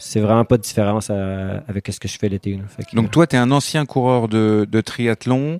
c'est 0.00 0.20
vraiment 0.20 0.44
pas 0.44 0.56
de 0.56 0.62
différence 0.62 1.08
euh, 1.10 1.58
avec 1.66 1.88
ce 1.88 1.98
que 1.98 2.06
je 2.06 2.16
fais 2.16 2.28
l'été. 2.28 2.56
Donc 2.92 3.10
toi, 3.10 3.26
tu 3.26 3.34
es 3.34 3.38
un 3.38 3.50
ancien 3.50 3.84
coureur 3.84 4.28
de, 4.28 4.80
triathlon. 4.80 5.58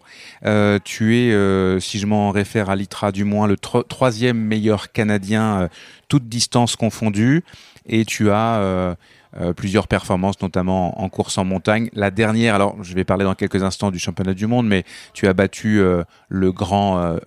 tu 0.85 1.17
es, 1.17 1.81
si 1.81 1.99
je 1.99 2.07
m'en 2.07 2.31
réfère 2.31 2.71
à 2.71 2.77
l'ITRA 2.77 3.11
du 3.11 3.25
moins, 3.25 3.49
le 3.49 3.57
troisième 3.57 4.39
meilleur 4.39 4.93
Canadien, 4.93 5.69
toutes 6.07 6.29
distances 6.29 6.77
confondues. 6.77 7.43
Et 7.89 8.05
tu 8.05 8.31
as 8.31 8.97
euh, 9.37 9.53
plusieurs 9.53 9.89
performances, 9.89 10.41
notamment 10.41 11.01
en 11.03 11.09
course 11.09 11.39
en 11.39 11.45
montagne. 11.45 11.91
La 11.93 12.11
dernière, 12.11 12.55
alors 12.55 12.83
je 12.83 12.95
vais 12.95 13.05
parler 13.05 13.25
dans 13.25 13.35
quelques 13.35 13.63
instants 13.63 13.91
du 13.91 13.99
championnat 13.99 14.35
du 14.35 14.47
monde, 14.47 14.67
mais 14.67 14.85
tu 15.13 15.27
as 15.29 15.33
battu 15.33 15.81
euh, 15.81 16.05
le 16.29 16.53
grand 16.53 16.99
euh, 16.99 17.19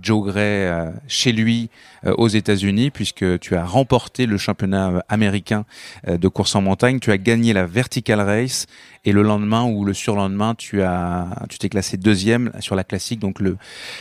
Joe 0.00 0.26
Gray 0.26 0.90
chez 1.08 1.32
lui 1.32 1.70
aux 2.04 2.28
États-Unis, 2.28 2.90
puisque 2.90 3.38
tu 3.40 3.56
as 3.56 3.64
remporté 3.64 4.24
le 4.24 4.38
championnat 4.38 5.02
américain 5.08 5.64
de 6.06 6.28
course 6.28 6.54
en 6.54 6.62
montagne. 6.62 6.98
Tu 6.98 7.12
as 7.12 7.18
gagné 7.18 7.52
la 7.52 7.66
Vertical 7.66 8.20
Race 8.20 8.66
et 9.04 9.12
le 9.12 9.22
lendemain 9.22 9.64
ou 9.64 9.84
le 9.84 9.92
surlendemain, 9.92 10.54
tu 10.54 10.82
as, 10.82 11.26
tu 11.50 11.58
t'es 11.58 11.68
classé 11.68 11.98
deuxième 11.98 12.52
sur 12.60 12.74
la 12.74 12.84
classique, 12.84 13.20
donc 13.20 13.40
le, 13.40 13.58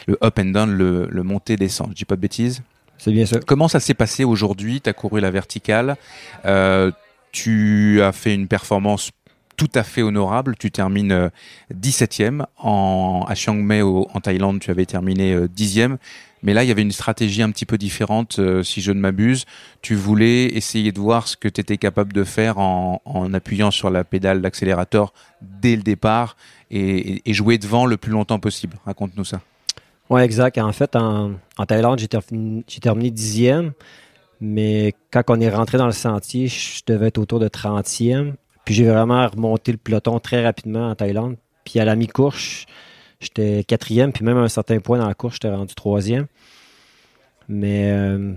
le 0.07 0.17
up 0.23 0.39
and 0.39 0.51
down, 0.51 0.71
le, 0.71 1.07
le 1.09 1.23
monté 1.23 1.57
descend. 1.57 1.89
Je 1.89 1.95
dis 1.95 2.05
pas 2.05 2.15
de 2.15 2.21
bêtises? 2.21 2.61
C'est 2.97 3.11
bien 3.11 3.25
ça. 3.25 3.39
Comment 3.45 3.67
ça 3.67 3.79
s'est 3.79 3.93
passé 3.93 4.23
aujourd'hui? 4.23 4.79
Tu 4.81 4.89
as 4.89 4.93
couru 4.93 5.19
la 5.19 5.31
verticale. 5.31 5.97
Euh, 6.45 6.91
tu 7.31 8.01
as 8.01 8.11
fait 8.11 8.33
une 8.33 8.47
performance 8.47 9.11
tout 9.59 9.69
à 9.75 9.83
fait 9.83 10.01
honorable. 10.01 10.55
Tu 10.57 10.71
termines 10.71 11.29
17e. 11.73 12.41
Euh, 12.41 13.25
à 13.27 13.35
Chiang 13.35 13.55
Mai 13.55 13.81
en 13.81 14.19
Thaïlande, 14.21 14.59
tu 14.61 14.71
avais 14.71 14.85
terminé 14.85 15.35
10e. 15.35 15.91
Euh, 15.91 15.97
Mais 16.43 16.53
là, 16.53 16.63
il 16.63 16.67
y 16.67 16.71
avait 16.71 16.81
une 16.81 16.93
stratégie 16.93 17.41
un 17.41 17.51
petit 17.51 17.65
peu 17.65 17.77
différente, 17.77 18.39
euh, 18.39 18.63
si 18.63 18.79
je 18.79 18.93
ne 18.93 19.01
m'abuse. 19.01 19.43
Tu 19.81 19.95
voulais 19.95 20.45
essayer 20.45 20.93
de 20.93 20.99
voir 20.99 21.27
ce 21.27 21.35
que 21.35 21.49
tu 21.49 21.59
étais 21.59 21.77
capable 21.77 22.13
de 22.13 22.23
faire 22.23 22.57
en, 22.57 23.33
appuyant 23.33 23.69
sur 23.69 23.89
la 23.89 24.05
pédale 24.05 24.41
d'accélérateur 24.41 25.13
dès 25.41 25.75
le 25.75 25.83
départ 25.83 26.37
et, 26.71 27.21
jouer 27.33 27.57
devant 27.57 27.85
le 27.85 27.97
plus 27.97 28.13
longtemps 28.13 28.39
possible. 28.39 28.77
Raconte-nous 28.85 29.25
ça. 29.25 29.41
Oui, 30.09 30.21
exact. 30.21 30.57
En 30.57 30.71
fait, 30.71 30.95
en, 30.95 31.33
en 31.57 31.65
Thaïlande, 31.65 31.99
j'ai 31.99 32.79
terminé 32.79 33.11
dixième. 33.11 33.73
Mais 34.41 34.93
quand 35.11 35.23
on 35.29 35.39
est 35.39 35.49
rentré 35.49 35.77
dans 35.77 35.85
le 35.85 35.91
sentier, 35.91 36.47
je 36.47 36.81
devais 36.87 37.07
être 37.07 37.17
autour 37.17 37.39
de 37.39 37.47
30e. 37.47 38.33
Puis 38.65 38.73
j'ai 38.73 38.85
vraiment 38.85 39.27
remonté 39.27 39.71
le 39.71 39.77
peloton 39.77 40.19
très 40.19 40.43
rapidement 40.43 40.89
en 40.89 40.95
Thaïlande. 40.95 41.37
Puis 41.65 41.79
à 41.79 41.85
la 41.85 41.95
mi-course, 41.95 42.65
j'étais 43.19 43.63
quatrième. 43.63 44.13
Puis 44.13 44.23
même 44.23 44.37
à 44.37 44.41
un 44.41 44.47
certain 44.47 44.79
point 44.79 44.97
dans 44.97 45.07
la 45.07 45.13
course, 45.13 45.35
j'étais 45.35 45.49
rendu 45.53 45.75
troisième. 45.75 46.27
Mais 47.47 47.91
euh, 47.91 48.33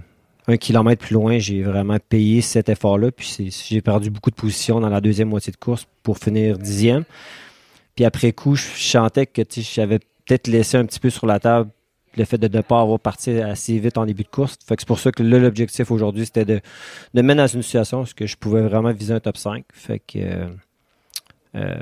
un 0.48 0.56
kilomètre 0.56 1.04
plus 1.04 1.14
loin, 1.14 1.38
j'ai 1.38 1.62
vraiment 1.62 1.98
payé 2.08 2.40
cet 2.40 2.68
effort-là. 2.68 3.12
Puis 3.12 3.52
j'ai 3.68 3.80
perdu 3.80 4.10
beaucoup 4.10 4.30
de 4.30 4.36
positions 4.36 4.80
dans 4.80 4.88
la 4.88 5.00
deuxième 5.00 5.28
moitié 5.28 5.52
de 5.52 5.58
course 5.58 5.86
pour 6.02 6.18
finir 6.18 6.58
dixième. 6.58 7.04
Puis 7.94 8.04
après 8.04 8.32
coup, 8.32 8.56
je 8.56 8.64
chantais 8.74 9.26
que 9.26 9.42
j'avais 9.48 9.98
peut-être 9.98 10.48
laissé 10.48 10.76
un 10.76 10.86
petit 10.86 10.98
peu 10.98 11.10
sur 11.10 11.26
la 11.26 11.38
table 11.38 11.70
le 12.16 12.24
fait 12.24 12.38
de 12.38 12.48
ne 12.54 12.62
pas 12.62 12.80
avoir 12.80 13.00
parti 13.00 13.30
assez 13.40 13.78
vite 13.78 13.98
en 13.98 14.06
début 14.06 14.22
de 14.22 14.28
course. 14.28 14.58
Fait 14.66 14.76
que 14.76 14.82
c'est 14.82 14.86
pour 14.88 14.98
ça 14.98 15.12
que 15.12 15.22
l'objectif 15.22 15.90
aujourd'hui, 15.90 16.26
c'était 16.26 16.44
de, 16.44 16.60
de 17.14 17.22
mettre 17.22 17.38
dans 17.38 17.46
une 17.46 17.62
situation 17.62 18.02
où 18.02 18.06
je 18.26 18.36
pouvais 18.36 18.62
vraiment 18.62 18.92
viser 18.92 19.14
un 19.14 19.20
top 19.20 19.36
5. 19.36 19.64
Fait 19.72 19.98
que 19.98 20.18
euh, 20.18 20.46
euh, 21.56 21.74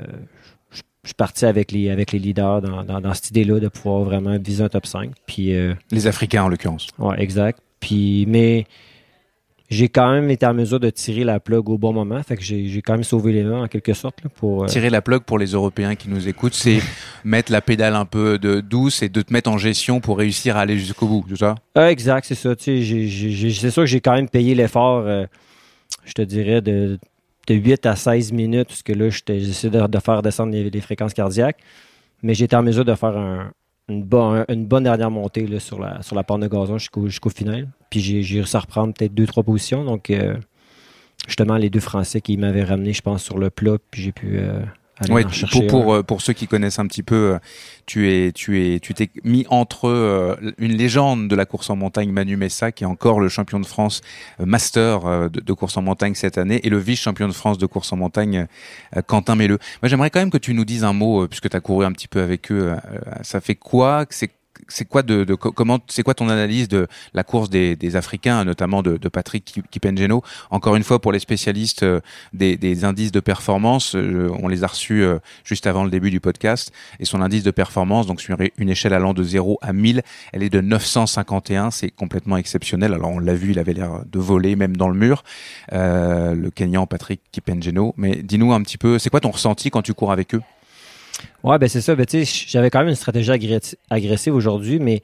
je, 0.71 0.81
suis 1.05 1.13
parti 1.15 1.45
avec 1.45 1.71
les, 1.71 1.89
avec 1.89 2.11
les 2.11 2.19
leaders 2.19 2.61
dans, 2.61 2.83
dans, 2.83 3.13
cette 3.13 3.29
idée-là 3.29 3.59
de 3.59 3.67
pouvoir 3.67 4.03
vraiment 4.03 4.37
viser 4.37 4.63
un 4.63 4.69
top 4.69 4.85
5. 4.85 5.11
Puis, 5.25 5.55
euh, 5.55 5.73
les 5.91 6.07
Africains 6.07 6.43
en 6.43 6.49
l'occurrence. 6.49 6.87
Oui, 6.99 7.15
exact. 7.17 7.59
Puis, 7.79 8.25
mais 8.27 8.65
j'ai 9.71 9.87
quand 9.87 10.11
même 10.11 10.29
été 10.29 10.45
en 10.45 10.53
mesure 10.53 10.81
de 10.81 10.89
tirer 10.89 11.23
la 11.23 11.39
plug 11.39 11.69
au 11.69 11.77
bon 11.77 11.93
moment. 11.93 12.21
Fait 12.23 12.35
que 12.35 12.43
j'ai 12.43 12.81
quand 12.81 12.91
même 12.91 13.05
sauvé 13.05 13.31
les 13.31 13.43
mains 13.43 13.63
en 13.63 13.67
quelque 13.67 13.93
sorte. 13.93 14.19
pour, 14.35 14.63
euh, 14.63 14.67
Tirer 14.67 14.89
la 14.89 15.01
plug 15.01 15.23
pour 15.23 15.39
les 15.39 15.53
Européens 15.53 15.95
qui 15.95 16.09
nous 16.09 16.27
écoutent, 16.27 16.53
c'est 16.53 16.79
mettre 17.23 17.53
la 17.53 17.61
pédale 17.61 17.95
un 17.95 18.03
peu 18.03 18.37
de 18.37 18.59
douce 18.59 19.01
et 19.01 19.07
de 19.07 19.21
te 19.21 19.31
mettre 19.31 19.49
en 19.49 19.57
gestion 19.57 20.01
pour 20.01 20.17
réussir 20.17 20.57
à 20.57 20.61
aller 20.61 20.77
jusqu'au 20.77 21.07
bout, 21.07 21.25
c'est 21.29 21.37
ça? 21.37 21.55
Euh, 21.77 21.87
exact, 21.87 22.25
c'est 22.27 22.35
ça. 22.35 22.53
C'est 22.59 22.81
sûr 22.83 23.83
que 23.83 23.85
j'ai 23.85 24.01
quand 24.01 24.13
même 24.13 24.27
payé 24.27 24.55
l'effort, 24.55 25.05
euh, 25.07 25.25
je 26.03 26.11
te 26.11 26.21
dirais, 26.21 26.59
de, 26.59 26.99
de 27.47 27.53
8 27.55 27.85
à 27.85 27.95
16 27.95 28.33
minutes, 28.33 28.67
parce 28.67 28.83
que 28.83 28.91
là, 28.91 29.09
j'essaie 29.09 29.69
de, 29.69 29.87
de, 29.87 29.99
faire 29.99 30.21
descendre 30.21 30.51
les, 30.51 30.81
fréquences 30.81 31.13
cardiaques. 31.13 31.59
Mais 32.23 32.33
j'ai 32.33 32.43
été 32.43 32.57
en 32.57 32.61
mesure 32.61 32.83
de 32.83 32.93
faire 32.93 33.17
un, 33.17 33.51
une, 33.91 34.65
bonne 34.65 34.83
dernière 34.83 35.11
montée 35.11 35.45
là, 35.47 35.59
sur, 35.59 35.79
la, 35.79 36.01
sur 36.01 36.15
la 36.15 36.23
pente 36.23 36.41
de 36.41 36.47
gazon 36.47 36.77
jusqu'au 36.77 37.29
final. 37.29 37.67
Puis 37.89 37.99
j'ai 37.99 38.37
réussi 38.37 38.55
à 38.55 38.59
reprendre 38.59 38.93
peut-être 38.93 39.13
deux, 39.13 39.27
trois 39.27 39.43
positions. 39.43 39.83
Donc, 39.83 40.09
euh, 40.09 40.35
justement, 41.27 41.57
les 41.57 41.69
deux 41.69 41.79
Français 41.79 42.21
qui 42.21 42.37
m'avaient 42.37 42.63
ramené, 42.63 42.93
je 42.93 43.01
pense, 43.01 43.23
sur 43.23 43.37
le 43.37 43.49
plat, 43.49 43.77
puis 43.91 44.01
j'ai 44.01 44.11
pu 44.11 44.37
euh, 44.39 44.61
aller 45.09 45.29
chercher. 45.29 45.67
Pour, 45.67 45.83
pour, 45.83 45.93
euh, 45.93 46.03
pour, 46.03 46.21
ceux 46.21 46.33
qui 46.33 46.47
connaissent 46.47 46.79
un 46.79 46.87
petit 46.87 47.03
peu, 47.03 47.37
tu 47.85 48.11
es, 48.11 48.31
tu 48.31 48.61
es, 48.61 48.79
tu 48.79 48.93
t'es 48.93 49.09
mis 49.23 49.45
entre 49.49 50.37
une 50.57 50.73
légende 50.73 51.27
de 51.27 51.35
la 51.35 51.45
course 51.45 51.69
en 51.69 51.75
montagne, 51.75 52.11
Manu 52.11 52.37
Messa, 52.37 52.71
qui 52.71 52.83
est 52.83 52.87
encore 52.87 53.19
le 53.19 53.29
champion 53.29 53.59
de 53.59 53.65
France 53.65 54.01
master 54.39 55.29
de, 55.29 55.53
course 55.53 55.77
en 55.77 55.81
montagne 55.81 56.15
cette 56.15 56.37
année, 56.37 56.59
et 56.63 56.69
le 56.69 56.77
vice-champion 56.77 57.27
de 57.27 57.33
France 57.33 57.57
de 57.57 57.65
course 57.65 57.91
en 57.93 57.97
montagne, 57.97 58.47
Quentin 59.07 59.35
Melleux. 59.35 59.59
Moi, 59.81 59.89
j'aimerais 59.89 60.09
quand 60.09 60.19
même 60.19 60.31
que 60.31 60.37
tu 60.37 60.53
nous 60.53 60.65
dises 60.65 60.83
un 60.83 60.93
mot, 60.93 61.27
puisque 61.27 61.49
tu 61.49 61.57
as 61.57 61.61
couru 61.61 61.85
un 61.85 61.91
petit 61.91 62.07
peu 62.07 62.21
avec 62.21 62.51
eux. 62.51 62.75
ça 63.21 63.41
fait 63.41 63.55
quoi 63.55 64.05
C'est 64.09 64.31
c'est 64.67 64.85
quoi 64.85 65.03
de, 65.03 65.23
comment 65.35 65.79
c'est 65.87 66.03
quoi 66.03 66.13
ton 66.13 66.29
analyse 66.29 66.67
de 66.67 66.87
la 67.13 67.23
course 67.23 67.49
des, 67.49 67.95
Africains, 67.95 68.43
notamment 68.45 68.81
de, 68.81 68.97
Patrick 69.09 69.61
Kipengeno 69.69 70.23
Encore 70.49 70.75
une 70.75 70.83
fois, 70.83 70.99
pour 70.99 71.11
les 71.11 71.19
spécialistes 71.19 71.83
euh, 71.83 71.99
des, 72.33 72.85
indices 72.85 73.11
de 73.11 73.19
performance, 73.19 73.95
euh, 73.95 74.29
on 74.39 74.47
les 74.47 74.63
a 74.63 74.67
reçus 74.67 75.03
euh, 75.03 75.19
juste 75.43 75.67
avant 75.67 75.83
le 75.83 75.89
début 75.89 76.09
du 76.09 76.19
podcast, 76.19 76.71
et 76.99 77.05
son 77.05 77.21
indice 77.21 77.43
de 77.43 77.51
performance, 77.51 78.07
donc 78.07 78.21
sur 78.21 78.37
une 78.57 78.69
échelle 78.69 78.93
allant 78.93 79.13
de 79.13 79.23
0 79.23 79.59
à 79.61 79.73
1000, 79.73 80.01
elle 80.31 80.43
est 80.43 80.49
de 80.49 80.61
951, 80.61 81.71
c'est 81.71 81.91
complètement 81.91 82.37
exceptionnel. 82.37 82.93
Alors 82.93 83.11
on 83.11 83.19
l'a 83.19 83.35
vu, 83.35 83.51
il 83.51 83.59
avait 83.59 83.73
l'air 83.73 84.03
de 84.09 84.19
voler 84.19 84.55
même 84.55 84.77
dans 84.77 84.87
le 84.87 84.95
mur, 84.97 85.23
le 85.71 86.49
Kenyan 86.49 86.87
Patrick 86.87 87.21
Kipengeno. 87.31 87.93
Mais 87.97 88.15
dis-nous 88.15 88.53
un 88.53 88.61
petit 88.61 88.77
peu, 88.77 88.99
c'est 88.99 89.09
quoi 89.09 89.19
ton 89.19 89.31
ressenti 89.31 89.69
quand 89.69 89.81
tu 89.81 89.93
cours 89.93 90.11
avec 90.11 90.33
eux? 90.35 90.41
Ouais, 91.43 91.57
ben 91.57 91.67
c'est 91.67 91.81
ça. 91.81 91.95
Ben, 91.95 92.05
j'avais 92.47 92.69
quand 92.69 92.79
même 92.79 92.89
une 92.89 92.95
stratégie 92.95 93.31
agressive 93.89 94.35
aujourd'hui, 94.35 94.79
mais 94.79 95.01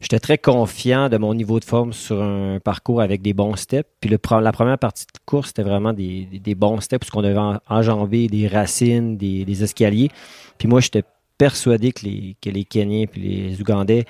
j'étais 0.00 0.18
très 0.18 0.38
confiant 0.38 1.08
de 1.08 1.16
mon 1.16 1.34
niveau 1.34 1.60
de 1.60 1.64
forme 1.64 1.92
sur 1.92 2.22
un 2.22 2.58
parcours 2.60 3.00
avec 3.00 3.22
des 3.22 3.32
bons 3.32 3.56
steps. 3.56 3.88
Puis 4.00 4.10
le, 4.10 4.18
la 4.40 4.52
première 4.52 4.78
partie 4.78 5.04
de 5.06 5.18
course, 5.26 5.48
c'était 5.48 5.62
vraiment 5.62 5.92
des, 5.92 6.26
des- 6.32 6.54
bons 6.54 6.80
steps, 6.80 7.00
parce 7.00 7.10
qu'on 7.10 7.22
devait 7.22 7.38
en- 7.38 7.60
enjamber 7.68 8.28
des 8.28 8.46
racines, 8.48 9.16
des, 9.16 9.62
escaliers. 9.62 10.10
Puis 10.58 10.68
moi, 10.68 10.80
j'étais 10.80 11.04
persuadé 11.38 11.92
que 11.92 12.04
les, 12.04 12.36
que 12.42 12.50
les 12.50 12.64
Kenyans 12.64 13.06
puis 13.10 13.20
les 13.22 13.60
Ougandais 13.60 14.04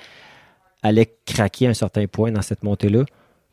allaient 0.83 1.13
craquer 1.25 1.67
à 1.67 1.69
un 1.69 1.73
certain 1.73 2.07
point 2.07 2.31
dans 2.31 2.41
cette 2.41 2.63
montée-là. 2.63 3.05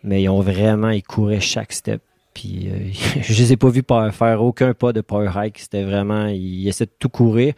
Mais 0.03 0.23
ils 0.23 0.29
ont 0.29 0.41
vraiment, 0.41 0.91
ils 0.91 1.03
couraient 1.03 1.41
chaque 1.41 1.73
step. 1.73 2.03
Puis 2.35 2.69
euh, 2.69 2.91
je 3.23 3.33
les 3.35 3.53
ai 3.53 3.57
pas 3.57 3.69
vus 3.69 3.83
faire 4.13 4.43
aucun 4.43 4.75
pas 4.75 4.93
de 4.93 5.01
power 5.01 5.31
hike. 5.35 5.59
C'était 5.59 5.85
vraiment, 5.85 6.27
ils 6.27 6.69
essaient 6.69 6.87
de 6.87 6.93
tout 6.99 7.09
courir. 7.09 7.55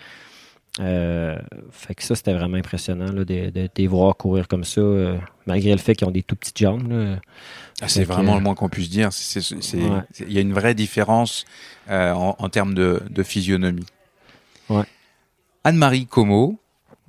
Euh, 0.78 1.36
fait 1.72 1.96
que 1.96 2.02
ça, 2.04 2.14
c'était 2.14 2.32
vraiment 2.32 2.56
impressionnant 2.56 3.10
là, 3.10 3.24
de, 3.24 3.24
de, 3.24 3.50
de 3.50 3.68
les 3.76 3.86
voir 3.88 4.16
courir 4.16 4.46
comme 4.46 4.62
ça, 4.62 4.80
euh, 4.80 5.18
malgré 5.46 5.72
le 5.72 5.78
fait 5.78 5.96
qu'ils 5.96 6.06
ont 6.06 6.12
des 6.12 6.22
tout 6.22 6.36
petites 6.36 6.58
jambes. 6.58 7.18
Ah, 7.82 7.88
c'est 7.88 8.04
vraiment 8.04 8.34
euh, 8.34 8.36
le 8.36 8.42
moins 8.42 8.54
qu'on 8.54 8.68
puisse 8.68 8.88
dire. 8.88 9.08
Ouais. 9.08 10.02
Il 10.20 10.32
y 10.32 10.38
a 10.38 10.40
une 10.40 10.52
vraie 10.52 10.74
différence 10.74 11.44
euh, 11.90 12.12
en, 12.12 12.36
en 12.38 12.48
termes 12.48 12.74
de, 12.74 13.02
de 13.10 13.22
physionomie. 13.24 13.86
Ouais. 14.68 14.84
Anne-Marie 15.64 16.06
Como, 16.06 16.60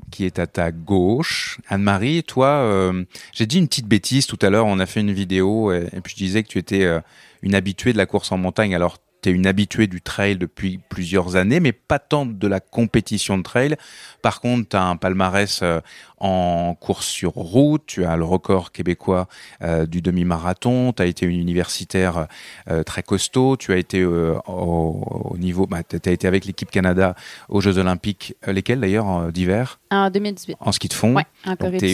qui 0.10 0.26
est 0.26 0.40
à 0.40 0.48
ta 0.48 0.72
gauche. 0.72 1.60
Anne-Marie, 1.70 2.24
toi, 2.24 2.48
euh, 2.48 3.06
j'ai 3.32 3.46
dit 3.46 3.60
une 3.60 3.68
petite 3.68 3.88
bêtise 3.88 4.26
tout 4.26 4.40
à 4.42 4.50
l'heure. 4.50 4.66
On 4.66 4.80
a 4.80 4.88
fait 4.88 5.02
une 5.02 5.14
vidéo 5.14 5.72
et, 5.72 5.88
et 5.94 6.02
puis 6.02 6.14
je 6.18 6.24
disais 6.24 6.42
que 6.42 6.48
tu 6.48 6.58
étais 6.58 6.84
euh, 6.84 7.00
une 7.44 7.54
habituée 7.54 7.94
de 7.94 7.98
la 7.98 8.08
course 8.08 8.32
en 8.32 8.38
montagne. 8.38 8.74
Alors, 8.74 8.98
tu 9.22 9.30
es 9.30 9.32
une 9.32 9.48
habituée 9.48 9.88
du 9.88 10.02
trail 10.02 10.38
depuis 10.38 10.80
plusieurs 10.90 11.36
années, 11.36 11.60
mais 11.60 11.72
pas 11.72 12.00
tant 12.00 12.26
de 12.26 12.48
la 12.48 12.60
compétition 12.60 13.38
de 13.38 13.44
trail. 13.44 13.76
Par 14.22 14.42
contre, 14.42 14.70
tu 14.70 14.76
as 14.76 14.84
un 14.84 14.96
palmarès 14.96 15.62
euh, 15.62 15.80
en 16.18 16.76
course 16.80 17.08
sur 17.08 17.32
route, 17.32 17.84
tu 17.86 18.06
as 18.06 18.16
le 18.16 18.24
record 18.24 18.72
québécois 18.72 19.28
euh, 19.62 19.86
du 19.86 20.02
demi-marathon, 20.02 20.94
tu 20.94 21.02
as 21.02 21.06
été 21.06 21.26
une 21.26 21.40
universitaire 21.40 22.28
euh, 22.70 22.84
très 22.84 23.04
costaud, 23.04 23.58
tu 23.58 23.74
as 23.74 23.78
été 23.78 24.04
au, 24.04 24.42
au 24.48 25.38
niveau, 25.38 25.68
bah, 25.68 25.84
tu 25.84 25.98
as 26.04 26.12
été 26.12 26.28
avec 26.28 26.46
l'équipe 26.46 26.70
Canada 26.72 27.16
aux 27.50 27.62
Jeux 27.62 27.78
Olympiques, 27.78 28.36
lesquels 28.48 28.80
d'ailleurs 28.80 29.32
d'hiver, 29.32 29.80
En 29.92 30.10
2018. 30.10 30.58
en 30.60 30.72
ski 30.72 30.88
de 30.88 30.94
fond. 30.94 31.16
Ouais, 31.16 31.26
en 31.46 31.56
Corée 31.56 31.78
tu 31.78 31.86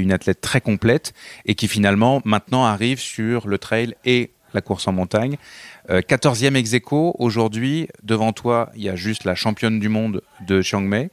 es, 0.00 0.02
une 0.02 0.12
athlète 0.12 0.40
très 0.40 0.60
complète 0.60 1.14
et 1.44 1.54
qui 1.54 1.68
finalement 1.68 2.20
maintenant 2.24 2.64
arrive 2.64 3.00
sur 3.00 3.48
le 3.48 3.58
trail 3.58 3.94
et 4.04 4.30
la 4.56 4.60
course 4.62 4.88
en 4.88 4.92
montagne. 4.92 5.36
Euh, 5.90 6.00
14e 6.00 6.56
ex 6.56 6.72
aequo, 6.74 7.14
aujourd'hui, 7.20 7.86
devant 8.02 8.32
toi, 8.32 8.70
il 8.74 8.82
y 8.82 8.88
a 8.88 8.96
juste 8.96 9.22
la 9.24 9.36
championne 9.36 9.78
du 9.78 9.88
monde 9.88 10.22
de 10.46 10.60
Chiang 10.62 10.80
Mai, 10.80 11.10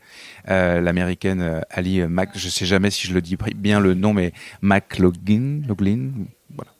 euh, 0.49 0.81
l'américaine 0.81 1.41
euh, 1.41 1.61
Ali 1.69 2.01
Mac, 2.01 2.31
je 2.35 2.49
sais 2.49 2.65
jamais 2.65 2.89
si 2.89 3.07
je 3.07 3.13
le 3.13 3.21
dis 3.21 3.37
bien 3.55 3.79
le 3.79 3.93
nom, 3.93 4.13
mais 4.13 4.33
McLaughlin, 4.61 5.61
Loughlin, 5.67 6.09
voilà. 6.55 6.71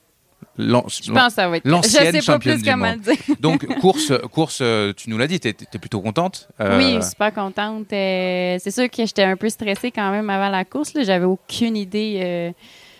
Je 0.57 1.11
pense 1.11 1.33
ça. 1.33 1.51
Je 1.53 1.69
l'ancienne 1.69 2.13
pas 2.13 2.21
championne 2.21 2.61
plus 2.61 2.63
du 2.63 2.75
monde. 2.75 2.99
dire. 2.99 3.15
Donc 3.39 3.65
course, 3.79 4.11
course, 4.31 4.59
euh, 4.61 4.93
tu 4.95 5.09
nous 5.09 5.17
l'as 5.17 5.27
dit, 5.27 5.39
t'es 5.39 5.49
es 5.73 5.77
plutôt 5.79 6.01
contente. 6.01 6.47
Euh, 6.61 6.77
Oui, 6.77 7.03
super 7.03 7.33
contente. 7.33 7.91
Euh, 7.91 8.57
c'est 8.59 8.71
sûr 8.71 8.89
que 8.89 9.05
j'étais 9.05 9.23
un 9.23 9.35
peu 9.35 9.49
stressée 9.49 9.91
quand 9.91 10.11
même 10.11 10.29
avant 10.29 10.49
la 10.49 10.63
course. 10.65 10.93
J'avais 11.03 11.25
aucune 11.25 11.75
idée. 11.75 12.19
euh, 12.23 12.51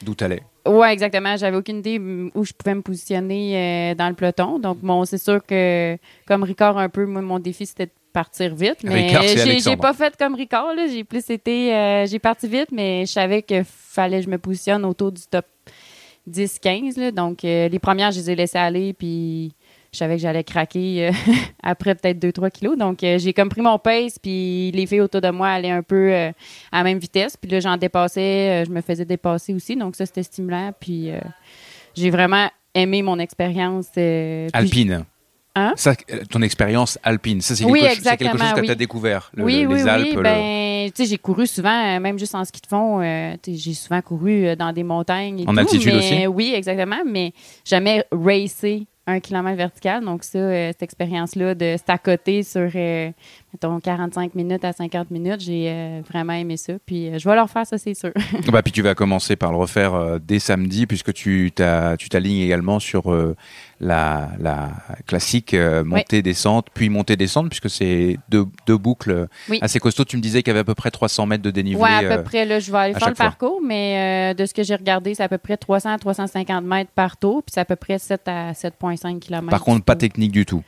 D'où 0.01 0.15
t'allais. 0.15 0.41
Ouais, 0.65 0.93
exactement. 0.93 1.35
J'avais 1.35 1.57
aucune 1.57 1.77
idée 1.79 1.99
où 2.33 2.45
je 2.45 2.53
pouvais 2.53 2.75
me 2.75 2.81
positionner 2.81 3.91
euh, 3.91 3.95
dans 3.95 4.07
le 4.07 4.15
peloton. 4.15 4.59
Donc, 4.59 4.77
bon, 4.79 5.03
c'est 5.05 5.17
sûr 5.17 5.45
que, 5.45 5.97
comme 6.25 6.43
Ricard, 6.43 6.77
un 6.77 6.87
peu, 6.89 7.05
moi, 7.05 7.21
mon 7.21 7.39
défi, 7.39 7.65
c'était 7.65 7.87
de 7.87 7.91
partir 8.13 8.55
vite. 8.55 8.77
Mais 8.83 9.07
j'ai- 9.35 9.59
pas 9.77 9.93
fait 9.93 10.15
comme 10.17 10.35
Ricard. 10.35 10.73
là. 10.73 10.87
J'ai 10.87 11.03
plus 11.03 11.29
été. 11.29 11.75
euh, 11.75 12.05
j'ai 12.05 12.19
parti 12.19 12.47
vite, 12.47 12.69
mais 12.71 13.05
je 13.05 13.11
savais 13.11 13.41
qu'il 13.41 13.63
fallait 13.65 14.19
que 14.19 14.25
je 14.25 14.29
me 14.29 14.37
positionne 14.37 14.85
autour 14.85 15.11
du 15.11 15.21
top 15.29 15.45
10-15. 16.29 16.97
là. 16.99 17.11
Donc, 17.11 17.43
euh, 17.43 17.67
les 17.67 17.79
premières, 17.79 18.11
je 18.11 18.19
les 18.19 18.31
ai 18.31 18.35
laissées 18.35 18.57
aller, 18.57 18.93
puis 18.93 19.53
je 19.93 19.97
savais 19.99 20.15
que 20.15 20.21
j'allais 20.21 20.43
craquer 20.43 21.07
euh, 21.07 21.11
après 21.63 21.95
peut-être 21.95 22.19
2-3 22.19 22.51
kilos. 22.51 22.77
Donc, 22.77 23.03
euh, 23.03 23.17
j'ai 23.19 23.31
comme 23.33 23.49
pris 23.49 23.61
mon 23.61 23.79
pace, 23.79 24.19
puis 24.19 24.71
les 24.71 24.85
filles 24.85 25.01
autour 25.01 25.21
de 25.21 25.29
moi 25.29 25.49
allaient 25.49 25.69
un 25.71 25.83
peu 25.83 26.11
euh, 26.11 26.31
à 26.71 26.79
la 26.79 26.83
même 26.83 26.99
vitesse. 26.99 27.37
Puis 27.37 27.49
là, 27.51 27.59
j'en 27.59 27.77
dépassais, 27.77 28.65
je 28.65 28.71
me 28.71 28.81
faisais 28.81 29.05
dépasser 29.05 29.53
aussi. 29.53 29.75
Donc, 29.75 29.95
ça, 29.95 30.05
c'était 30.05 30.23
stimulant. 30.23 30.71
Puis, 30.79 31.09
j'ai 31.95 32.09
vraiment 32.09 32.49
aimé 32.73 33.01
mon 33.01 33.19
expérience. 33.19 33.87
Alpine. 34.53 35.05
Hein? 35.55 35.73
Ça, 35.75 35.93
ton 36.31 36.41
expérience 36.41 36.97
alpine, 37.03 37.39
ça 37.39 37.55
c'est 37.55 37.63
quelque, 37.63 37.77
chose 38.39 38.53
que 38.55 38.59
oui. 38.61 38.65
tu 38.65 38.71
as 38.71 38.75
découvert, 38.75 39.29
le- 39.35 39.43
oui, 39.43 39.61
le- 39.61 39.67
oui, 39.67 39.75
les 39.77 39.83
oui. 39.83 39.89
Alpes. 39.89 40.15
le- 40.15 40.21
Ben, 40.23 40.89
tu 40.91 41.03
sais, 41.03 41.09
j'ai 41.11 41.19
couru 41.19 41.45
souvent, 41.45 41.99
même 41.99 42.17
juste 42.17 42.33
en 42.33 42.43
ski 42.43 42.59
de 42.59 42.65
fond. 42.65 43.01
euh, 43.03 43.35
j'ai 43.47 43.75
souvent 43.75 44.01
couru 44.01 44.55
dans 44.55 44.73
des 44.73 44.81
montagnes. 44.81 45.41
Et 45.41 45.47
En 45.47 45.53
tout, 45.53 45.59
altitude 45.59 45.93
mais- 45.93 45.99
aussi? 45.99 46.25
Oui, 46.27 46.53
exactement. 46.55 47.03
Mais 47.05 47.33
jamais 47.63 48.03
racé 48.11 48.87
un 49.07 49.19
kilomètre 49.19 49.57
vertical. 49.57 50.03
Donc, 50.03 50.23
ça, 50.23 50.39
euh, 50.39 50.69
cette 50.71 50.83
expérience-là 50.83 51.55
de 51.55 51.75
côté 51.97 52.43
sur, 52.43 52.69
euh, 52.75 53.11
mettons, 53.53 53.79
45 53.79 54.35
minutes 54.35 54.65
à 54.65 54.73
50 54.73 55.11
minutes, 55.11 55.41
j'ai 55.41 55.69
euh, 55.69 56.01
vraiment 56.09 56.33
aimé 56.33 56.57
ça. 56.57 56.73
Puis, 56.85 57.07
euh, 57.07 57.19
je 57.19 57.29
vais 57.29 57.35
leur 57.35 57.49
faire 57.49 57.65
ça, 57.65 57.77
c'est 57.77 57.93
sûr. 57.93 58.11
Bah, 58.51 58.61
puis 58.61 58.71
tu 58.71 58.81
vas 58.83 58.93
commencer 58.93 59.35
par 59.35 59.51
le 59.51 59.57
refaire 59.57 59.95
euh, 59.95 60.19
dès 60.21 60.37
samedi, 60.37 60.85
puisque 60.85 61.11
tu 61.13 61.51
t'alignes 61.51 62.41
également 62.41 62.79
sur 62.79 63.11
la, 63.79 64.29
la 64.39 64.71
classique 65.07 65.55
montée-descente, 65.85 66.67
puis 66.73 66.89
montée-descente, 66.89 67.49
puisque 67.49 67.69
c'est 67.69 68.17
deux, 68.29 68.45
deux 68.67 68.77
boucles 68.77 69.27
Oui. 69.49 69.57
assez 69.61 69.79
costauds. 69.79 70.05
Tu 70.05 70.17
me 70.17 70.21
disais 70.21 70.43
qu'il 70.43 70.49
y 70.49 70.51
avait 70.51 70.59
à 70.59 70.63
peu 70.63 70.75
près 70.75 70.91
300 70.91 71.25
mètres 71.25 71.41
de 71.43 71.49
dénivelé. 71.49 71.81
Ouais, 71.81 72.05
à 72.05 72.17
peu 72.17 72.23
près, 72.23 72.45
là, 72.45 72.59
je 72.59 72.71
vais 72.71 72.77
aller 72.77 72.93
faire 72.93 73.09
le 73.09 73.15
fois. 73.15 73.25
parcours, 73.25 73.59
mais 73.63 74.35
de 74.35 74.45
ce 74.45 74.53
que 74.53 74.63
j'ai 74.63 74.75
regardé, 74.75 75.15
c'est 75.15 75.23
à 75.23 75.29
peu 75.29 75.37
près 75.39 75.57
300 75.57 75.93
à 75.93 75.97
350 75.97 76.63
mètres 76.63 76.91
par 76.93 77.17
tour, 77.17 77.41
puis 77.43 77.53
c'est 77.53 77.61
à 77.61 77.65
peu 77.65 77.75
près 77.75 77.97
7 77.97 78.21
à 78.27 78.51
7,5 78.51 79.19
km. 79.19 79.49
Par 79.49 79.63
contre, 79.63 79.83
pas 79.83 79.95
technique 79.95 80.31
du 80.31 80.45
tout. 80.45 80.63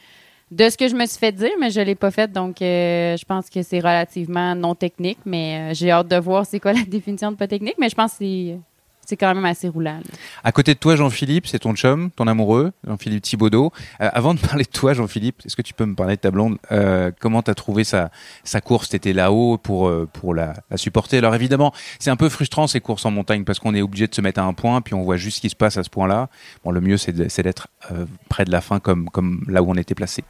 De 0.51 0.69
ce 0.69 0.77
que 0.77 0.87
je 0.87 0.95
me 0.95 1.05
suis 1.07 1.17
fait 1.17 1.31
dire, 1.31 1.51
mais 1.59 1.71
je 1.71 1.79
ne 1.79 1.85
l'ai 1.85 1.95
pas 1.95 2.11
fait, 2.11 2.31
donc 2.31 2.61
euh, 2.61 3.17
je 3.17 3.25
pense 3.25 3.49
que 3.49 3.63
c'est 3.63 3.79
relativement 3.79 4.53
non 4.53 4.75
technique, 4.75 5.17
mais 5.25 5.71
euh, 5.71 5.73
j'ai 5.73 5.89
hâte 5.89 6.07
de 6.07 6.17
voir 6.17 6.45
c'est 6.45 6.59
quoi 6.59 6.71
la 6.73 6.83
définition 6.87 7.31
de 7.31 7.35
pas 7.35 7.47
technique, 7.47 7.75
mais 7.79 7.89
je 7.89 7.95
pense 7.95 8.11
que 8.11 8.17
c'est, 8.19 8.59
c'est 9.05 9.17
quand 9.17 9.33
même 9.33 9.45
assez 9.45 9.67
roulant. 9.67 9.97
là. 9.97 10.17
À 10.43 10.51
côté 10.51 10.73
de 10.73 10.79
toi, 10.79 10.95
Jean-Philippe, 10.95 11.47
c'est 11.47 11.59
ton 11.59 11.73
chum, 11.75 12.11
ton 12.11 12.27
amoureux, 12.27 12.71
Jean-Philippe 12.87 13.23
Thibaudot. 13.23 13.71
Euh, 14.01 14.09
avant 14.13 14.33
de 14.33 14.39
parler 14.39 14.63
de 14.63 14.69
toi, 14.69 14.93
Jean-Philippe, 14.93 15.41
est-ce 15.45 15.55
que 15.55 15.61
tu 15.61 15.73
peux 15.73 15.85
me 15.85 15.95
parler 15.95 16.15
de 16.15 16.21
ta 16.21 16.31
blonde 16.31 16.57
Euh, 16.71 17.11
Comment 17.19 17.41
tu 17.41 17.51
as 17.51 17.55
trouvé 17.55 17.83
sa, 17.83 18.11
sa 18.43 18.61
course? 18.61 18.89
Tu 18.89 18.95
étais 18.95 19.13
là-haut 19.13 19.57
pour, 19.57 19.87
euh, 19.87 20.07
pour 20.11 20.33
la, 20.33 20.53
la 20.69 20.77
supporter. 20.77 21.17
Alors 21.17 21.35
évidemment, 21.35 21.73
c'est 21.99 22.09
un 22.09 22.15
peu 22.15 22.29
frustrant 22.29 22.67
ces 22.67 22.79
courses 22.81 23.05
en 23.05 23.11
montagne 23.11 23.43
parce 23.43 23.59
qu'on 23.59 23.73
est 23.75 23.81
obligé 23.81 24.07
de 24.07 24.15
se 24.15 24.21
mettre 24.21 24.39
à 24.39 24.43
un 24.43 24.53
point, 24.53 24.81
puis 24.81 24.93
on 24.93 25.03
voit 25.03 25.17
juste 25.17 25.37
ce 25.37 25.41
qui 25.41 25.49
se 25.49 25.55
passe 25.55 25.77
à 25.77 25.83
ce 25.83 25.89
point-là. 25.89 26.29
Bon, 26.63 26.71
le 26.71 26.81
mieux, 26.81 26.97
c'est 26.97 27.13
d'être 27.13 27.67
euh, 27.91 28.05
près 28.29 28.45
de 28.45 28.51
la 28.51 28.61
fin 28.61 28.79
comme, 28.79 29.09
comme 29.09 29.43
là 29.47 29.61
où 29.61 29.69
on 29.71 29.75
était 29.75 29.95
placé. 29.95 30.23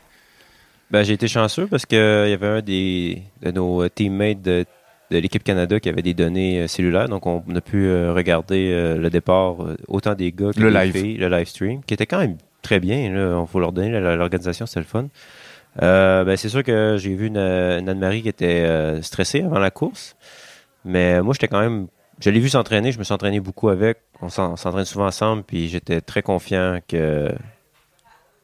Ben, 0.91 1.03
j'ai 1.03 1.13
été 1.13 1.27
chanceux 1.27 1.65
parce 1.65 1.85
qu'il 1.85 1.97
y 1.97 2.33
avait 2.33 2.47
un 2.47 2.61
des, 2.61 3.23
de 3.41 3.49
nos 3.51 3.89
teammates 3.89 4.41
de, 4.43 4.65
de 5.11 5.17
l'équipe 5.19 5.43
Canada 5.43 5.79
qui 5.79 5.89
avait 5.89 6.01
des 6.01 6.13
données 6.13 6.61
euh, 6.61 6.67
cellulaires. 6.67 7.07
Donc, 7.09 7.25
on 7.27 7.43
a 7.55 7.61
pu 7.61 7.85
euh, 7.85 8.13
regarder 8.13 8.71
euh, 8.73 8.97
le 8.97 9.09
départ, 9.09 9.55
autant 9.87 10.13
des 10.15 10.31
gars 10.31 10.51
que 10.53 10.59
Le 10.59 10.71
des 10.71 10.77
live. 10.85 10.93
filles, 10.97 11.17
le 11.17 11.29
live 11.29 11.47
stream, 11.47 11.83
qui 11.83 11.93
était 11.93 12.05
quand 12.07 12.19
même 12.19 12.37
très 12.61 12.79
bien. 12.79 12.97
Il 13.41 13.47
faut 13.47 13.59
leur 13.59 13.71
donner 13.71 13.89
l'organisation, 13.99 14.65
c'était 14.65 14.79
le 14.79 14.85
fun. 14.85 15.07
Euh, 15.83 16.23
ben, 16.23 16.37
c'est 16.37 16.49
sûr 16.49 16.63
que 16.63 16.95
j'ai 16.97 17.13
vu 17.15 17.27
une, 17.27 17.37
une 17.37 17.89
Anne-Marie 17.89 18.21
qui 18.23 18.29
était 18.29 18.63
euh, 18.65 19.01
stressée 19.01 19.41
avant 19.43 19.59
la 19.59 19.71
course. 19.71 20.15
Mais 20.85 21.21
moi, 21.21 21.33
j'étais 21.33 21.47
quand 21.49 21.59
même. 21.59 21.87
Je 22.21 22.29
l'ai 22.29 22.39
vu 22.39 22.47
s'entraîner, 22.47 22.93
je 22.93 22.97
me 22.99 23.03
suis 23.03 23.13
entraîné 23.13 23.41
beaucoup 23.41 23.67
avec. 23.69 23.97
On 24.21 24.29
s'en- 24.29 24.53
on 24.53 24.55
s'entraîne 24.55 24.85
souvent 24.85 25.05
ensemble, 25.07 25.43
puis 25.43 25.67
j'étais 25.67 25.99
très 25.99 26.21
confiant 26.21 26.79
que 26.87 27.29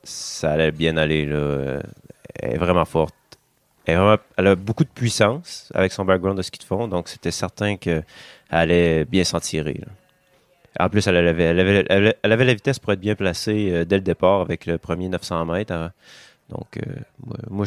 ça 0.03 0.51
allait 0.51 0.71
bien 0.71 0.97
aller. 0.97 1.25
Là. 1.25 1.79
Elle 2.39 2.53
est 2.55 2.57
vraiment 2.57 2.85
forte. 2.85 3.15
Elle, 3.85 3.97
a 4.47 4.55
beaucoup 4.55 4.83
de 4.83 4.89
puissance 4.89 5.71
avec 5.73 5.91
son 5.91 6.05
background 6.05 6.37
de 6.37 6.43
ski 6.43 6.59
de 6.59 6.63
fond, 6.63 6.87
donc 6.87 7.07
c'était 7.07 7.31
certain 7.31 7.77
qu'elle 7.77 8.05
allait 8.49 9.05
bien 9.05 9.23
s'en 9.23 9.39
tirer. 9.39 9.81
En 10.79 10.89
plus, 10.89 11.05
elle 11.07 11.17
avait, 11.17 11.53
la 12.23 12.53
vitesse 12.53 12.79
pour 12.79 12.93
être 12.93 12.99
bien 12.99 13.15
placée 13.15 13.71
euh, 13.71 13.85
dès 13.85 13.97
le 13.97 14.03
départ 14.03 14.41
avec 14.41 14.65
le 14.65 14.77
premier 14.77 15.09
900 15.09 15.45
mètres. 15.45 15.73
hein. 15.73 15.91
Donc, 16.49 16.77
euh, 16.77 17.39
moi, 17.49 17.65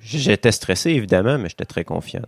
j'étais 0.00 0.52
stressé, 0.52 0.90
évidemment, 0.90 1.38
mais 1.38 1.48
j'étais 1.48 1.64
très 1.64 1.84
confiant 1.84 2.22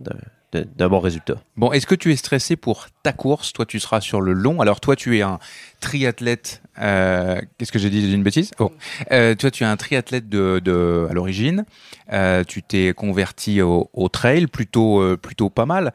d'un 0.53 0.87
bon 0.89 0.99
résultat. 0.99 1.35
Bon, 1.57 1.71
est-ce 1.71 1.85
que 1.87 1.95
tu 1.95 2.11
es 2.11 2.15
stressé 2.15 2.55
pour 2.55 2.87
ta 3.03 3.11
course? 3.13 3.51
Toi, 3.53 3.65
tu 3.65 3.79
seras 3.79 4.01
sur 4.01 4.21
le 4.21 4.33
long. 4.33 4.61
Alors, 4.61 4.79
toi, 4.79 4.95
tu 4.95 5.17
es 5.17 5.21
un 5.21 5.39
triathlète. 5.79 6.61
euh, 6.79 7.39
Qu'est-ce 7.57 7.71
que 7.71 7.79
j'ai 7.79 7.89
dit? 7.89 8.13
Une 8.13 8.23
bêtise? 8.23 8.51
Oh. 8.59 8.71
Euh, 9.11 9.35
toi, 9.35 9.51
tu 9.51 9.63
es 9.63 9.65
un 9.65 9.75
triathlète 9.77 10.29
de, 10.29 11.07
à 11.09 11.13
l'origine. 11.13 11.65
Euh, 12.13 12.43
tu 12.43 12.61
t'es 12.61 12.93
converti 12.93 13.61
au, 13.61 13.89
trail, 14.11 14.47
plutôt, 14.47 15.17
plutôt 15.17 15.49
pas 15.49 15.65
mal. 15.65 15.93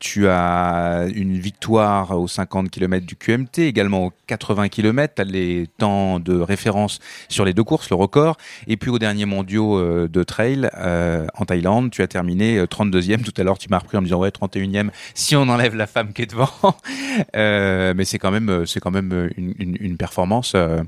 Tu 0.00 0.28
as 0.28 1.06
une 1.14 1.38
victoire 1.38 2.18
aux 2.18 2.28
50 2.28 2.70
km 2.70 3.06
du 3.06 3.16
QMT, 3.16 3.58
également 3.60 4.06
aux 4.06 4.12
80 4.26 4.68
km. 4.68 5.14
Tu 5.14 5.22
as 5.22 5.24
les 5.24 5.66
temps 5.78 6.20
de 6.20 6.38
référence 6.40 6.98
sur 7.28 7.44
les 7.44 7.52
deux 7.54 7.64
courses, 7.64 7.90
le 7.90 7.96
record. 7.96 8.36
Et 8.66 8.76
puis, 8.76 8.90
au 8.90 8.98
dernier 8.98 9.26
mondiaux 9.26 10.08
de 10.08 10.22
trail 10.22 10.68
en 10.74 11.44
Thaïlande, 11.44 11.90
tu 11.90 12.02
as 12.02 12.06
terminé 12.06 12.58
euh, 12.58 12.66
32e. 12.66 13.22
Tout 13.22 13.33
tout 13.34 13.40
à 13.40 13.44
l'heure, 13.44 13.58
tu 13.58 13.68
m'as 13.68 13.78
repris 13.78 13.96
en 13.96 14.00
me 14.00 14.06
disant 14.06 14.18
ouais 14.18 14.30
31e 14.30 14.90
si 15.14 15.36
on 15.36 15.48
enlève 15.48 15.74
la 15.74 15.86
femme 15.86 16.12
qui 16.12 16.22
est 16.22 16.30
devant. 16.30 16.50
Euh, 17.36 17.94
mais 17.96 18.04
c'est 18.04 18.18
quand 18.18 18.32
même 18.32 18.66
c'est 18.66 18.80
quand 18.80 18.90
même 18.90 19.30
une, 19.36 19.54
une, 19.58 19.76
une 19.78 19.96
performance 19.96 20.52
euh, 20.56 20.82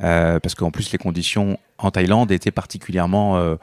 euh, 0.00 0.38
parce 0.38 0.54
qu'en 0.54 0.70
plus 0.70 0.92
les 0.92 0.98
conditions 0.98 1.58
en 1.78 1.90
Thaïlande 1.90 2.30
étaient 2.30 2.52
particulièrement 2.52 3.36
euh, 3.36 3.56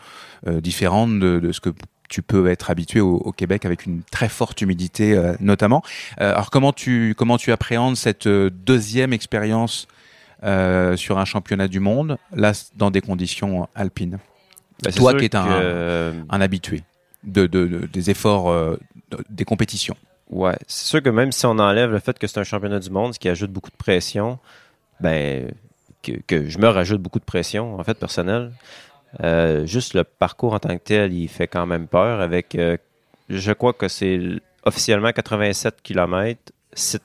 euh, 0.48 0.60
différentes 0.60 1.18
de, 1.20 1.40
de 1.40 1.52
ce 1.54 1.62
que 1.62 1.70
tu 2.10 2.22
peux 2.22 2.48
être 2.48 2.70
habitué 2.72 3.00
au, 3.00 3.16
au 3.18 3.32
Québec 3.32 3.66
avec 3.66 3.86
une 3.86 4.02
très 4.04 4.28
forte 4.28 4.62
humidité 4.62 5.14
euh, 5.14 5.36
notamment. 5.40 5.82
Euh, 6.20 6.34
alors 6.34 6.50
comment 6.50 6.74
tu 6.74 7.16
comment 7.18 7.38
tu 7.38 7.52
appréhendes 7.52 7.96
cette 7.96 8.28
euh, 8.28 8.50
deuxième 8.50 9.14
expérience 9.14 9.88
euh, 10.44 10.98
sur 10.98 11.20
un 11.20 11.26
championnat 11.26 11.68
du 11.68 11.80
monde 11.80 12.18
là 12.34 12.52
dans 12.76 12.92
des 12.92 13.02
conditions 13.02 13.70
alpines? 13.76 14.20
C'est 14.84 14.96
Toi 14.96 15.14
qui 15.14 15.26
es 15.26 15.36
un 15.36 16.42
habitué 16.42 16.84
de, 17.24 17.46
de- 17.48 17.68
de- 17.68 17.86
des 17.88 18.10
efforts 18.10 18.50
euh, 18.50 18.78
de- 19.12 19.24
des 19.30 19.46
compétitions. 19.46 19.96
Ouais, 20.30 20.58
c'est 20.68 20.86
sûr 20.86 21.02
que 21.04 21.10
même 21.10 21.32
si 21.32 21.46
on 21.46 21.58
enlève 21.60 21.92
le 21.92 22.00
fait 22.00 22.18
que 22.20 22.28
c'est 22.28 22.40
un 22.40 22.44
championnat 22.44 22.80
du 22.80 22.90
monde, 22.92 23.14
ce 23.16 23.20
qui 23.20 23.30
ajoute 23.30 23.52
beaucoup 23.52 23.72
de 23.72 23.76
pression, 23.78 24.38
ben 25.00 25.52
que, 26.04 26.48
je 26.50 26.58
me 26.60 26.68
rajoute 26.68 27.02
beaucoup 27.02 27.20
de 27.20 27.26
pression 27.26 27.80
en 27.80 27.84
fait 27.84 27.96
personnelle. 27.96 28.52
Euh, 29.24 29.66
juste 29.66 29.96
le 29.96 30.04
parcours 30.04 30.54
en 30.54 30.60
tant 30.60 30.78
que 30.78 30.84
tel, 30.84 31.14
il 31.14 31.28
fait 31.28 31.48
quand 31.48 31.66
même 31.66 31.88
peur 31.88 32.22
avec 32.22 32.54
euh, 32.56 32.78
je 33.28 33.52
crois 33.52 33.74
que 33.74 33.88
c'est 33.88 34.20
officiellement 34.64 35.12
87 35.12 35.82
km, 35.82 36.40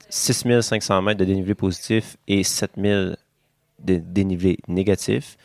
6500 0.09 1.01
mètres 1.01 1.19
de 1.19 1.25
dénivelé 1.25 1.55
positif 1.55 2.17
et 2.27 2.43
7000 2.43 3.17
de 3.83 3.97
dénivelé 3.97 4.59
négatif. 4.67 5.37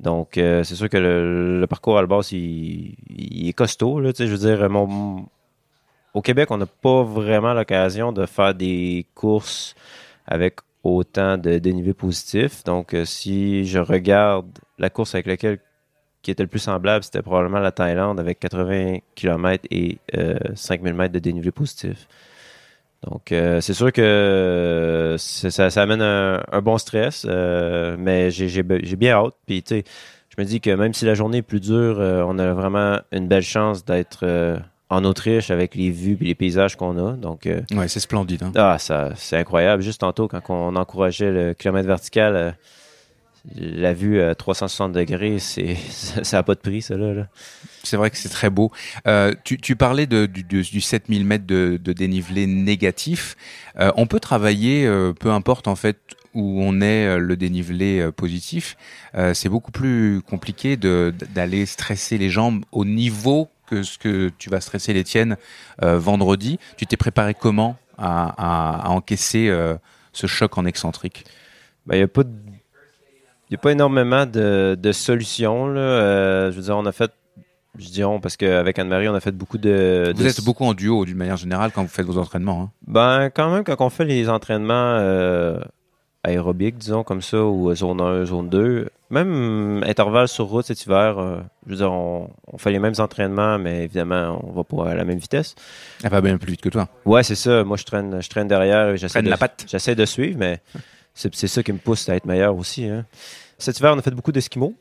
Donc, 0.00 0.38
euh, 0.38 0.64
c'est 0.64 0.74
sûr 0.74 0.88
que 0.88 0.96
le, 0.96 1.66
parcours 1.66 1.98
à 1.98 2.00
la 2.00 2.06
base, 2.06 2.32
il, 2.32 2.96
est 3.48 3.52
costaud. 3.52 4.00
Là, 4.00 4.12
je 4.16 4.24
veux 4.24 4.38
dire, 4.38 4.68
mon, 4.70 5.26
au 6.14 6.22
Québec, 6.22 6.50
on 6.50 6.56
n'a 6.56 6.66
pas 6.66 7.02
vraiment 7.02 7.52
l'occasion 7.52 8.10
de 8.10 8.24
faire 8.26 8.54
des 8.54 9.06
courses 9.14 9.74
avec 10.26 10.60
autant 10.82 11.36
de 11.36 11.58
dénivelé 11.58 11.92
positif. 11.92 12.64
Donc, 12.64 12.94
euh, 12.94 13.04
si 13.04 13.66
je 13.66 13.78
regarde 13.78 14.58
la 14.78 14.88
course 14.88 15.14
avec 15.14 15.26
laquelle 15.26 15.58
qui 16.22 16.30
était 16.30 16.42
le 16.42 16.48
plus 16.48 16.60
semblable, 16.60 17.04
c'était 17.04 17.22
probablement 17.22 17.60
la 17.60 17.72
Thaïlande 17.72 18.20
avec 18.20 18.40
80 18.40 18.98
km 19.14 19.64
et 19.70 19.98
euh, 20.16 20.38
5000 20.54 20.94
mètres 20.94 21.14
de 21.14 21.18
dénivelé 21.18 21.50
positif. 21.50 22.08
Donc, 23.08 23.32
euh, 23.32 23.60
c'est 23.62 23.72
sûr 23.74 23.92
que 23.92 24.02
euh, 24.02 25.16
ça, 25.18 25.70
ça 25.70 25.82
amène 25.82 26.02
un, 26.02 26.42
un 26.52 26.60
bon 26.60 26.76
stress, 26.78 27.24
euh, 27.28 27.96
mais 27.98 28.30
j'ai 28.30 28.62
bien 28.62 29.12
hâte. 29.14 29.34
Puis, 29.46 29.62
tu 29.62 29.76
sais, 29.76 29.84
je 30.28 30.40
me 30.42 30.46
dis 30.46 30.60
que 30.60 30.70
même 30.70 30.92
si 30.92 31.04
la 31.06 31.14
journée 31.14 31.38
est 31.38 31.42
plus 31.42 31.60
dure, 31.60 31.98
euh, 31.98 32.22
on 32.26 32.38
a 32.38 32.52
vraiment 32.52 32.98
une 33.12 33.26
belle 33.26 33.42
chance 33.42 33.84
d'être 33.86 34.20
euh, 34.24 34.58
en 34.90 35.04
Autriche 35.04 35.50
avec 35.50 35.74
les 35.74 35.90
vues 35.90 36.18
et 36.20 36.24
les 36.24 36.34
paysages 36.34 36.76
qu'on 36.76 36.98
a. 37.04 37.12
Donc, 37.12 37.46
euh, 37.46 37.62
Ouais, 37.72 37.88
c'est 37.88 38.00
splendide. 38.00 38.42
hein. 38.42 38.52
ah, 38.54 38.76
ça, 38.78 39.10
c'est 39.16 39.36
incroyable. 39.38 39.82
Juste 39.82 40.00
tantôt, 40.02 40.28
quand 40.28 40.42
on 40.50 40.76
encourageait 40.76 41.30
le 41.32 41.54
kilomètre 41.54 41.88
vertical, 41.88 42.36
euh, 42.36 42.50
la 43.56 43.92
vue 43.94 44.20
à 44.20 44.34
360 44.34 44.92
degrés, 44.92 45.38
c'est, 45.38 45.76
ça 45.90 46.38
n'a 46.38 46.42
pas 46.42 46.54
de 46.54 46.60
prix, 46.60 46.82
ça, 46.82 46.96
là. 46.96 47.14
là. 47.14 47.28
C'est 47.82 47.96
vrai 47.96 48.10
que 48.10 48.16
c'est 48.18 48.28
très 48.28 48.50
beau. 48.50 48.70
Euh, 49.06 49.32
tu, 49.44 49.58
tu 49.58 49.76
parlais 49.76 50.06
de, 50.06 50.26
du, 50.26 50.42
du, 50.44 50.62
du 50.62 50.80
7000 50.80 51.24
mètres 51.24 51.46
de, 51.46 51.78
de 51.82 51.92
dénivelé 51.92 52.46
négatif. 52.46 53.36
Euh, 53.78 53.90
on 53.96 54.06
peut 54.06 54.20
travailler, 54.20 54.86
euh, 54.86 55.12
peu 55.12 55.30
importe 55.30 55.66
en 55.68 55.76
fait 55.76 55.98
où 56.34 56.62
on 56.62 56.80
est 56.80 57.06
euh, 57.06 57.18
le 57.18 57.36
dénivelé 57.36 58.00
euh, 58.00 58.12
positif. 58.12 58.76
Euh, 59.14 59.34
c'est 59.34 59.48
beaucoup 59.48 59.72
plus 59.72 60.20
compliqué 60.22 60.76
de, 60.76 61.12
d'aller 61.34 61.64
stresser 61.66 62.18
les 62.18 62.28
jambes 62.30 62.64
au 62.70 62.84
niveau 62.84 63.48
que 63.66 63.82
ce 63.82 63.98
que 63.98 64.30
tu 64.38 64.50
vas 64.50 64.60
stresser 64.60 64.92
les 64.92 65.04
tiennes 65.04 65.36
euh, 65.82 65.98
vendredi. 65.98 66.58
Tu 66.76 66.86
t'es 66.86 66.96
préparé 66.98 67.34
comment 67.34 67.76
à, 67.96 68.34
à, 68.36 68.86
à 68.86 68.88
encaisser 68.90 69.48
euh, 69.48 69.76
ce 70.12 70.26
choc 70.26 70.58
en 70.58 70.66
excentrique? 70.66 71.24
Ben, 71.86 71.96
il 71.96 71.98
n'y 72.00 72.04
a 72.04 72.08
pas 72.08 72.24
de- 72.24 72.30
il 73.50 73.54
y 73.54 73.56
a 73.56 73.58
pas 73.58 73.72
énormément 73.72 74.26
de, 74.26 74.78
de 74.80 74.92
solutions. 74.92 75.66
Là. 75.66 75.80
Euh, 75.80 76.52
je 76.52 76.56
veux 76.56 76.62
dire, 76.62 76.76
on 76.76 76.86
a 76.86 76.92
fait, 76.92 77.10
je 77.76 77.88
dis 77.88 78.04
on, 78.04 78.20
parce 78.20 78.36
qu'avec 78.36 78.78
Anne-Marie, 78.78 79.08
on 79.08 79.14
a 79.14 79.20
fait 79.20 79.32
beaucoup 79.32 79.58
de. 79.58 80.12
Vous 80.14 80.22
de- 80.22 80.28
êtes 80.28 80.44
beaucoup 80.44 80.64
en 80.64 80.72
duo 80.72 81.04
d'une 81.04 81.16
manière 81.16 81.36
générale 81.36 81.72
quand 81.74 81.82
vous 81.82 81.88
faites 81.88 82.06
vos 82.06 82.18
entraînements. 82.18 82.62
Hein. 82.62 82.70
Ben, 82.86 83.30
quand 83.34 83.52
même, 83.52 83.64
quand 83.64 83.74
on 83.80 83.90
fait 83.90 84.04
les 84.04 84.28
entraînements 84.28 84.94
euh, 85.00 85.58
aérobiques, 86.22 86.78
disons, 86.78 87.02
comme 87.02 87.22
ça, 87.22 87.42
ou 87.42 87.74
zone 87.74 88.00
1, 88.00 88.26
zone 88.26 88.48
2, 88.48 88.88
même 89.10 89.82
intervalle 89.84 90.28
sur 90.28 90.44
route 90.44 90.66
cet 90.66 90.84
hiver, 90.84 91.18
euh, 91.18 91.40
je 91.66 91.70
veux 91.70 91.76
dire, 91.78 91.90
on, 91.90 92.30
on 92.52 92.56
fait 92.56 92.70
les 92.70 92.78
mêmes 92.78 92.94
entraînements, 92.98 93.58
mais 93.58 93.82
évidemment, 93.82 94.40
on 94.44 94.52
va 94.52 94.62
pas 94.62 94.90
à 94.92 94.94
la 94.94 95.04
même 95.04 95.18
vitesse. 95.18 95.56
Elle 96.04 96.10
va 96.10 96.20
bien 96.20 96.38
plus 96.38 96.52
vite 96.52 96.60
que 96.60 96.68
toi. 96.68 96.88
Ouais, 97.04 97.24
c'est 97.24 97.34
ça. 97.34 97.64
Moi, 97.64 97.76
je 97.76 97.82
traîne, 97.84 98.22
je 98.22 98.28
traîne 98.30 98.46
derrière. 98.46 98.90
et 98.90 98.96
J'essaie 98.96 99.22
de, 99.22 99.28
la 99.28 99.36
patte. 99.36 99.64
J'essaie 99.66 99.96
de 99.96 100.04
suivre, 100.04 100.36
mais 100.38 100.60
c'est 101.14 101.46
ça 101.48 101.62
qui 101.62 101.72
me 101.72 101.78
pousse 101.78 102.08
à 102.08 102.16
être 102.16 102.24
meilleur 102.26 102.56
aussi. 102.56 102.84
hein. 102.86 103.04
Cet 103.58 103.78
hiver, 103.78 103.92
on 103.94 103.98
a 103.98 104.02
fait 104.02 104.10
beaucoup 104.12 104.32
d'esquimaux. 104.32 104.74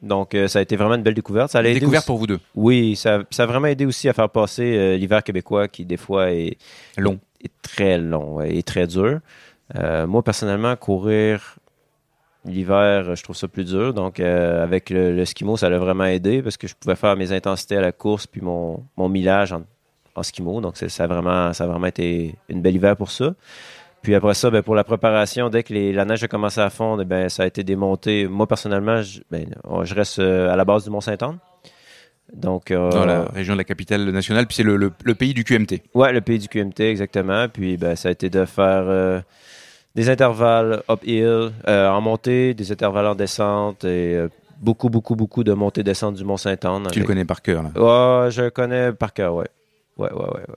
Donc, 0.00 0.34
euh, 0.34 0.46
ça 0.48 0.60
a 0.60 0.62
été 0.62 0.76
vraiment 0.76 0.94
une 0.94 1.02
belle 1.02 1.14
découverte. 1.14 1.50
Ça 1.50 1.58
a 1.58 1.62
aidé 1.62 1.74
Découverte 1.80 2.02
aussi- 2.02 2.06
pour 2.06 2.18
vous 2.18 2.26
deux? 2.28 2.38
Oui, 2.54 2.94
ça, 2.94 3.24
ça 3.30 3.42
a 3.42 3.46
vraiment 3.46 3.66
aidé 3.66 3.84
aussi 3.84 4.08
à 4.08 4.12
faire 4.12 4.30
passer 4.30 4.76
euh, 4.76 4.96
l'hiver 4.96 5.22
québécois 5.24 5.66
qui, 5.68 5.84
des 5.84 5.96
fois, 5.96 6.30
est 6.30 6.56
Long. 6.96 7.18
est 7.44 7.50
très 7.62 7.98
long 7.98 8.36
ouais, 8.36 8.54
et 8.56 8.62
très 8.62 8.86
dur. 8.86 9.18
Euh, 9.76 10.06
moi, 10.06 10.22
personnellement, 10.22 10.74
courir 10.76 11.56
l'hiver, 12.44 13.14
je 13.16 13.22
trouve 13.22 13.36
ça 13.36 13.48
plus 13.48 13.64
dur. 13.64 13.92
Donc, 13.92 14.20
avec 14.20 14.90
le, 14.90 15.14
le 15.14 15.24
skimo, 15.24 15.56
ça 15.56 15.68
l'a 15.68 15.78
vraiment 15.78 16.04
aidé 16.04 16.42
parce 16.42 16.56
que 16.56 16.66
je 16.68 16.74
pouvais 16.74 16.96
faire 16.96 17.16
mes 17.16 17.32
intensités 17.32 17.76
à 17.76 17.80
la 17.80 17.92
course 17.92 18.26
puis 18.26 18.40
mon, 18.40 18.84
mon 18.96 19.08
millage 19.08 19.52
en, 19.52 19.64
en 20.14 20.22
skimo. 20.22 20.60
Donc, 20.60 20.76
ça 20.76 21.04
a, 21.04 21.06
vraiment, 21.06 21.52
ça 21.52 21.64
a 21.64 21.66
vraiment 21.66 21.86
été 21.88 22.34
une 22.48 22.62
belle 22.62 22.76
hiver 22.76 22.96
pour 22.96 23.10
ça. 23.10 23.34
Puis 24.08 24.14
après 24.14 24.32
ça, 24.32 24.48
ben, 24.48 24.62
pour 24.62 24.74
la 24.74 24.84
préparation, 24.84 25.50
dès 25.50 25.62
que 25.62 25.74
les- 25.74 25.92
la 25.92 26.06
neige 26.06 26.24
a 26.24 26.28
commencé 26.28 26.62
à 26.62 26.70
fondre, 26.70 27.04
ben, 27.04 27.28
ça 27.28 27.42
a 27.42 27.46
été 27.46 27.62
démonté. 27.62 28.26
Moi, 28.26 28.46
personnellement, 28.46 29.02
je, 29.02 29.20
ben, 29.30 29.44
je 29.82 29.94
reste 29.94 30.18
euh, 30.18 30.50
à 30.50 30.56
la 30.56 30.64
base 30.64 30.84
du 30.84 30.88
Mont-Saint-Anne. 30.88 31.36
Donc, 32.32 32.70
euh, 32.70 32.88
Dans 32.90 33.04
la 33.04 33.24
région 33.24 33.52
de 33.52 33.58
la 33.58 33.64
capitale 33.64 34.08
nationale, 34.10 34.46
puis 34.46 34.54
c'est 34.56 34.62
le, 34.62 34.76
le- 34.78 34.92
le 35.04 35.14
pays 35.14 35.34
du 35.34 35.44
QMT. 35.44 35.82
Ouais, 35.92 36.10
le 36.14 36.22
pays 36.22 36.38
du 36.38 36.48
QMT, 36.48 36.80
exactement. 36.88 37.48
Puis 37.50 37.76
ben, 37.76 37.96
ça 37.96 38.08
a 38.08 38.12
été 38.12 38.30
de 38.30 38.46
faire 38.46 38.84
euh, 38.86 39.20
des 39.94 40.08
intervalles 40.08 40.82
uphill, 40.90 41.50
euh, 41.68 41.88
en 41.90 42.00
montée, 42.00 42.54
des 42.54 42.72
intervalles 42.72 43.08
en 43.08 43.14
descente 43.14 43.84
et 43.84 44.24
beaucoup, 44.58 44.88
beaucoup, 44.88 45.16
beaucoup 45.16 45.44
de 45.44 45.52
montée-descente 45.52 46.14
du 46.14 46.24
Mont-Saint-Anne. 46.24 46.88
Tu 46.92 47.00
le 47.00 47.04
connais 47.06 47.26
par 47.26 47.42
cœur. 47.42 47.62
là. 47.62 48.24
Ouais, 48.24 48.30
je 48.30 48.40
le 48.40 48.50
connais 48.50 48.90
par 48.94 49.12
cœur, 49.12 49.34
ouais. 49.34 49.48
Ouais, 49.98 50.10
ouais, 50.10 50.18
ouais. 50.18 50.30
ouais. 50.48 50.54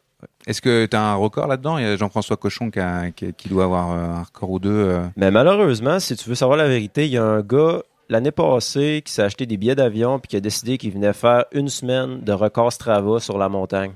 Est-ce 0.48 0.62
que 0.62 0.86
tu 0.86 0.96
as 0.98 1.02
un 1.02 1.16
record 1.16 1.48
là-dedans? 1.48 1.78
Il 1.78 1.84
y 1.84 1.88
a 1.88 1.96
Jean-François 1.98 2.36
Cochon 2.38 2.72
qui, 2.72 2.80
a- 2.80 3.12
qui- 3.12 3.34
qui 3.34 3.50
doit 3.50 3.66
avoir 3.66 3.92
euh, 3.92 3.96
un 4.20 4.24
record 4.24 4.50
ou 4.50 4.60
deux. 4.60 4.70
euh. 4.72 5.06
Mais 5.16 5.30
malheureusement, 5.32 6.00
si 6.00 6.16
tu 6.16 6.28
veux 6.30 6.36
savoir 6.36 6.58
la 6.58 6.68
vérité, 6.68 7.06
il 7.06 7.12
y 7.12 7.18
a 7.18 7.24
un 7.24 7.42
gars 7.42 7.82
l'année 8.10 8.32
passée 8.32 9.02
qui 9.06 9.14
s'est 9.14 9.22
acheté 9.22 9.46
des 9.46 9.56
billets 9.58 9.76
d'avion 9.76 10.20
puis 10.20 10.28
qui 10.30 10.36
a 10.36 10.40
décidé 10.42 10.78
qu'il 10.78 10.92
venait 10.92 11.14
faire 11.14 11.46
une 11.54 11.70
semaine 11.70 12.22
de 12.22 12.32
record 12.34 12.74
Strava 12.74 13.20
sur 13.20 13.38
la 13.38 13.50
montagne. 13.50 13.94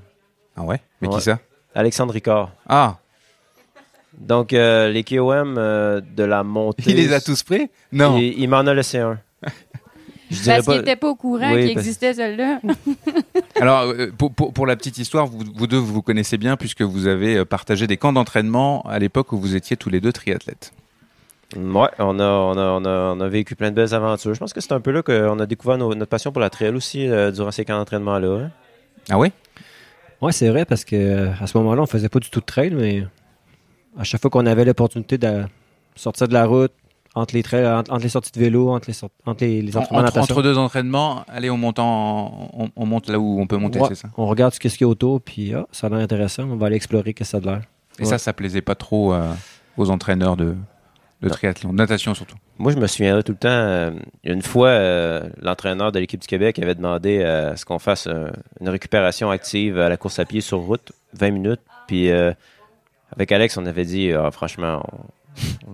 Ah 0.56 0.62
ouais? 0.62 0.80
Mais 1.00 1.08
Ouais. 1.08 1.14
qui 1.16 1.20
ça? 1.22 1.38
Alexandre 1.74 2.14
Ricard. 2.14 2.50
Ah 2.68 2.96
Donc, 4.16 4.52
euh, 4.54 4.88
les 4.88 5.04
KOM 5.04 5.56
euh, 5.58 6.00
de 6.00 6.22
la 6.24 6.42
montée. 6.42 6.84
Il 6.86 6.96
les 6.96 7.12
a 7.12 7.20
tous 7.20 7.42
pris? 7.42 7.68
Non. 7.92 8.16
Il, 8.16 8.38
il 8.38 8.48
m'en 8.48 8.58
a 8.60 8.72
laissé 8.72 8.98
un. 8.98 9.18
Je 10.30 10.44
Parce 10.44 10.56
qu'il 10.58 10.64
pas- 10.66 10.76
n'était 10.78 10.96
pas 10.96 11.08
au 11.10 11.14
courant 11.14 11.52
Oui, 11.52 11.66
qu'il 11.66 11.74
parce- 11.74 11.86
existait 11.86 12.14
celle-là. 12.14 12.60
Alors, 13.60 13.82
euh, 13.82 14.08
pour, 14.16 14.32
pour, 14.32 14.52
pour 14.52 14.66
la 14.66 14.74
petite 14.76 14.98
histoire, 14.98 15.26
vous, 15.26 15.38
vous 15.54 15.66
deux, 15.66 15.76
vous 15.76 15.92
vous 15.94 16.02
connaissez 16.02 16.36
bien 16.36 16.56
puisque 16.56 16.82
vous 16.82 17.06
avez 17.06 17.36
euh, 17.36 17.44
partagé 17.44 17.86
des 17.86 17.96
camps 17.96 18.12
d'entraînement 18.12 18.82
à 18.82 18.98
l'époque 18.98 19.32
où 19.32 19.38
vous 19.38 19.54
étiez 19.54 19.76
tous 19.76 19.88
les 19.90 20.00
deux 20.00 20.12
triathlètes. 20.12 20.72
Ouais, 21.56 21.88
on 22.00 22.18
a, 22.18 22.24
on, 22.28 22.58
a, 22.58 22.60
on, 22.60 22.84
a, 22.84 23.14
on 23.14 23.20
a 23.20 23.28
vécu 23.28 23.54
plein 23.54 23.70
de 23.70 23.76
belles 23.76 23.94
aventures. 23.94 24.34
Je 24.34 24.40
pense 24.40 24.52
que 24.52 24.60
c'est 24.60 24.72
un 24.72 24.80
peu 24.80 24.90
là 24.90 25.02
qu'on 25.02 25.38
a 25.38 25.46
découvert 25.46 25.78
nos- 25.78 25.94
notre 25.94 26.10
passion 26.10 26.32
pour 26.32 26.40
la 26.40 26.50
trail 26.50 26.70
aussi 26.74 27.06
euh, 27.08 27.30
durant 27.30 27.52
ces 27.52 27.64
camps 27.64 27.78
d'entraînement-là. 27.78 28.28
hein. 28.46 28.50
Ah 29.08 29.18
oui? 29.18 29.30
Ouais, 30.20 30.32
c'est 30.32 30.48
vrai, 30.48 30.64
parce 30.64 30.84
que 30.84 30.96
euh, 30.96 31.30
à 31.40 31.46
ce 31.46 31.56
moment-là, 31.58 31.82
on 31.82 31.86
faisait 31.86 32.08
pas 32.08 32.18
du 32.18 32.30
tout 32.30 32.40
de 32.40 32.44
trail, 32.46 32.70
mais 32.74 33.04
à 33.96 34.02
chaque 34.02 34.20
fois 34.20 34.30
qu'on 34.30 34.46
avait 34.46 34.64
l'opportunité 34.64 35.18
de 35.18 35.44
sortir 35.94 36.26
de 36.26 36.32
la 36.32 36.46
route, 36.46 36.72
entre 37.16 37.34
les 37.34 37.42
trails, 37.42 37.66
entre, 37.66 37.92
entre 37.92 38.02
les 38.02 38.08
sorties 38.08 38.30
de 38.30 38.38
vélo, 38.38 38.70
entre 38.70 38.88
les, 38.88 38.96
entre 39.26 39.42
les, 39.44 39.62
les 39.62 39.76
En- 39.76 39.80
entraînements 39.80 40.02
de 40.02 40.08
entre, 40.08 40.18
entre 40.20 40.42
deux 40.42 40.58
entraînements, 40.58 41.24
allez, 41.28 41.50
on 41.50 41.56
monte, 41.56 41.78
en- 41.80 42.48
on, 42.52 42.68
on 42.76 42.86
monte 42.86 43.08
là 43.08 43.18
où 43.18 43.40
on 43.40 43.46
peut 43.46 43.56
monter, 43.56 43.80
Ouais, 43.80 43.88
c'est 43.88 43.94
ça? 43.96 44.08
On 44.16 44.26
regarde 44.26 44.54
ce 44.54 44.60
qu'est-ce 44.60 44.76
qu'il 44.78 44.84
y 44.86 44.88
a 44.88 44.90
autour, 44.90 45.20
puis 45.20 45.52
ah, 45.54 45.66
ça 45.72 45.88
a 45.88 45.90
l'air 45.90 45.98
intéressant, 46.00 46.44
on 46.44 46.56
va 46.56 46.66
aller 46.66 46.76
explorer 46.76 47.12
qu'est-ce 47.14 47.30
que 47.30 47.30
ça 47.32 47.36
a 47.38 47.40
de 47.40 47.46
l'air. 47.46 47.62
Et 47.98 48.04
ça, 48.04 48.18
ça 48.18 48.32
plaisait 48.32 48.60
pas 48.62 48.74
trop 48.74 49.12
euh, 49.14 49.32
aux 49.78 49.90
entraîneurs 49.90 50.36
de, 50.36 50.54
de 51.22 51.28
triathlon, 51.30 51.70
de 51.72 51.76
natation 51.76 52.12
surtout. 52.14 52.36
Moi, 52.58 52.72
je 52.72 52.76
me 52.78 52.86
souviendrai 52.86 53.22
tout 53.22 53.32
le 53.32 53.38
temps. 53.38 53.48
euh, 53.48 53.90
une 54.24 54.42
fois, 54.42 54.68
euh, 54.68 55.28
l'entraîneur 55.40 55.92
de 55.92 55.98
l'équipe 55.98 56.20
du 56.20 56.26
Québec 56.26 56.58
avait 56.58 56.74
demandé 56.74 57.20
euh, 57.22 57.52
à 57.52 57.56
ce 57.56 57.64
qu'on 57.64 57.78
fasse 57.78 58.06
euh, 58.06 58.28
une 58.60 58.68
récupération 58.68 59.30
active 59.30 59.78
à 59.78 59.88
la 59.88 59.96
course 59.96 60.18
à 60.18 60.24
pied 60.26 60.40
sur 60.42 60.58
route, 60.58 60.92
20 61.14 61.30
minutes. 61.30 61.60
Puis 61.86 62.10
euh, 62.10 62.32
avec 63.14 63.32
Alex, 63.32 63.56
on 63.56 63.64
avait 63.66 63.84
dit, 63.86 64.12
Ah, 64.12 64.30
franchement, 64.30 64.82
on, 65.66 65.70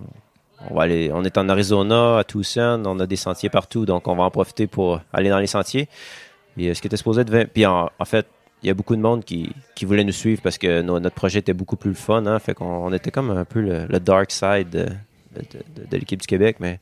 on 0.70 0.74
va 0.74 0.82
aller. 0.82 1.10
On 1.12 1.24
est 1.24 1.36
en 1.38 1.48
Arizona, 1.48 2.18
à 2.18 2.24
Tucson, 2.24 2.82
on 2.86 2.98
a 3.00 3.06
des 3.06 3.16
sentiers 3.16 3.48
partout, 3.50 3.84
donc 3.86 4.06
on 4.08 4.14
va 4.16 4.24
en 4.24 4.30
profiter 4.30 4.66
pour 4.66 5.00
aller 5.12 5.28
dans 5.30 5.38
les 5.38 5.46
sentiers. 5.46 5.88
Et 6.58 6.68
euh, 6.68 6.74
ce 6.74 6.80
qui 6.80 6.86
était 6.86 6.96
supposé 6.96 7.22
être 7.22 7.30
20. 7.30 7.46
Puis 7.52 7.64
en, 7.66 7.90
en 7.98 8.04
fait, 8.04 8.26
il 8.62 8.66
y 8.68 8.70
a 8.70 8.74
beaucoup 8.74 8.94
de 8.94 9.00
monde 9.00 9.24
qui, 9.24 9.50
qui 9.74 9.84
voulait 9.84 10.04
nous 10.04 10.12
suivre 10.12 10.40
parce 10.42 10.58
que 10.58 10.82
no- 10.82 11.00
notre 11.00 11.16
projet 11.16 11.40
était 11.40 11.52
beaucoup 11.54 11.76
plus 11.76 11.94
fun. 11.94 12.24
Hein, 12.26 12.38
fait 12.38 12.54
qu'on 12.54 12.64
on 12.66 12.92
était 12.92 13.10
comme 13.10 13.30
un 13.30 13.44
peu 13.44 13.60
le, 13.60 13.86
le 13.88 14.00
dark 14.00 14.30
side 14.30 14.70
de, 14.70 14.84
de- 15.34 15.40
de- 15.42 15.86
de 15.90 15.96
l'équipe 15.96 16.20
du 16.20 16.26
Québec, 16.26 16.56
mais 16.60 16.78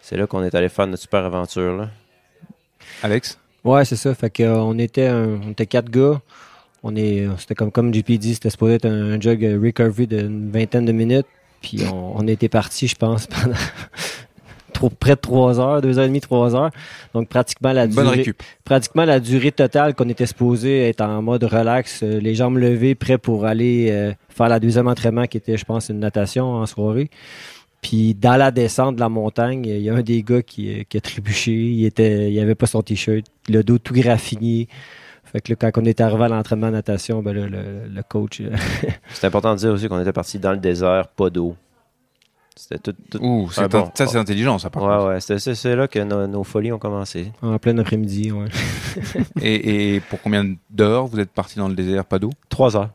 c'est 0.00 0.16
là 0.16 0.26
qu'on 0.26 0.42
est 0.44 0.54
allé 0.54 0.68
faire 0.68 0.86
notre 0.86 1.02
super 1.02 1.24
aventure. 1.24 1.76
Là. 1.76 1.88
Alex? 3.02 3.38
Ouais, 3.64 3.84
c'est 3.84 3.96
ça. 3.96 4.14
Fait 4.14 4.28
que, 4.30 4.42
euh, 4.42 4.56
on, 4.58 4.78
était 4.78 5.06
un- 5.06 5.40
on 5.46 5.50
était 5.52 5.66
quatre 5.66 5.88
gars. 5.90 6.20
On 6.82 6.96
est, 6.96 7.28
c'était 7.38 7.54
comme, 7.54 7.70
comme 7.70 7.94
JP 7.94 8.10
dit, 8.18 8.34
c'était 8.34 8.50
supposé 8.50 8.74
être 8.74 8.86
un, 8.86 9.12
un 9.12 9.20
jog 9.20 9.44
euh, 9.44 9.60
recovery 9.64 10.08
d'une 10.08 10.50
vingtaine 10.50 10.84
de 10.84 10.90
minutes. 10.92 11.26
Puis 11.62 11.82
on, 11.90 12.14
on 12.16 12.26
était 12.26 12.48
parti, 12.48 12.88
je 12.88 12.96
pense, 12.96 13.26
pendant 13.26 13.54
trop, 14.72 14.90
près 14.90 15.14
de 15.14 15.20
trois 15.20 15.60
heures, 15.60 15.80
deux 15.80 15.98
heures 15.98 16.04
et 16.04 16.08
demie, 16.08 16.20
trois 16.20 16.54
heures. 16.54 16.70
Donc 17.14 17.28
pratiquement 17.28 17.72
la 17.72 17.86
Bonne 17.86 18.04
durée, 18.04 18.16
récup. 18.18 18.42
pratiquement 18.64 19.04
la 19.04 19.20
durée 19.20 19.52
totale 19.52 19.94
qu'on 19.94 20.08
était 20.08 20.26
supposé 20.26 20.88
être 20.88 21.00
en 21.00 21.22
mode 21.22 21.44
relax, 21.44 22.02
euh, 22.02 22.18
les 22.18 22.34
jambes 22.34 22.58
levées, 22.58 22.94
prêts 22.94 23.18
pour 23.18 23.46
aller 23.46 23.88
euh, 23.90 24.12
faire 24.28 24.48
la 24.48 24.60
deuxième 24.60 24.88
entraînement 24.88 25.26
qui 25.26 25.36
était, 25.36 25.56
je 25.56 25.64
pense, 25.64 25.88
une 25.88 26.00
natation 26.00 26.54
en 26.54 26.66
soirée. 26.66 27.10
Puis 27.80 28.14
dans 28.14 28.36
la 28.36 28.50
descente 28.50 28.94
de 28.96 29.00
la 29.00 29.08
montagne, 29.08 29.64
il 29.66 29.82
y 29.82 29.90
a 29.90 29.94
un 29.94 30.02
des 30.02 30.22
gars 30.22 30.42
qui, 30.42 30.72
euh, 30.72 30.82
qui 30.88 30.96
a 30.96 31.00
trébuché. 31.00 31.52
Il 31.52 31.84
était, 31.84 32.30
il 32.32 32.38
avait 32.40 32.54
pas 32.54 32.66
son 32.66 32.82
t-shirt, 32.82 33.24
le 33.48 33.62
dos 33.62 33.78
tout 33.78 33.94
graffiné. 33.94 34.68
Fait 35.32 35.40
que 35.40 35.52
là, 35.52 35.56
quand 35.56 35.80
on 35.82 35.84
est 35.86 36.00
arrivé 36.00 36.24
à 36.24 36.28
l'entraînement 36.28 36.66
de 36.68 36.72
natation, 36.72 37.22
ben 37.22 37.32
là, 37.34 37.46
le, 37.46 37.88
le 37.88 38.02
coach. 38.02 38.40
euh, 38.40 38.54
C'est 39.14 39.26
important 39.26 39.54
de 39.54 39.58
dire 39.58 39.72
aussi 39.72 39.88
qu'on 39.88 40.00
était 40.00 40.12
parti 40.12 40.38
dans 40.38 40.52
le 40.52 40.58
désert, 40.58 41.08
pas 41.08 41.30
d'eau. 41.30 41.56
C'était 42.54 42.78
tout. 42.78 42.94
tout- 43.10 43.18
Ouh, 43.24 43.50
c'est 43.50 43.62
Ah 43.62 43.68
bon. 43.68 43.84
un- 43.86 43.90
ça 43.94 44.06
c'est 44.06 44.18
intelligent 44.18 44.58
ça 44.58 44.68
par 44.68 44.82
Ouais, 44.82 44.88
contre. 44.94 45.08
ouais, 45.08 45.20
c'est 45.20 45.54
c'est 45.54 45.74
là 45.74 45.88
que 45.88 45.98
nos, 46.00 46.26
nos 46.26 46.44
folies 46.44 46.70
ont 46.70 46.78
commencé. 46.78 47.32
en 47.40 47.58
plein 47.58 47.76
après-midi, 47.78 48.30
ouais. 48.30 48.48
Et, 49.40 49.94
et 49.96 50.00
pour 50.00 50.20
combien 50.20 50.54
d'heures 50.68 51.06
vous 51.06 51.18
êtes 51.18 51.30
parti 51.30 51.58
dans 51.58 51.68
le 51.68 51.74
désert, 51.74 52.04
pas 52.04 52.18
d'eau? 52.18 52.30
Trois 52.50 52.76
heures. 52.76 52.90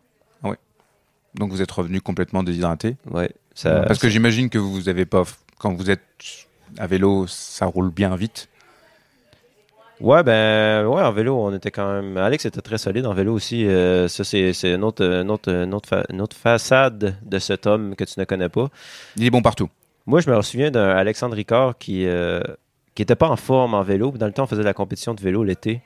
Donc 1.36 1.52
vous 1.52 1.62
êtes 1.62 1.72
revenu 1.72 2.02
complètement 2.02 2.42
déshydraté? 2.42 2.96
Ouais. 3.12 3.30
Ça, 3.54 3.82
Parce 3.88 4.00
que 4.00 4.10
j'imagine 4.10 4.50
que 4.50 4.58
vous 4.58 4.90
avez 4.90 5.06
pas, 5.06 5.22
quand 5.60 5.72
vous 5.74 5.92
êtes 5.92 6.02
à 6.80 6.88
vélo, 6.88 7.28
ça 7.28 7.68
roule 7.68 7.92
bien 7.92 8.16
vite. 8.16 8.50
Ouais, 10.00 10.22
ben, 10.22 10.86
ouais, 10.86 11.02
en 11.02 11.12
vélo, 11.12 11.36
on 11.40 11.54
était 11.56 11.72
quand 11.72 11.92
même. 11.92 12.18
Alex 12.18 12.46
était 12.46 12.62
très 12.62 12.78
solide 12.78 13.06
en 13.08 13.14
vélo 13.14 13.34
aussi. 13.34 13.66
Euh, 13.68 14.08
ça, 14.08 14.24
c'est 14.24 14.54
c'est 14.54 14.74
une 14.76 14.84
autre, 14.84 15.04
une, 15.04 15.32
autre, 15.32 15.50
une, 15.52 15.74
autre 15.74 15.90
fa- 15.90 16.04
une 16.10 16.22
autre 16.22 16.36
façade 16.36 17.16
de 17.26 17.40
cet 17.40 17.66
homme 17.66 17.96
que 17.96 18.04
tu 18.04 18.20
ne 18.20 18.26
connais 18.26 18.50
pas. 18.50 18.68
Il 19.16 19.26
est 19.26 19.32
bon 19.32 19.42
partout. 19.42 19.70
Moi, 20.06 20.20
je 20.22 20.30
me 20.30 20.40
souviens 20.44 20.70
d'un 20.70 20.90
Alexandre 20.90 21.36
Ricard 21.36 21.78
qui, 21.80 22.06
euh, 22.06 22.42
qui 22.94 23.02
était 23.02 23.16
pas 23.16 23.28
en 23.28 23.36
forme 23.38 23.74
en 23.74 23.82
vélo. 23.82 24.12
Dans 24.12 24.28
le 24.28 24.34
temps, 24.34 24.44
on 24.44 24.48
faisait 24.48 24.62
de 24.62 24.68
la 24.68 24.74
compétition 24.76 25.14
de 25.16 25.22
vélo 25.22 25.44
l'été. 25.44 25.82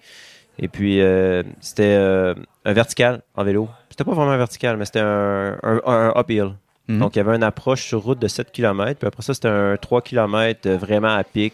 Et 0.60 0.68
puis, 0.68 1.00
euh, 1.02 1.42
c'était 1.62 1.96
euh, 1.98 2.36
un 2.66 2.74
vertical 2.74 3.22
en 3.36 3.44
vélo. 3.46 3.70
C'était 3.90 4.04
pas 4.04 4.12
vraiment 4.14 4.32
un 4.32 4.38
vertical, 4.38 4.76
mais 4.78 4.84
c'était 4.86 5.00
un, 5.00 5.58
un, 5.64 5.82
un 5.86 6.14
uphill. 6.20 6.52
Mhm. 6.90 7.00
Donc, 7.00 7.16
il 7.16 7.20
y 7.20 7.22
avait 7.22 7.36
une 7.36 7.44
approche 7.44 7.84
sur 7.86 8.02
route 8.04 8.20
de 8.20 8.28
7 8.28 8.52
km. 8.52 9.00
Puis 9.00 9.08
après 9.08 9.24
ça, 9.24 9.34
c'était 9.34 9.48
un 9.48 9.78
3 9.78 10.02
km 10.02 10.70
vraiment 10.72 11.16
à 11.16 11.24
pic. 11.24 11.54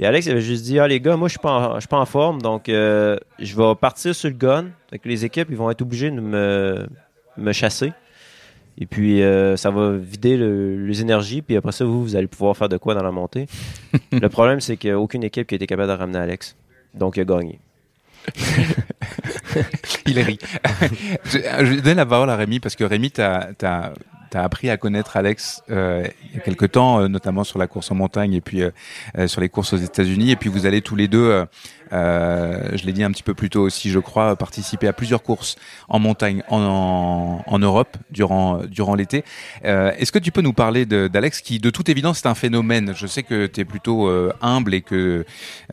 Puis 0.00 0.06
Alex 0.06 0.28
avait 0.28 0.40
juste 0.40 0.64
dit 0.64 0.78
Ah, 0.78 0.88
les 0.88 0.98
gars, 0.98 1.14
moi, 1.16 1.28
je 1.28 1.32
suis 1.32 1.38
pas 1.40 1.50
en- 1.52 1.74
je 1.74 1.80
suis 1.80 1.88
pas 1.88 1.98
en 1.98 2.06
forme. 2.06 2.40
Donc, 2.40 2.70
euh, 2.70 3.18
je 3.38 3.54
vais 3.54 3.74
partir 3.74 4.14
sur 4.14 4.30
le 4.30 4.34
gun. 4.34 4.68
Que 4.90 5.06
les 5.06 5.26
équipes, 5.26 5.48
ils 5.50 5.58
vont 5.58 5.70
être 5.70 5.82
obligés 5.82 6.10
de 6.10 6.18
me, 6.18 6.86
me 7.36 7.52
chasser. 7.52 7.92
Et 8.78 8.86
puis, 8.86 9.22
euh, 9.22 9.58
ça 9.58 9.70
va 9.70 9.92
vider 9.98 10.38
le- 10.38 10.86
les 10.86 11.02
énergies. 11.02 11.42
Puis 11.42 11.54
après 11.54 11.72
ça, 11.72 11.84
vous, 11.84 12.02
vous 12.02 12.16
allez 12.16 12.28
pouvoir 12.28 12.56
faire 12.56 12.70
de 12.70 12.78
quoi 12.78 12.94
dans 12.94 13.02
la 13.02 13.10
montée. 13.10 13.44
le 14.12 14.28
problème, 14.30 14.60
c'est 14.62 14.78
qu'il 14.78 14.88
n'y 14.88 14.94
a 14.94 14.98
aucune 14.98 15.22
équipe 15.22 15.46
qui 15.46 15.54
a 15.54 15.56
été 15.56 15.66
capable 15.66 15.88
de 15.92 15.98
ramener 15.98 16.18
Alex. 16.18 16.56
Donc, 16.94 17.18
il 17.18 17.20
a 17.20 17.24
gagné. 17.26 17.58
Il 20.06 20.18
rit. 20.18 20.38
je, 21.26 21.38
je 21.40 21.80
donne 21.80 21.98
la 21.98 22.06
parole 22.06 22.30
à 22.30 22.36
Rémi 22.36 22.58
parce 22.58 22.74
que 22.74 22.84
Rémi, 22.84 23.12
tu 24.30 24.36
as, 24.36 24.42
appris 24.42 24.70
à 24.70 24.76
connaître 24.76 25.16
Alex 25.16 25.62
euh, 25.70 26.06
il 26.30 26.36
y 26.36 26.38
a 26.38 26.40
quelque 26.40 26.66
temps, 26.66 27.00
euh, 27.00 27.08
notamment 27.08 27.44
sur 27.44 27.58
la 27.58 27.66
course 27.66 27.90
en 27.90 27.94
montagne 27.94 28.34
et 28.34 28.40
puis 28.40 28.62
euh, 28.62 28.70
euh, 29.18 29.26
sur 29.26 29.40
les 29.40 29.48
courses 29.48 29.72
aux 29.72 29.78
États-Unis. 29.78 30.30
Et 30.30 30.36
puis 30.36 30.48
vous 30.48 30.66
allez 30.66 30.82
tous 30.82 30.96
les 30.96 31.08
deux, 31.08 31.44
je 31.92 32.84
l'ai 32.86 32.92
dit 32.92 33.02
un 33.02 33.10
petit 33.10 33.22
peu 33.22 33.34
plus 33.34 33.50
tôt 33.50 33.62
aussi, 33.62 33.90
je 33.90 33.98
crois, 33.98 34.36
participer 34.36 34.86
à 34.88 34.92
plusieurs 34.92 35.22
courses 35.22 35.56
en 35.88 35.98
montagne 35.98 36.42
en, 36.48 36.60
en, 36.60 37.42
en 37.46 37.58
Europe 37.58 37.96
durant, 38.10 38.58
durant 38.68 38.94
l'été. 38.94 39.24
Euh, 39.64 39.92
Est-ce 39.98 40.12
que 40.12 40.18
tu 40.18 40.32
peux 40.32 40.42
nous 40.42 40.52
parler 40.52 40.86
d'Alex 40.86 41.40
qui, 41.40 41.58
de 41.58 41.70
toute 41.70 41.88
évidence, 41.88 42.20
est 42.24 42.28
un 42.28 42.34
phénomène 42.34 42.92
Je 42.94 43.06
sais 43.06 43.22
que 43.22 43.46
tu 43.46 43.60
es 43.60 43.64
plutôt 43.64 44.08
euh, 44.08 44.32
humble 44.40 44.74
et 44.74 44.82
que 44.82 45.24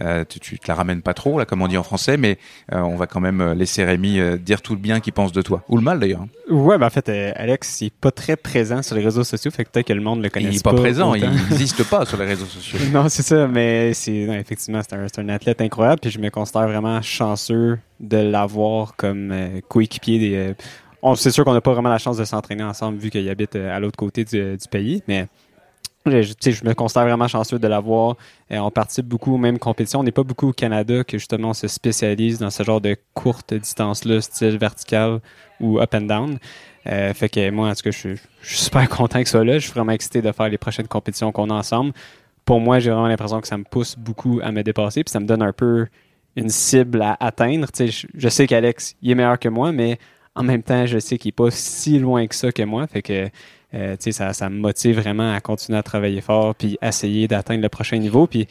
euh, 0.01 0.23
tu, 0.27 0.39
tu 0.39 0.59
te 0.59 0.67
la 0.67 0.75
ramènes 0.75 1.01
pas 1.01 1.13
trop, 1.13 1.37
là, 1.39 1.45
comme 1.45 1.61
on 1.61 1.67
dit 1.67 1.77
en 1.77 1.83
français, 1.83 2.17
mais 2.17 2.37
euh, 2.73 2.79
on 2.81 2.95
va 2.95 3.07
quand 3.07 3.19
même 3.19 3.53
laisser 3.53 3.83
Rémi 3.83 4.19
euh, 4.19 4.37
dire 4.37 4.61
tout 4.61 4.73
le 4.73 4.79
bien 4.79 4.99
qu'il 4.99 5.13
pense 5.13 5.31
de 5.31 5.41
toi. 5.41 5.63
Ou 5.69 5.77
le 5.77 5.83
mal 5.83 5.99
d'ailleurs. 5.99 6.21
hein. 6.21 6.53
Ouais, 6.53 6.77
ben 6.77 6.87
en 6.87 6.89
fait, 6.89 7.09
euh, 7.09 7.31
Alex, 7.35 7.81
il 7.81 7.87
est 7.87 7.93
pas 7.93 8.11
très 8.11 8.35
présent 8.37 8.81
sur 8.81 8.95
les 8.95 9.03
réseaux 9.03 9.23
sociaux, 9.23 9.51
fait 9.51 9.65
que 9.65 9.69
peut-être 9.69 9.87
que 9.87 9.93
le 9.93 10.01
monde 10.01 10.21
le 10.23 10.29
connaît 10.29 10.49
Il 10.49 10.55
est 10.55 10.63
pas, 10.63 10.73
présent, 10.73 11.13
il 11.13 11.29
n'existe 11.29 11.83
pas 11.83 12.05
sur 12.05 12.17
les 12.17 12.25
réseaux 12.25 12.45
sociaux. 12.45 12.79
Non, 12.93 13.09
c'est 13.09 13.23
ça, 13.23 13.47
mais 13.47 13.93
c'est 13.93 14.13
effectivement 14.15 14.81
c'est 14.87 14.95
un, 14.95 15.07
c'est 15.07 15.19
un 15.21 15.29
athlète 15.29 15.61
incroyable, 15.61 15.99
je 16.09 16.19
me 16.19 16.29
considère 16.29 16.67
vraiment 16.67 17.01
chanceux 17.01 17.79
de 17.99 18.17
l'avoir 18.17 18.95
comme 18.95 19.31
euh, 19.31 19.61
coéquipier 19.67 20.37
euh, 20.37 20.53
on- 21.01 21.15
c'est 21.15 21.31
sûr 21.31 21.45
qu'on 21.45 21.53
n'a 21.53 21.61
pas 21.61 21.73
vraiment 21.73 21.89
la 21.89 21.97
chance 21.97 22.17
de 22.17 22.25
s'entraîner 22.25 22.63
ensemble 22.63 22.97
vu 22.97 23.09
qu'il 23.09 23.27
habite 23.29 23.55
euh, 23.55 23.75
à 23.75 23.79
l'autre 23.79 23.97
côté 23.97 24.23
du, 24.23 24.57
pays, 24.71 25.03
mais 25.07 25.27
je, 26.05 26.65
me 26.65 26.73
considère 26.73 27.03
vraiment 27.05 27.27
chanceux 27.27 27.59
de 27.59 27.67
l'avoir. 27.67 28.15
On 28.49 28.71
participe 28.71 29.05
beaucoup 29.07 29.33
aux 29.33 29.37
mêmes 29.37 29.59
compétitions. 29.59 29.99
On 29.99 30.03
n'est 30.03 30.11
pas 30.11 30.23
beaucoup 30.23 30.47
au 30.49 30.53
Canada 30.53 31.03
que 31.03 31.17
justement 31.17 31.49
on 31.49 31.53
se 31.53 31.67
spécialise 31.67 32.39
dans 32.39 32.49
ce 32.49 32.63
genre 32.63 32.79
de 32.79 32.95
courte 33.13 33.53
distance-là, 33.53 34.21
style 34.21 34.57
vertical 34.57 35.19
ou 35.59 35.79
up 35.81 35.93
and 35.93 36.01
down. 36.01 36.39
Fait 36.85 37.27
que 37.27 37.49
moi, 37.49 37.69
en 37.69 37.73
tout 37.75 37.83
cas, 37.83 37.91
je, 37.91 37.97
suis- 37.97 38.15
je 38.41 38.47
suis 38.47 38.57
super 38.65 38.87
content 38.97 39.19
que 39.21 39.25
ça 39.27 39.39
soit 39.39 39.43
là. 39.45 39.59
Je 39.59 39.65
suis 39.65 39.73
vraiment 39.73 39.91
excité 39.91 40.21
de 40.21 40.31
faire 40.31 40.47
les 40.47 40.57
prochaines 40.57 40.87
compétitions 40.87 41.33
qu'on 41.33 41.49
a 41.49 41.55
ensemble. 41.55 41.91
Pour 42.47 42.61
moi, 42.61 42.79
j'ai 42.79 42.91
vraiment 42.91 43.09
l'impression 43.09 43.41
que 43.41 43.47
ça 43.47 43.57
me 43.57 43.65
pousse 43.65 43.97
beaucoup 43.97 44.39
à 44.41 44.53
me 44.53 44.63
dépasser, 44.63 45.03
puis 45.03 45.11
ça 45.11 45.19
me 45.19 45.25
donne 45.25 45.41
un 45.41 45.51
peu 45.51 45.85
une 46.37 46.47
cible 46.47 47.01
à 47.01 47.17
atteindre. 47.19 47.69
Tu 47.73 47.91
sais, 47.91 48.07
je, 48.15 48.29
sais 48.29 48.47
qu'Alex, 48.47 48.95
il 49.01 49.11
est 49.11 49.15
meilleur 49.15 49.37
que 49.37 49.49
moi, 49.49 49.73
mais 49.73 49.99
en 50.33 50.43
même 50.43 50.63
temps, 50.63 50.85
je 50.85 50.97
sais 50.97 51.17
qu'il 51.17 51.29
est 51.29 51.33
pas 51.33 51.51
si 51.51 51.99
loin 51.99 52.25
que 52.25 52.33
ça 52.33 52.53
que 52.53 52.63
moi. 52.63 52.87
Fait 52.87 53.01
que 53.01 53.27
euh, 53.73 53.97
tu 53.97 54.03
sais, 54.03 54.11
ça, 54.13 54.31
ça 54.31 54.49
me 54.49 54.57
motive 54.57 54.97
vraiment 54.97 55.33
à 55.33 55.41
continuer 55.41 55.77
à 55.77 55.83
travailler 55.83 56.21
fort, 56.21 56.55
puis 56.55 56.77
essayer 56.81 57.27
d'atteindre 57.27 57.61
le 57.61 57.67
prochain 57.67 57.97
niveau. 57.97 58.27
Puis 58.27 58.47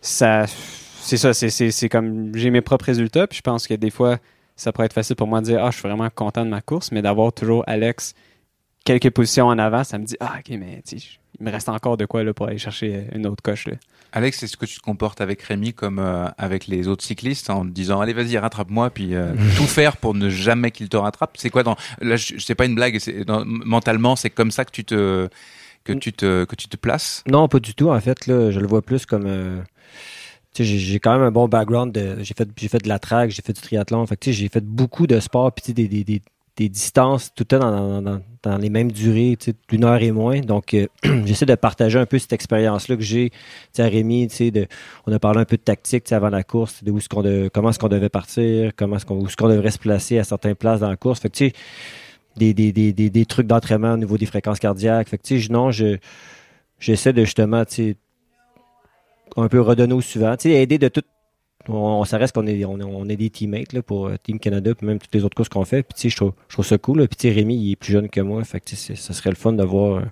ça, 0.00 0.46
c'est 0.46 1.16
ça, 1.16 1.34
c'est 1.34 1.88
comme 1.88 2.32
j'ai 2.36 2.50
mes 2.50 2.60
propres 2.60 2.84
résultats, 2.84 3.26
puis 3.26 3.38
je 3.38 3.42
pense 3.42 3.66
que 3.66 3.74
des 3.74 3.90
fois, 3.90 4.18
ça 4.54 4.70
pourrait 4.70 4.86
être 4.86 4.92
facile 4.92 5.16
pour 5.16 5.26
moi 5.26 5.40
de 5.40 5.46
dire 5.46 5.64
Ah, 5.64 5.72
je 5.72 5.78
suis 5.78 5.88
vraiment 5.88 6.08
content 6.14 6.44
de 6.44 6.50
ma 6.50 6.60
course, 6.60 6.92
mais 6.92 7.02
d'avoir 7.02 7.32
toujours 7.32 7.64
Alex 7.66 8.14
quelques 8.84 9.10
positions 9.10 9.46
en 9.46 9.58
avant, 9.58 9.84
ça 9.84 9.98
me 9.98 10.04
dit 10.04 10.16
Ah, 10.20 10.36
ok, 10.38 10.56
mais 10.58 10.82
sais, 10.84 10.96
il 11.38 11.44
me 11.44 11.50
reste 11.50 11.68
encore 11.68 11.96
de 11.96 12.06
quoi 12.06 12.22
là, 12.24 12.32
pour 12.34 12.46
aller 12.48 12.58
chercher 12.58 13.06
une 13.14 13.26
autre 13.26 13.42
coche. 13.42 13.66
Là. 13.66 13.74
Alex, 14.12 14.42
est-ce 14.42 14.56
que 14.56 14.66
tu 14.66 14.76
te 14.78 14.82
comportes 14.82 15.20
avec 15.20 15.40
Rémi 15.42 15.72
comme 15.72 15.98
euh, 16.00 16.26
avec 16.36 16.66
les 16.66 16.88
autres 16.88 17.04
cyclistes 17.04 17.48
en 17.48 17.64
te 17.64 17.70
disant 17.70 18.00
allez 18.00 18.12
vas-y 18.12 18.36
rattrape-moi 18.38 18.90
puis 18.90 19.14
euh, 19.14 19.34
tout 19.56 19.64
faire 19.66 19.96
pour 19.96 20.14
ne 20.14 20.28
jamais 20.28 20.70
qu'il 20.72 20.88
te 20.88 20.96
rattrape? 20.96 21.36
C'est 21.38 21.50
quoi 21.50 21.62
dans 21.62 21.76
là 22.00 22.16
je- 22.16 22.38
c'est 22.38 22.54
pas 22.56 22.64
une 22.66 22.74
blague, 22.74 22.98
c'est 22.98 23.24
dans- 23.24 23.44
mentalement 23.44 24.16
c'est 24.16 24.30
comme 24.30 24.50
ça 24.50 24.64
que 24.64 24.72
tu 24.72 24.84
te 24.84 25.28
que 25.84 25.92
tu 25.92 26.12
te 26.12 26.44
que 26.44 26.56
tu 26.56 26.68
te 26.68 26.76
places? 26.76 27.22
Non, 27.28 27.46
pas 27.48 27.60
du 27.60 27.74
tout. 27.74 27.88
En 27.90 28.00
fait, 28.00 28.26
là, 28.26 28.50
je 28.50 28.58
le 28.60 28.66
vois 28.66 28.82
plus 28.82 29.06
comme. 29.06 29.24
euh, 29.26 29.62
tu 30.52 30.64
sais, 30.64 30.64
j'ai- 30.64 30.78
j'ai 30.78 30.98
quand 31.00 31.12
même 31.12 31.22
un 31.22 31.30
bon 31.30 31.46
background. 31.48 31.92
de- 31.92 32.16
J'ai 32.22 32.34
fait, 32.34 32.48
j'ai 32.56 32.68
fait 32.68 32.78
de 32.82 32.88
la 32.88 32.98
track, 32.98 33.30
j'ai 33.30 33.40
fait 33.42 33.52
du 33.52 33.60
triathlon. 33.60 34.04
Fait 34.06 34.16
que, 34.16 34.20
tu 34.24 34.32
sais, 34.34 34.38
j'ai 34.40 34.48
fait 34.48 34.64
beaucoup 34.64 35.06
de 35.06 35.20
sport, 35.20 35.52
puis 35.52 35.62
tu 35.62 35.66
sais, 35.68 35.72
des, 35.72 35.86
des, 35.88 36.02
des, 36.04 36.20
des 36.56 36.68
distances 36.68 37.32
tout 37.34 37.44
le 37.44 37.46
temps 37.46 37.58
dans, 37.60 38.02
dans, 38.02 38.02
dans 38.02 38.20
les 38.60 38.70
mêmes 38.70 38.90
durées, 38.90 39.36
d'une 39.68 39.84
heure 39.84 40.02
et 40.02 40.12
moins. 40.12 40.40
Donc, 40.40 40.74
euh, 40.74 40.86
j'essaie 41.24 41.46
de 41.46 41.54
partager 41.54 41.98
un 41.98 42.06
peu 42.06 42.18
cette 42.18 42.32
expérience-là 42.32 42.96
que 42.96 43.02
j'ai. 43.02 43.30
Tu 43.30 43.36
sais, 43.72 43.82
à 43.82 43.86
Rémi, 43.86 44.28
tu 44.28 44.36
sais, 44.36 44.50
de, 44.50 44.66
on 45.06 45.12
a 45.12 45.18
parlé 45.18 45.40
un 45.40 45.44
peu 45.44 45.56
de 45.56 45.62
tactique 45.62 46.10
avant 46.12 46.30
la 46.30 46.42
course, 46.42 46.82
de 46.82 46.90
où 46.90 46.98
est-ce 46.98 47.08
qu'on 47.08 47.22
de, 47.22 47.50
comment 47.52 47.70
est-ce 47.70 47.78
qu'on 47.78 47.88
devait 47.88 48.08
partir, 48.08 48.72
comment 48.76 48.96
est-ce 48.96 49.06
qu'on, 49.06 49.20
où 49.20 49.26
est-ce 49.26 49.36
qu'on 49.36 49.48
devrait 49.48 49.70
se 49.70 49.78
placer 49.78 50.18
à 50.18 50.24
certaines 50.24 50.54
places 50.54 50.80
dans 50.80 50.88
la 50.88 50.96
course. 50.96 51.20
Fait 51.20 51.28
que, 51.28 51.36
tu 51.36 51.46
sais, 51.48 51.52
des, 52.36 52.54
des, 52.54 52.72
des, 52.72 52.92
des, 52.92 53.26
trucs 53.26 53.46
d'entraînement 53.46 53.92
au 53.92 53.96
niveau 53.98 54.16
des 54.16 54.26
fréquences 54.26 54.58
cardiaques. 54.58 55.08
Fait 55.08 55.18
que, 55.18 55.22
tu 55.22 55.34
sais, 55.36 55.40
je- 55.40 55.52
non, 55.52 55.70
je, 55.70 55.98
j'essaie 56.78 57.12
de 57.12 57.24
justement, 57.24 57.64
tu 57.64 57.74
sais, 57.74 57.96
un 59.36 59.48
peu 59.48 59.60
redonner 59.60 59.94
au 59.94 60.00
suivant. 60.00 60.36
Tu 60.36 60.50
sais, 60.50 60.62
aider 60.62 60.78
de 60.78 60.88
tout. 60.88 61.02
On, 61.68 62.04
ça 62.04 62.16
reste 62.18 62.34
qu'on 62.34 62.46
est, 62.46 62.64
on, 62.64 63.08
est- 63.08 63.16
des 63.16 63.30
teammates 63.30 63.72
là, 63.72 63.82
pour 63.82 64.06
euh, 64.06 64.16
Team 64.22 64.38
Canada, 64.38 64.74
puis 64.74 64.86
même 64.86 64.98
toutes 64.98 65.14
les 65.14 65.24
autres 65.24 65.36
courses 65.36 65.48
qu'on 65.48 65.64
fait. 65.64 65.82
Puis, 65.82 66.08
je 66.10 66.16
trouve, 66.16 66.32
je 66.48 66.54
trouve 66.54 66.64
ça 66.66 66.78
cool. 66.78 67.06
Rémi, 67.22 67.54
il 67.56 67.72
est 67.72 67.76
plus 67.76 67.92
jeune 67.92 68.08
que 68.08 68.20
moi. 68.20 68.42
Fait 68.44 68.62
ça 68.68 69.12
serait 69.14 69.30
le 69.30 69.36
fun 69.36 69.52
de 69.52 69.62
voir, 69.62 69.98
euh, 69.98 70.02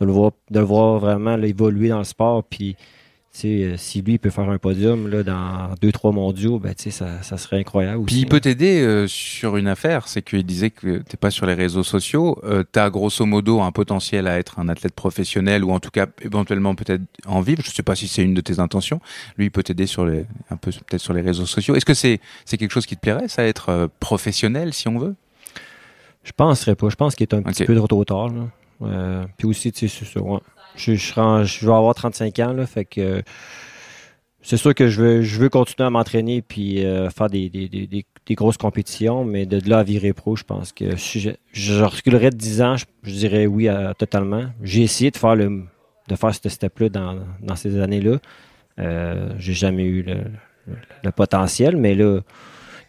de 0.00 0.04
le 0.06 0.64
voir, 0.64 0.98
vraiment 0.98 1.36
évoluer 1.38 1.88
dans 1.88 1.98
le 1.98 2.04
sport. 2.04 2.44
Tu 3.32 3.40
tu 3.40 3.62
euh, 3.62 3.76
si 3.76 4.02
lui 4.02 4.18
peut 4.18 4.30
faire 4.30 4.48
un 4.48 4.58
podium 4.58 5.08
là, 5.08 5.22
dans 5.22 5.74
deux, 5.80 5.92
trois 5.92 6.12
mondiaux, 6.12 6.58
ben, 6.58 6.74
tu 6.74 6.90
ça, 6.90 7.22
ça 7.22 7.36
serait 7.36 7.60
incroyable. 7.60 8.04
Puis 8.04 8.16
il 8.16 8.26
peut 8.26 8.40
t'aider 8.40 8.80
euh, 8.80 9.06
sur 9.06 9.56
une 9.56 9.68
affaire, 9.68 10.08
c'est 10.08 10.22
qu'il 10.22 10.44
disait 10.44 10.70
que 10.70 10.98
t'es 10.98 11.16
pas 11.16 11.30
sur 11.30 11.46
les 11.46 11.54
réseaux 11.54 11.84
sociaux, 11.84 12.38
euh, 12.44 12.64
t'as 12.70 12.90
grosso 12.90 13.24
modo 13.26 13.60
un 13.60 13.70
potentiel 13.70 14.26
à 14.26 14.38
être 14.38 14.58
un 14.58 14.68
athlète 14.68 14.94
professionnel 14.94 15.64
ou 15.64 15.70
en 15.70 15.78
tout 15.78 15.90
cas 15.90 16.06
éventuellement 16.22 16.74
peut-être 16.74 17.02
en 17.26 17.40
vivre. 17.40 17.62
Je 17.64 17.70
sais 17.70 17.82
pas 17.84 17.94
si 17.94 18.08
c'est 18.08 18.22
une 18.22 18.34
de 18.34 18.40
tes 18.40 18.58
intentions. 18.58 19.00
Lui, 19.36 19.46
il 19.46 19.50
peut 19.50 19.62
t'aider 19.62 19.86
sur 19.86 20.04
les, 20.04 20.26
un 20.50 20.56
peu 20.56 20.72
peut-être 20.72 21.02
sur 21.02 21.14
les 21.14 21.22
réseaux 21.22 21.46
sociaux. 21.46 21.76
Est-ce 21.76 21.86
que 21.86 21.94
c'est 21.94 22.20
c'est 22.44 22.56
quelque 22.56 22.72
chose 22.72 22.86
qui 22.86 22.96
te 22.96 23.00
plairait, 23.00 23.28
ça, 23.28 23.44
être 23.44 23.68
euh, 23.68 23.86
professionnel 24.00 24.74
si 24.74 24.88
on 24.88 24.98
veut? 24.98 25.14
Je 26.24 26.32
penserais 26.32 26.74
pas. 26.74 26.88
Je 26.88 26.96
pense 26.96 27.14
qu'il 27.14 27.24
est 27.24 27.34
un 27.34 27.42
petit 27.42 27.64
peu 27.64 27.74
de 27.74 27.86
trop 27.86 28.04
tard. 28.04 28.30
Puis 29.36 29.46
aussi, 29.46 29.72
tu 29.72 29.88
sais, 29.88 30.04
c'est 30.04 30.12
ça. 30.12 30.20
ouais. 30.20 30.40
Je, 30.76 30.92
vais 30.92 31.72
avoir 31.72 31.94
35 31.94 32.38
ans, 32.40 32.52
là, 32.52 32.66
fait 32.66 32.84
que 32.84 33.22
c'est 34.42 34.56
sûr 34.56 34.74
que 34.74 34.88
je 34.88 35.02
veux, 35.02 35.22
je 35.22 35.38
veux 35.38 35.48
continuer 35.48 35.86
à 35.86 35.90
m'entraîner 35.90 36.40
puis 36.40 36.84
euh, 36.84 37.10
faire 37.10 37.28
des, 37.28 38.06
grosses 38.30 38.56
compétitions, 38.56 39.24
mais 39.24 39.44
de 39.44 39.68
là 39.68 39.80
à 39.80 39.82
virer 39.82 40.12
pro, 40.12 40.36
je 40.36 40.44
pense 40.44 40.72
que 40.72 40.96
je, 40.96 41.30
je 41.52 41.82
reculerais 41.82 42.30
de 42.30 42.36
10 42.36 42.62
ans, 42.62 42.76
je, 42.76 43.12
dirais 43.12 43.46
oui 43.46 43.68
totalement. 43.98 44.46
J'ai 44.62 44.82
essayé 44.82 45.10
de 45.10 45.16
faire 45.16 45.34
le 45.34 45.64
de 46.08 46.16
faire 46.16 46.34
ce 46.34 46.48
step-là 46.48 46.88
dans, 46.88 47.56
ces 47.56 47.80
années-là. 47.80 48.18
Euh, 48.80 49.30
J'ai 49.38 49.52
jamais 49.52 49.84
eu 49.84 50.04
le 51.02 51.10
potentiel, 51.12 51.76
mais 51.76 51.94
là, 51.94 52.20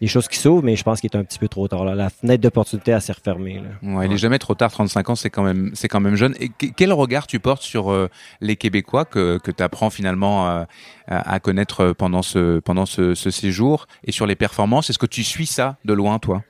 des 0.02 0.08
choses 0.08 0.26
qui 0.28 0.36
s'ouvrent, 0.36 0.64
mais 0.64 0.74
je 0.76 0.82
pense 0.82 1.00
qu'il 1.00 1.08
est 1.10 1.16
un 1.16 1.22
petit 1.24 1.38
peu 1.38 1.46
trop 1.48 1.68
tard. 1.68 1.84
Là. 1.84 1.94
La 1.94 2.10
fenêtre 2.10 2.42
d'opportunité 2.42 2.90
elle 2.90 3.00
s'est 3.00 3.12
refermée. 3.12 3.62
Là. 3.62 3.88
Ouais, 3.96 4.06
Il 4.06 4.12
est 4.12 4.16
jamais 4.18 4.38
trop 4.40 4.54
tard, 4.54 4.70
35 4.72 5.10
ans, 5.10 5.14
c'est 5.14 5.30
quand 5.30 5.44
même, 5.44 5.70
c'est 5.74 5.86
quand 5.88 6.00
même 6.00 6.16
jeune. 6.16 6.34
Et 6.40 6.48
que- 6.48 6.66
quel 6.76 6.92
regard 6.92 7.26
tu 7.28 7.38
portes 7.38 7.62
sur 7.62 7.90
euh, 7.92 8.08
les 8.40 8.56
Québécois 8.56 9.04
que, 9.04 9.38
que 9.38 9.50
tu 9.52 9.62
apprends 9.62 9.90
finalement 9.90 10.48
euh, 10.50 10.64
à, 11.06 11.32
à 11.34 11.38
connaître 11.40 11.92
pendant 11.92 12.22
ce, 12.22 12.58
pendant 12.58 12.84
ce, 12.84 13.14
ce 13.14 13.30
séjour 13.30 13.86
et 14.04 14.10
sur 14.12 14.26
les 14.26 14.34
performances? 14.34 14.90
Est-ce 14.90 14.98
que 14.98 15.06
tu 15.06 15.22
suis 15.22 15.46
ça 15.46 15.76
de 15.84 15.92
loin, 15.92 16.18
toi? 16.18 16.42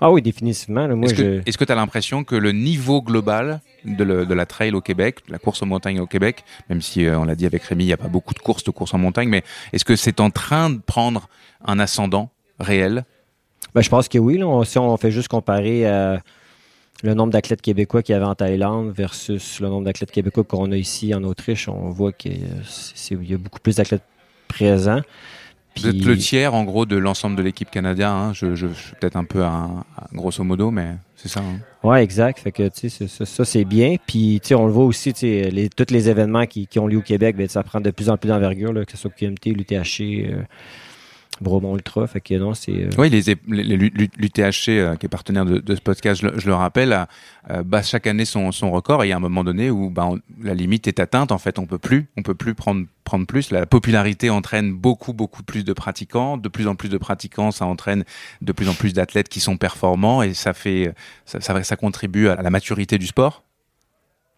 Ah 0.00 0.10
oui, 0.12 0.22
définitivement. 0.22 0.86
Est-ce 1.02 1.14
que 1.14 1.40
je- 1.46 1.64
tu 1.64 1.72
as 1.72 1.74
l'impression 1.74 2.22
que 2.24 2.34
le 2.36 2.52
niveau 2.52 3.02
global 3.02 3.60
de, 3.84 4.04
le- 4.04 4.24
de 4.26 4.34
la 4.34 4.46
trail 4.46 4.72
au 4.72 4.80
Québec, 4.80 5.18
de 5.26 5.32
la 5.32 5.38
course 5.38 5.62
en 5.62 5.66
montagne 5.66 5.98
au 5.98 6.06
Québec, 6.06 6.44
même 6.70 6.80
si 6.80 7.06
euh, 7.06 7.18
on 7.18 7.24
l'a 7.24 7.34
dit 7.34 7.46
avec 7.46 7.62
Rémi, 7.64 7.84
il 7.84 7.86
n'y 7.88 7.92
a 7.92 7.96
pas 7.96 8.08
beaucoup 8.08 8.34
de 8.34 8.38
courses 8.38 8.64
de 8.64 8.70
course 8.70 8.94
en 8.94 8.98
montagne, 8.98 9.28
mais 9.28 9.42
est-ce 9.72 9.84
que 9.84 9.96
c'est 9.96 10.20
en 10.20 10.30
train 10.30 10.70
de 10.70 10.78
prendre 10.78 11.28
un 11.66 11.78
ascendant 11.78 12.30
réel? 12.60 13.04
Ben, 13.74 13.80
je 13.82 13.88
pense 13.88 14.08
que 14.08 14.18
oui. 14.18 14.38
Là, 14.38 14.46
On- 14.46 14.64
si 14.64 14.78
on 14.78 14.96
fait 14.96 15.10
juste 15.10 15.28
comparer 15.28 15.86
euh, 15.86 16.16
le 17.02 17.14
nombre 17.14 17.32
d'athlètes 17.32 17.62
québécois 17.62 18.02
qu'il 18.02 18.12
y 18.12 18.16
avait 18.16 18.24
en 18.26 18.34
Thaïlande 18.34 18.92
versus 18.94 19.60
le 19.60 19.68
nombre 19.68 19.84
d'athlètes 19.84 20.12
québécois 20.12 20.44
qu'on 20.44 20.70
a 20.72 20.76
ici 20.76 21.14
en 21.14 21.24
Autriche, 21.24 21.68
on 21.68 21.90
voit 21.90 22.12
qu'il 22.12 22.38
y 22.38 23.34
a 23.34 23.36
beaucoup 23.38 23.60
plus 23.60 23.76
d'athlètes 23.76 24.02
présents. 24.48 25.00
Vous 25.76 25.88
êtes 25.88 26.04
le 26.04 26.16
tiers, 26.16 26.54
en 26.54 26.62
gros, 26.62 26.86
de 26.86 26.94
l'ensemble 26.96 27.34
de 27.34 27.42
l'équipe 27.42 27.68
canadienne. 27.68 28.06
Hein. 28.08 28.32
Je, 28.32 28.54
je, 28.54 28.68
je 28.68 28.72
suis 28.74 28.92
peut-être 29.00 29.16
un 29.16 29.24
peu 29.24 29.42
un, 29.42 29.84
un 29.98 30.16
grosso 30.16 30.44
modo, 30.44 30.70
mais 30.70 30.90
c'est 31.16 31.26
ça. 31.28 31.40
hein. 31.40 31.58
Ouais, 31.82 32.04
exact. 32.04 32.38
Fait 32.38 32.52
que 32.52 32.70
ça, 32.72 33.26
ça, 33.26 33.44
c'est 33.44 33.64
bien. 33.64 33.96
Puis 34.06 34.40
on 34.52 34.66
le 34.66 34.72
voit 34.72 34.84
aussi, 34.84 35.12
les, 35.20 35.68
tous 35.68 35.92
les 35.92 36.08
événements 36.08 36.46
qui, 36.46 36.68
qui 36.68 36.78
ont 36.78 36.86
lieu 36.86 36.98
au 36.98 37.02
Québec, 37.02 37.34
ben, 37.36 37.48
ça 37.48 37.64
prend 37.64 37.80
de 37.80 37.90
plus 37.90 38.08
en 38.08 38.16
plus 38.16 38.28
d'envergure, 38.28 38.72
que 38.86 38.92
ce 38.92 38.96
soit 38.96 39.10
QMT, 39.10 39.46
l'UTHC, 39.46 40.00
euh, 40.30 40.42
Bromont 41.40 41.74
Ultra. 41.74 42.06
Fait 42.06 42.20
que 42.20 42.34
non, 42.34 42.54
c'est. 42.54 42.72
euh, 42.72 42.90
Oui, 42.96 43.10
les, 43.10 43.30
é- 43.30 43.36
les, 43.48 43.62
les- 43.64 43.76
l'UTHC, 44.16 44.68
euh, 44.68 44.96
qui 44.96 45.06
est 45.06 45.08
partenaire 45.08 45.44
de, 45.44 45.58
de 45.58 45.74
ce 45.74 45.80
podcast, 45.80 46.20
je, 46.22 46.28
le- 46.28 46.38
je 46.38 46.46
le 46.46 46.54
rappelle, 46.54 46.92
a, 46.92 47.08
euh, 47.50 47.62
bat 47.62 47.82
chaque 47.82 48.06
année 48.06 48.24
son, 48.24 48.52
son 48.52 48.70
record. 48.70 49.02
Et 49.02 49.08
il 49.08 49.10
y 49.10 49.12
a 49.12 49.16
un 49.16 49.20
moment 49.20 49.42
donné 49.44 49.68
où 49.70 49.90
bah, 49.90 50.06
on- 50.06 50.20
la 50.42 50.54
limite 50.54 50.86
est 50.86 51.00
atteinte. 51.00 51.32
En 51.32 51.38
fait, 51.38 51.58
on 51.58 51.66
peut 51.66 51.78
plus, 51.78 52.06
on 52.16 52.22
peut 52.22 52.34
plus 52.34 52.54
prendre 52.54 52.86
prendre 53.02 53.26
plus. 53.26 53.50
La 53.50 53.66
popularité 53.66 54.30
entraîne 54.30 54.72
beaucoup 54.72 55.12
beaucoup 55.12 55.42
plus 55.42 55.64
de 55.64 55.72
pratiquants. 55.72 56.36
De 56.38 56.48
plus 56.48 56.66
en 56.68 56.74
plus 56.76 56.88
de 56.88 56.98
pratiquants, 56.98 57.50
ça 57.50 57.66
entraîne 57.66 58.04
de 58.40 58.52
plus 58.52 58.68
en 58.68 58.74
plus 58.74 58.92
d'athlètes 58.94 59.28
qui 59.28 59.40
sont 59.40 59.56
performants 59.56 60.22
et 60.22 60.34
ça 60.34 60.54
fait 60.54 60.94
ça, 61.26 61.40
ça, 61.40 61.62
ça 61.64 61.76
contribue 61.76 62.28
à 62.28 62.40
la 62.40 62.50
maturité 62.50 62.96
du 62.96 63.06
sport. 63.06 63.42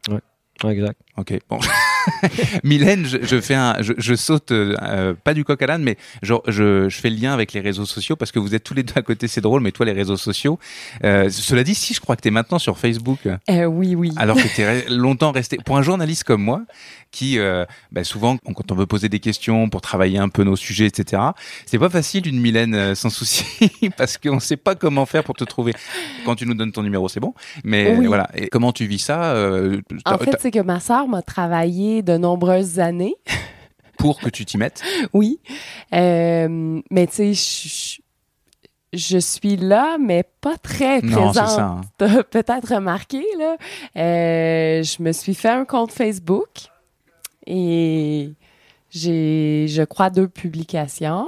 ouais, 0.08 0.72
exact. 0.72 0.98
Ok, 1.16 1.38
bon. 1.48 1.58
Mylène, 2.64 3.04
je, 3.06 3.18
je 3.22 3.40
fais 3.40 3.54
un, 3.54 3.76
je, 3.80 3.92
je 3.96 4.14
saute 4.14 4.50
euh, 4.52 5.14
pas 5.24 5.34
du 5.34 5.44
coq 5.44 5.60
à 5.62 5.66
l'âne, 5.66 5.82
mais 5.82 5.96
genre 6.22 6.42
je, 6.46 6.88
je 6.88 7.00
fais 7.00 7.10
le 7.10 7.16
lien 7.16 7.32
avec 7.32 7.52
les 7.52 7.60
réseaux 7.60 7.86
sociaux 7.86 8.16
parce 8.16 8.32
que 8.32 8.38
vous 8.38 8.54
êtes 8.54 8.64
tous 8.64 8.74
les 8.74 8.82
deux 8.82 8.94
à 8.96 9.02
côté, 9.02 9.28
c'est 9.28 9.40
drôle, 9.40 9.60
mais 9.62 9.72
toi 9.72 9.86
les 9.86 9.92
réseaux 9.92 10.16
sociaux. 10.16 10.58
Euh, 11.04 11.28
cela 11.30 11.64
dit, 11.64 11.74
si 11.74 11.94
je 11.94 12.00
crois 12.00 12.16
que 12.16 12.22
tu 12.22 12.28
es 12.28 12.30
maintenant 12.30 12.58
sur 12.58 12.78
Facebook, 12.78 13.18
Euh, 13.50 13.64
oui, 13.64 13.94
oui. 13.94 14.12
alors 14.16 14.36
que 14.36 14.48
tu 14.54 14.62
es 14.62 14.84
longtemps 14.90 15.32
resté. 15.32 15.58
Pour 15.64 15.76
un 15.76 15.82
journaliste 15.82 16.24
comme 16.24 16.42
moi, 16.42 16.62
qui 17.12 17.38
euh, 17.38 17.64
bah, 17.92 18.04
souvent 18.04 18.36
quand 18.54 18.70
on 18.72 18.74
veut 18.74 18.86
poser 18.86 19.08
des 19.08 19.20
questions 19.20 19.68
pour 19.70 19.80
travailler 19.80 20.18
un 20.18 20.28
peu 20.28 20.42
nos 20.44 20.56
sujets, 20.56 20.86
etc. 20.86 21.22
C'est 21.64 21.78
pas 21.78 21.88
facile 21.88 22.26
une 22.26 22.40
Mylène 22.40 22.74
euh, 22.74 22.94
sans 22.94 23.10
souci 23.10 23.44
parce 23.96 24.18
qu'on 24.18 24.40
sait 24.40 24.56
pas 24.56 24.74
comment 24.74 25.06
faire 25.06 25.24
pour 25.24 25.34
te 25.34 25.44
trouver. 25.44 25.72
Quand 26.24 26.34
tu 26.34 26.46
nous 26.46 26.54
donnes 26.54 26.72
ton 26.72 26.82
numéro, 26.82 27.08
c'est 27.08 27.20
bon, 27.20 27.32
mais 27.64 27.94
Oui. 27.96 28.06
voilà. 28.06 28.28
Et 28.34 28.48
comment 28.48 28.72
tu 28.72 28.86
vis 28.86 28.98
ça 28.98 29.32
euh, 29.34 29.80
En 30.04 30.18
fait, 30.18 30.36
c'est 30.40 30.50
que 30.50 30.60
ma 30.60 30.80
sœur 30.80 31.08
m'a 31.08 31.22
travaillé 31.22 31.95
de 32.02 32.16
nombreuses 32.16 32.78
années. 32.80 33.14
pour 33.98 34.20
que 34.20 34.28
tu 34.28 34.44
t'y 34.44 34.58
mettes 34.58 34.82
Oui. 35.14 35.40
Euh, 35.94 36.80
mais 36.90 37.06
tu 37.06 37.34
sais, 37.34 38.00
je- 38.92 39.18
suis 39.18 39.56
là, 39.56 39.96
mais 39.98 40.24
pas 40.40 40.56
très 40.58 41.00
présente. 41.00 41.36
hein. 41.58 41.80
T'as 41.98 42.22
peut-être 42.22 42.74
remarqué, 42.74 43.24
là. 43.38 43.56
Euh, 43.96 44.82
je 44.82 45.02
me 45.02 45.12
suis 45.12 45.34
fait 45.34 45.48
un 45.48 45.64
compte 45.64 45.92
Facebook 45.92 46.48
et 47.46 48.30
j'ai, 48.90 49.66
je 49.68 49.82
crois, 49.82 50.10
deux 50.10 50.28
publications. 50.28 51.26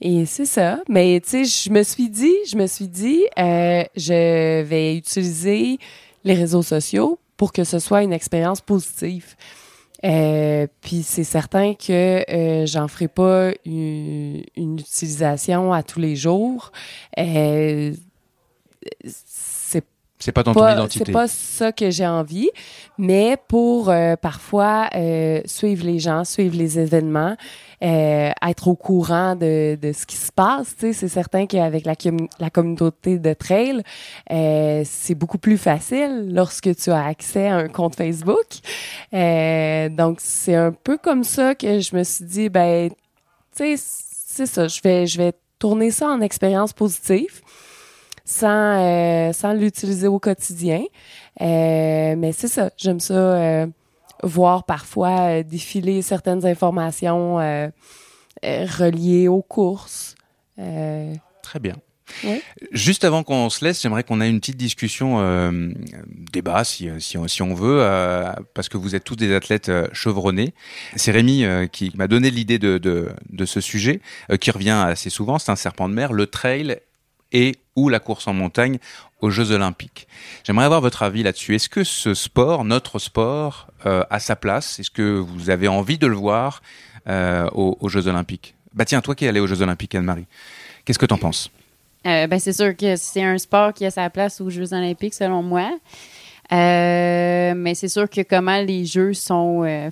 Et 0.00 0.26
c'est 0.26 0.46
ça. 0.46 0.80
Mais 0.88 1.20
tu 1.20 1.30
sais, 1.30 1.44
je 1.44 1.70
me 1.72 1.82
suis 1.82 2.08
dit, 2.08 2.34
je 2.48 2.56
me 2.56 2.66
suis 2.66 2.88
dit, 2.88 3.24
euh, 3.38 3.82
je 3.96 4.62
vais 4.62 4.96
utiliser 4.96 5.78
les 6.24 6.34
réseaux 6.34 6.62
sociaux 6.62 7.18
pour 7.36 7.52
que 7.52 7.64
ce 7.64 7.78
soit 7.80 8.02
une 8.02 8.12
expérience 8.12 8.60
positive. 8.60 9.34
Euh, 10.04 10.66
puis 10.80 11.02
c'est 11.02 11.24
certain 11.24 11.74
que 11.74 12.22
euh, 12.30 12.66
j'en 12.66 12.86
ferai 12.88 13.08
pas 13.08 13.50
une, 13.64 14.42
une 14.56 14.78
utilisation 14.78 15.72
à 15.72 15.82
tous 15.82 15.98
les 15.98 16.14
jours. 16.14 16.70
Euh, 17.18 17.92
c'est 19.04 19.84
C'est 20.20 20.32
pas 20.32 20.42
dans 20.42 20.54
ton 20.54 20.60
pas- 20.60 20.72
identité. 20.74 21.04
C'est 21.06 21.12
pas 21.12 21.28
ça 21.28 21.72
que 21.72 21.90
j'ai 21.90 22.06
envie, 22.06 22.50
mais 22.96 23.36
pour 23.48 23.90
euh, 23.90 24.16
parfois 24.16 24.88
euh, 24.94 25.40
suivre 25.46 25.84
les 25.84 25.98
gens, 25.98 26.24
suivre 26.24 26.56
les 26.56 26.78
événements, 26.78 27.36
euh, 27.82 28.30
être 28.46 28.68
au 28.68 28.74
courant 28.74 29.36
de, 29.36 29.76
de 29.76 29.92
ce 29.92 30.06
qui 30.06 30.16
se 30.16 30.32
passe. 30.32 30.74
C'est 30.78 31.08
certain 31.08 31.46
qu'avec 31.46 31.84
la, 31.84 31.94
commu- 31.94 32.28
la 32.38 32.50
communauté 32.50 33.18
de 33.18 33.32
trail, 33.34 33.82
euh, 34.30 34.82
c'est 34.84 35.14
beaucoup 35.14 35.38
plus 35.38 35.58
facile 35.58 36.28
lorsque 36.32 36.74
tu 36.76 36.90
as 36.90 37.04
accès 37.04 37.48
à 37.48 37.56
un 37.56 37.68
compte 37.68 37.94
Facebook. 37.94 38.46
Euh, 39.14 39.88
donc, 39.88 40.18
c'est 40.20 40.54
un 40.54 40.72
peu 40.72 40.98
comme 40.98 41.24
ça 41.24 41.54
que 41.54 41.80
je 41.80 41.96
me 41.96 42.04
suis 42.04 42.24
dit, 42.24 42.48
ben, 42.48 42.90
tu 43.56 43.76
sais, 43.76 43.82
c'est 44.26 44.46
ça, 44.46 44.68
je 44.68 44.80
vais, 44.82 45.06
je 45.06 45.18
vais 45.18 45.32
tourner 45.58 45.90
ça 45.90 46.06
en 46.06 46.20
expérience 46.20 46.72
positive 46.72 47.40
sans, 48.24 48.48
euh, 48.48 49.32
sans 49.32 49.52
l'utiliser 49.52 50.06
au 50.06 50.18
quotidien. 50.18 50.82
Euh, 51.40 52.14
mais 52.16 52.32
c'est 52.32 52.48
ça, 52.48 52.70
j'aime 52.76 53.00
ça 53.00 53.14
euh, 53.14 53.66
voir 54.22 54.64
parfois 54.64 55.38
euh, 55.38 55.42
défiler 55.42 56.02
certaines 56.02 56.44
informations 56.46 57.38
euh, 57.38 57.68
euh, 58.44 58.66
reliées 58.66 59.28
aux 59.28 59.42
courses. 59.42 60.14
Très 61.42 61.60
bien. 61.60 61.76
Juste 62.72 63.04
avant 63.04 63.22
qu'on 63.22 63.50
se 63.50 63.64
laisse, 63.64 63.82
j'aimerais 63.82 64.02
qu'on 64.02 64.20
ait 64.20 64.30
une 64.30 64.40
petite 64.40 64.56
discussion, 64.56 65.20
euh, 65.20 65.70
débat 66.32 66.64
si, 66.64 66.88
si, 67.00 67.18
on, 67.18 67.28
si 67.28 67.42
on 67.42 67.54
veut, 67.54 67.80
euh, 67.82 68.32
parce 68.54 68.68
que 68.68 68.76
vous 68.76 68.94
êtes 68.94 69.04
tous 69.04 69.14
des 69.16 69.34
athlètes 69.34 69.68
euh, 69.68 69.86
chevronnés. 69.92 70.54
C'est 70.96 71.12
Rémi 71.12 71.44
qui 71.70 71.92
m'a 71.96 72.08
donné 72.08 72.30
l'idée 72.30 72.58
de, 72.58 72.78
de, 72.78 73.10
de 73.30 73.44
ce 73.44 73.60
sujet, 73.60 74.00
qui 74.40 74.50
revient 74.50 74.70
assez 74.70 75.10
souvent, 75.10 75.38
c'est 75.38 75.52
un 75.52 75.56
serpent 75.56 75.88
de 75.88 75.94
mer, 75.94 76.12
le 76.12 76.26
trail 76.26 76.78
et 77.30 77.56
ou 77.76 77.88
la 77.88 78.00
course 78.00 78.26
en 78.26 78.32
montagne 78.32 78.78
aux 79.20 79.30
Jeux 79.30 79.50
Olympiques. 79.50 80.06
J'aimerais 80.44 80.64
avoir 80.64 80.80
votre 80.80 81.02
avis 81.02 81.22
là-dessus. 81.22 81.54
Est-ce 81.54 81.68
que 81.68 81.84
ce 81.84 82.14
sport, 82.14 82.64
notre 82.64 82.98
sport, 82.98 83.68
euh, 83.86 84.04
a 84.10 84.20
sa 84.20 84.36
place? 84.36 84.78
Est-ce 84.78 84.90
que 84.90 85.18
vous 85.18 85.50
avez 85.50 85.68
envie 85.68 85.98
de 85.98 86.06
le 86.06 86.14
voir 86.14 86.62
euh, 87.08 87.48
aux, 87.52 87.88
Jeux 87.88 88.06
Olympiques? 88.06 88.54
Bah 88.74 88.84
tiens, 88.84 89.00
toi 89.00 89.14
qui 89.14 89.24
es 89.24 89.28
allé 89.28 89.40
aux 89.40 89.46
Jeux 89.46 89.62
Olympiques, 89.62 89.94
Anne-Marie, 89.94 90.26
qu'est-ce 90.84 90.98
que 90.98 91.06
t'en 91.06 91.18
penses? 91.18 91.50
Euh, 92.06 92.26
ben, 92.26 92.38
c'est 92.38 92.52
sûr 92.52 92.76
que 92.76 92.96
c'est 92.96 93.22
un 93.22 93.38
sport 93.38 93.72
qui 93.72 93.84
a 93.84 93.90
sa 93.90 94.08
place 94.08 94.40
aux 94.40 94.50
Jeux 94.50 94.72
olympiques, 94.72 95.14
selon 95.14 95.42
moi. 95.42 95.70
Mais 96.50 97.74
c'est 97.74 97.88
sûr 97.88 98.08
que 98.08 98.22
comment 98.22 98.60
les 98.60 98.84
Jeux 98.84 99.14
sont... 99.14 99.90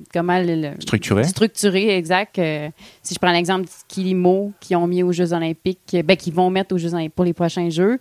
euh, 0.00 0.04
comment 0.12 0.40
le, 0.40 0.72
Structurés. 0.80 1.24
Structurés, 1.24 1.96
exact. 1.96 2.38
Euh, 2.38 2.68
si 3.02 3.14
je 3.14 3.18
prends 3.18 3.32
l'exemple 3.32 3.66
du 3.66 3.72
ski 3.72 4.02
limo 4.02 4.52
qui 4.60 4.74
ont 4.76 4.86
mis 4.86 5.02
aux 5.02 5.12
Jeux 5.12 5.32
olympiques, 5.32 5.94
euh, 5.94 6.02
ben, 6.02 6.16
qui 6.16 6.30
vont 6.30 6.50
mettre 6.50 6.74
aux 6.74 6.78
Jeux 6.78 6.94
olympiques 6.94 7.14
pour 7.14 7.24
les 7.24 7.34
prochains 7.34 7.70
Jeux, 7.70 7.98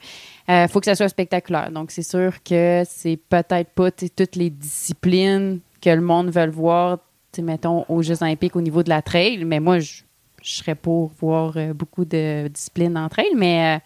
il 0.48 0.68
faut 0.68 0.80
que 0.80 0.86
ça 0.86 0.96
soit 0.96 1.10
spectaculaire. 1.10 1.72
Donc, 1.72 1.92
c'est 1.92 2.04
sûr 2.04 2.42
que 2.44 2.84
c'est 2.90 3.20
peut-être 3.30 3.70
pas 3.70 3.92
toutes 3.92 4.36
les 4.36 4.50
disciplines 4.50 5.60
que 5.80 5.92
le 5.92 6.02
monde 6.02 6.32
veut 6.32 6.50
voir 6.50 6.98
mettons, 7.38 7.86
aux 7.88 8.02
Jeux 8.02 8.22
olympiques 8.24 8.56
au 8.56 8.62
niveau 8.62 8.84
de 8.84 8.90
la 8.90 9.02
trail. 9.02 9.46
Mais 9.46 9.60
moi, 9.60 9.80
je, 9.80 10.02
je 10.44 10.52
serais 10.52 10.76
pour 10.76 11.12
voir 11.20 11.54
euh, 11.56 11.74
beaucoup 11.74 12.06
de 12.06 12.48
disciplines 12.48 12.98
en 12.98 13.10
trail. 13.10 13.30
Mais 13.36 13.78
euh, 13.78 13.80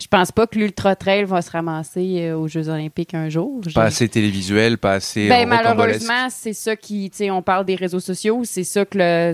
je 0.00 0.06
pense 0.06 0.32
pas 0.32 0.46
que 0.46 0.58
l'ultra 0.58 0.96
trail 0.96 1.24
va 1.24 1.42
se 1.42 1.50
ramasser 1.50 2.20
euh, 2.22 2.36
aux 2.38 2.48
Jeux 2.48 2.68
olympiques 2.68 3.14
un 3.14 3.28
jour. 3.28 3.60
Pas 3.74 3.84
assez 3.84 4.08
télévisuel, 4.08 4.78
pas 4.78 4.94
assez 4.94 5.28
ben, 5.28 5.46
malheureusement, 5.48 6.28
c'est 6.30 6.52
ça 6.52 6.76
qui, 6.76 7.10
tu 7.10 7.16
sais, 7.18 7.30
on 7.30 7.42
parle 7.42 7.64
des 7.64 7.74
réseaux 7.74 8.00
sociaux, 8.00 8.42
c'est 8.44 8.64
ça 8.64 8.84
que 8.84 9.32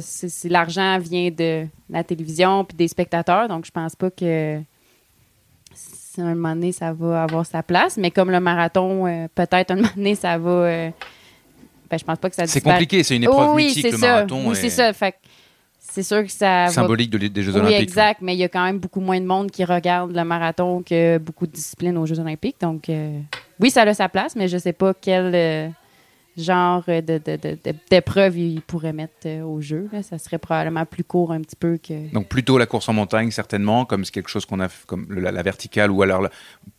l'argent 0.48 0.98
vient 0.98 1.30
de 1.30 1.66
la 1.90 2.02
télévision 2.04 2.64
puis 2.64 2.76
des 2.76 2.88
spectateurs, 2.88 3.48
donc 3.48 3.64
je 3.66 3.70
pense 3.70 3.94
pas 3.96 4.10
que 4.10 4.60
c'est 5.74 6.22
un 6.22 6.34
moment 6.34 6.54
donné, 6.54 6.72
ça 6.72 6.92
va 6.92 7.24
avoir 7.24 7.44
sa 7.44 7.62
place, 7.62 7.96
mais 7.96 8.10
comme 8.10 8.30
le 8.30 8.38
marathon, 8.40 9.28
peut-être 9.34 9.72
un 9.72 9.76
moment 9.76 9.88
donné, 9.96 10.14
ça 10.14 10.38
va, 10.38 10.90
ben, 11.90 11.98
je 11.98 12.04
pense 12.04 12.18
pas 12.18 12.30
que 12.30 12.36
ça 12.36 12.46
C'est 12.46 12.60
compliqué, 12.60 13.02
c'est 13.02 13.16
une 13.16 13.24
épreuve 13.24 13.48
Oh 13.50 13.54
oui, 13.56 13.66
mythique, 13.66 13.90
le 13.92 13.98
ça. 13.98 14.06
marathon 14.14 14.42
Oui, 14.46 14.52
est- 14.52 14.60
c'est 14.60 14.70
ça. 14.70 14.92
Fait 14.92 15.12
que 15.12 15.16
c'est 15.94 16.02
sûr 16.02 16.24
que 16.24 16.32
ça 16.32 16.64
va- 16.64 16.70
Symbolique 16.70 17.08
de- 17.10 17.18
des 17.28 17.42
Jeux 17.42 17.52
oui, 17.54 17.60
olympiques. 17.60 17.82
exact, 17.82 18.20
mais 18.20 18.34
il 18.34 18.38
y 18.38 18.42
a 18.42 18.48
quand 18.48 18.64
même 18.64 18.78
beaucoup 18.80 18.98
moins 19.00 19.20
de 19.20 19.24
monde 19.26 19.52
qui 19.52 19.64
regarde 19.64 20.10
le 20.12 20.24
marathon 20.24 20.82
que 20.82 21.18
beaucoup 21.18 21.46
de 21.46 21.52
disciplines 21.52 21.96
aux 21.96 22.04
Jeux 22.04 22.18
olympiques. 22.18 22.56
Donc, 22.60 22.88
euh, 22.88 23.20
oui, 23.60 23.70
ça 23.70 23.82
a 23.82 23.94
sa 23.94 24.08
place, 24.08 24.34
mais 24.34 24.48
je 24.48 24.58
sais 24.58 24.72
pas 24.72 24.92
quel 24.92 25.30
euh, 25.36 25.68
genre 26.36 26.82
de, 26.86 27.00
de, 27.00 27.18
de- 27.18 27.36
de- 27.64 27.74
d'épreuve 27.90 28.36
il 28.38 28.60
pourrait 28.62 28.92
mettre 28.92 29.12
euh, 29.26 29.42
au 29.42 29.60
jeu. 29.60 29.88
là. 29.92 30.02
Ça 30.02 30.18
serait 30.18 30.38
probablement 30.38 30.84
plus 30.84 31.04
court 31.04 31.32
un 31.32 31.40
petit 31.40 31.56
peu 31.56 31.78
que... 31.78 32.12
Donc 32.12 32.28
plutôt 32.28 32.58
la 32.58 32.66
course 32.66 32.88
en 32.88 32.92
montagne 32.92 33.30
certainement, 33.30 33.84
comme 33.84 34.04
c'est 34.04 34.12
quelque 34.12 34.28
chose 34.30 34.44
qu'on 34.46 34.60
a 34.60 34.68
comme 34.86 35.06
le- 35.08 35.20
la, 35.20 35.30
la 35.32 35.42
verticale 35.42 35.90
ou 35.90 36.02
alors 36.02 36.22
la- 36.22 36.30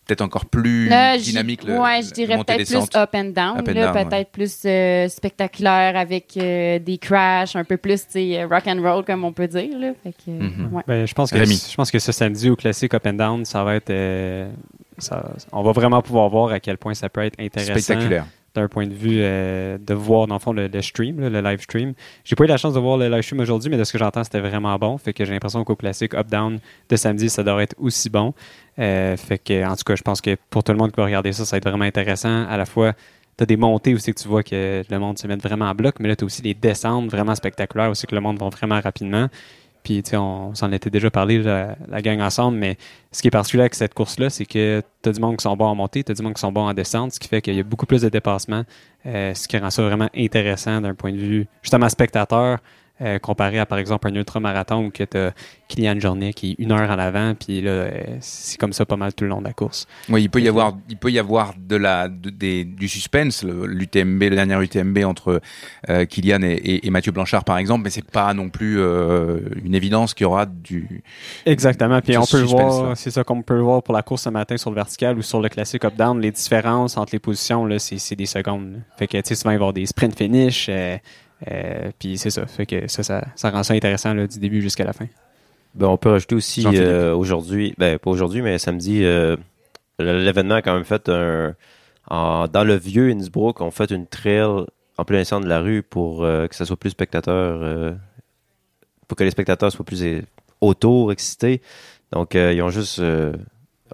peut-être 0.06 0.22
encore 0.22 0.46
plus 0.46 0.88
Là, 0.90 1.18
j'y- 1.18 1.32
dynamique. 1.32 1.64
le- 1.64 1.80
ouais, 1.80 2.02
je 2.04 2.12
dirais 2.12 2.38
peut-être 2.44 2.66
plus 2.68 2.76
up 2.96 3.10
and 3.16 3.26
down, 3.36 3.58
Up 3.60 3.68
and 3.70 3.74
là, 3.74 3.86
down, 3.88 3.96
ouais. 3.96 4.06
peut-être 4.06 4.32
plus 4.32 4.62
euh, 4.66 5.08
spectaculaire 5.08 5.96
avec 5.98 6.38
euh, 6.38 6.78
des 6.80 6.98
crashs, 6.98 7.56
un 7.56 7.64
peu 7.64 7.78
plus 7.78 8.06
rock 8.50 8.68
and 8.68 8.82
roll 8.82 9.04
comme 9.06 9.24
on 9.24 9.34
peut 9.34 9.48
dire. 9.48 9.80
Là. 9.80 9.94
Fait 10.04 10.12
que, 10.14 10.30
Mhm. 10.32 10.70
ouais. 10.74 10.84
Ben, 10.88 11.08
je 11.08 11.14
pense 11.14 11.32
que 11.32 11.38
Rémi. 11.38 11.56
je 11.70 11.76
pense 11.76 11.90
que 11.92 12.00
ce 12.00 12.12
samedi 12.12 12.50
au 12.50 12.56
classique 12.56 12.94
Up 12.94 13.06
and 13.08 13.14
Down, 13.14 13.46
ça 13.46 13.64
va 13.64 13.76
être 13.76 13.90
euh, 13.90 14.50
ça- 14.98 15.32
on 15.52 15.64
va 15.64 15.72
vraiment 15.72 16.02
pouvoir 16.02 16.30
voir 16.30 16.52
à 16.52 16.60
quel 16.60 16.78
point 16.78 16.94
ça 16.94 17.10
peut 17.10 17.22
être 17.24 17.40
intéressant 17.40 17.74
Spectaculaire. 17.74 18.26
D'un 18.56 18.68
point 18.68 18.88
de 18.88 18.94
vue 18.94 19.20
euh, 19.20 19.78
de 19.78 19.94
voir 19.94 20.28
dans 20.28 20.36
le 20.36 20.40
fond 20.40 20.54
le, 20.54 20.70
stream, 20.82 21.20
le 21.20 21.42
live 21.42 21.62
stream. 21.62 21.94
J'ai 22.24 22.36
pas 22.36 22.46
eu 22.46 22.48
la 22.48 22.58
chance 22.58 22.74
de 22.74 22.80
voir 22.80 22.98
le 22.98 23.10
live 23.10 23.22
stream 23.22 23.42
aujourd'hui, 23.42 23.70
mais 23.70 23.78
de 23.78 23.84
ce 23.84 23.92
que 23.92 24.00
j'entends, 24.00 24.24
c'était 24.24 24.40
vraiment 24.40 24.76
bon. 24.78 24.98
Fait 24.98 25.14
que 25.14 25.24
j'ai 25.26 25.34
l'impression 25.34 25.64
qu'au 25.64 25.76
classique 25.76 26.14
Up 26.14 26.28
Down 26.28 26.60
de 26.90 26.96
samedi, 26.96 27.30
ça 27.30 27.44
devrait 27.44 27.64
être 27.64 27.76
aussi 27.78 28.10
bon. 28.10 28.34
Euh, 28.80 29.16
fait 29.18 29.38
que 29.38 29.66
en 29.66 29.76
tout 29.76 29.84
cas, 29.86 29.96
je 29.96 30.02
pense 30.02 30.22
que 30.22 30.36
pour 30.50 30.64
tout 30.64 30.72
le 30.72 30.78
monde 30.78 30.92
qui 30.92 30.98
va 30.98 31.06
regarder 31.06 31.32
ça, 31.34 31.46
ça 31.46 31.56
va 31.56 31.58
être 31.58 31.70
vraiment 31.70 31.86
intéressant. 31.86 32.48
À 32.48 32.58
la 32.58 32.66
fois 32.66 32.94
tu 33.38 33.44
as 33.44 33.46
des 33.46 33.58
montées 33.58 33.94
aussi 33.94 34.14
que 34.14 34.22
tu 34.22 34.28
vois 34.28 34.44
que 34.44 34.84
le 34.90 35.00
monde 35.00 35.18
se 35.18 35.28
met 35.28 35.36
vraiment 35.36 35.66
en 35.66 35.76
bloc, 35.76 35.96
mais 36.00 36.08
là, 36.08 36.16
tu 36.16 36.24
as 36.24 36.26
aussi 36.26 36.42
les 36.42 36.54
descentes 36.54 37.10
vraiment 37.10 37.36
spectaculaires 37.36 37.90
aussi 37.90 38.08
que 38.08 38.16
le 38.16 38.22
monde 38.22 38.40
va 38.40 38.48
vraiment 38.50 38.80
rapidement. 38.80 39.28
Puis, 39.86 40.02
tu 40.02 40.10
sais, 40.10 40.18
on 40.18 40.56
s'en 40.56 40.72
était 40.72 40.90
déjà 40.90 41.12
parlé, 41.12 41.44
la, 41.44 42.02
gang 42.02 42.20
ensemble, 42.20 42.58
mais 42.58 42.76
ce 43.12 43.22
qui 43.22 43.28
est 43.28 43.32
particulier 43.32 43.62
avec 43.62 43.76
cette 43.76 43.94
course-là, 43.94 44.32
c'est 44.32 44.48
que 44.48 44.82
tu 45.04 45.10
as 45.10 45.12
du 45.12 45.20
monde 45.22 45.38
qui 45.38 45.44
sont 45.44 45.56
bons 45.56 45.68
en 45.68 45.76
montée, 45.76 46.04
tu 46.04 46.12
as 46.12 46.16
du 46.16 46.24
monde 46.24 46.34
qui 46.34 46.40
sont 46.42 46.52
bons 46.52 46.68
en 46.68 46.74
descente, 46.74 47.12
ce 47.12 47.20
qui 47.20 47.28
fait 47.28 47.40
qu'il 47.40 47.54
y 47.54 47.60
a 47.60 47.64
beaucoup 47.64 47.86
plus 47.86 48.02
de 48.02 48.10
dépassements, 48.10 48.64
euh, 49.06 49.36
ce 49.36 49.48
qui 49.48 49.60
rend 49.60 49.70
ça 49.70 49.84
vraiment 49.84 50.10
intéressant 50.18 50.82
d'un 50.82 50.96
point 50.96 51.12
de 51.12 51.18
vue, 51.18 51.48
justement, 51.62 51.88
spectateur, 51.88 52.58
euh, 53.02 53.20
comparé 53.20 53.60
à, 53.60 53.66
par 53.66 53.78
exemple, 53.78 54.08
un 54.08 54.16
ultramarathon 54.16 54.86
où 54.86 54.92
tu 54.92 55.04
as 55.18 55.34
Kylian 55.68 56.00
Jornet 56.00 56.32
qui 56.34 56.52
est 56.52 56.56
une 56.64 56.72
heure 56.72 56.90
en 56.90 57.00
avant, 57.00 57.34
puis 57.36 57.60
là, 57.62 57.72
euh, 57.72 57.92
c'est 58.22 58.58
comme 58.60 58.72
ça 58.74 58.86
pas 58.86 58.96
mal 58.98 59.14
tout 59.14 59.24
le 59.26 59.30
long 59.32 59.40
de 59.40 59.46
la 59.48 59.54
course. 59.54 59.86
Oui, 60.10 60.24
il 60.24 60.30
peut 60.30 60.40
y 60.42 60.48
avoir, 60.48 60.74
il 60.90 60.96
peut 60.98 61.12
y 61.12 61.20
avoir 61.20 61.54
de 61.58 61.76
la, 61.76 62.08
de- 62.08 62.30
des, 62.30 62.64
du 62.64 62.88
suspense, 62.88 63.44
le- 63.44 63.66
l'UTMB, 63.66 64.22
le 64.24 64.36
dernier 64.36 64.64
UTMB 64.64 65.00
entre 65.06 65.42
euh, 65.90 66.06
Kylian 66.06 66.42
et, 66.44 66.52
et- 66.54 66.88
et 66.88 66.90
Mathieu 66.90 67.12
Blanchard 67.12 67.44
par 67.44 67.58
exemple, 67.58 67.84
mais 67.84 67.90
c'est 67.90 68.06
pas 68.10 68.34
non 68.34 68.50
plus 68.50 68.80
euh, 68.80 69.40
une 69.64 69.76
évidence 69.76 70.14
qu'il 70.14 70.24
y 70.26 70.28
aura 70.28 70.46
du. 70.46 71.04
Exactement. 71.46 72.00
Puis 72.02 72.18
on 72.18 72.26
peut 72.26 72.40
le 72.40 72.46
voir, 72.46 72.96
c'est 72.98 73.12
ça 73.12 73.24
qu'on 73.24 73.42
peut 73.42 73.56
le 73.56 73.62
voir 73.62 73.84
pour 73.84 73.94
la 73.94 74.04
course 74.04 74.24
ce 74.24 74.30
matin 74.30 74.56
sur 74.58 74.70
le 74.70 74.76
vertical 74.76 75.18
ou 75.18 75.22
sur 75.22 75.42
le 75.42 75.50
classique 75.50 75.84
up-down. 75.86 76.20
Les 76.22 76.32
différences 76.32 76.98
entre 76.98 77.14
les 77.14 77.20
positions, 77.20 77.66
là, 77.66 77.80
c'est, 77.80 77.98
c'est 77.98 78.16
des 78.16 78.26
secondes. 78.26 78.72
là. 78.74 78.78
Fait 78.98 79.08
que, 79.08 79.18
tu 79.18 79.24
sais, 79.26 79.36
souvent, 79.36 79.52
il 79.52 79.56
va 79.56 79.60
y 79.60 79.64
avoir 79.64 79.74
des 79.74 79.86
sprint 79.86 80.16
finish. 80.18 80.68
euh, 80.70 80.98
euh, 81.52 81.92
puis 82.00 82.18
c'est 82.18 82.30
ça. 82.30 82.46
Fait 82.46 82.66
que 82.66 82.88
ça, 82.88 83.04
ça, 83.04 83.24
ça 83.36 83.50
rend 83.52 83.64
ça 83.64 83.74
intéressant 83.74 84.14
là, 84.14 84.28
du 84.28 84.40
début 84.40 84.62
jusqu'à 84.62 84.84
la 84.86 84.94
fin. 84.94 85.08
Ben, 85.76 85.88
on 85.88 85.98
peut 85.98 86.10
rajouter 86.10 86.36
aussi 86.36 86.64
euh, 86.80 87.14
aujourd'hui, 87.16 87.74
ben 87.78 88.00
pas 88.00 88.10
aujourd'hui, 88.10 88.42
mais 88.42 88.58
samedi, 88.58 89.04
euh, 89.04 89.36
l'événement 90.00 90.56
a 90.56 90.62
quand 90.62 90.74
même 90.74 90.86
fait 90.86 91.10
un. 91.10 91.54
en- 92.10 92.48
dans 92.48 92.64
le 92.64 92.76
vieux 92.76 93.10
Innsbruck, 93.12 93.60
on 93.62 93.72
fait 93.72 93.92
une 93.92 94.08
trail 94.08 94.66
en 94.98 95.04
plein 95.06 95.24
centre 95.26 95.44
de 95.44 95.50
la 95.50 95.60
rue 95.60 95.84
pour 95.84 96.24
euh, 96.24 96.48
que 96.48 96.56
ça 96.56 96.66
soit 96.66 96.78
plus 96.78 96.92
spectateur, 96.92 97.96
pour 99.08 99.18
que 99.18 99.24
les 99.26 99.32
spectateurs 99.32 99.72
soient 99.72 99.86
plus 99.86 100.04
autour, 100.62 101.12
excités. 101.12 101.62
Donc, 102.12 102.36
ils 102.36 102.62
ont 102.62 102.70
juste, 102.70 103.02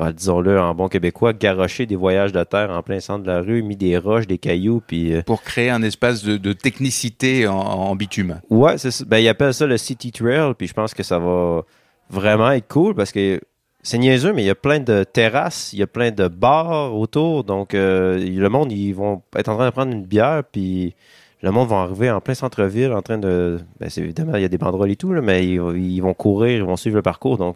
ah, 0.01 0.11
disons-le 0.11 0.59
en 0.59 0.73
bon 0.75 0.87
québécois, 0.87 1.33
garoché 1.33 1.85
des 1.85 1.95
voyages 1.95 2.31
de 2.31 2.43
terre 2.43 2.71
en 2.71 2.81
plein 2.81 2.99
centre 2.99 3.23
de 3.23 3.27
la 3.31 3.41
rue, 3.41 3.61
mis 3.63 3.75
des 3.75 3.97
roches, 3.97 4.27
des 4.27 4.37
cailloux, 4.37 4.81
puis. 4.85 5.13
euh, 5.13 5.21
Pour 5.23 5.41
créer 5.43 5.69
un 5.69 5.83
espace 5.83 6.23
de, 6.23 6.37
de 6.37 6.53
technicité 6.53 7.47
en, 7.47 7.55
en 7.57 7.95
bitume. 7.95 8.41
Ouais, 8.49 8.77
c'est 8.77 8.91
ça. 8.91 9.05
Ben, 9.07 9.19
ils 9.19 9.27
appellent 9.27 9.53
ça 9.53 9.65
le 9.65 9.77
City 9.77 10.11
Trail, 10.11 10.53
puis 10.57 10.67
je 10.67 10.73
pense 10.73 10.93
que 10.93 11.03
ça 11.03 11.19
va 11.19 11.61
vraiment 12.09 12.51
être 12.51 12.67
cool 12.67 12.93
parce 12.95 13.11
que 13.11 13.39
c'est 13.83 13.97
niaiseux, 13.97 14.33
mais 14.33 14.43
il 14.43 14.47
y 14.47 14.49
a 14.51 14.55
plein 14.55 14.79
de 14.79 15.03
terrasses, 15.03 15.73
il 15.73 15.79
y 15.79 15.83
a 15.83 15.87
plein 15.87 16.11
de 16.11 16.27
bars 16.27 16.95
autour, 16.95 17.43
donc 17.43 17.73
euh, 17.73 18.19
le 18.19 18.49
monde, 18.49 18.71
ils 18.71 18.91
vont 18.93 19.21
être 19.35 19.49
en 19.49 19.55
train 19.55 19.65
de 19.65 19.71
prendre 19.71 19.91
une 19.91 20.05
bière, 20.05 20.43
puis 20.51 20.93
le 21.41 21.49
monde 21.51 21.69
va 21.69 21.77
arriver 21.77 22.11
en 22.11 22.21
plein 22.21 22.35
centre-ville 22.35 22.91
en 22.91 23.01
train 23.01 23.17
de... 23.17 23.57
Ben, 23.79 23.89
c'est 23.89 24.01
évidemment, 24.01 24.35
il 24.35 24.43
y 24.43 24.45
a 24.45 24.49
des 24.49 24.59
banderoles 24.59 24.91
et 24.91 24.95
tout, 24.95 25.13
là, 25.13 25.21
mais 25.21 25.47
ils, 25.47 25.59
ils 25.77 25.99
vont 25.99 26.13
courir, 26.13 26.57
ils 26.57 26.63
vont 26.63 26.75
suivre 26.77 26.97
le 26.97 27.01
parcours, 27.01 27.37
donc 27.37 27.55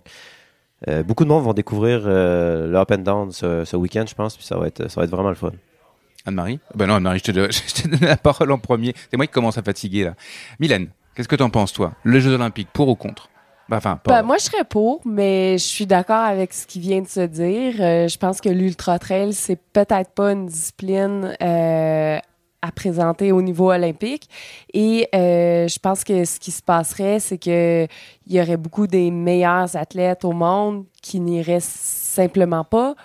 euh, 0.88 1.04
beaucoup 1.04 1.24
de 1.24 1.30
monde 1.30 1.44
vont 1.44 1.54
découvrir 1.54 2.04
euh, 2.06 2.68
le 2.68 2.78
Up 2.78 2.92
and 2.92 2.98
Down 3.00 3.32
ce, 3.32 3.66
ce 3.66 3.76
week-end, 3.78 4.06
je 4.08 4.14
pense, 4.16 4.36
puis 4.36 4.46
ça 4.46 4.58
va 4.58 4.68
être, 4.68 4.90
ça 4.90 5.00
va 5.02 5.06
être 5.06 5.12
vraiment 5.12 5.30
le 5.30 5.36
fun. 5.36 5.52
Anne-Marie? 6.26 6.60
Ben 6.74 6.88
non, 6.88 6.96
Anne-Marie, 6.96 7.20
je 7.20 7.24
te, 7.24 7.32
donne- 7.32 7.52
je 7.52 7.82
te 7.84 7.88
donne 7.88 8.00
la 8.08 8.18
parole 8.18 8.52
en 8.52 8.58
premier. 8.58 8.94
C'est 9.10 9.18
moi 9.18 9.26
qui 9.28 9.34
commence 9.34 9.58
à 9.58 9.62
fatiguer 9.64 10.04
là. 10.06 10.14
Mylène, 10.60 10.90
qu'est-ce 11.16 11.28
que 11.28 11.36
t'en 11.36 11.50
penses 11.50 11.72
toi? 11.74 11.94
Les 12.04 12.20
Jeux 12.22 12.34
Olympiques, 12.34 12.70
pour 12.74 12.88
ou 12.90 12.96
contre? 12.96 13.30
Bah, 13.70 13.78
Enfin, 13.78 13.96
pas. 13.98 14.12
Ben, 14.12 14.24
moi, 14.24 14.38
je 14.38 14.44
serais 14.44 14.64
pour, 14.64 15.02
mais 15.06 15.58
je 15.58 15.64
suis 15.64 15.88
d'accord 15.88 16.22
avec 16.24 16.54
ce 16.54 16.68
qui 16.68 16.80
vient 16.80 17.02
de 17.02 17.08
se 17.08 17.22
dire. 17.22 17.74
Euh, 17.80 18.08
je 18.08 18.18
pense 18.18 18.40
que 18.42 18.50
l'ultra 18.50 19.00
trail, 19.00 19.34
c'est 19.34 19.56
peut-être 19.74 20.12
pas 20.12 20.32
une 20.34 20.46
discipline 20.46 21.36
euh, 21.42 22.18
à 22.66 22.72
présenter 22.72 23.32
au 23.32 23.42
niveau 23.42 23.72
olympique. 23.72 24.30
Et 24.74 25.08
euh, 25.14 25.68
je 25.68 25.80
pense 25.80 26.04
que 26.04 26.26
ce 26.26 26.40
qui 26.40 26.52
se 26.52 26.64
passerait, 26.64 27.20
c'est 27.20 27.38
que 27.38 27.88
il 28.28 28.34
y 28.34 28.42
aurait 28.42 28.58
beaucoup 28.58 28.88
des 28.88 29.12
meilleurs 29.12 29.76
athlètes 29.76 30.26
au 30.26 30.32
monde 30.32 30.86
qui 31.02 31.20
n'iraient 31.20 31.60
simplement 31.62 32.64
pas 32.64 32.96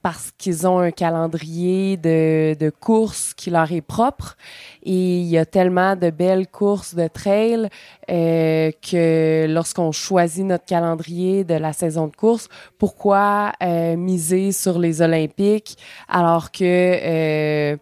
parce 0.00 0.30
qu'ils 0.38 0.66
ont 0.68 0.78
un 0.78 0.92
calendrier 0.92 1.96
de, 1.96 2.54
de 2.54 2.70
courses 2.70 3.34
qui 3.34 3.50
leur 3.50 3.72
est 3.72 3.80
propre. 3.80 4.36
Et 4.84 5.18
il 5.18 5.26
y 5.26 5.36
a 5.36 5.44
tellement 5.44 5.96
de 5.96 6.10
belles 6.10 6.46
courses 6.46 6.94
de 6.94 7.08
trail 7.08 7.68
euh, 8.08 8.70
que 8.80 9.46
lorsqu'on 9.48 9.90
choisit 9.90 10.44
notre 10.44 10.64
calendrier 10.64 11.42
de 11.42 11.54
la 11.54 11.72
saison 11.72 12.06
de 12.06 12.14
course, 12.14 12.48
pourquoi 12.78 13.52
euh, 13.60 13.96
miser 13.96 14.52
sur 14.52 14.78
les 14.78 15.02
Olympiques 15.02 15.76
alors 16.08 16.52
que 16.52 17.76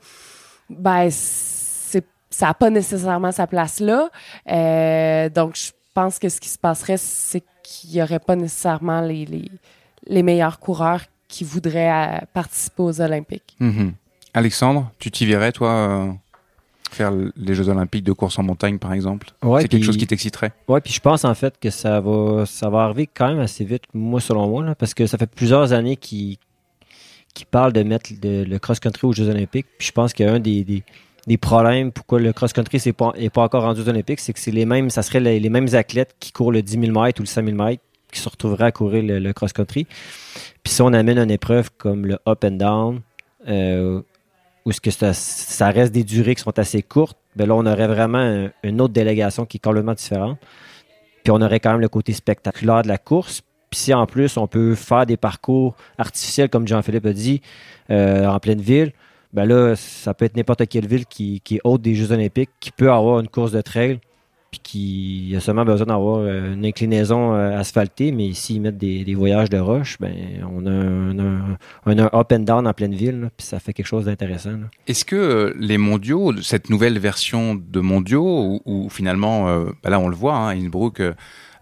ben 0.70 1.08
c'est 1.10 2.04
ça 2.30 2.46
n'a 2.46 2.54
pas 2.54 2.70
nécessairement 2.70 3.32
sa 3.32 3.46
place 3.46 3.80
là. 3.80 4.10
Euh, 4.50 5.28
donc 5.30 5.56
je 5.56 5.70
pense 5.94 6.18
que 6.18 6.28
ce 6.28 6.40
qui 6.40 6.48
se 6.48 6.58
passerait, 6.58 6.98
c'est 6.98 7.42
qu'il 7.62 7.90
n'y 7.90 8.02
aurait 8.02 8.18
pas 8.18 8.36
nécessairement 8.36 9.00
les, 9.00 9.24
les, 9.24 9.50
les 10.06 10.22
meilleurs 10.22 10.58
coureurs 10.58 11.02
qui 11.28 11.44
voudraient 11.44 11.90
euh, 11.90 12.18
participer 12.32 12.82
aux 12.82 13.00
Olympiques. 13.00 13.56
Mhm. 13.58 13.94
Alexandre, 14.34 14.90
tu 14.98 15.10
t'y 15.10 15.24
verrais 15.24 15.52
toi 15.52 15.70
euh, 15.70 16.12
faire 16.90 17.10
les 17.10 17.54
Jeux 17.54 17.68
Olympiques 17.68 18.04
de 18.04 18.12
course 18.12 18.38
en 18.38 18.42
montagne 18.42 18.78
par 18.78 18.92
exemple? 18.92 19.28
Ouais, 19.42 19.62
C'est 19.62 19.68
quelque 19.68 19.84
chose 19.84 19.96
qui 19.96 20.06
t'exciterait? 20.06 20.52
Ouais, 20.68 20.80
puis 20.80 20.92
je 20.92 21.00
pense 21.00 21.24
en 21.24 21.34
fait 21.34 21.58
que 21.58 21.70
ça 21.70 22.00
va, 22.00 22.44
ça 22.44 22.68
va 22.68 22.84
arriver 22.84 23.06
quand 23.06 23.28
même 23.28 23.40
assez 23.40 23.64
vite, 23.64 23.84
moi 23.94 24.20
selon 24.20 24.48
moi, 24.48 24.64
là, 24.64 24.74
parce 24.74 24.94
que 24.94 25.06
ça 25.06 25.16
fait 25.16 25.26
plusieurs 25.26 25.72
années 25.72 25.96
qu'ils 25.96 26.36
qu'ils 27.36 27.46
parlent 27.46 27.72
de 27.72 27.82
mettre 27.82 28.10
le, 28.22 28.58
cross-country 28.58 29.06
aux 29.06 29.12
Jeux 29.12 29.28
Olympiques. 29.28 29.66
Puis 29.78 29.88
je 29.88 29.92
pense 29.92 30.14
qu'un 30.14 30.40
des, 30.40 30.64
des, 30.64 31.36
problèmes 31.36 31.92
pourquoi 31.92 32.18
le 32.18 32.32
cross-country 32.32 32.80
n'est 32.86 32.92
pas, 32.92 33.12
pas 33.32 33.42
encore 33.42 33.62
rendu 33.62 33.82
aux 33.82 33.88
Olympiques, 33.88 34.20
c'est 34.20 34.32
que 34.32 34.40
c'est 34.40 34.50
les 34.50 34.64
mêmes, 34.64 34.90
ça 34.90 35.02
serait 35.02 35.20
les, 35.20 35.50
mêmes 35.50 35.68
athlètes 35.74 36.16
qui 36.18 36.32
courent 36.32 36.52
le 36.52 36.62
10 36.62 36.80
000 36.86 37.00
mètres 37.00 37.20
ou 37.20 37.24
le 37.24 37.28
5 37.28 37.44
000 37.44 37.56
mètres 37.56 37.82
qui 38.10 38.20
se 38.20 38.28
retrouveraient 38.28 38.66
à 38.66 38.72
courir 38.72 39.02
le, 39.04 39.32
cross-country. 39.32 39.86
Puis 40.62 40.72
si 40.72 40.82
on 40.82 40.92
amène 40.92 41.18
une 41.18 41.30
épreuve 41.30 41.70
comme 41.76 42.06
le 42.06 42.18
up 42.26 42.44
and 42.44 42.52
down, 42.52 43.00
euh, 43.48 44.00
où 44.64 44.72
ce 44.72 44.80
que 44.80 44.90
ça, 44.90 45.70
reste 45.70 45.92
des 45.92 46.04
durées 46.04 46.34
qui 46.34 46.42
sont 46.42 46.58
assez 46.58 46.82
courtes, 46.82 47.18
ben 47.36 47.46
là, 47.46 47.54
on 47.54 47.66
aurait 47.66 47.86
vraiment 47.86 48.18
un- 48.18 48.50
une 48.62 48.80
autre 48.80 48.94
délégation 48.94 49.44
qui 49.44 49.58
est 49.58 49.60
complètement 49.60 49.94
différente. 49.94 50.38
Puis 51.22 51.30
on 51.30 51.40
aurait 51.42 51.60
quand 51.60 51.72
même 51.72 51.80
le 51.80 51.88
côté 51.88 52.12
spectaculaire 52.12 52.82
de 52.82 52.88
la 52.88 52.98
course. 52.98 53.42
Si 53.76 53.92
en 53.92 54.06
plus 54.06 54.38
on 54.38 54.46
peut 54.46 54.74
faire 54.74 55.04
des 55.04 55.18
parcours 55.18 55.76
artificiels, 55.98 56.48
comme 56.48 56.66
Jean-Philippe 56.66 57.04
a 57.04 57.12
dit, 57.12 57.42
euh, 57.90 58.24
en 58.24 58.40
pleine 58.40 58.60
ville, 58.60 58.92
ben 59.34 59.44
là, 59.44 59.76
ça 59.76 60.14
peut 60.14 60.24
être 60.24 60.34
n'importe 60.34 60.66
quelle 60.66 60.86
ville 60.86 61.04
qui, 61.04 61.42
est 61.50 61.60
haute 61.62 61.82
des 61.82 61.94
Jeux 61.94 62.10
olympiques, 62.10 62.48
qui 62.58 62.70
peut 62.70 62.90
avoir 62.90 63.20
une 63.20 63.28
course 63.28 63.52
de 63.52 63.60
trail, 63.60 64.00
puis 64.50 64.60
qui 64.62 65.34
a 65.36 65.40
seulement 65.40 65.66
besoin 65.66 65.88
d'avoir 65.88 66.20
euh, 66.20 66.54
une 66.54 66.64
inclinaison 66.64 67.34
euh, 67.34 67.58
asphaltée, 67.58 68.12
mais 68.12 68.32
s'ils 68.32 68.62
mettent 68.62 68.78
des, 68.78 69.14
voyages 69.14 69.50
de 69.50 69.58
roche, 69.58 69.98
ben 70.00 70.14
on 70.50 70.64
a 70.64 70.70
un, 70.70 71.98
up 72.14 72.32
and 72.32 72.38
down 72.40 72.66
en 72.66 72.72
pleine 72.72 72.94
ville, 72.94 73.28
puis 73.36 73.46
ça 73.46 73.60
fait 73.60 73.74
quelque 73.74 73.84
chose 73.84 74.06
d'intéressant. 74.06 74.58
Est-ce 74.86 75.04
que 75.04 75.54
les 75.58 75.76
mondiaux, 75.76 76.32
cette 76.40 76.70
nouvelle 76.70 76.98
version 76.98 77.54
de 77.54 77.80
mondiaux, 77.80 78.62
où, 78.64 78.88
finalement, 78.88 79.54
bah 79.84 79.90
là 79.90 80.00
on 80.00 80.08
le 80.08 80.16
voit, 80.16 80.36
hein, 80.36 80.54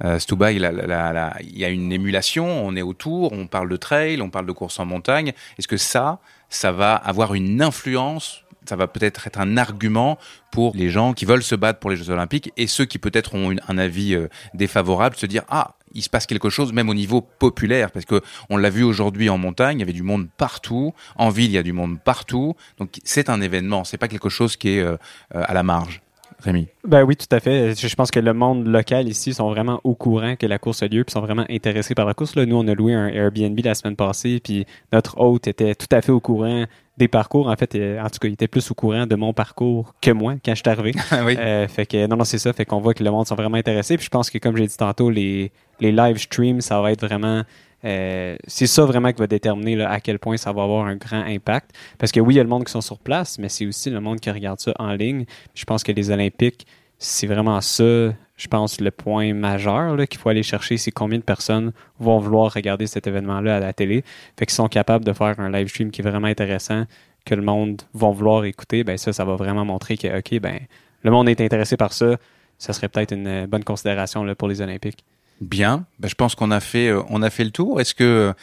euh, 0.03 0.19
Stuba, 0.19 0.53
il, 0.53 0.61
y 0.61 1.65
a 1.65 1.69
une 1.69 1.93
émulation, 1.93 2.47
on 2.47 2.75
est 2.77 2.83
autour, 2.83 3.33
on 3.33 3.47
parle 3.47 3.69
de 3.69 3.77
trail, 3.77 4.21
on 4.23 4.31
parle 4.31 4.47
de 4.47 4.53
course 4.53 4.79
en 4.81 4.87
montagne. 4.87 5.33
Est-ce 5.59 5.69
que 5.69 5.77
ça, 5.77 6.19
ça 6.49 6.73
va 6.73 6.95
avoir 6.95 7.35
une 7.35 7.63
influence 7.63 8.45
ça 8.67 8.77
va 8.77 8.87
peut-être 8.87 9.27
être 9.27 9.39
un 9.41 9.57
argument 9.57 10.19
pour 10.51 10.73
les 10.75 10.89
gens 10.89 11.13
qui 11.13 11.25
veulent 11.25 11.43
se 11.43 11.55
battre 11.55 11.79
pour 11.81 11.91
les 11.91 11.97
Jeux 11.97 12.11
Olympiques 12.11 12.53
et 12.57 12.67
ceux 12.67 12.85
qui 12.85 12.99
peut-être 12.99 13.35
ont 13.35 13.55
un 13.69 13.79
avis 13.79 14.15
euh, 14.15 14.29
défavorable, 14.55 15.17
se 15.17 15.27
dire 15.27 15.43
ah 15.49 15.75
il 15.93 16.03
se 16.03 16.11
passe 16.11 16.27
quelque 16.27 16.51
chose 16.51 16.73
même 16.73 16.89
au 16.89 16.95
niveau 16.95 17.21
populaire 17.21 17.91
parce 17.91 18.05
que 18.05 18.21
on 18.51 18.57
l'a 18.57 18.71
vu 18.71 18.83
aujourd'hui 18.83 19.29
en 19.29 19.39
montagne, 19.39 19.79
il 19.79 19.81
y 19.81 19.83
avait 19.83 19.93
du 19.93 20.03
monde 20.03 20.29
partout, 20.37 20.93
en 21.17 21.31
ville 21.31 21.51
il 21.51 21.55
y 21.55 21.59
a 21.59 21.63
du 21.63 21.73
monde 21.73 22.01
partout, 22.03 22.57
donc 22.79 22.99
c'est 23.05 23.29
un 23.29 23.41
événement, 23.41 23.85
c'est 23.85 23.99
pas 23.99 24.09
quelque 24.09 24.29
chose 24.29 24.57
qui 24.57 24.71
est 24.71 24.81
euh, 24.81 24.97
euh, 25.35 25.45
à 25.47 25.55
la 25.55 25.63
marge. 25.63 26.04
Rémi? 26.45 26.69
Ben 26.87 27.03
oui, 27.05 27.17
tout 27.17 27.27
à 27.35 27.41
fait. 27.41 27.75
Je 27.75 27.95
pense 27.95 28.11
que 28.11 28.21
le 28.21 28.35
monde 28.35 28.67
local 28.67 29.09
ici 29.09 29.33
sont 29.33 29.49
vraiment 29.49 29.81
au 29.83 29.95
courant 29.95 30.37
que 30.37 30.47
la 30.47 30.59
course 30.59 30.83
a 30.83 30.89
lieu, 30.89 31.03
puis 31.03 31.13
sont 31.13 31.21
vraiment 31.21 31.47
intéressés 31.49 31.95
par 31.95 32.05
la 32.05 32.13
course. 32.13 32.37
Là, 32.37 32.45
nous, 32.45 32.57
on 32.57 32.69
a 32.69 32.75
loué 32.75 32.93
un 32.95 33.09
Airbnb 33.09 33.59
la 33.65 33.75
semaine 33.75 33.97
passée, 33.97 34.41
puis 34.45 34.67
notre 34.93 35.19
hôte 35.19 35.49
était 35.49 35.75
tout 35.75 35.89
à 35.91 36.03
fait 36.03 36.13
au 36.13 36.21
courant 36.21 36.67
des 36.99 37.09
parcours. 37.09 37.49
En 37.49 37.57
fait, 37.57 37.75
euh, 37.75 38.01
en 38.01 38.09
tout 38.11 38.19
cas, 38.21 38.29
il 38.29 38.35
était 38.35 38.47
plus 38.47 38.71
au 38.71 38.75
courant 38.75 39.07
de 39.07 39.15
mon 39.15 39.33
parcours 39.33 39.95
que 40.01 40.11
moi 40.11 40.35
quand 40.45 40.55
je 40.55 40.61
suis 40.61 40.69
arrivé. 40.69 40.93
oui. 41.25 41.37
Euh, 41.39 41.67
fait 41.67 41.87
que 41.87 42.07
non, 42.07 42.17
non, 42.17 42.25
c'est 42.25 42.39
ça. 42.39 42.53
Fait 42.53 42.65
qu'on 42.65 42.81
voit 42.81 42.95
que 42.95 43.03
le 43.03 43.11
monde 43.11 43.27
sont 43.27 43.35
vraiment 43.35 43.57
intéressés. 43.57 43.97
Puis 43.97 44.05
je 44.05 44.11
pense 44.11 44.31
que, 44.31 44.39
comme 44.39 44.57
j'ai 44.57 44.67
dit 44.67 44.77
tantôt, 44.77 45.11
les, 45.11 45.51
les 45.81 45.93
live 45.93 46.19
streams, 46.19 46.61
ça 46.61 46.81
va 46.81 46.93
être 46.93 47.07
vraiment. 47.07 47.43
Euh, 47.85 48.37
c'est 48.47 48.67
ça 48.67 48.85
vraiment 48.85 49.13
qui 49.13 49.19
va 49.19 49.27
déterminer 49.27 49.83
à 49.83 50.01
quel 50.01 50.19
point 50.19 50.37
ça 50.37 50.53
va 50.53 50.63
avoir 50.63 50.87
un 50.87 50.97
grand 50.97 51.23
impact. 51.23 51.73
Parce 51.99 52.13
que 52.13 52.21
oui, 52.21 52.35
il 52.35 52.37
y 52.39 52.41
a 52.41 52.43
le 52.43 52.49
monde 52.49 52.65
qui 52.65 52.73
sont 52.73 52.81
sur 52.81 52.99
place, 52.99 53.39
mais 53.39 53.49
c'est 53.49 53.67
aussi 53.67 53.91
le 53.91 54.01
monde 54.01 54.21
qui 54.21 54.31
regarde 54.31 54.61
ça 54.61 54.73
en 54.79 54.93
ligne. 54.93 55.25
Je 55.55 55.65
pense 55.65 55.83
que 55.83 55.93
les 55.93 56.11
Olympiques, 56.11 56.67
c'est 56.99 57.27
vraiment 57.27 57.61
ça, 57.61 57.85
je 57.85 58.49
pense, 58.49 58.81
le 58.81 58.91
point 58.91 59.35
majeur 59.35 59.97
qu'il 60.09 60.19
faut 60.19 60.31
aller 60.31 60.43
chercher, 60.43 60.79
c'est 60.79 60.93
combien 60.93 61.19
de 61.19 61.25
personnes 61.25 61.73
vont 61.99 62.19
vouloir 62.19 62.53
regarder 62.53 62.87
cet 62.87 63.07
événement-là 63.07 63.57
à 63.57 63.61
la 63.61 63.73
télé. 63.73 64.03
Fait 64.39 64.47
qu'ils 64.47 64.55
sont 64.55 64.69
capables 64.69 65.05
de 65.05 65.13
faire 65.13 65.39
un 65.39 65.51
live 65.51 65.69
stream 65.69 65.91
qui 65.91 66.01
est 66.01 66.09
vraiment 66.09 66.29
intéressant, 66.29 66.85
que 67.27 67.35
le 67.35 67.43
monde 67.43 67.83
va 67.95 68.11
vouloir 68.11 68.45
écouter. 68.45 68.85
Ben 68.85 68.97
ça, 68.97 69.13
ça 69.13 69.25
va 69.25 69.37
vraiment 69.37 69.65
montrer 69.65 69.97
que, 69.97 70.19
OK, 70.19 70.41
ben 70.41 70.61
le 71.03 71.11
monde 71.11 71.29
est 71.29 71.41
intéressé 71.41 71.77
par 71.77 71.93
ça. 71.93 72.17
Ça 72.59 72.73
serait 72.73 72.89
peut-être 72.89 73.13
une 73.13 73.47
bonne 73.47 73.65
considération 73.65 74.27
pour 74.35 74.49
les 74.49 74.61
Olympiques. 74.61 75.05
Bien, 75.41 75.85
Ben, 75.99 76.09
je 76.09 76.15
pense 76.15 76.35
qu'on 76.35 76.51
a 76.51 76.61
fait 76.61 76.89
euh, 76.89 77.03
on 77.11 77.23
a 77.23 77.31
fait 77.31 77.45
le 77.45 77.51
tour. 77.51 77.81
Est-ce 77.81 77.95
que 77.95 78.35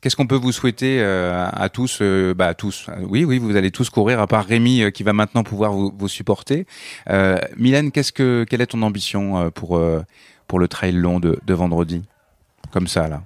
qu'est-ce 0.00 0.16
qu'on 0.16 0.26
peut 0.26 0.36
vous 0.36 0.52
souhaiter 0.52 1.00
euh, 1.00 1.48
à 1.52 1.68
tous 1.68 1.98
euh, 2.00 2.34
bah 2.34 2.48
à 2.48 2.54
tous. 2.54 2.88
Oui 3.02 3.24
oui, 3.24 3.38
vous 3.38 3.56
allez 3.56 3.70
tous 3.70 3.90
courir 3.90 4.20
à 4.20 4.26
part 4.26 4.44
Rémi 4.44 4.82
euh, 4.82 4.90
qui 4.90 5.02
va 5.02 5.12
maintenant 5.12 5.42
pouvoir 5.42 5.72
vous, 5.72 6.08
supporter. 6.08 6.66
Euh, 7.10 7.38
Mylène, 7.56 7.90
qu'est-ce 7.90 8.12
que 8.12 8.44
quelle 8.48 8.60
est 8.60 8.66
ton 8.66 8.82
ambition 8.82 9.38
euh, 9.38 9.50
pour 9.50 9.76
euh, 9.76 10.02
pour 10.46 10.58
le 10.58 10.68
trail 10.68 10.92
long 10.92 11.20
de, 11.20 11.38
vendredi? 11.48 12.02
Comme 12.72 12.86
ça 12.86 13.08
là. 13.08 13.22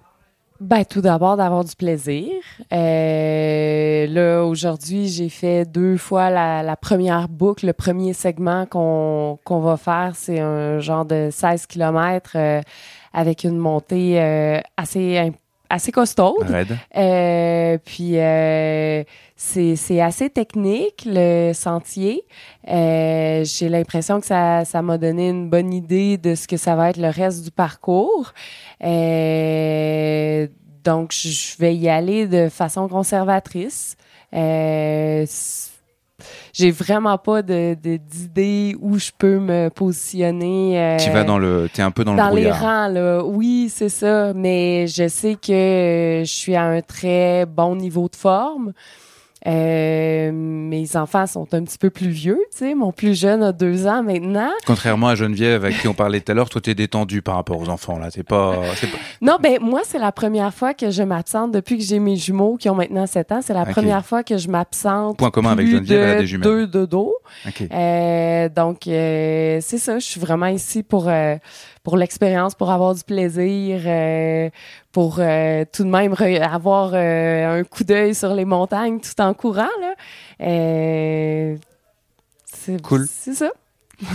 Ben, 0.61 0.85
tout 0.85 1.01
d'abord, 1.01 1.37
d'avoir 1.37 1.65
du 1.65 1.75
plaisir. 1.75 2.31
Euh, 2.73 4.07
là, 4.07 4.45
aujourd'hui, 4.45 5.09
j'ai 5.09 5.29
fait 5.29 5.65
deux 5.65 5.97
fois 5.97 6.31
la, 6.31 6.77
première 6.77 7.29
boucle. 7.29 7.67
Le 7.67 7.73
premier 7.73 8.13
segment 8.13 8.67
qu'on 8.67 9.41
qu'on 9.43 9.59
va 9.59 9.77
faire, 9.77 10.13
c'est 10.15 10.39
un 10.39 10.79
genre 10.79 11.05
de 11.05 11.31
16 11.33 11.67
km 11.67 12.37
avec 13.13 13.45
une 13.45 13.59
montée 13.59 14.21
euh, 14.21 14.61
assez, 14.77 15.33
assez 15.69 15.93
costaude. 15.93 16.47
Euh, 16.97 17.79
puis 17.85 18.19
euh, 18.19 19.03
c'est 19.37 19.77
c'est 19.77 20.01
assez 20.01 20.31
technique 20.31 21.05
le 21.07 21.53
sentier. 21.53 22.25
Euh, 22.69 23.43
J'ai 23.45 23.69
l'impression 23.69 24.21
que 24.21 24.27
ça 24.27 24.65
ça 24.65 24.83
m'a 24.83 24.99
donné 24.99 25.31
une 25.31 25.49
bonne 25.49 25.73
idée 25.73 26.17
de 26.19 26.35
ce 26.35 26.47
que 26.47 26.57
ça 26.57 26.75
va 26.77 26.91
être 26.91 26.99
le 26.99 27.09
reste 27.09 27.43
du 27.45 27.51
parcours. 27.51 28.33
Euh, 28.85 30.47
donc 30.85 31.13
je 31.13 31.57
vais 31.59 31.75
y 31.75 31.89
aller 31.89 32.27
de 32.27 32.49
façon 32.49 32.89
conservatrice. 32.89 33.97
Euh, 34.35 35.27
j'ai 36.53 36.71
vraiment 36.71 37.19
pas 37.19 37.43
de 37.43 37.75
d'idée 37.75 38.77
où 38.81 38.99
je 38.99 39.11
peux 39.17 39.39
me 39.39 39.69
positionner. 39.69 40.79
euh, 40.81 40.97
tu 40.99 41.11
vas 41.11 41.25
dans 41.25 41.39
le 41.39 41.69
t'es 41.73 41.83
un 41.83 41.91
peu 41.91 42.05
dans, 42.05 42.15
dans 42.15 42.31
le 42.31 42.37
les 42.37 42.51
rangs, 42.51 42.89
là. 42.89 43.23
Oui, 43.25 43.71
c'est 43.75 43.89
ça. 43.89 44.33
Mais 44.35 44.87
je 44.87 45.09
sais 45.09 45.35
que 45.35 46.23
je 46.25 46.31
suis 46.33 46.55
à 46.55 46.65
un 46.65 46.81
très 46.81 47.47
bon 47.47 47.77
niveau 47.77 48.09
de 48.09 48.17
forme. 48.17 48.73
Euh, 49.47 50.31
mes 50.33 50.97
enfants 50.97 51.27
sont 51.27 51.53
un 51.53 51.65
petit 51.65 51.79
peu 51.79 51.91
plus 51.91 52.11
vieux, 52.11 52.39
tu 52.53 52.59
sais. 52.59 52.75
Mon 52.75 52.93
plus 52.93 53.19
jeune 53.19 53.43
a 53.43 53.53
deux 53.53 53.87
ans 53.87 54.03
maintenant. 54.03 54.51
Contrairement 54.67 55.09
à 55.09 55.15
Geneviève 55.17 55.65
avec 55.65 55.81
qui 55.81 55.89
on 55.89 55.95
parlait 55.95 56.21
tout 56.21 56.31
à 56.31 56.35
l'heure, 56.35 56.49
toi 56.49 56.61
t'es 56.61 56.75
détendu 56.75 57.23
par 57.23 57.35
rapport 57.35 57.59
aux 57.61 57.69
enfants 57.69 57.99
là. 57.99 58.09
C'est 58.11 58.23
pas, 58.23 58.57
Non, 59.21 59.39
ben 59.43 59.59
moi, 59.61 59.81
c'est 59.85 59.99
la 59.99 60.13
première 60.13 60.55
fois 60.55 60.75
que 60.75 60.91
je 60.91 61.03
m'absente 61.03 61.53
depuis 61.53 61.77
que 61.77 61.85
j'ai 61.85 61.99
mes 61.99 62.17
jumeaux 62.17 62.57
qui 62.57 62.69
ont 62.69 62.75
maintenant 62.75 63.07
7 63.07 63.33
ans. 63.33 63.41
C'est 63.43 63.55
la 63.55 63.67
première 63.67 64.05
fois 64.05 64.23
que 64.23 64.37
je 64.37 64.49
m'absente. 64.49 65.17
Point 65.19 65.31
commun 65.31 65.53
avec 65.53 65.67
Geneviève, 65.67 66.03
elle 66.03 66.11
a 66.11 66.15
de 66.15 66.21
des 66.21 66.27
jumelles. 66.27 66.49
Deux 66.49 66.67
dodos. 66.67 67.15
Ok. 67.47 67.63
Euh, 67.73 68.49
donc, 68.49 68.87
euh, 68.87 69.59
c'est 69.61 69.79
ça. 69.79 69.99
Je 69.99 70.05
suis 70.05 70.21
vraiment 70.21 70.47
ici 70.47 70.83
pour, 70.83 71.09
euh, 71.09 71.37
pour 71.83 71.97
l'expérience, 71.97 72.55
pour 72.55 72.71
avoir 72.71 72.95
du 72.95 73.03
plaisir, 73.03 73.81
euh, 73.87 74.51
pour 74.93 75.17
euh, 75.19 75.65
tout 75.73 75.85
de 75.85 75.89
même 75.89 76.15
avoir 76.43 76.93
euh, 76.95 77.61
un 77.61 77.65
coup 77.65 77.83
d'œil 77.85 78.15
sur 78.15 78.35
les 78.35 78.45
montagnes 78.45 79.01
tout 79.01 79.21
en 79.21 79.35
courant. 79.35 79.69
Là. 79.81 79.95
Euh, 80.43 81.57
c'est, 82.45 82.81
Cool. 82.83 83.07
C'est 83.11 83.35
ça. 83.35 83.51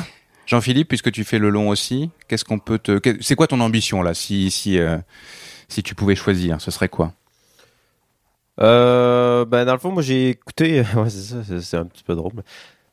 Jean-Philippe, 0.45 0.87
puisque 0.87 1.11
tu 1.11 1.25
fais 1.25 1.39
le 1.39 1.49
long 1.49 1.67
aussi, 1.67 2.09
qu'est-ce 2.29 2.45
qu'on 2.45 2.59
peut 2.59 2.79
te, 2.79 2.99
c'est 3.19 3.35
quoi 3.35 3.47
ton 3.47 3.59
ambition 3.59 4.01
là, 4.01 4.13
si 4.13 4.49
si 4.49 4.79
euh, 4.79 4.97
si 5.67 5.83
tu 5.83 5.93
pouvais 5.93 6.15
choisir, 6.15 6.61
ce 6.61 6.71
serait 6.71 6.87
quoi? 6.87 7.11
Euh, 8.59 9.45
ben 9.45 9.65
dans 9.65 9.73
le 9.73 9.79
fond, 9.79 9.91
moi 9.91 10.01
j'ai 10.01 10.29
écouté. 10.29 10.83
Ouais, 10.95 11.09
c'est 11.09 11.21
ça, 11.43 11.59
c'est- 11.61 11.77
un 11.77 11.85
petit 11.85 12.03
peu 12.03 12.15
drôle. 12.15 12.31
Mais 12.35 12.43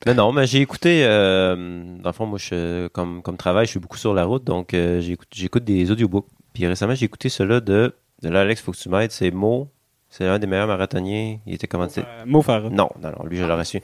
mais 0.06 0.14
non, 0.14 0.32
mais 0.32 0.46
j'ai 0.46 0.60
écouté. 0.60 1.04
Euh, 1.04 1.54
dans 2.00 2.10
le 2.10 2.12
fond, 2.12 2.26
moi, 2.26 2.38
je, 2.38 2.88
comme, 2.88 3.22
comme 3.22 3.36
travail, 3.38 3.64
je 3.66 3.70
suis 3.70 3.80
beaucoup 3.80 3.96
sur 3.96 4.12
la 4.14 4.24
route, 4.24 4.44
donc 4.44 4.74
euh, 4.74 5.00
j'écoute, 5.00 5.28
j'écoute 5.32 5.64
des 5.64 5.90
audiobooks. 5.90 6.26
Puis 6.54 6.66
récemment, 6.66 6.94
j'ai 6.94 7.04
écouté 7.04 7.28
ceux-là 7.28 7.60
de, 7.60 7.94
de 8.22 8.28
là, 8.30 8.40
Alex, 8.40 8.62
faut 8.62 8.72
que 8.72 8.78
tu 8.78 8.88
m'aides. 8.88 9.10
C'est 9.10 9.30
Mo. 9.30 9.68
C'est 10.08 10.24
l'un 10.24 10.38
des 10.38 10.46
meilleurs 10.46 10.68
marathoniens. 10.68 11.38
Il 11.44 11.54
était 11.54 11.66
comment 11.66 11.88
Euh, 11.98 12.02
Mo 12.24 12.40
Farah. 12.40 12.70
Non, 12.70 12.88
non, 13.02 13.10
non, 13.18 13.26
lui, 13.26 13.36
je 13.36 13.44
l'aurais 13.44 13.64
su. 13.64 13.80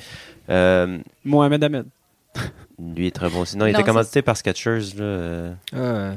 Euh, 0.48 0.98
Mohamed 1.24 1.64
Ahmed. 1.64 1.86
lui 2.78 3.08
est 3.08 3.10
très 3.14 3.28
bon 3.28 3.40
aussi. 3.40 3.56
Non, 3.58 3.66
il 3.66 3.72
Non, 3.72 3.80
était 3.80 3.86
commandité 3.86 4.22
par 4.22 4.36
Skechers. 4.36 4.94
Là, 4.96 5.02
euh, 5.04 5.52
Ah, 5.74 6.12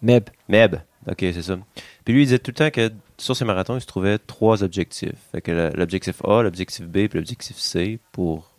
Meb. 0.00 0.30
Meb. 0.48 0.76
Ok, 1.06 1.18
c'est 1.20 1.42
ça. 1.42 1.58
Puis 2.04 2.14
lui, 2.14 2.22
il 2.22 2.26
disait 2.26 2.38
tout 2.38 2.50
le 2.50 2.54
temps 2.56 2.70
que 2.70 2.90
sur 3.18 3.36
ses 3.36 3.44
marathons, 3.44 3.76
il 3.76 3.80
se 3.82 3.86
trouvait 3.86 4.16
trois 4.18 4.62
objectifs. 4.64 5.12
Fait 5.32 5.42
que 5.42 5.70
l'objectif 5.74 6.24
A, 6.24 6.42
l'objectif 6.42 6.86
B, 6.86 7.06
puis 7.08 7.18
l'objectif 7.18 7.56
C 7.58 7.98
pour 8.12 8.50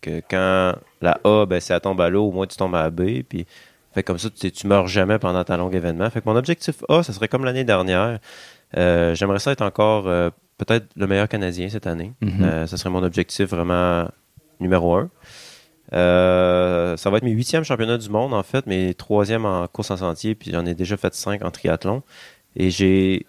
que 0.00 0.20
quand 0.28 0.74
la 1.02 1.20
A, 1.24 1.44
ben, 1.46 1.60
si 1.60 1.72
elle 1.72 1.80
tombe 1.80 2.00
à 2.00 2.08
l'eau, 2.08 2.24
au 2.28 2.32
moins 2.32 2.46
tu 2.46 2.56
tombes 2.56 2.74
à 2.74 2.82
la 2.84 2.90
B. 2.90 3.22
Puis, 3.28 3.46
fait 3.94 4.02
comme 4.02 4.18
ça, 4.18 4.28
tu, 4.30 4.50
tu 4.50 4.66
meurs 4.66 4.88
jamais 4.88 5.18
pendant 5.18 5.44
ta 5.44 5.56
longue 5.56 5.74
événement. 5.74 6.10
Fait 6.10 6.20
que 6.20 6.28
mon 6.28 6.36
objectif 6.36 6.82
A, 6.88 7.02
ça 7.02 7.12
serait 7.12 7.28
comme 7.28 7.44
l'année 7.44 7.64
dernière. 7.64 8.18
Euh, 8.76 9.14
J'aimerais 9.14 9.38
ça 9.38 9.52
être 9.52 9.62
encore 9.62 10.08
euh, 10.08 10.30
peut-être 10.58 10.86
le 10.96 11.06
meilleur 11.06 11.28
Canadien 11.28 11.68
cette 11.68 11.86
année. 11.86 12.12
Mhm. 12.20 12.42
Euh, 12.42 12.66
ça 12.66 12.76
serait 12.76 12.90
mon 12.90 13.02
objectif 13.02 13.50
vraiment 13.50 14.08
numéro 14.60 14.96
un. 14.96 15.10
Euh, 15.92 16.96
ça 16.96 17.10
va 17.10 17.18
être 17.18 17.22
mes 17.22 17.30
huitièmes 17.30 17.62
championnats 17.64 17.98
du 17.98 18.08
monde, 18.08 18.34
en 18.34 18.42
fait, 18.42 18.66
mes 18.66 18.94
troisièmes 18.94 19.44
en 19.44 19.66
course 19.68 19.90
en 19.90 19.96
sentier, 19.96 20.34
puis 20.34 20.50
j'en 20.50 20.66
ai 20.66 20.74
déjà 20.74 20.96
fait 20.96 21.14
cinq 21.14 21.44
en 21.44 21.50
triathlon. 21.50 22.02
Et 22.56 22.70
j'ai. 22.70 23.26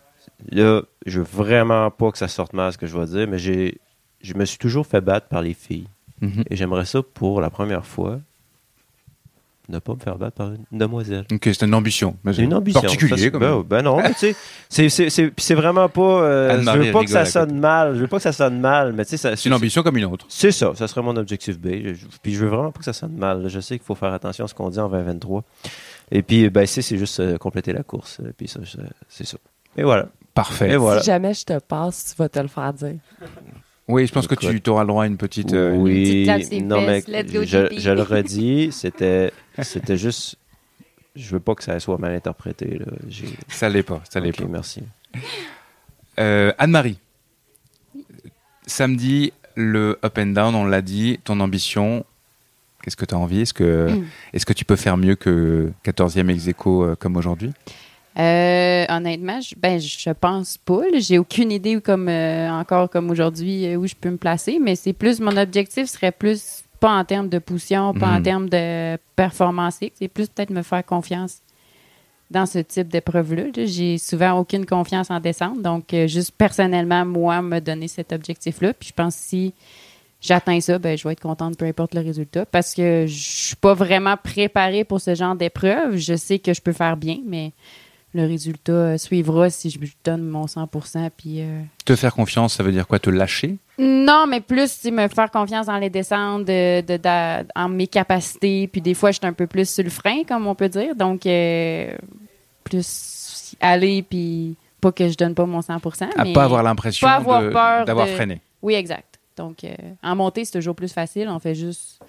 Là, 0.52 0.82
je 1.06 1.20
veux 1.20 1.26
vraiment 1.26 1.92
pas 1.92 2.12
que 2.12 2.18
ça 2.18 2.28
sorte 2.28 2.54
mal 2.54 2.74
ce 2.74 2.78
que 2.78 2.88
je 2.88 2.98
vais 2.98 3.06
dire, 3.06 3.28
mais 3.28 3.38
j'ai. 3.38 3.80
Je 4.22 4.34
me 4.34 4.46
suis 4.46 4.58
toujours 4.58 4.88
fait 4.88 5.02
battre 5.02 5.28
par 5.28 5.42
les 5.42 5.54
filles. 5.54 5.88
Mhm. 6.22 6.44
Et 6.50 6.56
j'aimerais 6.56 6.86
ça 6.86 7.02
pour 7.04 7.42
la 7.42 7.50
première 7.50 7.86
fois 7.86 8.20
ne 9.70 9.80
pas 9.80 9.94
me 9.94 10.00
faire 10.00 10.18
battre 10.18 10.36
par 10.36 10.48
une 10.52 10.66
demoiselle. 10.78 11.26
Ok, 11.32 11.42
c'est 11.46 11.62
une 11.64 11.74
ambition. 11.74 12.16
mais 12.24 12.36
une 12.36 12.54
ambition. 12.54 12.82
Particulier 12.82 13.18
Ça, 13.18 13.30
quand 13.32 13.40
ben, 13.40 13.54
même. 13.56 13.64
ben 13.64 13.82
non, 13.82 13.98
mais 13.98 14.10
tu 14.14 14.20
sais, 14.20 14.36
c'est- 14.70 14.90
c'est- 14.90 15.10
c'est 15.10 15.28
puis 15.28 15.44
c'est 15.44 15.56
vraiment 15.56 15.90
pas. 15.90 16.02
euh, 16.02 16.62
je 16.62 16.70
veux 16.80 16.92
pas 16.92 17.04
que 17.04 17.10
ça 17.10 17.26
sonne 17.26 17.60
mal. 17.60 17.96
Je 17.96 18.02
veux 18.02 18.08
pas 18.08 18.18
que 18.18 18.24
ça 18.24 18.32
sonne 18.34 18.60
mal, 18.60 18.94
mais 18.94 19.06
tu 19.06 19.18
sais, 19.18 19.36
C'est 19.36 19.46
une 19.50 19.54
ambition 19.56 19.82
comme 19.84 19.98
une 19.98 20.06
autre. 20.06 20.26
c'est 20.30 20.52
ça, 20.52 20.72
ça 20.76 20.88
serait 20.88 21.02
mon 21.02 21.16
objectif 21.16 21.60
B. 21.60 21.68
Je- 21.84 21.94
je- 21.94 22.06
Puis 22.22 22.34
je 22.34 22.40
veux 22.44 22.50
vraiment 22.50 22.72
pas 22.72 22.80
que 22.80 22.86
ça 22.86 22.94
sonne 22.94 23.16
mal. 23.16 23.48
Je 23.48 23.60
sais 23.60 23.78
qu'il 23.78 23.86
faut 23.86 23.96
faire 23.96 24.14
attention 24.14 24.46
à 24.46 24.48
ce 24.48 24.54
qu'on 24.54 24.70
dit 24.70 24.80
en 24.80 24.90
2023. 24.90 25.44
Et 26.12 26.22
puis, 26.22 26.50
ben, 26.52 26.66
C, 26.68 26.82
c'est 26.84 26.98
juste 26.98 27.20
euh, 27.20 27.38
compléter 27.38 27.74
la 27.74 27.82
course. 27.84 28.20
Et 28.28 28.34
puis 28.34 28.48
ça, 28.48 28.60
c'est 29.10 29.26
ça. 29.26 29.38
Et 29.78 29.84
voilà. 29.84 30.08
Parfait. 30.34 30.72
Et 30.72 30.76
voilà. 30.78 31.00
Si 31.02 31.08
jamais 31.08 31.34
je 31.34 31.44
te 31.46 31.58
passe, 31.60 32.12
tu 32.14 32.16
vas 32.22 32.30
te 32.30 32.40
le 32.40 32.48
faire 32.48 32.74
dire. 32.74 32.96
Oui, 33.88 34.08
je 34.08 34.12
pense 34.14 34.26
que 34.28 34.34
tu 34.36 34.70
auras 34.70 34.82
le 34.84 34.88
droit 34.88 35.04
à 35.04 35.08
une 35.08 35.18
petite. 35.18 35.54
euh, 35.54 35.76
une- 35.76 35.82
Oui, 35.82 36.26
petite 36.26 36.64
non, 36.66 36.82
mais 36.82 37.02
fesses, 37.02 37.32
go, 37.32 37.44
je, 37.46 37.68
je 37.78 37.92
le 37.92 38.02
redis, 38.02 38.72
c'était, 38.72 39.32
c'était 39.62 39.98
juste. 39.98 40.38
Je 41.16 41.30
veux 41.32 41.40
pas 41.40 41.54
que 41.56 41.64
ça 41.64 41.80
soit 41.80 41.98
mal 41.98 42.14
interprété. 42.14 42.80
Là. 42.80 42.86
J'ai- 43.08 43.28
Ça 43.48 43.70
l'est 43.70 43.84
pas, 43.84 44.02
ça 44.10 44.20
l'est 44.20 44.36
pas. 44.36 44.46
merci. 44.46 44.82
Euh, 46.20 46.52
Anne-Marie, 46.58 46.98
samedi, 48.66 49.32
le 49.56 49.98
up 50.04 50.18
and 50.18 50.28
down, 50.28 50.56
on 50.56 50.66
l'a 50.66 50.82
dit, 50.82 51.20
ton 51.24 51.40
ambition, 51.40 52.06
qu'est-ce 52.84 52.98
que 52.98 53.06
tu 53.06 53.16
as 53.16 53.18
envie? 53.18 53.42
Est-ce 53.42 53.54
que, 53.54 53.92
Mm. 53.92 54.06
est-ce 54.34 54.46
que 54.46 54.54
tu 54.54 54.66
peux 54.66 54.76
faire 54.76 54.98
mieux 54.98 55.16
que 55.16 55.72
14e 55.84 56.30
ex 56.30 56.48
aequo, 56.48 56.84
euh, 56.84 56.96
comme 56.96 57.16
aujourd'hui? 57.18 57.52
Euh, 58.18 58.86
honnêtement, 58.90 59.42
je, 59.42 59.56
ben, 59.58 59.80
je 59.80 60.10
pense 60.12 60.58
pas. 60.58 60.82
J'ai 61.00 61.18
aucune 61.18 61.52
idée 61.52 61.82
comme 61.82 62.08
euh, 62.08 62.50
encore 62.50 62.90
comme 62.90 63.10
aujourd'hui 63.12 63.66
euh, 63.68 63.76
où 63.76 63.88
je 63.88 63.96
peux 64.00 64.10
me 64.10 64.18
placer, 64.18 64.58
mais 64.62 64.76
c'est 64.76 64.94
plus 64.94 65.20
mon 65.20 65.36
objectif 65.36 65.88
serait 65.88 66.14
plus 66.14 66.64
pas 66.80 66.92
en 66.98 67.04
termes 67.04 67.30
de 67.30 67.40
position, 67.40 67.94
pas 67.94 68.08
en 68.08 68.18
Mhm. 68.18 68.24
termes 68.24 68.50
de 68.50 68.98
performance, 69.16 69.80
c'est 69.96 70.08
plus 70.08 70.28
peut-être 70.28 70.50
me 70.50 70.62
faire 70.62 70.86
confiance 70.86 71.40
dans 72.32 72.46
ce 72.46 72.60
type 72.60 72.88
d'épreuve-là. 72.88 73.44
là. 73.56 73.66
J'ai 73.66 73.98
souvent 73.98 74.40
aucune 74.40 74.66
confiance 74.66 75.12
en 75.12 75.20
descente, 75.20 75.62
donc 75.62 75.94
euh, 75.94 76.08
juste 76.08 76.32
personnellement, 76.38 77.06
moi, 77.06 77.42
me 77.42 77.60
donner 77.60 77.88
cet 77.88 78.12
objectif-là. 78.14 78.74
Puis 78.74 78.90
je 78.90 78.94
pense 78.94 79.16
que 79.16 79.22
si 79.24 79.54
j'atteins 80.22 80.60
ça, 80.62 80.80
ben, 80.80 80.98
je 80.98 81.06
vais 81.08 81.14
être 81.14 81.22
contente 81.22 81.58
peu 81.58 81.66
importe 81.66 81.94
le 81.94 82.02
résultat 82.02 82.46
parce 82.46 82.74
que 82.74 83.06
je 83.08 83.14
suis 83.48 83.56
pas 83.56 83.74
vraiment 83.74 84.16
préparée 84.18 84.84
pour 84.86 85.00
ce 85.02 85.16
genre 85.16 85.36
d'épreuve. 85.36 85.98
Je 85.98 86.16
sais 86.16 86.40
que 86.40 86.54
je 86.54 86.62
peux 86.62 86.74
faire 86.74 86.98
bien, 86.98 87.18
mais 87.26 87.52
le 88.16 88.26
résultat 88.26 88.72
euh, 88.72 88.98
suivra 88.98 89.50
si 89.50 89.70
je 89.70 89.80
donne 90.04 90.24
mon 90.24 90.46
100%. 90.46 91.10
Puis, 91.16 91.42
euh, 91.42 91.62
Te 91.84 91.96
faire 91.96 92.14
confiance, 92.14 92.56
ça 92.56 92.64
veut 92.64 92.72
dire 92.72 92.88
quoi? 92.88 92.98
Te 92.98 93.10
lâcher? 93.10 93.58
Non, 93.78 94.26
mais 94.28 94.40
plus 94.40 94.86
me 94.86 95.08
faire 95.10 95.30
confiance 95.30 95.68
dans 95.68 95.78
les 95.78 95.90
descentes, 95.90 96.46
de, 96.46 97.60
en 97.60 97.70
mes 97.70 97.88
capacités. 97.88 98.68
Puis 98.68 98.82
des 98.82 98.94
fois, 98.94 99.12
je 99.12 99.18
suis 99.18 99.28
un 99.28 99.34
peu 99.34 99.48
plus 99.48 99.70
sur 99.70 99.84
le 99.84 99.90
frein, 99.90 100.24
comme 100.28 100.48
on 100.48 100.56
peut 100.56 100.70
dire. 100.70 100.96
Donc, 100.96 101.26
euh, 101.26 101.94
plus 102.64 103.56
aller, 103.60 104.02
puis 104.02 104.56
pas 104.80 104.92
que 104.92 105.10
je 105.10 105.18
donne 105.18 105.36
pas 105.36 105.46
mon 105.46 105.60
100%. 105.60 106.10
À 106.16 106.24
mais 106.24 106.34
pas 106.34 106.46
avoir 106.46 106.64
l'impression 106.64 107.08
d'avoir 107.08 108.08
freiné. 108.08 108.42
Oui, 108.62 108.76
exact. 108.76 109.20
Donc, 109.36 109.64
euh, 109.64 109.76
en 110.02 110.16
montée, 110.16 110.46
c'est 110.46 110.54
toujours 110.54 110.76
plus 110.76 110.94
facile. 110.94 111.28
On 111.30 111.40
fait 111.40 111.56
juste 111.56 112.00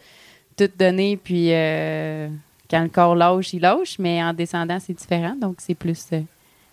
tout 0.57 0.71
donner, 0.79 1.17
puis 1.17 1.49
euh, 1.51 2.29
quand 2.71 2.83
le 2.83 2.89
corps 2.89 3.15
lâche, 3.15 3.53
il 3.53 3.61
lâche. 3.61 3.99
Mais 3.99 4.23
en 4.23 4.33
descendant, 4.33 4.79
c'est 4.81 4.95
différent. 4.95 5.37
Donc, 5.41 5.57
c'est 5.59 5.75
plus 5.75 6.07
euh, 6.13 6.21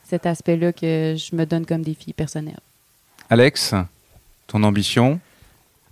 cet 0.04 0.26
aspect-là 0.26 0.74
que 0.74 1.16
je 1.18 1.36
me 1.36 1.46
donne 1.46 1.66
comme 1.66 1.82
défi 1.82 2.14
personnel. 2.14 2.58
Alex, 3.30 3.74
ton 4.48 4.64
ambition? 4.64 5.20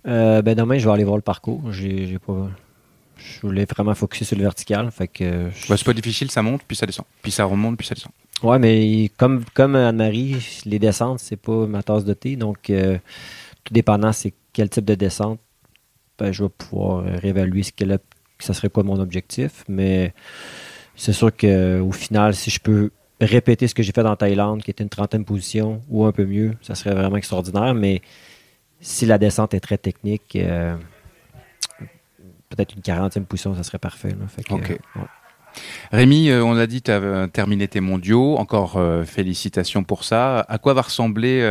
Euh, 0.06 0.42
ben 0.42 0.54
demain, 0.56 0.78
je 0.78 0.86
vais 0.86 0.92
aller 0.94 1.04
voir 1.04 1.16
le 1.16 1.22
parcours. 1.22 1.72
J'ai, 1.72 2.18
pas... 2.18 2.48
Je 3.16 3.40
voulais 3.40 3.64
vraiment 3.64 3.94
focuser 3.94 4.24
sur 4.24 4.36
le 4.36 4.42
vertical. 4.42 4.90
Fait 4.90 5.08
que, 5.08 5.48
je- 5.54 5.68
bah, 5.68 5.76
C'est 5.76 5.84
pas 5.84 5.92
difficile, 5.92 6.30
ça 6.30 6.42
monte, 6.42 6.62
puis 6.66 6.76
ça 6.76 6.86
descend. 6.86 7.04
Puis 7.22 7.30
ça 7.32 7.44
remonte, 7.44 7.76
puis 7.78 7.86
ça 7.86 7.94
descend. 7.94 8.12
Ouais, 8.42 8.58
mais 8.58 9.08
comme, 9.16 9.44
comme 9.54 9.76
Anne-Marie, 9.76 10.36
les 10.64 10.78
descentes, 10.80 11.20
c'est 11.20 11.36
pas 11.36 11.66
ma 11.66 11.82
tasse 11.84 12.04
de 12.04 12.12
thé. 12.14 12.34
Donc, 12.34 12.70
euh, 12.70 12.98
tout 13.62 13.72
dépendant 13.72 14.12
c'est 14.12 14.34
quel 14.52 14.68
type 14.68 14.84
de 14.84 14.96
descente, 14.96 15.38
ben, 16.18 16.32
je 16.32 16.42
vais 16.42 16.48
pouvoir 16.50 17.04
réévaluer 17.04 17.62
ce 17.62 17.70
qu'elle 17.72 17.92
a- 17.92 17.98
ça 18.42 18.54
serait 18.54 18.68
quoi 18.68 18.82
mon 18.82 18.98
objectif. 19.00 19.64
Mais 19.68 20.12
c'est 20.96 21.12
sûr 21.12 21.30
qu'au 21.36 21.92
final, 21.92 22.34
si 22.34 22.50
je 22.50 22.60
peux 22.60 22.90
répéter 23.20 23.68
ce 23.68 23.74
que 23.74 23.82
j'ai 23.82 23.92
fait 23.92 24.02
dans 24.02 24.16
Thaïlande, 24.16 24.62
qui 24.62 24.70
était 24.70 24.82
une 24.82 24.90
trentaine 24.90 25.24
position, 25.24 25.80
ou 25.88 26.04
un 26.04 26.12
peu 26.12 26.24
mieux, 26.26 26.54
ça 26.60 26.74
serait 26.74 26.94
vraiment 26.94 27.16
extraordinaire. 27.16 27.74
Mais 27.74 28.02
si 28.80 29.06
la 29.06 29.18
descente 29.18 29.54
est 29.54 29.60
très 29.60 29.78
technique, 29.78 30.34
euh, 30.36 30.76
peut-être 32.48 32.74
une 32.74 32.82
quarantième 32.82 33.24
position, 33.24 33.54
ça 33.54 33.62
serait 33.62 33.78
parfait. 33.78 34.10
là. 34.10 34.26
Fait 34.28 34.42
que, 34.42 34.52
Ok. 34.54 34.70
euh, 34.70 35.00
ouais. 35.00 35.06
Rémi, 35.92 36.30
euh, 36.30 36.42
on 36.42 36.54
l'a 36.54 36.66
dit, 36.66 36.80
tu 36.82 36.90
as 36.90 37.28
terminé 37.28 37.68
tes 37.68 37.80
mondiaux. 37.80 38.36
Encore 38.38 38.76
euh, 38.76 39.04
félicitations 39.04 39.84
pour 39.84 40.04
ça. 40.04 40.40
À 40.48 40.58
quoi 40.58 40.72
va 40.74 40.82
ressembler 40.82 41.42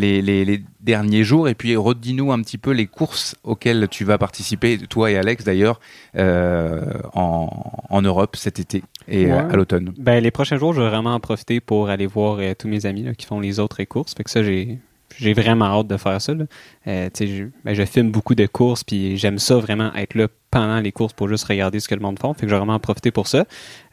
les, 0.00 0.22
les- 0.22 0.44
les 0.44 0.62
derniers 0.80 1.22
jours 1.24 1.48
Et 1.48 1.54
puis, 1.54 1.76
redis-nous 1.76 2.32
un 2.32 2.40
petit 2.42 2.58
peu 2.58 2.70
les 2.72 2.86
courses 2.86 3.36
auxquelles 3.44 3.86
tu 3.90 4.04
vas 4.04 4.18
participer, 4.18 4.78
toi 4.78 5.10
et 5.10 5.16
Alex 5.16 5.44
d'ailleurs, 5.44 5.78
euh, 6.16 6.80
en, 7.14 7.48
en 7.88 8.02
Europe 8.02 8.36
cet 8.36 8.58
été 8.58 8.82
et 9.08 9.26
euh, 9.26 9.36
Ouais. 9.36 9.52
à 9.52 9.56
l'automne. 9.56 9.92
Ben, 9.98 10.22
les 10.22 10.30
prochains 10.30 10.56
jours, 10.56 10.72
je 10.72 10.80
vais 10.80 10.88
vraiment 10.88 11.14
en 11.14 11.20
profiter 11.20 11.60
pour 11.60 11.88
aller 11.90 12.06
voir 12.06 12.38
euh, 12.40 12.54
tous 12.58 12.68
mes 12.68 12.86
amis 12.86 13.02
là, 13.04 13.14
qui 13.14 13.26
font 13.26 13.40
les 13.40 13.58
autres 13.60 13.82
courses. 13.84 14.14
Fait 14.14 14.24
que 14.24 14.30
ça, 14.30 14.42
j'ai 14.42 14.78
j'ai 15.18 15.34
vraiment 15.34 15.66
hâte 15.66 15.88
de 15.88 15.98
faire 15.98 16.18
ça. 16.22 16.32
là. 16.32 16.44
Euh, 16.86 17.10
je, 17.20 17.44
ben, 17.64 17.74
je 17.74 17.84
filme 17.84 18.10
beaucoup 18.10 18.34
de 18.34 18.46
courses, 18.46 18.82
puis 18.82 19.18
j'aime 19.18 19.38
ça 19.38 19.56
vraiment 19.58 19.92
être 19.94 20.14
là 20.14 20.26
pendant 20.50 20.80
les 20.80 20.90
courses 20.90 21.12
pour 21.12 21.28
juste 21.28 21.44
regarder 21.44 21.80
ce 21.80 21.88
que 21.88 21.94
le 21.94 22.00
monde 22.00 22.18
fait. 22.18 22.28
Fait 22.28 22.40
que 22.42 22.48
je 22.48 22.54
vais 22.54 22.58
vraiment 22.58 22.74
en 22.74 22.80
profiter 22.80 23.10
pour 23.10 23.26
ça. 23.28 23.44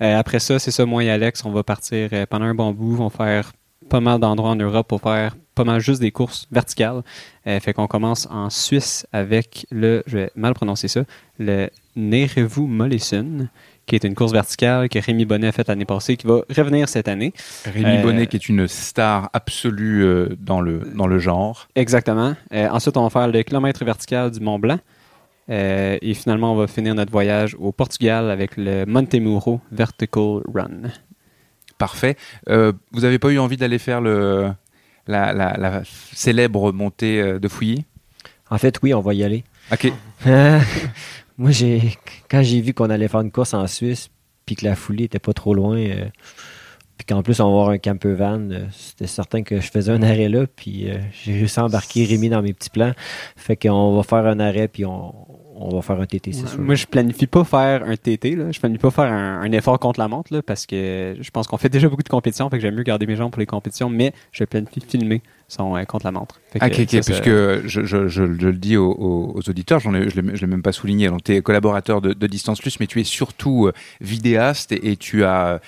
Euh, 0.02 0.18
après 0.18 0.40
ça, 0.40 0.60
c'est 0.60 0.72
ça, 0.72 0.86
moi 0.86 1.04
et 1.04 1.10
Alex, 1.10 1.44
on 1.44 1.52
va 1.52 1.64
partir 1.64 2.10
pendant 2.30 2.46
un 2.46 2.56
bon 2.56 2.72
bout. 2.72 2.98
On 3.02 3.08
va 3.08 3.10
faire 3.10 3.52
pas 3.90 4.00
mal 4.00 4.20
d'endroits 4.20 4.52
en 4.52 4.56
Europe 4.56 4.88
pour 4.88 5.02
faire 5.02 5.36
pas 5.60 5.66
mal 5.66 5.82
juste 5.82 6.00
des 6.00 6.12
courses 6.12 6.48
verticales. 6.54 7.02
Euh, 7.46 7.60
fait 7.60 7.74
qu'on 7.74 7.88
commence 7.88 8.28
en 8.32 8.50
Suisse 8.50 9.06
avec 9.12 9.68
le, 9.72 10.04
je 10.08 10.18
vais 10.18 10.32
mal 10.36 10.54
prononcer 10.54 10.88
ça, 10.88 11.02
le 11.38 11.70
Nerevu 11.98 12.62
Mollison, 12.62 13.50
qui 13.86 13.96
est 13.96 14.06
une 14.06 14.16
course 14.16 14.32
verticale 14.32 14.88
que 14.88 15.00
Rémi 15.00 15.26
Bonnet 15.26 15.48
a 15.48 15.52
faite 15.52 15.68
l'année 15.68 15.84
passée, 15.84 16.16
qui 16.16 16.28
va 16.28 16.44
revenir 16.56 16.88
cette 16.88 17.10
année. 17.10 17.34
Rémi 17.66 17.98
Euh, 17.98 18.02
Bonnet, 18.02 18.28
qui 18.28 18.38
est 18.38 18.48
une 18.48 18.70
star 18.70 19.30
absolue 19.34 20.06
euh, 20.06 20.30
dans, 20.40 20.62
le, 20.62 20.80
dans 20.96 21.08
le 21.08 21.20
genre. 21.20 21.68
Exactement. 21.76 22.36
Euh, 22.54 22.70
ensuite, 22.70 22.96
on 22.96 23.04
va 23.04 23.10
faire 23.10 23.28
le 23.28 23.44
kilomètre 23.44 23.84
vertical 23.84 24.32
du 24.32 24.40
Mont 24.40 24.60
Blanc. 24.60 24.80
Et 25.52 26.14
finalement, 26.14 26.54
on 26.54 26.56
va 26.56 26.68
finir 26.68 26.94
notre 26.96 27.12
voyage 27.12 27.58
au 27.60 27.72
Portugal 27.72 28.30
avec 28.30 28.56
le 28.56 28.86
Montemuro 28.86 29.60
Vertical 29.72 30.42
Run. 30.54 30.92
Parfait. 31.80 32.16
Vous 32.46 33.02
n'avez 33.02 33.18
pas 33.18 33.30
eu 33.30 33.40
envie 33.40 33.58
d'aller 33.58 33.80
faire 33.80 34.00
le, 34.00 34.52
la, 35.08 35.34
la- 35.34 35.58
la 35.58 35.82
célèbre 36.14 36.72
montée 36.72 37.22
euh, 37.22 37.40
de 37.40 37.48
Fouilly? 37.48 37.86
En 38.50 38.58
fait, 38.58 38.80
oui, 38.84 38.94
on 38.94 39.02
va 39.02 39.14
y 39.14 39.24
aller. 39.24 39.44
Ok. 39.72 39.92
Moi, 41.38 41.52
j'ai 41.52 41.94
quand 42.30 42.44
j'ai 42.44 42.62
vu 42.62 42.74
qu'on 42.74 42.90
allait 42.90 43.08
faire 43.08 43.22
une 43.22 43.32
course 43.32 43.54
en 43.54 43.66
Suisse, 43.68 44.10
puis 44.46 44.56
que 44.56 44.66
la 44.66 44.76
foulée 44.76 45.06
était 45.06 45.20
pas 45.20 45.34
trop 45.34 45.54
loin, 45.54 45.78
euh, 45.78 46.06
puis 46.98 47.06
qu'en 47.06 47.22
plus 47.24 47.40
on 47.40 47.46
va 47.46 47.50
avoir 47.52 47.70
un 47.70 47.78
camper 47.78 48.14
van, 48.14 48.50
euh, 48.52 48.66
c'était 48.72 49.08
certain 49.08 49.44
que 49.44 49.62
je 49.62 49.70
faisais 49.72 49.92
un 49.92 50.02
arrêt 50.02 50.28
là, 50.28 50.46
puis 50.48 50.90
euh, 50.90 50.98
j'ai 51.24 51.34
réussi 51.34 51.60
à 51.60 51.66
embarquer 51.66 52.04
Rémi 52.06 52.30
dans 52.30 52.42
mes 52.42 52.54
petits 52.54 52.70
plans. 52.70 52.92
Fait 53.38 53.56
qu'on 53.56 53.96
va 53.96 54.04
faire 54.04 54.26
un 54.26 54.40
arrêt, 54.40 54.68
puis 54.68 54.86
on, 54.86 55.14
on 55.60 55.76
va 55.76 55.82
faire 55.82 56.00
un 56.00 56.06
TT, 56.06 56.32
c'est 56.32 56.44
Ouais, 56.44 56.48
sûr. 56.48 56.60
Moi, 56.60 56.76
je 56.76 56.86
planifie 56.88 57.28
pas 57.28 57.44
faire 57.44 57.84
un 57.84 57.96
TT. 57.96 58.36
Là. 58.36 58.52
Je 58.52 58.60
planifie 58.60 58.80
pas 58.82 58.92
faire 58.92 59.12
un, 59.12 59.42
un 59.42 59.52
effort 59.52 59.78
contre 59.80 60.00
la 60.00 60.08
montre 60.08 60.34
là, 60.34 60.42
parce 60.42 60.66
que 60.66 61.16
je 61.20 61.32
pense 61.32 61.48
qu'on 61.48 61.58
fait 61.58 61.70
déjà 61.70 61.90
beaucoup 61.90 62.04
de 62.04 62.10
compétitions. 62.10 62.50
Fait 62.50 62.58
que 62.58 62.62
j'aime 62.62 62.76
mieux 62.76 62.84
garder 62.84 63.06
mes 63.06 63.16
jambes 63.16 63.32
pour 63.32 63.40
les 63.40 63.46
compétitions, 63.46 63.90
mais 63.90 64.14
je 64.32 64.44
planifie 64.46 64.82
filmer 64.82 65.22
son 65.50 65.76
euh, 65.76 65.84
contre 65.84 66.06
la 66.06 66.12
montre. 66.12 66.40
Fait 66.52 66.60
que 66.60 66.64
Ah, 66.66 66.68
ok, 66.70 66.80
ok, 66.82 66.90
ça, 66.90 67.02
ça- 67.02 67.12
puisque 67.12 67.26
je, 67.68 67.86
je- 67.86 68.08
je- 68.08 68.08
je 68.08 68.24
le 68.24 68.54
dis 68.54 68.78
aux, 68.78 69.40
auditeurs, 69.48 69.80
j'en 69.82 69.94
ai- 69.94 70.10
je 70.10 70.22
ne 70.22 70.32
l'ai 70.32 70.48
même 70.48 70.62
pas 70.62 70.72
souligné, 70.72 71.10
donc 71.10 71.24
tu 71.24 71.36
es 71.36 71.42
collaborateur 71.42 72.00
de, 72.02 72.14
de 72.14 72.28
Distance 72.28 72.60
Plus, 72.62 72.80
mais 72.80 72.88
tu 72.88 73.02
es 73.02 73.04
surtout 73.04 73.68
euh, 73.68 73.74
vidéaste 74.00 74.72
et, 74.72 74.92
et 74.92 74.96
tu 74.98 75.24
as 75.26 75.60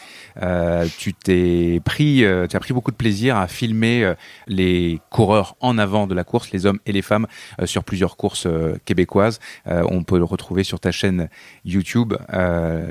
euh, 0.42 0.88
tu 0.98 1.14
t'es 1.14 1.82
pris, 1.84 2.24
euh, 2.24 2.48
tu 2.48 2.56
as 2.56 2.60
pris 2.60 2.74
beaucoup 2.74 2.92
de 2.92 2.96
plaisir 2.96 3.36
à 3.38 3.48
filmer 3.48 4.14
les 4.48 5.00
coureurs 5.10 5.56
en 5.60 5.78
avant 5.78 6.08
de 6.08 6.14
la 6.16 6.24
course, 6.24 6.52
les 6.52 6.66
hommes 6.66 6.80
et 6.86 6.92
les 6.92 7.02
femmes, 7.02 7.28
sur 7.66 7.84
plusieurs 7.84 8.16
courses 8.18 8.48
québécoises. 8.86 9.40
On 9.66 10.04
peut 10.04 10.18
le 10.18 10.24
retrouver 10.24 10.64
sur 10.64 10.80
ta 10.80 10.92
chaîne 10.92 11.28
YouTube, 11.66 12.14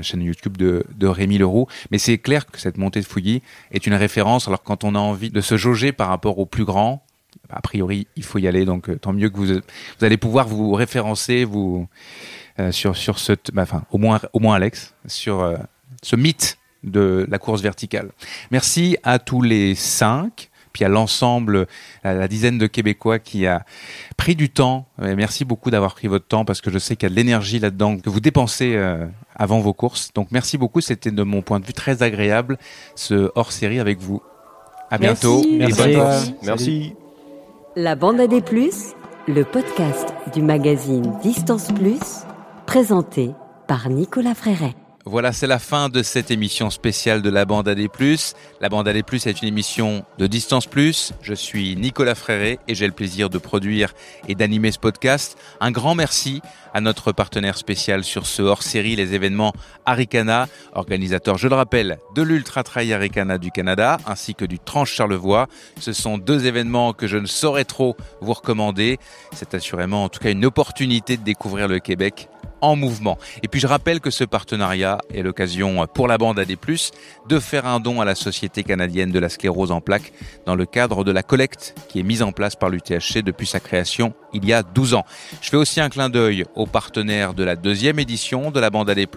chaîne 0.01 0.21
YouTube 0.21 0.57
de, 0.57 0.83
de 0.95 1.07
Rémi 1.07 1.37
Leroux. 1.37 1.67
Mais 1.91 1.97
c'est 1.97 2.17
clair 2.17 2.45
que 2.45 2.59
cette 2.59 2.77
montée 2.77 2.99
de 3.01 3.05
Fouilly 3.05 3.41
est 3.71 3.87
une 3.87 3.93
référence. 3.93 4.47
Alors 4.47 4.63
quand 4.63 4.83
on 4.83 4.95
a 4.95 4.99
envie 4.99 5.29
de 5.31 5.41
se 5.41 5.57
jauger 5.57 5.91
par 5.91 6.07
rapport 6.09 6.39
aux 6.39 6.45
plus 6.45 6.65
grands, 6.65 6.80
a 7.49 7.61
priori, 7.61 8.07
il 8.15 8.23
faut 8.23 8.39
y 8.39 8.47
aller. 8.47 8.65
Donc, 8.65 8.89
euh, 8.89 8.97
tant 8.97 9.13
mieux 9.13 9.29
que 9.29 9.37
vous, 9.37 9.45
vous 9.45 10.05
allez 10.05 10.17
pouvoir 10.17 10.47
vous 10.47 10.73
référencer, 10.73 11.43
vous 11.43 11.87
euh, 12.59 12.71
sur 12.71 12.95
sur 12.95 13.19
ce, 13.19 13.33
bah, 13.53 13.63
enfin, 13.63 13.83
au 13.91 13.97
moins 13.97 14.19
au 14.33 14.39
moins 14.39 14.55
Alex, 14.55 14.93
sur 15.07 15.41
euh, 15.41 15.57
ce 16.01 16.15
mythe 16.15 16.57
de 16.83 17.25
la 17.29 17.39
course 17.39 17.61
verticale. 17.61 18.11
Merci 18.51 18.97
à 19.03 19.19
tous 19.19 19.41
les 19.41 19.75
cinq, 19.75 20.49
puis 20.73 20.83
à 20.83 20.89
l'ensemble, 20.89 21.67
à 22.03 22.13
la 22.13 22.27
dizaine 22.27 22.57
de 22.57 22.67
Québécois 22.67 23.19
qui 23.19 23.45
a 23.45 23.63
pris 24.17 24.35
du 24.35 24.49
temps. 24.49 24.87
Merci 24.97 25.45
beaucoup 25.45 25.69
d'avoir 25.69 25.93
pris 25.93 26.07
votre 26.07 26.27
temps 26.27 26.45
parce 26.45 26.61
que 26.61 26.71
je 26.71 26.79
sais 26.79 26.95
qu'il 26.95 27.07
y 27.07 27.11
a 27.11 27.11
de 27.11 27.15
l'énergie 27.15 27.59
là-dedans 27.59 27.97
que 27.97 28.09
vous 28.09 28.19
dépensez 28.19 28.73
euh, 28.75 29.05
avant 29.35 29.59
vos 29.59 29.73
courses. 29.73 30.11
Donc, 30.13 30.29
merci 30.31 30.57
beaucoup. 30.57 30.81
C'était 30.81 31.11
de 31.11 31.23
mon 31.23 31.41
point 31.41 31.59
de 31.59 31.65
vue 31.65 31.73
très 31.73 32.03
agréable 32.03 32.57
ce 32.95 33.31
hors 33.35 33.51
série 33.51 33.79
avec 33.79 33.99
vous. 33.99 34.21
À 34.91 34.97
bientôt. 34.97 35.41
et 35.45 35.57
Merci. 35.57 35.77
bonne- 35.81 35.93
Merci. 35.93 36.35
Merci. 36.43 36.93
La 37.75 37.95
bande 37.95 38.19
à 38.19 38.27
des 38.27 38.41
plus, 38.41 38.93
le 39.27 39.43
podcast 39.45 40.13
du 40.33 40.41
magazine 40.41 41.13
Distance 41.23 41.71
Plus, 41.71 41.99
présenté 42.65 43.31
par 43.67 43.89
Nicolas 43.89 44.35
Fréret. 44.35 44.75
Voilà, 45.05 45.31
c'est 45.31 45.47
la 45.47 45.57
fin 45.57 45.89
de 45.89 46.03
cette 46.03 46.29
émission 46.29 46.69
spéciale 46.69 47.23
de 47.23 47.29
la 47.31 47.45
bande 47.45 47.67
AD+. 47.67 47.87
La 48.59 48.69
bande 48.69 48.87
AD+, 48.87 48.97
est 48.97 49.41
une 49.41 49.47
émission 49.47 50.03
de 50.19 50.27
Distance 50.27 50.67
Plus. 50.67 51.13
Je 51.23 51.33
suis 51.33 51.75
Nicolas 51.75 52.13
Fréré 52.13 52.59
et 52.67 52.75
j'ai 52.75 52.85
le 52.85 52.91
plaisir 52.93 53.29
de 53.31 53.39
produire 53.39 53.93
et 54.27 54.35
d'animer 54.35 54.71
ce 54.71 54.77
podcast. 54.77 55.37
Un 55.59 55.71
grand 55.71 55.95
merci 55.95 56.41
à 56.73 56.81
notre 56.81 57.11
partenaire 57.11 57.57
spécial 57.57 58.03
sur 58.03 58.25
ce 58.25 58.41
hors-série, 58.41 58.95
les 58.95 59.13
événements 59.13 59.53
Aricana, 59.85 60.47
organisateur, 60.73 61.37
je 61.37 61.47
le 61.47 61.55
rappelle, 61.55 61.97
de 62.15 62.21
l'Ultra 62.21 62.63
Trail 62.63 62.93
Aricana 62.93 63.37
du 63.37 63.51
Canada, 63.51 63.97
ainsi 64.05 64.35
que 64.35 64.45
du 64.45 64.59
Tranche 64.59 64.93
Charlevoix. 64.93 65.47
Ce 65.79 65.93
sont 65.93 66.17
deux 66.17 66.45
événements 66.45 66.93
que 66.93 67.07
je 67.07 67.17
ne 67.17 67.27
saurais 67.27 67.65
trop 67.65 67.95
vous 68.21 68.33
recommander. 68.33 68.97
C'est 69.33 69.53
assurément 69.53 70.03
en 70.03 70.09
tout 70.09 70.19
cas 70.19 70.31
une 70.31 70.45
opportunité 70.45 71.17
de 71.17 71.23
découvrir 71.23 71.67
le 71.67 71.79
Québec 71.79 72.29
en 72.61 72.75
mouvement. 72.75 73.17
Et 73.43 73.47
puis 73.47 73.59
je 73.59 73.67
rappelle 73.67 73.99
que 73.99 74.11
ce 74.11 74.23
partenariat 74.23 74.99
est 75.13 75.23
l'occasion 75.23 75.87
pour 75.87 76.07
la 76.07 76.17
bande 76.17 76.39
AD+, 76.39 76.55
de 77.27 77.39
faire 77.39 77.65
un 77.65 77.79
don 77.79 78.01
à 78.01 78.05
la 78.05 78.15
Société 78.15 78.63
canadienne 78.63 79.11
de 79.11 79.19
la 79.19 79.29
sclérose 79.29 79.71
en 79.71 79.81
plaques 79.81 80.13
dans 80.45 80.55
le 80.55 80.65
cadre 80.65 81.03
de 81.03 81.11
la 81.11 81.23
collecte 81.23 81.75
qui 81.89 81.99
est 81.99 82.03
mise 82.03 82.21
en 82.21 82.31
place 82.31 82.55
par 82.55 82.69
l'UTHC 82.69 83.23
depuis 83.23 83.47
sa 83.47 83.59
création 83.59 84.13
il 84.33 84.45
y 84.45 84.53
a 84.53 84.63
12 84.63 84.93
ans. 84.93 85.05
Je 85.41 85.49
fais 85.49 85.57
aussi 85.57 85.81
un 85.81 85.89
clin 85.89 86.09
d'œil 86.09 86.45
aux 86.55 86.65
partenaires 86.65 87.33
de 87.33 87.43
la 87.43 87.55
deuxième 87.55 87.99
édition 87.99 88.51
de 88.51 88.59
la 88.59 88.69
bande 88.69 88.89
AD+, 88.89 89.07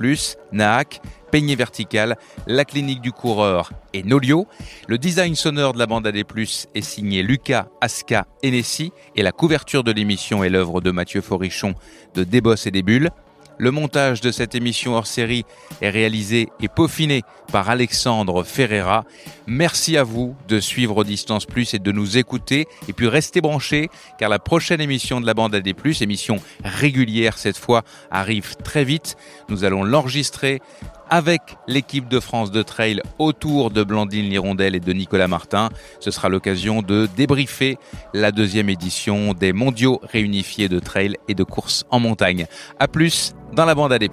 NAAC, 0.53 1.01
Peigné 1.31 1.57
Vertical, 1.57 2.17
la 2.47 2.65
clinique 2.65 3.01
du 3.01 3.11
coureur 3.11 3.73
et 3.93 4.03
Nolio. 4.03 4.47
Le 4.87 4.99
design 4.99 5.35
sonore 5.35 5.73
de 5.73 5.79
la 5.79 5.87
bande 5.87 6.07
AD+, 6.07 6.17
est 6.17 6.81
signé 6.81 7.23
Lucas, 7.23 7.67
Aska 7.81 8.27
et 8.43 8.51
Nessie 8.51 8.93
et 9.17 9.23
la 9.23 9.33
couverture 9.33 9.83
de 9.83 9.93
l'émission 9.93 10.45
est 10.45 10.51
l'œuvre 10.51 10.81
de 10.81 10.91
Mathieu 10.91 11.21
Forichon 11.21 11.75
de 12.15 12.23
Débos 12.23 12.55
et 12.67 12.71
des 12.71 12.83
Bulles. 12.83 13.11
Le 13.57 13.71
montage 13.71 14.21
de 14.21 14.33
cette 14.33 14.55
émission 14.55 14.95
hors 14.95 15.07
série 15.07 15.45
est 15.81 15.91
réalisé 15.91 16.49
et 16.61 16.69
peaufiné 16.69 17.23
par 17.53 17.71
Alexandre 17.71 18.43
Ferreira. 18.43 19.05
Merci 19.47 19.97
à 19.97 20.03
vous 20.03 20.35
de 20.49 20.59
suivre 20.59 21.05
Distance 21.05 21.47
Plus 21.47 21.73
et 21.73 21.79
de 21.79 21.93
nous 21.93 22.19
écouter. 22.19 22.67
Et 22.89 22.93
puis 22.93 23.07
restez 23.07 23.41
branchés 23.41 23.91
car 24.19 24.29
la 24.29 24.41
prochaine 24.41 24.81
émission 24.81 25.21
de 25.21 25.27
la 25.27 25.35
bande 25.35 25.55
AD+, 25.55 25.73
émission 26.01 26.37
régulière 26.65 27.39
cette 27.39 27.57
fois, 27.57 27.83
arrive 28.11 28.57
très 28.57 28.83
vite. 28.83 29.17
Nous 29.49 29.65
allons 29.65 29.85
l'enregistrer 29.85 30.61
avec 31.11 31.43
l'équipe 31.67 32.09
de 32.09 32.21
France 32.21 32.51
de 32.51 32.63
trail 32.63 33.01
autour 33.19 33.71
de 33.71 33.85
Blandine 33.85 34.29
Lirondelle 34.29 34.75
et 34.75 34.81
de 34.81 34.93
Nicolas 34.93 35.29
Martin. 35.29 35.71
Ce 36.01 36.11
sera 36.11 36.29
l'occasion 36.29 36.83
de 36.83 37.09
débriefer 37.17 37.79
la 38.13 38.33
deuxième 38.33 38.69
édition 38.69 39.35
des 39.35 39.53
mondiaux 39.53 40.01
réunifiés 40.03 40.69
de 40.69 40.79
trail 40.79 41.17
et 41.29 41.35
de 41.35 41.45
course 41.45 41.85
en 41.91 42.01
montagne. 42.01 42.47
À 42.79 42.89
plus 42.89 43.35
dans 43.53 43.65
la 43.65 43.75
bande 43.75 43.93
AD+. 43.93 44.09